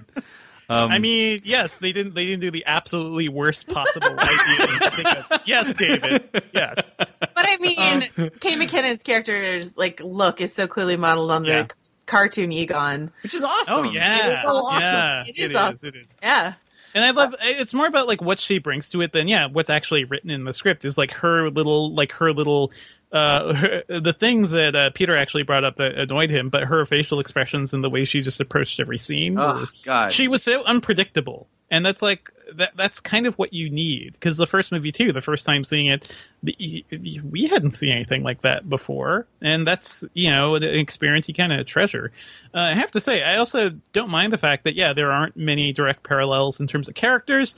Um, 0.69 0.91
I 0.91 0.99
mean, 0.99 1.39
yes, 1.45 1.77
they 1.77 1.93
didn't. 1.93 2.15
They 2.15 2.25
didn't 2.25 2.41
do 2.41 2.51
the 2.51 2.65
absolutely 2.67 3.29
worst 3.29 3.69
possible 3.69 4.19
idea. 4.19 4.91
think 4.91 5.17
of. 5.31 5.41
Yes, 5.45 5.73
David. 5.75 6.29
Yes. 6.53 6.75
But 6.99 7.11
I 7.37 7.57
mean, 7.61 8.01
Kate 8.41 8.59
McKinnon's 8.59 9.03
character's 9.05 9.77
like 9.77 10.01
look 10.03 10.41
is 10.41 10.53
so 10.55 10.67
clearly 10.67 10.97
modeled 10.97 11.31
on 11.31 11.45
Yeah. 11.45 11.63
the 11.65 11.75
cartoon 12.07 12.51
Egon. 12.51 13.13
which 13.23 13.35
is 13.35 13.45
awesome. 13.45 13.79
Oh 13.79 13.83
yeah. 13.85 14.17
It 14.17 14.31
is 14.33 14.45
awesome. 14.47 14.81
Yeah. 14.81 15.23
It 15.27 15.39
is 15.39 15.55
awesome. 15.55 15.89
It 15.89 15.97
is. 15.97 16.17
Yeah. 16.23 16.55
And 16.97 17.05
I 17.05 17.11
love 17.11 17.35
it's 17.43 17.75
more 17.75 17.87
about 17.87 18.09
like 18.09 18.23
what 18.23 18.39
she 18.39 18.59
brings 18.59 18.89
to 18.91 19.03
it 19.03 19.13
than 19.13 19.29
yeah 19.29 19.49
what's 19.49 19.69
actually 19.69 20.05
written 20.05 20.31
in 20.31 20.45
the 20.45 20.55
script 20.55 20.87
is 20.87 20.97
like 20.97 21.11
her 21.13 21.51
little 21.51 21.93
like 21.95 22.13
her 22.13 22.33
little 22.33 22.73
uh 23.17 23.55
her, 23.55 23.83
the 24.01 24.13
things 24.13 24.51
that 24.53 24.77
uh, 24.77 24.91
Peter 24.91 25.17
actually 25.17 25.43
brought 25.45 25.65
up 25.65 25.77
that 25.77 25.95
annoyed 25.99 26.31
him 26.31 26.49
but 26.51 26.65
her 26.65 26.85
facial 26.85 27.21
expressions 27.21 27.73
and 27.75 27.83
the 27.83 27.91
way 27.91 28.05
she 28.05 28.21
just 28.21 28.41
approached 28.41 28.81
every 28.81 28.99
scene 28.99 29.39
Oh 29.39 29.67
God. 29.85 30.13
she 30.13 30.29
was 30.29 30.43
so 30.43 30.63
unpredictable. 30.65 31.49
And 31.69 31.85
that's 31.85 32.01
like 32.01 32.31
that 32.55 32.77
that's 32.77 33.01
kind 33.01 33.27
of 33.27 33.35
what 33.35 33.53
you 33.53 33.69
need. 33.71 34.13
Because 34.13 34.37
the 34.37 34.47
first 34.47 34.71
movie 34.71 34.93
too 34.93 35.13
the 35.13 35.21
first 35.21 35.45
time 35.45 35.65
seeing 35.65 35.87
it 35.89 36.15
the, 36.45 36.85
we 37.29 37.49
hadn't 37.49 37.73
seen 37.73 37.91
anything 37.91 38.23
like 38.23 38.43
that 38.43 38.69
before. 38.69 39.27
And 39.43 39.67
that's 39.67 40.05
you 40.15 40.31
know 40.31 40.55
an 40.55 40.63
experience 40.63 41.27
you 41.27 41.35
kind 41.35 41.53
of 41.53 41.67
treasure. 41.67 42.13
Uh, 42.55 42.61
i 42.61 42.75
have 42.75 42.93
to 42.93 43.01
say 43.01 43.23
i 43.25 43.37
also 43.39 43.71
don't 43.93 44.11
mind 44.11 44.33
the 44.33 44.39
fact 44.39 44.63
that 44.65 44.77
yeah 44.77 44.93
there 44.93 45.11
aren't 45.11 45.37
many 45.37 45.73
direct 45.73 46.05
parallels 46.05 46.61
in 46.61 46.67
terms 46.69 46.89
of 46.89 46.95
characters 46.95 47.57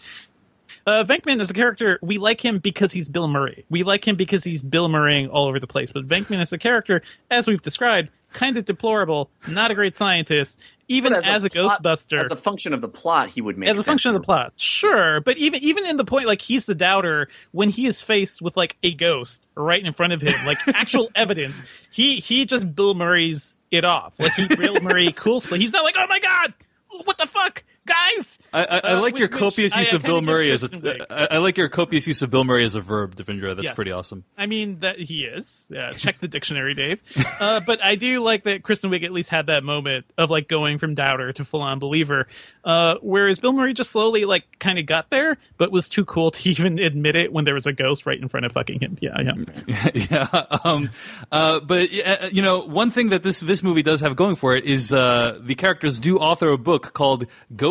uh, 0.86 1.04
Venkman 1.06 1.40
as 1.40 1.50
a 1.50 1.54
character, 1.54 1.98
we 2.02 2.18
like 2.18 2.44
him 2.44 2.58
because 2.58 2.92
he's 2.92 3.08
Bill 3.08 3.28
Murray. 3.28 3.64
We 3.70 3.82
like 3.82 4.06
him 4.06 4.16
because 4.16 4.44
he's 4.44 4.62
Bill 4.62 4.88
Murraying 4.88 5.30
all 5.32 5.46
over 5.46 5.58
the 5.60 5.66
place. 5.66 5.90
But 5.90 6.06
Venkman 6.06 6.40
as 6.40 6.52
a 6.52 6.58
character, 6.58 7.02
as 7.30 7.46
we've 7.46 7.62
described, 7.62 8.10
kind 8.32 8.56
of 8.56 8.64
deplorable, 8.64 9.30
not 9.48 9.70
a 9.70 9.74
great 9.74 9.94
scientist, 9.94 10.60
even 10.86 11.12
But 11.12 11.26
as, 11.26 11.44
a, 11.44 11.50
plot- 11.50 11.82
Ghostbuster. 11.82 12.18
as 12.18 12.30
a 12.30 12.36
function 12.36 12.72
of 12.72 12.80
the 12.80 12.88
plot, 12.88 13.30
he 13.30 13.40
would 13.40 13.56
make 13.56 13.68
as 13.70 13.78
a 13.78 13.82
function 13.82 14.10
of 14.14 14.20
the 14.20 14.24
plot 14.24 14.52
sure. 14.56 15.20
But 15.20 15.38
even 15.38 15.62
even 15.62 15.86
in 15.86 15.96
the 15.96 16.04
point 16.04 16.26
like 16.26 16.40
he's 16.40 16.66
the 16.66 16.74
doubter 16.74 17.28
when 17.52 17.68
he 17.70 17.86
is 17.86 18.02
faced 18.02 18.42
with 18.42 18.56
like 18.56 18.76
a 18.82 18.94
ghost 18.94 19.44
right 19.54 19.82
in 19.84 19.92
front 19.92 20.12
of 20.12 20.20
him 20.22 20.34
like 20.46 20.58
actual 20.68 21.10
evidence 21.14 21.60
he 21.90 22.16
he 22.16 22.44
just 22.46 22.74
bill 22.74 22.94
murray's 22.94 23.56
it 23.70 23.84
off. 23.84 24.18
Like 24.18 24.32
he 24.34 24.46
bill 24.54 24.80
murray 24.80 25.12
cool 25.16 25.40
split. 25.40 25.60
He's 25.60 25.72
not 25.72 25.84
like 25.84 25.96
oh 25.98 26.06
my 26.06 26.20
god! 26.20 26.54
What 27.04 27.18
the 27.18 27.26
fuck 27.26 27.64
guys 27.88 28.38
I, 28.52 28.64
I, 28.64 28.76
I 28.78 28.78
Uh, 28.94 29.00
like 29.02 29.18
your 29.18 29.28
which- 29.28 29.38
copious 29.38 29.76
use 29.76 29.92
I 29.92 29.96
of 29.96 30.02
Bill 30.02 30.22
Murray 30.22 30.50
as 30.50 30.64
a. 30.64 31.06
I, 31.10 31.34
I 31.36 31.38
like 31.38 31.58
your 31.58 31.68
copious 31.68 32.06
use 32.06 32.22
of 32.22 32.30
Bill 32.30 32.44
Murray 32.44 32.64
as 32.64 32.74
a 32.76 32.80
verb, 32.80 33.14
Devindra. 33.16 33.54
That's 33.54 33.66
Yes. 33.66 33.74
pretty 33.74 33.92
awesome. 33.92 34.24
I 34.38 34.46
mean 34.46 34.78
that 34.80 34.98
he 34.98 35.24
is. 35.24 35.66
Yeah, 35.70 35.90
check 35.90 36.18
the 36.20 36.28
dictionary, 36.28 36.74
Dave. 36.74 37.02
Uh, 37.40 37.60
but 37.64 37.80
I 37.84 37.94
do 37.94 38.18
like 38.20 38.44
that 38.44 38.64
Kristen 38.64 38.90
Wiig 38.90 39.04
at 39.04 39.12
least 39.12 39.28
had 39.30 39.46
that 39.46 39.62
moment 39.62 40.06
of 40.16 40.28
like 40.28 40.48
going 40.48 40.78
from 40.78 40.94
doubter 40.96 41.32
to 41.34 41.44
full 41.44 41.62
on 41.62 41.78
believer. 41.78 42.26
Uh, 42.64 42.96
whereas 43.00 43.38
Bill 43.38 43.52
Murray 43.52 43.74
just 43.74 43.90
slowly 43.90 44.24
like 44.24 44.44
kind 44.58 44.76
of 44.78 44.86
got 44.86 45.08
there, 45.10 45.36
but 45.56 45.70
was 45.70 45.88
too 45.88 46.04
cool 46.04 46.32
to 46.32 46.48
even 46.50 46.78
admit 46.80 47.14
it 47.16 47.32
when 47.32 47.44
there 47.44 47.54
was 47.54 47.66
a 47.66 47.72
ghost 47.72 48.06
right 48.06 48.20
in 48.20 48.28
front 48.28 48.44
of 48.46 48.52
fucking 48.52 48.80
him. 48.80 48.98
Yeah, 49.00 49.20
yeah. 49.20 49.90
yeah. 50.10 50.44
Um, 50.64 50.90
uh, 51.30 51.60
but 51.60 51.88
uh, 52.04 52.28
you 52.32 52.42
know, 52.42 52.60
one 52.60 52.90
thing 52.90 53.10
that 53.10 53.22
this 53.22 53.38
this 53.40 53.62
movie 53.62 53.82
does 53.82 54.00
have 54.00 54.16
going 54.16 54.34
for 54.36 54.56
it 54.56 54.64
is 54.64 54.92
uh, 54.92 55.38
the 55.40 55.54
characters 55.54 56.00
do 56.00 56.18
author 56.18 56.48
a 56.50 56.58
book 56.58 56.92
called 56.94 57.26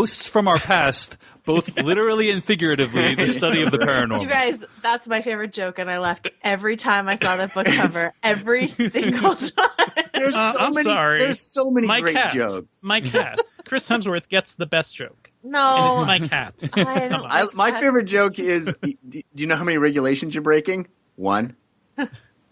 "Ghosts 0.07 0.29
from 0.29 0.47
Our 0.47 0.57
Past," 0.57 1.17
both 1.45 1.75
literally 1.81 2.31
and 2.31 2.41
figuratively, 2.43 3.15
the 3.15 3.27
study 3.27 3.61
of 3.61 3.71
the 3.71 3.77
paranormal. 3.77 4.21
You 4.21 4.27
guys, 4.27 4.63
that's 4.81 5.05
my 5.07 5.19
favorite 5.21 5.51
joke, 5.51 5.79
and 5.79 5.91
I 5.91 5.97
laughed 5.99 6.29
every 6.41 6.77
time 6.77 7.09
I 7.09 7.15
saw 7.15 7.35
that 7.35 7.53
book 7.53 7.67
cover. 7.67 8.13
Every 8.23 8.67
single 8.69 9.35
time. 9.35 10.05
There's 10.13 10.33
Uh, 10.33 10.53
so 10.53 10.59
I'm 10.59 10.71
many. 10.73 10.83
sorry. 10.83 11.19
There's 11.19 11.41
so 11.41 11.69
many 11.71 11.87
My 11.87 11.99
great 12.01 12.15
cat. 12.15 12.31
jokes. 12.33 12.67
My 12.81 13.01
cat. 13.01 13.39
Chris 13.65 13.87
Hemsworth 13.89 14.29
gets 14.29 14.55
the 14.55 14.65
best 14.65 14.95
joke, 14.95 15.29
and 15.43 15.51
No, 15.51 15.97
it's 15.99 16.07
my 16.07 16.19
cat. 16.27 16.63
I 16.73 17.07
don't 17.09 17.25
I, 17.25 17.47
my 17.53 17.71
that. 17.71 17.81
favorite 17.81 18.05
joke 18.05 18.39
is: 18.39 18.73
do, 18.81 18.93
do 19.09 19.21
you 19.35 19.47
know 19.47 19.57
how 19.57 19.65
many 19.65 19.77
regulations 19.77 20.33
you're 20.35 20.41
breaking? 20.41 20.87
One, 21.17 21.55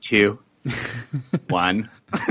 two, 0.01 0.39
one. 1.49 1.89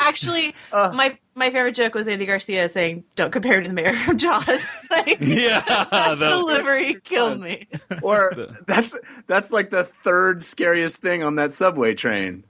Actually, 0.00 0.54
Uh. 0.72 0.92
my 0.94 1.18
my 1.34 1.50
favorite 1.50 1.74
joke 1.74 1.94
was 1.94 2.08
Andy 2.08 2.24
Garcia 2.26 2.68
saying, 2.68 3.04
"Don't 3.14 3.30
compare 3.30 3.60
to 3.60 3.68
the 3.68 3.74
mayor 3.74 3.94
from 3.94 4.16
Jaws." 4.18 4.46
like, 4.90 5.18
Yeah, 5.20 5.60
that 5.68 5.90
that- 5.90 6.18
delivery 6.18 6.98
killed 7.04 7.40
me. 7.40 7.66
Or 8.02 8.48
that's 8.66 8.98
that's 9.26 9.50
like 9.50 9.70
the 9.70 9.84
third 9.84 10.42
scariest 10.42 10.98
thing 10.98 11.22
on 11.22 11.36
that 11.36 11.52
subway 11.54 11.94
train. 11.94 12.44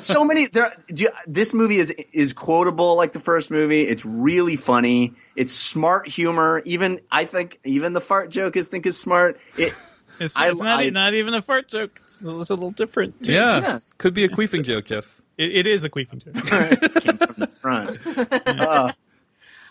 so 0.00 0.24
many. 0.24 0.46
There, 0.48 0.70
do 0.88 1.04
you- 1.04 1.10
this 1.26 1.54
movie 1.54 1.78
is 1.78 1.90
is 2.12 2.32
quotable 2.32 2.96
like 2.96 3.12
the 3.12 3.20
first 3.20 3.50
movie. 3.50 3.82
It's 3.82 4.04
really 4.04 4.56
funny. 4.56 5.14
It's 5.36 5.52
smart 5.52 6.06
humor. 6.08 6.62
Even 6.64 7.00
I 7.10 7.24
think 7.24 7.58
even 7.64 7.92
the 7.92 8.00
fart 8.00 8.30
joke 8.30 8.56
is 8.56 8.66
think 8.68 8.86
is 8.86 8.98
smart. 8.98 9.38
It 9.56 9.72
It's, 10.20 10.36
I- 10.36 10.50
it's 10.50 10.60
not, 10.60 10.80
I- 10.80 10.90
not 10.90 11.14
even 11.14 11.34
a 11.34 11.42
fart 11.42 11.68
joke. 11.68 11.98
It's, 12.04 12.20
it's 12.22 12.50
a 12.50 12.54
little 12.54 12.70
different. 12.70 13.14
yeah. 13.28 13.60
Yeah. 13.60 13.78
could 13.98 14.14
be 14.14 14.24
a 14.24 14.28
queefing 14.28 14.64
joke, 14.64 14.86
Jeff. 14.86 15.20
It, 15.36 15.56
it 15.58 15.66
is 15.66 15.84
a 15.84 15.90
queefing 15.90 16.24
joke. 16.24 17.02
came 17.02 17.18
from 17.18 17.34
the 17.38 17.46
front. 17.60 17.98
Uh, 18.60 18.92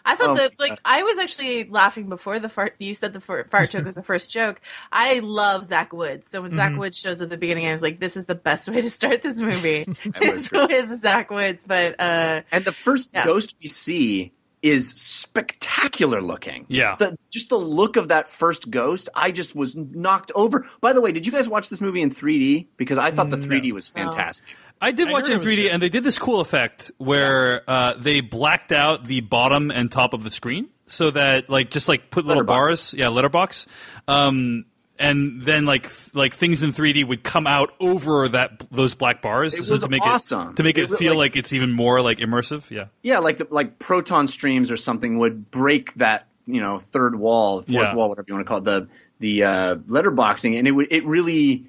I 0.10 0.16
thought 0.16 0.30
Oh, 0.30 0.36
that 0.36 0.58
like 0.58 0.80
I 0.86 1.04
was 1.04 1.18
actually 1.18 1.66
laughing 1.66 2.08
before 2.08 2.40
the 2.40 2.48
fart. 2.48 2.76
You 2.80 2.94
said 2.94 3.12
the 3.12 3.20
fart, 3.20 3.50
fart 3.52 3.72
joke 3.72 3.84
was 3.84 3.96
the 3.96 4.04
first 4.04 4.32
joke. 4.32 4.62
I 4.90 5.20
love 5.20 5.66
Zach 5.66 5.92
Woods, 5.92 6.30
so 6.30 6.42
when 6.42 6.52
Mm-hmm. 6.52 6.60
Zach 6.62 6.78
Woods 6.78 6.98
shows 6.98 7.22
at 7.22 7.30
the 7.30 7.38
beginning, 7.38 7.68
I 7.68 7.74
was 7.74 7.82
like, 7.82 8.00
"This 8.00 8.16
is 8.16 8.26
the 8.26 8.34
best 8.36 8.70
way 8.70 8.80
to 8.80 8.90
start 8.90 9.22
this 9.22 9.42
movie." 9.42 9.84
it's 10.06 10.50
with 10.50 10.98
Zach 11.02 11.30
Woods, 11.30 11.66
but 11.68 12.00
uh, 12.00 12.44
and 12.54 12.64
the 12.64 12.72
first 12.72 13.14
Yeah. 13.14 13.26
ghost 13.26 13.58
we 13.62 13.68
see 13.68 14.32
is 14.62 14.90
spectacular 14.90 16.22
looking. 16.22 16.66
Yeah. 16.68 16.96
The, 16.98 17.18
just 17.30 17.50
the 17.50 17.58
look 17.58 17.96
of 17.96 18.08
that 18.08 18.30
first 18.30 18.70
ghost, 18.70 19.10
I 19.16 19.32
just 19.32 19.56
was 19.56 19.76
knocked 19.76 20.32
over. 20.34 20.66
By 20.82 20.94
the 20.94 21.02
way, 21.02 21.12
did 21.12 21.26
you 21.26 21.32
guys 21.32 21.48
watch 21.48 21.70
this 21.70 21.82
movie 21.82 22.02
in 22.02 22.10
3D? 22.10 22.68
Because 22.78 22.98
I 22.98 23.12
thought 23.12 23.30
the 23.30 23.38
3D 23.38 23.72
was 23.72 23.88
fantastic. 23.88 24.46
I 24.82 24.92
did 24.92 25.08
I 25.08 25.12
watch 25.12 25.30
it 25.30 25.34
in 25.34 25.40
3D, 25.40 25.56
good. 25.56 25.72
and 25.72 25.82
they 25.82 25.90
did 25.90 26.04
this 26.04 26.20
cool 26.20 26.40
effect 26.40 26.92
where 26.98 27.68
uh, 27.70 27.96
they 27.98 28.22
blacked 28.22 28.72
out 28.72 29.06
the 29.06 29.22
bottom 29.22 29.72
and 29.72 29.92
top 29.92 30.14
of 30.14 30.24
the 30.24 30.30
screen, 30.30 30.70
so 30.86 31.10
that 31.12 31.50
like 31.50 31.72
just 31.72 31.88
like 31.88 32.12
put 32.12 32.26
little 32.26 32.44
Letterbox. 32.44 32.92
bars, 32.92 32.94
yeah, 32.94 33.08
letterbox, 33.08 33.66
um, 34.08 34.66
and 35.00 35.42
then 35.44 35.66
like 35.66 35.90
like 36.16 36.34
things 36.34 36.64
in 36.64 36.72
3D 36.72 37.08
would 37.08 37.24
come 37.24 37.46
out 37.48 37.74
over 37.80 38.28
that 38.30 38.62
those 38.72 38.96
black 38.96 39.22
bars 39.22 39.54
It 39.54 39.64
so 39.64 39.74
was 39.74 39.82
to 39.84 39.90
make 39.90 40.02
awesome. 40.06 40.50
it 40.50 40.56
to 40.58 40.64
make 40.64 40.78
it, 40.78 40.90
It 40.92 40.98
feel 40.98 41.12
like- 41.14 41.34
like, 41.34 41.36
it's 41.36 41.54
even 41.54 41.72
more 41.72 42.02
like 42.02 42.20
immersive. 42.20 42.70
Yeah, 42.72 42.86
Yeah, 43.04 43.20
like 43.20 43.38
the, 43.38 43.48
like 43.50 43.80
proton 43.80 44.28
streams 44.28 44.72
or 44.72 44.78
something 44.78 45.18
would 45.20 45.52
break 45.52 45.94
that 45.96 46.28
you 46.46 46.62
know 46.62 46.80
third 46.80 47.16
wall, 47.16 47.58
fourth 47.62 47.70
Yeah. 47.70 47.94
wall, 47.96 48.10
whatever 48.10 48.26
you 48.28 48.34
want 48.36 48.46
to 48.46 48.50
call 48.50 48.58
it, 48.60 48.64
the 48.66 48.88
the 49.20 49.44
uh, 49.44 49.76
letterboxing, 49.88 50.58
and 50.58 50.68
it 50.68 50.72
would 50.72 50.88
it 50.92 51.06
really 51.06 51.66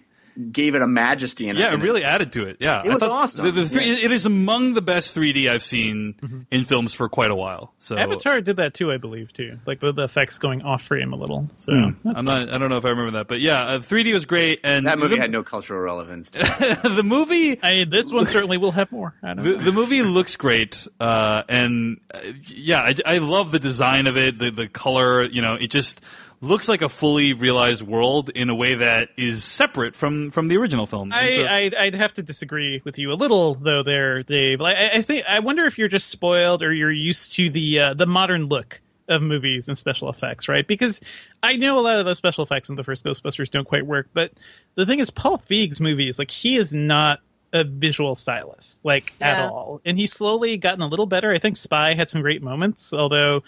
gave 0.53 0.75
it 0.75 0.83
a 0.83 0.87
majesty. 0.87 1.49
And 1.49 1.59
Yeah, 1.59 1.69
it 1.69 1.75
and 1.75 1.83
really 1.83 2.05
added 2.05 2.33
to 2.33 2.47
it. 2.47 2.59
Yeah, 2.61 2.83
It 2.85 2.91
I 2.91 2.95
was 2.95 3.03
awesome. 3.03 3.47
The, 3.47 3.53
the 3.53 3.69
three, 3.69 3.87
Yeah. 3.89 4.05
It 4.05 4.13
is 4.13 4.25
among 4.27 4.75
the 4.75 4.81
best 4.83 5.15
3D 5.15 5.51
I've 5.51 5.65
seen 5.65 6.47
in 6.51 6.65
films 6.65 6.95
for 6.95 7.09
quite 7.09 7.31
a 7.31 7.35
while. 7.35 7.75
So 7.79 7.97
Avatar 7.97 8.41
did 8.41 8.57
that 8.59 8.75
too, 8.75 8.93
I 8.93 8.99
believe, 8.99 9.33
too. 9.33 9.59
Like 9.67 9.81
the, 9.81 9.93
the 9.93 10.05
effects 10.05 10.39
going 10.39 10.63
off 10.63 10.83
frame 10.83 11.13
a 11.13 11.17
little. 11.17 11.51
So 11.57 11.73
that's 12.05 12.21
I'm 12.21 12.25
fine. 12.27 12.47
not. 12.47 12.49
I 12.55 12.59
don't 12.59 12.71
know 12.71 12.77
if 12.77 12.85
I 12.85 12.91
remember 12.91 13.19
that, 13.19 13.29
but 13.29 13.41
yeah, 13.41 13.63
uh, 13.65 13.79
3D 13.81 14.13
was 14.13 14.27
great, 14.27 14.61
and 14.65 14.87
that 14.87 14.99
movie 14.99 15.17
the, 15.17 15.21
had 15.21 15.31
no 15.33 15.43
cultural 15.43 15.81
relevance. 15.81 16.31
To 16.33 16.39
the 16.95 17.03
movie. 17.05 17.61
I, 17.63 17.85
this 17.85 18.13
one 18.13 18.27
certainly 18.27 18.59
will 18.59 18.73
have 18.73 18.93
more. 18.93 19.15
I 19.23 19.35
don't 19.35 19.45
The, 19.45 19.51
know. 19.57 19.59
the 19.63 19.73
movie 19.73 20.03
looks 20.03 20.37
great, 20.37 20.87
uh, 21.01 21.43
and 21.49 22.01
uh, 22.15 22.21
yeah, 22.47 22.81
I, 22.81 22.95
I 23.07 23.19
love 23.19 23.51
the 23.51 23.59
design 23.59 24.07
of 24.07 24.17
it, 24.17 24.39
the 24.39 24.51
the 24.51 24.69
color. 24.69 25.25
You 25.25 25.43
know, 25.43 25.55
it 25.55 25.71
just 25.71 26.01
looks 26.41 26.69
like 26.69 26.83
a 26.83 26.89
fully 26.89 27.33
realized 27.33 27.83
world 27.83 28.29
in 28.31 28.49
a 28.49 28.55
way 28.55 28.77
that 28.77 29.09
is 29.17 29.43
separate 29.45 29.97
from 29.97 30.31
from 30.31 30.49
the 30.49 30.57
original 30.57 30.87
film. 30.87 31.13
And 31.13 31.35
so- 31.35 31.45
I, 31.45 31.57
I'd, 31.57 31.75
I'd 31.75 31.95
have 31.95 32.13
to 32.15 32.23
disagree 32.23 32.81
with 32.85 32.99
you 32.99 33.11
a 33.13 33.15
little 33.15 33.55
though, 33.55 33.83
there, 33.83 34.23
Dave. 34.23 34.61
Like, 34.61 34.77
I, 34.77 34.91
I 34.99 35.03
think 35.03 35.25
I 35.29 35.41
wonder 35.41 35.65
if 35.65 35.79
you're 35.79 35.89
just 35.89 36.09
spoiled 36.09 36.63
or 36.63 36.73
you're 36.73 36.93
used 36.93 37.33
to 37.37 37.51
the 37.51 37.81
uh, 37.81 37.95
the 37.95 38.07
modern 38.07 38.47
look 38.47 38.81
of 39.09 39.23
movies 39.23 39.69
and 39.69 39.79
special 39.79 40.11
effects, 40.11 40.49
right? 40.49 40.67
Because 40.67 41.01
I 41.43 41.57
know 41.57 41.79
a 41.79 41.81
lot 41.81 41.99
of 41.99 42.05
those 42.05 42.19
special 42.19 42.45
effects 42.45 42.69
in 42.69 42.77
the 42.77 42.85
first 42.85 43.05
Ghostbusters 43.07 43.51
don't 43.51 43.67
quite 43.67 43.87
work, 43.87 44.09
but 44.13 44.33
the 44.75 44.85
thing 44.85 44.99
is, 45.01 45.09
Paul 45.11 45.39
Feig's 45.39 45.81
movies, 45.81 46.19
like, 46.19 46.31
he 46.31 46.57
is 46.57 46.75
not 46.75 47.21
a 47.55 47.65
visual 47.65 48.15
stylist, 48.15 48.85
like 48.85 49.15
Yeah. 49.19 49.45
at 49.47 49.51
all, 49.51 49.81
and 49.87 49.97
he's 49.97 50.13
slowly 50.13 50.59
gotten 50.59 50.83
a 50.83 50.87
little 50.87 51.07
better. 51.07 51.33
I 51.33 51.39
think 51.39 51.57
Spy 51.57 51.95
had 51.95 52.11
some 52.11 52.21
great 52.21 52.43
moments, 52.43 52.93
although 52.93 53.45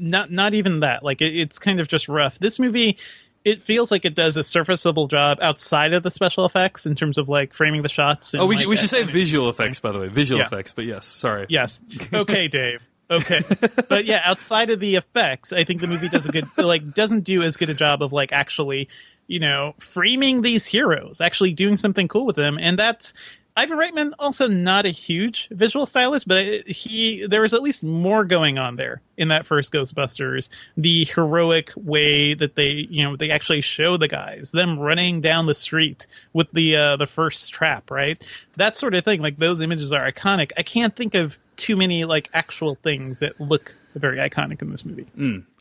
not 0.00 0.30
not 0.30 0.54
even 0.54 0.80
that. 0.80 1.02
Like, 1.02 1.20
it, 1.20 1.34
it's 1.36 1.58
kind 1.58 1.80
of 1.80 1.88
just 1.88 2.08
rough. 2.08 2.38
This 2.38 2.58
movie 2.58 2.98
it 3.44 3.60
feels 3.60 3.90
like 3.90 4.06
it 4.06 4.14
does 4.14 4.38
a 4.38 4.42
serviceable 4.42 5.06
job 5.06 5.38
outside 5.42 5.92
of 5.92 6.02
the 6.02 6.10
special 6.10 6.46
effects 6.46 6.86
in 6.86 6.94
terms 6.94 7.18
of 7.18 7.28
like 7.28 7.52
framing 7.52 7.82
the 7.82 7.90
shots. 7.90 8.32
And, 8.32 8.42
oh, 8.42 8.46
we, 8.46 8.54
like, 8.54 8.62
should 8.62 8.68
we 8.70 8.76
should 8.76 8.88
say 8.90 9.02
visual 9.02 9.50
effects, 9.50 9.80
by 9.80 9.92
the 9.92 9.98
way, 10.00 10.08
visual 10.08 10.38
Yeah. 10.40 10.46
effects. 10.46 10.72
But 10.72 10.86
yes, 10.86 11.04
sorry. 11.06 11.46
Yes. 11.48 11.82
Okay, 12.14 12.48
Dave. 12.48 12.88
Okay. 13.10 13.42
but 13.88 14.06
yeah, 14.06 14.22
outside 14.24 14.70
of 14.70 14.80
the 14.80 14.96
effects, 14.96 15.52
I 15.52 15.64
think 15.64 15.82
the 15.82 15.86
movie 15.86 16.08
does 16.08 16.24
a 16.24 16.32
good 16.32 16.48
like 16.56 16.94
doesn't 16.94 17.20
do 17.24 17.42
as 17.42 17.58
good 17.58 17.68
a 17.68 17.74
job 17.74 18.02
of 18.02 18.14
like 18.14 18.32
actually, 18.32 18.88
you 19.26 19.40
know, 19.40 19.74
framing 19.78 20.40
these 20.40 20.64
heroes, 20.64 21.20
actually 21.20 21.52
doing 21.52 21.76
something 21.76 22.08
cool 22.08 22.24
with 22.24 22.36
them, 22.36 22.56
and 22.58 22.78
that's 22.78 23.12
Ivan 23.56 23.78
Reitman 23.78 24.12
also 24.18 24.48
not 24.48 24.84
a 24.84 24.90
huge 24.90 25.48
visual 25.48 25.86
stylist, 25.86 26.26
but 26.26 26.66
he 26.66 27.26
there 27.26 27.42
was 27.42 27.54
at 27.54 27.62
least 27.62 27.84
more 27.84 28.24
going 28.24 28.58
on 28.58 28.74
there 28.74 29.00
in 29.16 29.28
that 29.28 29.46
first 29.46 29.72
Ghostbusters. 29.72 30.48
The 30.76 31.04
heroic 31.04 31.70
way 31.76 32.34
that 32.34 32.56
they 32.56 32.86
you 32.90 33.04
know 33.04 33.16
they 33.16 33.30
actually 33.30 33.60
show 33.60 33.96
the 33.96 34.08
guys 34.08 34.50
them 34.50 34.78
running 34.78 35.20
down 35.20 35.46
the 35.46 35.54
street 35.54 36.08
with 36.32 36.50
the 36.52 36.76
uh, 36.76 36.96
the 36.96 37.06
first 37.06 37.52
trap, 37.52 37.92
right? 37.92 38.20
That 38.56 38.76
sort 38.76 38.94
of 38.94 39.04
thing. 39.04 39.22
Like 39.22 39.38
those 39.38 39.60
images 39.60 39.92
are 39.92 40.10
iconic. 40.10 40.50
I 40.58 40.64
can't 40.64 40.94
think 40.94 41.14
of 41.14 41.38
too 41.56 41.76
many 41.76 42.04
like 42.04 42.30
actual 42.34 42.74
things 42.74 43.20
that 43.20 43.40
look 43.40 43.76
very 43.94 44.18
iconic 44.18 44.62
in 44.62 44.70
this 44.70 44.84
movie. 44.84 45.06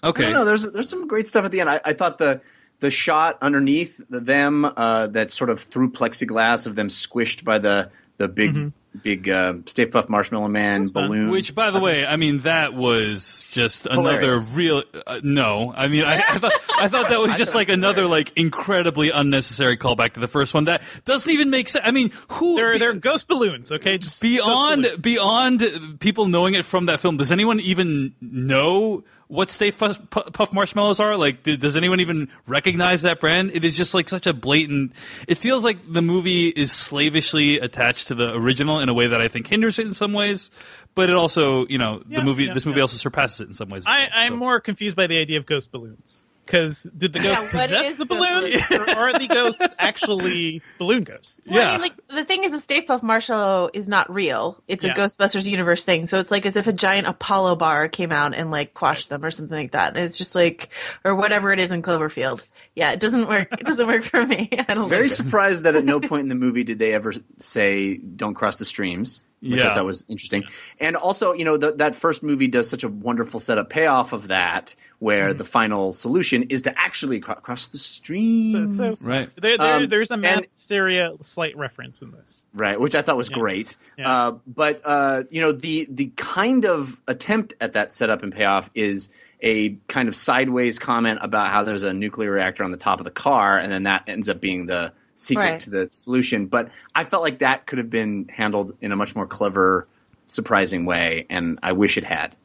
Okay. 0.04 0.32
no. 0.32 0.46
There's 0.46 0.72
there's 0.72 0.90
some 0.90 1.08
great 1.08 1.28
stuff 1.28 1.46
at 1.46 1.52
the 1.52 1.62
end. 1.62 1.70
I, 1.70 1.80
I 1.86 1.94
thought 1.94 2.18
the 2.18 2.42
the 2.84 2.92
shot 2.92 3.38
underneath 3.42 4.02
them 4.10 4.66
uh, 4.66 5.08
that 5.08 5.32
sort 5.32 5.50
of 5.50 5.62
through 5.62 5.90
plexiglass 5.90 6.68
of 6.68 6.76
them 6.76 6.90
squished 6.90 7.46
by 7.46 7.58
the 7.58 7.90
the 8.18 8.28
big 8.28 8.74
big 9.02 9.30
uh, 9.30 9.54
Stay 9.68 9.86
Puft 9.86 10.10
Marshmallow 10.10 10.50
Man 10.50 10.86
fun. 10.86 11.08
balloon. 11.08 11.32
Which, 11.32 11.56
by 11.56 11.72
the 11.72 11.80
way, 11.80 12.06
I 12.06 12.18
mean 12.18 12.40
that 12.40 12.74
was 12.74 13.50
just 13.54 13.86
Hilarious. 13.86 14.54
another 14.54 14.58
real. 14.60 14.84
Uh, 15.08 15.22
no, 15.24 15.74
I 15.74 15.88
mean 15.88 16.04
I, 16.04 16.18
I 16.18 16.38
thought 16.40 16.52
I 16.78 16.88
thought 16.90 17.08
that 17.08 17.22
was 17.22 17.38
just 17.38 17.56
like 17.56 17.70
another 17.70 18.06
like 18.06 18.34
incredibly 18.36 19.12
unnecessary 19.12 19.78
callback 19.78 20.14
to 20.16 20.20
the 20.20 20.28
first 20.28 20.54
one. 20.54 20.66
That 20.66 20.82
doesn't 21.06 21.32
even 21.32 21.50
make 21.50 21.70
sense. 21.70 21.86
I 21.88 21.92
mean, 21.92 22.12
who 22.28 22.58
They're 22.58 22.74
be- 22.74 22.80
they're 22.80 22.94
ghost 22.94 23.30
balloons, 23.30 23.72
okay? 23.72 23.98
Just 23.98 24.22
beyond 24.22 24.88
beyond 25.00 25.64
people 26.02 26.28
knowing 26.28 26.54
it 26.56 26.66
from 26.66 26.88
that 26.88 27.00
film? 27.00 27.16
Does 27.16 27.32
anyone 27.32 27.62
even 27.62 28.14
know 28.20 29.06
what 29.34 29.50
Stay 29.50 29.72
Puft, 29.72 30.10
Puff 30.34 30.54
Marshmallows 30.54 31.00
are? 31.00 31.18
Like, 31.18 31.44
does 31.44 31.76
anyone 31.76 32.00
even 32.00 32.30
recognize 32.48 33.02
that 33.02 33.20
brand? 33.20 33.52
It 33.54 33.66
is 33.66 33.76
just 33.76 33.94
like 33.94 34.08
such 34.08 34.28
a 34.28 34.34
blatant. 34.34 34.94
It 35.28 35.36
feels 35.40 35.64
like 35.64 35.78
the 35.92 36.02
movie 36.02 36.50
is 36.50 36.72
slavishly 36.72 37.58
attached 37.60 38.10
to 38.10 38.16
the 38.16 38.32
original 38.34 38.80
in 38.80 38.90
a 38.90 38.94
way 38.94 39.08
that 39.08 39.20
I 39.22 39.28
think 39.28 39.48
hinders 39.48 39.80
it 39.80 39.88
in 39.88 39.94
some 39.94 40.14
ways, 40.14 40.52
but 40.96 41.10
it 41.10 41.16
also, 41.16 41.66
you 41.68 41.78
know, 41.78 42.04
Yeah, 42.08 42.20
the 42.20 42.26
movie. 42.26 42.46
yeah, 42.46 42.54
this 42.54 42.66
movie 42.66 42.78
yeah. 42.78 42.84
also 42.84 42.98
surpasses 42.98 43.42
it 43.42 43.48
in 43.48 43.54
some 43.56 43.70
ways. 43.70 43.84
I, 43.88 44.00
well, 44.00 44.08
I'm 44.14 44.34
so. 44.34 44.38
more 44.38 44.60
confused 44.62 44.96
by 44.96 45.08
the 45.08 45.18
idea 45.20 45.40
of 45.40 45.46
ghost 45.46 45.72
balloons. 45.72 46.28
Because 46.46 46.84
did 46.98 47.14
the 47.14 47.20
Yeah, 47.20 47.36
ghosts 47.36 47.54
what 47.54 47.70
possess 47.70 47.98
the 47.98 48.06
balloon, 48.06 48.54
or 48.72 48.90
are 48.98 49.14
the 49.18 49.28
ghosts 49.28 49.74
actually 49.80 50.62
balloon 50.78 51.04
ghosts? 51.04 51.50
Well, 51.50 51.60
Yeah. 51.60 51.70
I 51.70 51.72
mean, 51.74 51.82
like 51.82 51.94
the 52.10 52.26
thing 52.26 52.44
is, 52.44 52.52
the 52.52 52.60
Stay 52.60 52.86
Puft 52.86 53.02
Marshmallow 53.02 53.70
is 53.74 53.88
not 53.88 54.14
real. 54.14 54.62
It's 54.68 54.84
a 54.84 54.88
Yeah. 54.88 54.94
Ghostbusters 54.96 55.48
universe 55.48 55.84
thing. 55.84 56.06
So 56.06 56.20
it's 56.20 56.32
like 56.32 56.46
as 56.46 56.56
if 56.58 56.68
a 56.68 56.74
giant 56.74 57.08
Apollo 57.08 57.56
bar 57.56 57.88
came 57.88 58.12
out 58.12 58.36
and 58.36 58.52
like 58.52 58.74
quashed 58.74 59.10
them 59.10 59.24
or 59.24 59.32
something 59.32 59.58
like 59.58 59.72
that. 59.72 59.96
And 59.96 60.04
it's 60.06 60.18
just 60.18 60.36
like, 60.36 60.70
or 61.06 61.16
whatever 61.16 61.54
it 61.54 61.60
is 61.60 61.72
in 61.72 61.82
Cloverfield. 61.82 62.46
Yeah, 62.76 62.92
it 62.92 63.00
doesn't 63.00 63.28
work. 63.28 63.48
It 63.54 63.66
doesn't 63.66 63.88
work 63.88 64.04
for 64.04 64.26
me. 64.26 64.50
I 64.68 64.74
don't 64.74 64.90
Very 64.90 65.04
like 65.04 65.12
surprised 65.12 65.64
that 65.64 65.76
at 65.76 65.86
no 65.86 66.00
point 66.02 66.24
in 66.24 66.30
the 66.30 66.36
movie 66.36 66.64
did 66.64 66.80
they 66.80 66.94
ever 66.94 67.14
say 67.40 67.96
"Don't 67.98 68.34
cross 68.34 68.56
the 68.58 68.66
streams," 68.66 69.24
which 69.44 69.62
Yeah. 69.64 69.70
I 69.72 69.74
thought 69.74 69.86
was 69.86 70.06
interesting. 70.08 70.44
And 70.80 70.96
also, 70.96 71.34
you 71.34 71.44
know, 71.46 71.58
th- 71.58 71.76
that 71.78 71.96
first 71.96 72.24
movie 72.24 72.48
does 72.48 72.70
such 72.70 72.84
a 72.84 72.90
wonderful 72.90 73.40
setup 73.40 73.70
payoff 73.70 74.14
of 74.14 74.30
that, 74.30 74.76
where 75.00 75.30
Mm-hmm. 75.30 75.38
the 75.38 75.44
final 75.44 75.92
solution 75.94 76.44
is 76.44 76.62
to 76.64 76.80
actually 76.80 77.20
cro- 77.20 77.36
cross 77.36 77.68
the 77.68 77.78
streams. 77.78 78.78
So, 78.78 78.92
so 78.94 79.06
Right. 79.06 79.30
there, 79.42 79.58
there, 79.58 79.76
Um, 79.76 79.88
there's 79.90 80.12
a 80.12 80.18
mass 80.18 80.50
hysteria 80.52 81.12
slight 81.22 81.58
reference 81.58 82.02
in 82.02 82.12
this. 82.12 82.46
right 82.54 82.80
which 82.80 82.96
i 82.96 83.02
thought 83.02 83.18
was 83.18 83.30
great 83.30 83.76
Yeah. 83.98 84.12
uh, 84.12 84.32
but 84.48 84.82
uh, 84.86 85.24
you 85.30 85.42
know 85.42 85.52
the 85.52 85.88
the 85.90 86.12
kind 86.16 86.66
of 86.66 87.00
attempt 87.08 87.54
at 87.62 87.74
that 87.74 87.92
setup 87.92 88.24
and 88.24 88.34
payoff 88.34 88.70
is 88.74 89.10
a 89.42 89.72
kind 89.88 90.08
of 90.08 90.16
sideways 90.16 90.80
comment 90.80 91.20
about 91.22 91.50
how 91.50 91.64
there's 91.64 91.84
a 91.84 91.94
nuclear 91.94 92.32
reactor 92.32 92.64
on 92.64 92.72
the 92.72 92.78
top 92.78 93.00
of 93.00 93.04
the 93.04 93.12
car 93.12 93.58
and 93.58 93.72
then 93.72 93.84
that 93.84 94.04
ends 94.08 94.30
up 94.30 94.40
being 94.40 94.66
the 94.68 94.94
secret 95.16 95.44
Right. 95.44 95.60
to 95.62 95.70
the 95.70 95.88
solution 95.92 96.48
but 96.48 96.70
i 96.96 97.04
felt 97.04 97.22
like 97.24 97.40
that 97.40 97.66
could 97.68 97.78
have 97.78 97.90
been 97.90 98.28
handled 98.30 98.76
in 98.82 98.92
a 98.92 98.96
much 98.96 99.16
more 99.16 99.28
clever 99.28 99.88
surprising 100.28 100.86
way 100.86 101.26
and 101.30 101.60
i 101.64 101.72
wish 101.74 101.98
it 101.98 102.04
had 102.04 102.36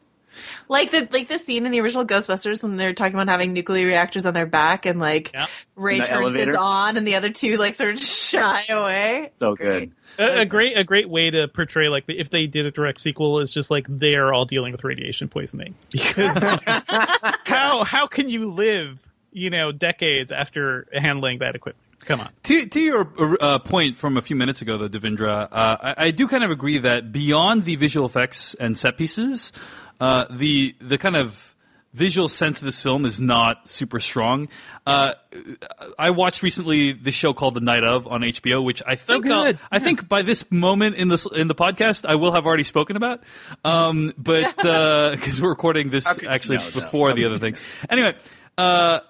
Like 0.69 0.91
the 0.91 1.09
like 1.11 1.29
the 1.29 1.39
scene 1.39 1.65
in 1.67 1.73
the 1.73 1.81
original 1.81 2.05
Ghostbusters 2.05 2.63
when 2.63 2.77
they're 2.77 2.93
talking 2.93 3.15
about 3.15 3.29
having 3.29 3.53
nuclear 3.55 3.87
reactors 3.87 4.27
on 4.27 4.35
their 4.35 4.47
back 4.47 4.85
and 4.87 5.01
like 5.01 5.31
Yeah. 5.33 5.47
Ray 5.75 5.95
In 5.97 6.03
the 6.03 6.07
turns 6.09 6.35
his 6.35 6.55
on 6.57 6.97
and 6.97 7.07
the 7.07 7.15
other 7.15 7.31
two 7.31 7.57
like 7.57 7.75
sort 7.75 7.95
of 7.95 8.01
shy 8.05 8.63
away. 8.69 9.29
so 9.31 9.53
It's 9.55 9.63
great. 9.63 9.91
good 10.19 10.29
A, 10.37 10.41
a 10.43 10.45
great 10.45 10.77
a 10.79 10.85
great 10.85 11.09
way 11.09 11.31
to 11.31 11.49
portray 11.49 11.89
like 11.89 12.05
if 12.09 12.29
they 12.31 12.47
did 12.47 12.67
a 12.67 12.71
direct 12.71 13.01
sequel 13.01 13.41
is 13.41 13.53
just 13.53 13.71
like 13.71 13.87
they're 13.89 14.33
all 14.35 14.45
dealing 14.45 14.73
with 14.73 14.85
radiation 14.85 15.29
poisoning 15.29 15.75
because 15.91 16.37
how 17.47 17.83
how 17.85 18.07
can 18.07 18.29
you 18.29 18.51
live 18.51 19.09
you 19.33 19.51
know 19.51 19.73
decades 19.73 20.31
after 20.33 20.87
handling 20.93 21.39
that 21.39 21.55
equipment? 21.57 21.85
Come 22.05 22.21
on. 22.21 22.31
To, 22.45 22.67
to 22.67 22.81
your 22.81 23.13
uh, 23.41 23.59
point 23.59 23.97
from 23.97 24.17
a 24.17 24.23
few 24.23 24.37
minutes 24.37 24.63
ago, 24.63 24.79
though, 24.79 24.89
Devindra, 24.89 25.49
uh, 25.51 25.77
I, 25.81 25.95
I 26.07 26.11
do 26.11 26.27
kind 26.27 26.43
of 26.45 26.51
agree 26.51 26.79
that 26.79 27.13
beyond 27.13 27.65
the 27.65 27.77
visual 27.77 28.07
effects 28.07 28.55
and 28.55 28.79
set 28.79 28.97
pieces, 28.97 29.53
uh, 30.01 30.25
the 30.31 30.75
the 30.81 30.97
kind 30.97 31.17
of 31.17 31.55
visual 31.95 32.29
sense 32.29 32.61
of 32.61 32.67
this 32.67 32.83
film 32.83 33.05
is 33.05 33.21
not 33.21 33.67
super 33.67 33.99
strong. 33.99 34.49
Uh, 34.87 35.15
I 35.99 36.11
watched 36.11 36.43
recently 36.43 36.93
the 36.93 37.11
show 37.11 37.33
called 37.33 37.55
The 37.55 37.61
Night 37.61 37.83
of 37.83 38.07
on 38.07 38.21
HBO, 38.21 38.63
which 38.63 38.83
I 38.87 38.95
think 38.95 39.27
I'll- 39.27 39.45
good. 39.45 39.59
I 39.73 39.79
think 39.79 40.09
by 40.09 40.23
this 40.23 40.51
moment 40.51 40.97
in 40.97 41.09
this 41.09 41.27
in 41.27 41.49
the 41.49 41.55
podcast, 41.55 42.07
I 42.07 42.15
will 42.15 42.33
have 42.33 42.47
already 42.47 42.65
spoken 42.65 42.97
about. 42.97 43.23
Um, 43.65 44.13
but 44.17 44.57
because 44.57 45.43
we're 45.43 45.49
recording 45.51 45.91
this 45.91 46.07
actually 46.07 46.59
before 46.59 47.13
the 47.13 47.25
other 47.25 47.39
thing. 47.39 47.57
Anyway, 47.91 48.15
uh, 48.57 49.01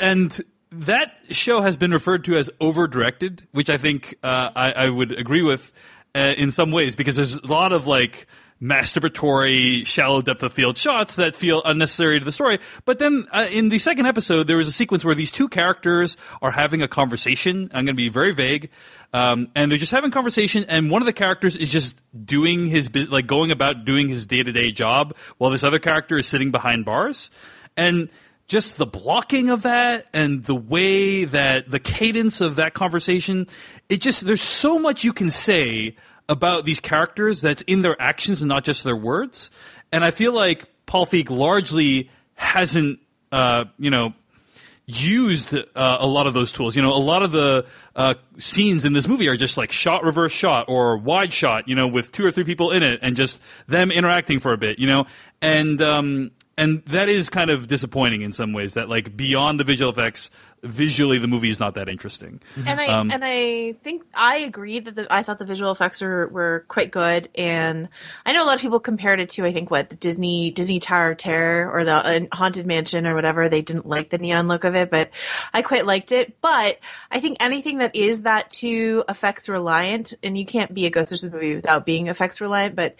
and 0.00 0.40
that 0.70 1.16
show 1.30 1.60
has 1.60 1.76
been 1.76 1.92
referred 1.92 2.24
to 2.24 2.36
as 2.36 2.50
over 2.60 2.86
directed, 2.86 3.46
which 3.52 3.70
I 3.70 3.78
think 3.78 4.16
uh, 4.22 4.50
I, 4.54 4.72
I 4.72 4.90
would 4.90 5.12
agree 5.12 5.42
with 5.42 5.72
uh, 6.14 6.34
in 6.36 6.50
some 6.50 6.72
ways 6.72 6.96
because 6.96 7.16
there's 7.16 7.36
a 7.36 7.46
lot 7.46 7.72
of 7.72 7.86
like 7.86 8.26
masturbatory, 8.60 9.86
shallow 9.86 10.22
depth 10.22 10.42
of 10.42 10.52
field 10.52 10.78
shots 10.78 11.16
that 11.16 11.36
feel 11.36 11.62
unnecessary 11.64 12.18
to 12.18 12.24
the 12.24 12.32
story. 12.32 12.58
But 12.84 12.98
then 12.98 13.26
uh, 13.32 13.46
in 13.52 13.68
the 13.68 13.78
second 13.78 14.06
episode, 14.06 14.46
there 14.46 14.56
was 14.56 14.66
a 14.66 14.72
sequence 14.72 15.04
where 15.04 15.14
these 15.14 15.30
two 15.30 15.48
characters 15.48 16.16
are 16.40 16.50
having 16.50 16.80
a 16.80 16.88
conversation. 16.88 17.70
I'm 17.74 17.84
going 17.84 17.94
to 17.94 17.94
be 17.94 18.08
very 18.08 18.32
vague. 18.32 18.70
Um, 19.12 19.48
and 19.54 19.70
they're 19.70 19.78
just 19.78 19.92
having 19.92 20.10
conversation, 20.10 20.64
and 20.68 20.90
one 20.90 21.00
of 21.00 21.06
the 21.06 21.12
characters 21.12 21.56
is 21.56 21.68
just 21.68 22.02
doing 22.24 22.66
his 22.66 22.90
like 23.08 23.26
going 23.26 23.50
about 23.50 23.84
doing 23.84 24.08
his 24.08 24.26
day 24.26 24.42
to 24.42 24.52
day 24.52 24.72
job, 24.72 25.16
while 25.38 25.50
this 25.50 25.64
other 25.64 25.78
character 25.78 26.18
is 26.18 26.26
sitting 26.26 26.50
behind 26.50 26.84
bars, 26.84 27.30
and 27.76 28.10
just 28.48 28.76
the 28.76 28.86
blocking 28.86 29.50
of 29.50 29.62
that 29.62 30.06
and 30.12 30.44
the 30.44 30.54
way 30.54 31.24
that 31.24 31.70
the 31.70 31.80
cadence 31.80 32.40
of 32.40 32.56
that 32.56 32.74
conversation, 32.74 33.46
it 33.88 34.00
just 34.00 34.24
there's 34.26 34.40
so 34.42 34.78
much 34.78 35.04
you 35.04 35.12
can 35.12 35.30
say 35.30 35.96
about 36.28 36.64
these 36.64 36.80
characters 36.80 37.40
that's 37.40 37.62
in 37.62 37.82
their 37.82 38.00
actions 38.00 38.42
and 38.42 38.48
not 38.48 38.64
just 38.64 38.84
their 38.84 38.96
words. 38.96 39.50
And 39.92 40.04
I 40.04 40.10
feel 40.10 40.32
like 40.32 40.66
Paul 40.86 41.06
Feig 41.06 41.30
largely 41.30 42.10
hasn't, 42.34 43.00
uh, 43.32 43.64
you 43.78 43.90
know, 43.90 44.12
used 44.86 45.52
uh, 45.54 45.62
a 45.74 46.06
lot 46.06 46.28
of 46.28 46.34
those 46.34 46.52
tools. 46.52 46.76
You 46.76 46.82
know, 46.82 46.92
a 46.92 46.98
lot 46.98 47.22
of 47.22 47.32
the 47.32 47.66
uh, 47.96 48.14
scenes 48.38 48.84
in 48.84 48.92
this 48.92 49.08
movie 49.08 49.28
are 49.28 49.36
just 49.36 49.56
like 49.56 49.72
shot, 49.72 50.04
reverse 50.04 50.32
shot, 50.32 50.66
or 50.68 50.96
wide 50.96 51.34
shot. 51.34 51.68
You 51.68 51.74
know, 51.74 51.88
with 51.88 52.12
two 52.12 52.24
or 52.24 52.30
three 52.30 52.44
people 52.44 52.70
in 52.70 52.82
it, 52.84 53.00
and 53.02 53.16
just 53.16 53.40
them 53.66 53.90
interacting 53.90 54.38
for 54.38 54.52
a 54.52 54.58
bit. 54.58 54.78
You 54.78 54.86
know, 54.86 55.06
and 55.42 55.82
um, 55.82 56.30
and 56.58 56.82
that 56.86 57.08
is 57.08 57.28
kind 57.28 57.50
of 57.50 57.66
disappointing 57.66 58.22
in 58.22 58.32
some 58.32 58.52
ways. 58.52 58.74
That 58.74 58.88
like 58.88 59.16
beyond 59.16 59.60
the 59.60 59.64
visual 59.64 59.90
effects, 59.90 60.30
visually 60.62 61.18
the 61.18 61.26
movie 61.26 61.50
is 61.50 61.60
not 61.60 61.74
that 61.74 61.88
interesting. 61.88 62.40
And 62.66 62.80
I 62.80 62.86
Um, 62.86 63.10
and 63.10 63.22
I 63.22 63.74
think 63.84 64.04
I 64.14 64.38
agree 64.38 64.80
that 64.80 64.94
the, 64.94 65.06
I 65.12 65.22
thought 65.22 65.38
the 65.38 65.44
visual 65.44 65.70
effects 65.70 66.00
were, 66.00 66.28
were 66.28 66.64
quite 66.68 66.90
good, 66.90 67.28
and 67.34 67.88
I 68.24 68.32
know 68.32 68.42
a 68.42 68.46
lot 68.46 68.54
of 68.54 68.62
people 68.62 68.80
compared 68.80 69.20
it 69.20 69.28
to 69.30 69.44
I 69.44 69.52
think 69.52 69.70
what 69.70 69.90
the 69.90 69.96
Disney 69.96 70.50
Disney 70.50 70.78
Tower 70.78 71.10
of 71.10 71.18
Terror 71.18 71.70
or 71.70 71.84
the 71.84 71.94
uh, 71.94 72.20
Haunted 72.32 72.66
Mansion 72.66 73.06
or 73.06 73.14
whatever. 73.14 73.48
They 73.48 73.62
didn't 73.62 73.86
like 73.86 74.08
the 74.08 74.18
neon 74.18 74.48
look 74.48 74.64
of 74.64 74.74
it, 74.74 74.90
but 74.90 75.10
I 75.52 75.60
quite 75.60 75.84
liked 75.84 76.10
it. 76.10 76.40
But 76.40 76.78
I 77.10 77.20
think 77.20 77.36
anything 77.40 77.78
that 77.78 77.94
is 77.94 78.22
that 78.22 78.50
too 78.50 79.04
effects 79.10 79.48
reliant, 79.48 80.14
and 80.22 80.38
you 80.38 80.46
can't 80.46 80.72
be 80.72 80.86
a 80.86 80.90
Ghostbusters 80.90 81.30
movie 81.30 81.56
without 81.56 81.84
being 81.84 82.06
effects 82.06 82.40
reliant, 82.40 82.74
but 82.76 82.96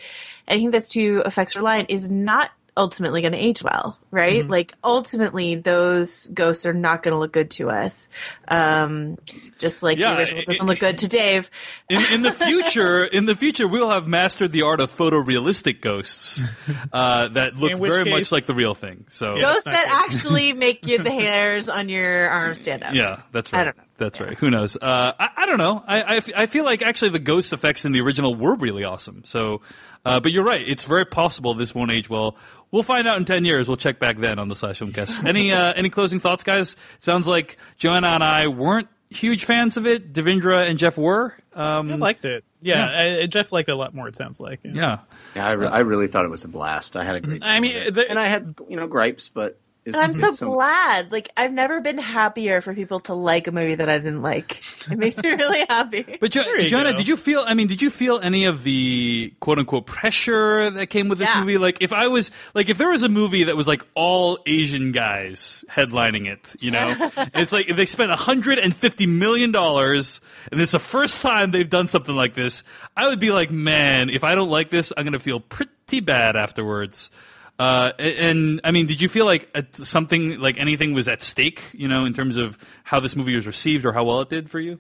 anything 0.47 0.70
that's 0.70 0.91
too 0.91 1.23
effects 1.24 1.57
reliant 1.57 1.89
is 1.89 2.11
not 2.11 2.51
ultimately 2.77 3.20
going 3.23 3.32
to 3.32 3.39
age 3.39 3.62
well, 3.62 3.98
right? 4.11 4.43
Mm-hmm. 4.43 4.51
Like 4.51 4.74
ultimately, 4.85 5.55
those 5.55 6.27
ghosts 6.28 6.66
are 6.66 6.74
not 6.74 7.03
going 7.03 7.12
to 7.12 7.19
look 7.19 7.32
good 7.32 7.51
to 7.53 7.70
us. 7.70 8.09
Um, 8.48 9.16
just 9.59 9.82
like 9.82 9.98
Yeah, 9.98 10.11
the 10.12 10.19
original 10.19 10.40
it- 10.43 10.47
doesn't 10.47 10.66
look 10.66 10.78
good 10.78 10.98
to 10.98 11.09
Dave. 11.09 11.51
in, 11.89 12.03
in 12.12 12.23
the 12.23 12.32
future, 12.32 13.05
in 13.05 13.27
the 13.27 13.35
future, 13.35 13.66
we'll 13.66 13.90
have 13.90 14.07
mastered 14.07 14.53
the 14.53 14.62
art 14.62 14.81
of 14.81 14.94
photorealistic 14.94 15.81
ghosts 15.81 16.43
uh, 16.93 17.28
that 17.28 17.59
look 17.59 17.73
In 17.73 17.78
which 17.78 17.90
very 17.93 18.11
much 18.11 18.31
like 18.32 18.44
the 18.44 18.55
real 18.55 18.74
thing. 18.74 19.07
So 19.09 19.36
Yeah. 19.36 19.43
Ghosts 19.43 19.65
that 19.65 19.86
not 19.89 20.05
actually 20.05 20.53
make 20.53 20.86
you 20.86 20.98
the 21.03 21.11
hairs 21.23 21.69
on 21.69 21.89
your 21.89 22.28
arm 22.28 22.55
stand 22.55 22.82
up. 22.85 22.94
Yeah, 22.94 23.20
that's 23.32 23.53
right. 23.53 23.61
I 23.61 23.62
right. 23.62 23.74
don't 23.74 23.78
know. 23.78 23.82
That's 23.98 24.20
right. 24.20 24.36
Who 24.39 24.51
knows? 24.51 24.77
Uh, 24.77 25.12
I, 25.18 25.28
I 25.36 25.47
don't 25.47 25.59
know. 25.59 25.82
I, 25.86 26.02
I, 26.02 26.16
f- 26.16 26.31
I 26.36 26.47
feel 26.47 26.64
like 26.64 26.82
actually 26.82 27.10
the 27.10 27.18
ghost 27.18 27.52
effects 27.52 27.85
in 27.85 27.93
the 27.93 28.01
original 28.01 28.35
were 28.35 28.55
really 28.56 28.85
awesome. 28.85 29.23
So, 29.24 29.62
uh, 30.05 30.20
but 30.20 30.32
you're 30.32 30.44
right. 30.44 30.60
It's 30.66 30.85
very 30.85 31.06
possible 31.06 31.55
this 31.55 31.74
won't 31.74 31.90
age 31.90 32.10
well. 32.10 32.36
We'll 32.70 32.82
find 32.82 33.09
out 33.09 33.16
in 33.16 33.24
ten 33.24 33.44
years. 33.44 33.68
We'll 33.68 33.77
check 33.78 33.98
back 33.98 34.18
then 34.18 34.39
on 34.39 34.48
the 34.48 34.55
Slash 34.55 34.81
Filmcast. 34.81 35.24
Any 35.28 35.52
uh, 35.52 35.73
any 35.74 35.89
closing 35.89 36.20
thoughts, 36.20 36.43
guys? 36.43 36.77
Sounds 37.01 37.27
like 37.28 37.56
Joanna 37.78 38.09
and 38.09 38.23
I 38.24 38.48
weren't 38.48 38.89
huge 39.09 39.44
fans 39.44 39.77
of 39.77 39.86
it. 39.86 40.12
Devindra 40.12 40.68
and 40.68 40.78
Jeff 40.78 40.98
were. 40.98 41.35
Um, 41.55 41.90
I 41.93 41.97
liked 41.97 42.24
it. 42.24 42.44
Yeah, 42.60 43.20
I, 43.23 43.27
Jeff 43.27 43.52
liked 43.52 43.68
it 43.68 43.73
a 43.73 43.77
lot 43.77 43.94
more. 43.94 44.09
It 44.09 44.16
sounds 44.16 44.40
like. 44.40 44.60
yeah. 44.64 44.98
Yeah, 45.36 45.47
I, 45.47 45.52
re- 45.52 45.66
I 45.68 45.78
really 45.81 46.09
thought 46.09 46.24
it 46.24 46.31
was 46.31 46.44
a 46.44 46.48
blast. 46.48 46.97
I 46.97 47.05
had 47.05 47.14
a 47.14 47.20
great. 47.20 47.43
I 47.44 47.60
mean, 47.60 47.93
the- 47.94 48.10
and 48.10 48.18
I 48.18 48.27
had 48.27 48.56
you 48.68 48.77
know 48.77 48.89
gripes, 48.89 49.28
but 49.28 49.59
it's, 49.86 49.96
And 49.96 50.04
I'm 50.04 50.12
so 50.12 50.26
it's 50.26 50.38
some- 50.38 50.50
glad. 50.50 51.10
Like 51.12 51.30
I've 51.36 51.52
never 51.52 51.80
been 51.80 51.96
happier 51.98 52.60
for 52.60 52.74
people 52.74 53.00
to 53.00 53.14
like 53.14 53.46
a 53.46 53.52
movie 53.52 53.76
that 53.76 53.88
I 53.88 53.98
didn't 53.98 54.20
like. 54.22 54.60
It 54.90 54.98
makes 54.98 55.22
me 55.22 55.30
really 55.30 55.64
happy. 55.68 56.16
But 56.20 56.30
jo- 56.32 56.42
There 56.42 56.58
Joanna, 56.66 56.92
go. 56.92 56.96
did 56.98 57.08
you 57.08 57.16
feel? 57.16 57.44
I 57.46 57.54
mean, 57.54 57.66
did 57.68 57.80
you 57.82 57.90
feel 57.90 58.18
any 58.22 58.44
of 58.44 58.62
the 58.64 59.32
quote 59.40 59.58
unquote 59.58 59.86
pressure 59.86 60.70
that 60.70 60.88
came 60.88 61.08
with 61.08 61.18
this 61.18 61.28
Yeah. 61.28 61.40
movie? 61.40 61.56
Like, 61.58 61.78
if 61.80 61.92
I 61.92 62.08
was 62.08 62.30
like, 62.54 62.68
if 62.68 62.78
there 62.78 62.88
was 62.90 63.02
a 63.02 63.08
movie 63.08 63.44
that 63.44 63.56
was 63.56 63.66
like 63.68 63.82
all 63.94 64.38
Asian 64.46 64.92
guys 64.92 65.64
headlining 65.70 66.26
it, 66.26 66.54
you 66.60 66.70
know, 66.72 66.94
it's 67.34 67.52
like 67.52 67.68
if 67.68 67.76
they 67.76 67.86
spent 67.86 68.10
hundred 68.12 68.58
and 68.58 68.74
fifty 68.74 69.06
million 69.06 69.52
dollars, 69.52 70.20
and 70.50 70.60
it's 70.60 70.72
the 70.72 70.78
first 70.78 71.22
time 71.22 71.50
they've 71.52 71.70
done 71.70 71.86
something 71.88 72.14
like 72.14 72.34
this, 72.34 72.62
I 72.96 73.08
would 73.08 73.20
be 73.20 73.30
like, 73.30 73.50
man, 73.50 74.10
if 74.10 74.24
I 74.24 74.34
don't 74.34 74.50
like 74.50 74.70
this, 74.70 74.92
I'm 74.96 75.04
gonna 75.04 75.18
feel 75.18 75.40
pretty 75.40 76.00
bad 76.00 76.36
afterwards. 76.36 77.10
Uh, 77.59 77.93
and, 77.99 78.61
I 78.65 78.70
mean, 78.70 78.87
did 78.87 79.01
you 79.01 79.09
feel 79.09 79.24
like 79.24 79.49
something 79.73 80.39
like 80.39 80.59
anything 80.59 80.93
was 80.93 81.09
at 81.09 81.23
stake, 81.23 81.62
you 81.73 81.89
know, 81.89 82.05
in 82.05 82.12
terms 82.12 82.37
of 82.37 82.59
how 82.85 83.01
this 83.01 83.16
movie 83.16 83.35
was 83.35 83.47
received 83.47 83.87
or 83.87 83.93
how 83.93 84.05
well 84.05 84.20
it 84.20 84.28
did 84.28 84.51
for 84.51 84.61
you? 84.61 84.78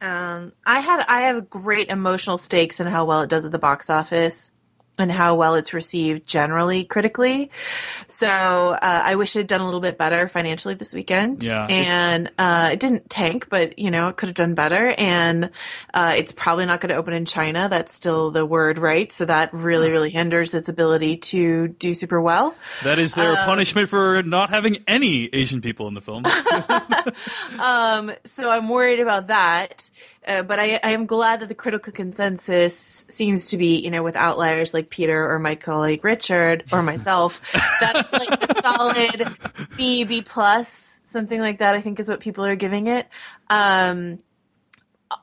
Um, 0.00 0.52
I 0.66 0.80
had 0.80 1.04
I 1.08 1.22
have 1.22 1.48
great 1.48 1.88
emotional 1.88 2.36
stakes 2.36 2.78
in 2.78 2.86
how 2.86 3.06
well 3.06 3.22
it 3.22 3.30
does 3.30 3.46
at 3.46 3.52
the 3.52 3.58
box 3.58 3.88
office 3.88 4.50
and 4.98 5.10
how 5.10 5.34
well 5.34 5.54
it's 5.56 5.74
received 5.74 6.26
generally 6.26 6.84
critically. 6.84 7.50
So 8.08 8.28
uh, 8.28 8.78
I 9.04 9.16
wish 9.16 9.34
it 9.34 9.40
had 9.40 9.46
done 9.48 9.60
a 9.60 9.64
little 9.64 9.80
bit 9.80 9.98
better 9.98 10.28
financially 10.28 10.74
this 10.74 10.94
weekend. 10.94 11.42
Yeah. 11.42 11.66
and 11.66 12.30
uh, 12.38 12.70
it 12.72 12.80
didn't 12.80 13.10
tank, 13.10 13.48
but 13.50 13.78
you 13.78 13.90
know 13.90 14.08
it 14.08 14.16
could 14.16 14.28
have 14.28 14.36
done 14.36 14.54
better. 14.54 14.94
And 14.96 15.50
uh, 15.92 16.14
it's 16.16 16.32
probably 16.32 16.66
not 16.66 16.80
going 16.80 16.90
to 16.90 16.96
open 16.96 17.12
in 17.14 17.24
China. 17.24 17.68
That's 17.68 17.92
still 17.92 18.30
the 18.30 18.46
word, 18.46 18.78
right? 18.78 19.12
So 19.12 19.24
that 19.24 19.52
really 19.52 19.90
really 19.90 20.10
hinders 20.10 20.54
its 20.54 20.68
ability 20.68 21.16
to 21.18 21.68
do 21.68 21.94
super 21.94 22.20
well. 22.20 22.54
That 22.84 22.98
is 22.98 23.14
their 23.14 23.32
Uh, 23.32 23.44
punishment 23.46 23.88
for 23.88 24.22
not 24.22 24.50
having 24.50 24.84
any 24.86 25.28
Asian 25.32 25.60
people 25.60 25.88
in 25.88 25.94
the 25.94 26.00
film. 26.00 26.24
Um, 27.60 28.12
so 28.24 28.50
I'm 28.50 28.68
worried 28.68 29.00
about 29.00 29.28
that. 29.28 29.90
Uh, 30.26 30.42
but 30.42 30.58
I, 30.58 30.80
I 30.82 30.92
am 30.92 31.06
glad 31.06 31.40
that 31.40 31.48
the 31.48 31.54
critical 31.54 31.92
consensus 31.92 33.06
seems 33.10 33.48
to 33.48 33.58
be, 33.58 33.80
you 33.80 33.90
know, 33.90 34.02
with 34.02 34.16
outliers 34.16 34.72
like 34.72 34.88
Peter 34.88 35.30
or 35.30 35.38
my 35.38 35.54
colleague 35.54 36.04
Richard 36.04 36.64
or 36.72 36.82
myself, 36.82 37.40
that's 37.80 38.12
like 38.12 38.42
a 38.42 38.62
solid 38.62 39.28
B, 39.76 40.04
B 40.04 40.22
plus, 40.22 40.98
something 41.04 41.40
like 41.40 41.58
that, 41.58 41.74
I 41.74 41.82
think 41.82 42.00
is 42.00 42.08
what 42.08 42.20
people 42.20 42.44
are 42.44 42.56
giving 42.56 42.86
it. 42.86 43.06
Um, 43.50 44.20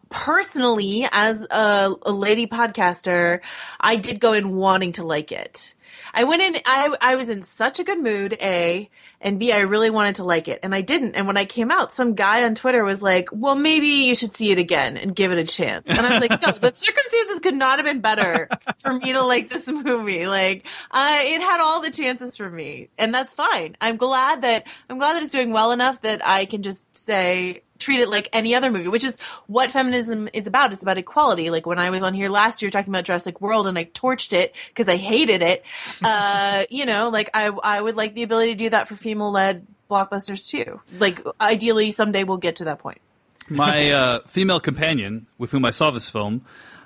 personally, 0.09 1.07
as 1.11 1.45
a, 1.49 1.95
a 2.03 2.11
lady 2.11 2.45
podcaster, 2.45 3.39
I 3.79 3.95
did 3.95 4.19
go 4.19 4.33
in 4.33 4.55
wanting 4.55 4.91
to 4.93 5.03
like 5.03 5.31
it. 5.31 5.73
I 6.13 6.23
went 6.23 6.41
in, 6.41 6.57
I, 6.65 6.95
I 7.01 7.15
was 7.15 7.29
in 7.29 7.41
such 7.41 7.79
a 7.79 7.83
good 7.83 8.01
mood, 8.01 8.37
A, 8.41 8.89
and 9.19 9.39
B, 9.39 9.51
I 9.51 9.59
really 9.59 9.89
wanted 9.89 10.15
to 10.15 10.23
like 10.23 10.47
it, 10.47 10.59
and 10.63 10.73
I 10.73 10.81
didn't. 10.81 11.15
And 11.15 11.27
when 11.27 11.37
I 11.37 11.45
came 11.45 11.71
out, 11.71 11.93
some 11.93 12.15
guy 12.15 12.43
on 12.43 12.55
Twitter 12.55 12.83
was 12.83 13.01
like, 13.01 13.29
well, 13.31 13.55
maybe 13.55 13.87
you 13.87 14.15
should 14.15 14.33
see 14.33 14.51
it 14.51 14.59
again 14.59 14.97
and 14.97 15.15
give 15.15 15.31
it 15.31 15.37
a 15.37 15.45
chance. 15.45 15.87
And 15.87 15.99
I 15.99 16.11
was 16.11 16.21
like, 16.21 16.41
no, 16.41 16.51
the 16.51 16.71
circumstances 16.73 17.39
could 17.39 17.55
not 17.55 17.79
have 17.79 17.85
been 17.85 18.01
better 18.01 18.49
for 18.79 18.93
me 18.93 19.13
to 19.13 19.21
like 19.21 19.49
this 19.49 19.67
movie. 19.67 20.27
Like, 20.27 20.65
uh, 20.91 21.19
it 21.21 21.41
had 21.41 21.61
all 21.61 21.81
the 21.81 21.91
chances 21.91 22.35
for 22.35 22.49
me, 22.49 22.89
and 22.97 23.13
that's 23.13 23.33
fine. 23.33 23.77
I'm 23.79 23.97
glad 23.97 24.41
that, 24.41 24.65
I'm 24.89 24.97
glad 24.97 25.13
that 25.15 25.23
it's 25.23 25.31
doing 25.31 25.51
well 25.51 25.71
enough 25.71 26.01
that 26.01 26.25
I 26.25 26.45
can 26.45 26.63
just 26.63 26.95
say, 26.95 27.63
treat 27.81 27.99
it 27.99 28.09
like 28.09 28.29
any 28.31 28.55
other 28.55 28.71
movie, 28.71 28.87
which 28.87 29.03
is 29.03 29.17
what 29.47 29.71
feminism 29.71 30.29
is 30.33 30.47
about. 30.47 30.71
It's 30.71 30.83
about 30.83 30.97
equality. 30.97 31.49
Like 31.49 31.65
when 31.65 31.79
I 31.79 31.89
was 31.89 32.03
on 32.03 32.13
here 32.13 32.29
last 32.29 32.61
year 32.61 32.71
talking 32.71 32.93
about 32.93 33.05
Jurassic 33.05 33.41
World 33.41 33.67
and 33.67 33.77
I 33.77 33.85
torched 33.85 34.33
it 34.33 34.55
because 34.69 34.87
I 34.87 34.95
hated 34.95 35.41
it. 35.41 35.63
Uh, 36.03 36.63
you 36.69 36.85
know, 36.85 37.09
like 37.09 37.29
I, 37.33 37.47
I 37.47 37.81
would 37.81 37.95
like 37.95 38.15
the 38.15 38.23
ability 38.23 38.51
to 38.51 38.57
do 38.57 38.69
that 38.69 38.87
for 38.87 38.95
female 38.95 39.31
led 39.31 39.67
blockbusters 39.89 40.49
too. 40.49 40.79
Like 40.97 41.21
ideally 41.39 41.91
someday 41.91 42.23
we'll 42.23 42.37
get 42.37 42.57
to 42.57 42.65
that 42.65 42.79
point. 42.79 43.01
My 43.49 43.91
uh, 43.91 44.19
female 44.27 44.61
companion, 44.61 45.27
with 45.37 45.51
whom 45.51 45.65
I 45.65 45.71
saw 45.71 45.91
this 45.91 46.09
film, 46.09 46.45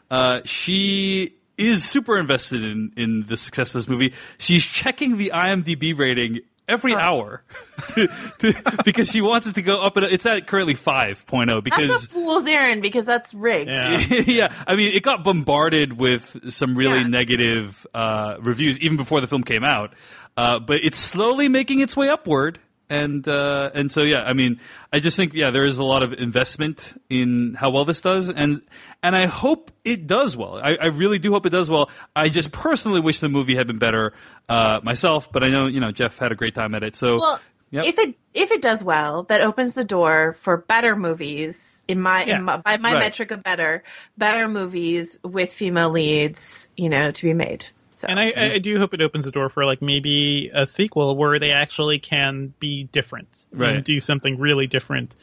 uh, 0.10 0.40
she 0.46 1.36
is 1.58 1.84
super 1.84 2.18
invested 2.18 2.64
in, 2.64 2.92
in 2.98 3.26
the 3.28 3.38
success 3.38 3.76
of 3.76 3.82
this 3.82 3.88
movie. 3.88 4.14
She's 4.38 4.64
checking 4.64 5.18
the 5.18 5.32
IMDb 5.34 5.98
rating 5.98 6.40
every 6.68 6.94
hour 6.96 7.44
to, 7.96 8.08
to, 8.40 8.54
because 8.84 9.10
she 9.10 9.22
wants 9.22 9.48
it 9.48 9.56
to 9.56 9.62
go 9.62 9.82
up. 9.82 9.98
And 9.98 10.06
it's 10.08 10.26
at 10.26 10.48
currently 10.48 10.76
5.0 10.76 11.46
That's 11.48 11.62
because 11.64 12.06
a 12.06 12.10
fool's 12.10 12.48
errand 12.48 12.82
because 12.82 13.06
that's 13.06 13.34
rigged. 13.34 13.70
Yeah. 13.74 14.00
yeah, 14.26 14.54
I 14.68 14.76
mean, 14.76 14.94
it 14.96 15.04
got 15.04 15.24
bombarded 15.24 16.00
with 16.00 16.52
some 16.52 16.76
really 16.76 17.00
Yeah. 17.00 17.08
negative 17.08 17.86
uh, 17.94 18.38
reviews 18.42 18.80
even 18.80 18.98
before 18.98 19.22
the 19.22 19.28
film 19.28 19.44
came 19.44 19.64
out. 19.64 19.94
Uh, 20.38 20.60
but 20.60 20.84
it's 20.84 20.98
slowly 20.98 21.48
making 21.48 21.80
its 21.80 21.96
way 21.96 22.10
upward, 22.10 22.60
and 22.90 23.28
uh, 23.28 23.72
and 23.74 23.92
so 23.92 24.02
yeah, 24.04 24.24
I 24.24 24.34
mean, 24.34 24.60
I 24.94 25.00
just 25.00 25.18
think 25.18 25.34
yeah, 25.34 25.50
there 25.52 25.66
is 25.66 25.78
a 25.78 25.84
lot 25.84 26.04
of 26.04 26.14
investment 26.14 27.00
in 27.10 27.56
how 27.60 27.70
well 27.72 27.86
this 27.86 28.02
does, 28.02 28.30
and 28.30 28.62
and 29.02 29.16
I 29.16 29.26
hope 29.26 29.72
it 29.84 30.08
does 30.08 30.38
well. 30.38 30.58
I, 30.58 30.76
I 30.76 30.86
really 30.88 31.20
do 31.20 31.32
hope 31.32 31.46
it 31.46 31.50
does 31.52 31.70
well. 31.70 31.90
I 32.16 32.30
just 32.30 32.52
personally 32.52 33.02
wish 33.02 33.20
the 33.20 33.30
movie 33.30 33.56
had 33.56 33.68
been 33.68 33.80
better 33.80 34.14
uh, 34.50 34.80
myself, 34.84 35.32
but 35.32 35.44
I 35.44 35.50
know 35.50 35.68
you 35.68 35.80
know 35.80 35.92
Jeff 35.92 36.18
had 36.18 36.32
a 36.32 36.36
great 36.36 36.56
time 36.56 36.76
at 36.76 36.84
it. 36.84 36.96
So 36.96 37.18
Well, 37.18 37.40
Yep. 37.72 37.86
if 37.86 37.98
it 37.98 38.16
if 38.36 38.52
it 38.52 38.62
does 38.62 38.84
well, 38.84 39.24
that 39.24 39.42
opens 39.42 39.74
the 39.74 39.84
door 39.84 40.38
for 40.40 40.56
better 40.58 40.96
movies 40.96 41.84
in 41.88 42.00
my, 42.00 42.24
Yeah. 42.24 42.38
in 42.38 42.44
my 42.44 42.58
by 42.58 42.78
my 42.78 42.94
Right. 42.94 43.00
metric 43.00 43.32
of 43.32 43.42
better, 43.44 43.84
better 44.18 44.48
movies 44.48 45.20
with 45.24 45.52
female 45.52 45.90
leads, 45.90 46.70
you 46.78 46.90
know, 46.90 47.10
to 47.12 47.24
be 47.24 47.34
made. 47.34 47.66
So 47.96 48.08
And 48.08 48.20
I, 48.20 48.34
I 48.36 48.60
do 48.60 48.78
hope 48.78 48.94
it 48.94 49.02
opens 49.02 49.26
the 49.26 49.32
door 49.32 49.50
for 49.50 49.66
like 49.66 49.82
maybe 49.82 50.52
a 50.54 50.66
sequel 50.66 51.16
where 51.16 51.40
they 51.40 51.52
actually 51.52 51.98
can 52.00 52.54
be 52.60 52.84
different 52.86 53.46
Right. 53.52 53.76
and 53.76 53.84
do 53.84 54.00
something 54.00 54.38
really 54.38 54.68
different, 54.68 55.16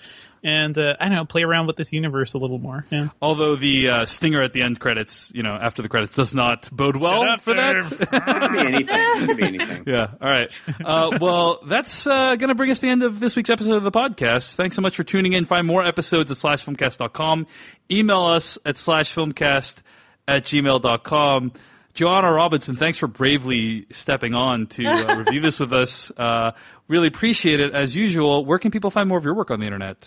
and 0.45 0.77
uh, 0.77 0.97
I 0.99 1.09
don't 1.09 1.17
know, 1.17 1.25
play 1.25 1.43
around 1.45 1.67
with 1.69 1.77
this 1.77 1.93
universe 1.93 2.35
a 2.35 2.39
little 2.39 2.59
more. 2.59 2.85
Yeah. 2.91 3.09
although 3.21 3.55
the 3.57 3.89
uh, 3.89 4.07
stinger 4.07 4.43
at 4.43 4.53
the 4.53 4.63
end 4.63 4.81
credits, 4.81 5.31
you 5.35 5.43
know, 5.43 5.55
after 5.55 5.83
the 5.83 5.89
credits, 5.89 6.15
does 6.17 6.35
not 6.35 6.69
bode 6.73 6.97
well 6.97 7.23
up, 7.23 7.41
for 7.43 7.55
that. 7.55 7.75
Dave. 7.83 8.01
It 8.13 8.41
could 8.41 8.53
be 8.53 8.59
anything. 8.59 8.97
It 8.99 9.27
could 9.29 9.37
be 9.37 9.43
anything. 9.45 9.85
Yeah. 9.87 10.09
All 10.21 10.29
right. 10.29 10.51
Uh, 10.85 11.19
well, 11.21 11.61
that's 11.67 12.07
uh, 12.07 12.35
going 12.37 12.49
to 12.49 12.55
bring 12.55 12.71
us 12.71 12.79
to 12.79 12.83
the 12.87 12.89
end 12.91 13.03
of 13.05 13.21
this 13.21 13.37
week's 13.37 13.51
episode 13.51 13.77
of 13.77 13.83
the 13.85 13.93
podcast. 13.93 14.55
Thanks 14.55 14.75
so 14.77 14.83
much 14.83 14.97
for 14.97 15.05
tuning 15.05 15.33
in. 15.35 15.45
Find 15.45 15.67
more 15.67 15.85
episodes 15.85 16.31
at 16.31 16.37
slashfilmcast.com. 16.39 17.47
Email 17.91 18.23
us 18.23 18.59
at 18.65 18.75
slashfilmcast 18.77 19.83
at 20.27 20.45
gmail.com. 20.45 21.53
Joanna 21.95 22.33
Robinson, 22.33 22.75
thanks 22.77 22.97
for 22.99 23.07
bravely 23.07 23.87
stepping 23.91 24.35
on 24.35 24.67
to 24.69 24.85
uh, 24.87 25.17
review 25.25 25.41
this 25.41 25.61
with 25.61 25.73
us. 25.73 26.11
Uh, 26.17 26.53
Really 26.89 27.09
appreciate 27.09 27.59
it 27.61 27.73
as 27.73 27.97
usual. 27.97 28.45
Where 28.45 28.59
can 28.59 28.71
people 28.71 28.91
find 28.91 29.09
more 29.09 29.17
of 29.17 29.25
your 29.25 29.33
work 29.35 29.51
on 29.51 29.61
the 29.61 29.67
internet? 29.67 30.07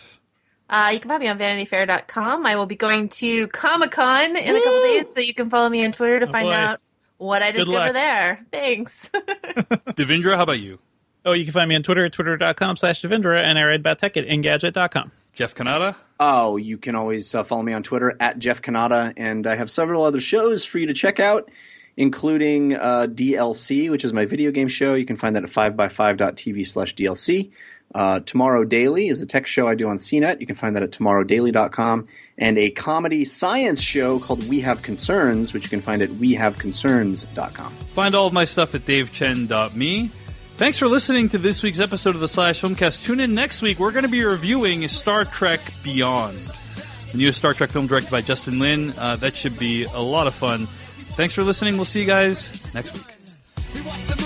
Uh, 0.70 0.91
you 0.94 0.99
can 0.99 1.10
find 1.10 1.22
me 1.22 1.28
on 1.30 1.40
VanityFair.com. 1.40 2.45
I 2.45 2.56
will 2.57 2.68
be 2.68 2.76
going 2.76 3.10
to 3.10 3.48
Comic 3.48 3.90
Con 3.91 4.36
in 4.36 4.56
a 4.56 4.60
couple 4.62 4.82
days, 4.82 5.12
so 5.12 5.20
you 5.20 5.34
can 5.34 5.49
follow 5.49 5.70
me 5.70 5.84
on 5.84 5.91
Twitter 5.94 6.20
to 6.20 6.28
Oh, 6.28 6.32
find 6.32 6.45
boy. 6.45 6.52
out 6.53 6.82
what 7.18 7.41
I 7.41 7.52
Good 7.52 7.60
discover 7.60 7.78
luck. 7.86 7.94
there. 7.94 8.45
Thanks. 8.52 9.10
Devindra, 9.14 10.36
how 10.36 10.44
about 10.44 10.60
you? 10.60 10.80
Oh, 11.26 11.32
you 11.34 11.44
can 11.44 11.53
find 11.53 11.68
me 11.70 11.76
on 11.76 11.82
Twitter 11.82 12.06
at 12.06 12.14
twitter.com 12.14 12.76
slash 12.76 13.02
Devindra, 13.02 13.41
and 13.41 13.57
I 13.57 13.64
write 13.64 13.80
about 13.80 13.98
tech 13.99 14.16
at 14.18 14.28
Engadget.com. 14.28 15.12
Jeff 15.34 15.56
Cannata? 15.56 15.95
Oh, 16.20 16.57
you 16.57 16.78
can 16.78 16.94
always 16.95 17.34
uh, 17.34 17.44
follow 17.44 17.64
me 17.64 17.74
on 17.74 17.82
Twitter 17.84 18.16
at 18.20 18.38
Jeff 18.38 18.62
Cannata, 18.62 19.14
and 19.18 19.48
I 19.48 19.56
have 19.56 19.72
several 19.72 20.03
other 20.03 20.20
shows 20.20 20.66
for 20.66 20.78
you 20.78 20.88
to 20.88 20.94
check 20.94 21.20
out, 21.20 21.49
including 21.97 22.73
uh, 22.73 23.07
DLC, 23.09 23.89
which 23.89 24.03
is 24.03 24.13
my 24.13 24.26
video 24.26 24.51
game 24.51 24.67
show. 24.67 24.93
You 24.93 25.05
can 25.05 25.15
find 25.15 25.35
that 25.35 25.43
at 25.43 25.49
5by5.tv 25.49 26.67
slash 26.67 26.95
DLC. 26.95 27.51
Uh, 27.93 28.19
Tomorrow 28.19 28.65
Daily 28.65 29.07
is 29.07 29.22
a 29.22 29.26
tech 29.26 29.47
show 29.47 29.67
I 29.67 29.76
do 29.76 29.88
on 29.88 29.95
CNET. 29.97 30.41
You 30.41 30.47
can 30.47 30.55
find 30.55 30.76
that 30.76 30.84
at 30.84 30.91
tomorrowdaily.com. 30.91 32.07
And 32.38 32.57
a 32.57 32.69
comedy 32.72 33.23
science 33.23 33.81
show 33.81 34.19
called 34.19 34.49
We 34.49 34.61
Have 34.61 34.81
Concerns, 34.81 35.53
which 35.53 35.63
you 35.63 35.69
can 35.69 35.81
find 35.81 36.01
at 36.01 36.09
wehaveconcerns.com. 36.09 37.72
Find 37.72 38.15
all 38.15 38.27
of 38.27 38.34
my 38.34 38.45
stuff 38.45 38.76
at 38.76 38.81
davechen.me. 38.81 40.11
Thanks 40.57 40.80
for 40.80 40.88
listening 40.88 41.30
to 41.30 41.38
this 41.38 41.63
week's 41.63 41.80
episode 41.80 42.15
of 42.15 42.22
the 42.22 42.27
Slash 42.27 42.61
Filmcast. 42.61 43.03
Tune 43.03 43.19
in 43.19 43.34
next 43.35 43.61
week. 43.61 43.77
We're 43.80 43.91
going 43.91 44.03
to 44.03 44.09
be 44.09 44.23
reviewing 44.23 44.88
Star 44.88 45.26
Trek 45.26 45.59
Beyond, 45.84 46.38
the 47.11 47.17
newest 47.17 47.38
Star 47.38 47.53
Trek 47.53 47.69
film 47.69 47.88
directed 47.88 48.09
by 48.09 48.22
Justin 48.22 48.59
Lin. 48.59 48.93
Uh, 48.97 49.17
that 49.17 49.35
should 49.35 49.59
be 49.59 49.84
a 49.84 49.99
lot 49.99 50.27
of 50.27 50.35
fun. 50.35 50.67
Thanks 51.16 51.34
for 51.34 51.44
listening. 51.44 51.76
We'll 51.78 51.86
see 51.86 52.02
you 52.02 52.06
guys 52.06 52.74
next 52.74 52.94
week. 52.94 54.24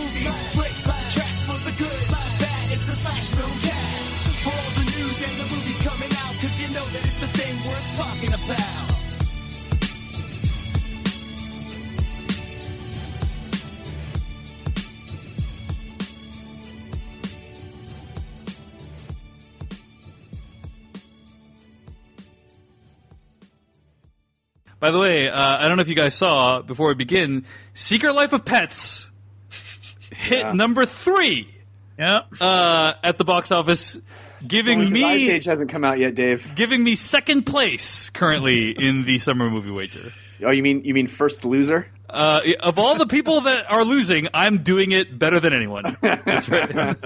By 24.80 24.92
the 24.92 25.00
way, 25.00 25.28
uh, 25.30 25.58
I 25.58 25.68
don't 25.68 25.76
know 25.78 25.82
if 25.82 25.90
you 25.90 25.96
guys 25.96 26.16
saw 26.16 26.62
before 26.62 26.88
we 26.88 26.94
begin, 26.94 27.46
Secret 27.74 28.14
Life 28.14 28.32
of 28.34 28.46
Pets 28.46 29.12
hit 30.12 30.54
number 30.56 30.86
three 30.86 31.50
Yep. 31.98 32.28
uh, 32.40 32.94
at 33.04 33.18
the 33.18 33.26
box 33.26 33.52
office, 33.52 33.98
giving 34.48 34.84
Ice 34.84 34.90
me 34.90 35.30
Age 35.32 35.44
hasn't 35.46 35.70
come 35.70 35.84
out 35.84 36.00
yet, 36.00 36.16
Dave. 36.16 36.56
giving 36.56 36.82
me 36.82 36.96
second 36.96 37.44
place 37.44 38.10
currently 38.10 38.72
in 38.72 39.04
the 39.04 39.20
summer 39.20 39.50
movie 39.50 39.72
wager. 39.72 40.14
Oh, 40.42 40.52
you 40.52 40.64
mean 40.64 40.86
you 40.86 40.94
mean 40.94 41.08
first 41.08 41.44
loser? 41.44 41.88
Uh, 42.10 42.40
of 42.62 42.80
all 42.80 42.96
the 42.96 43.06
people 43.06 43.42
that 43.42 43.70
are 43.70 43.84
losing, 43.84 44.30
I'm 44.34 44.60
doing 44.64 44.92
it 44.94 45.20
better 45.20 45.42
than 45.42 45.52
anyone. 45.54 45.98
That's 46.02 46.48
right. 46.48 46.74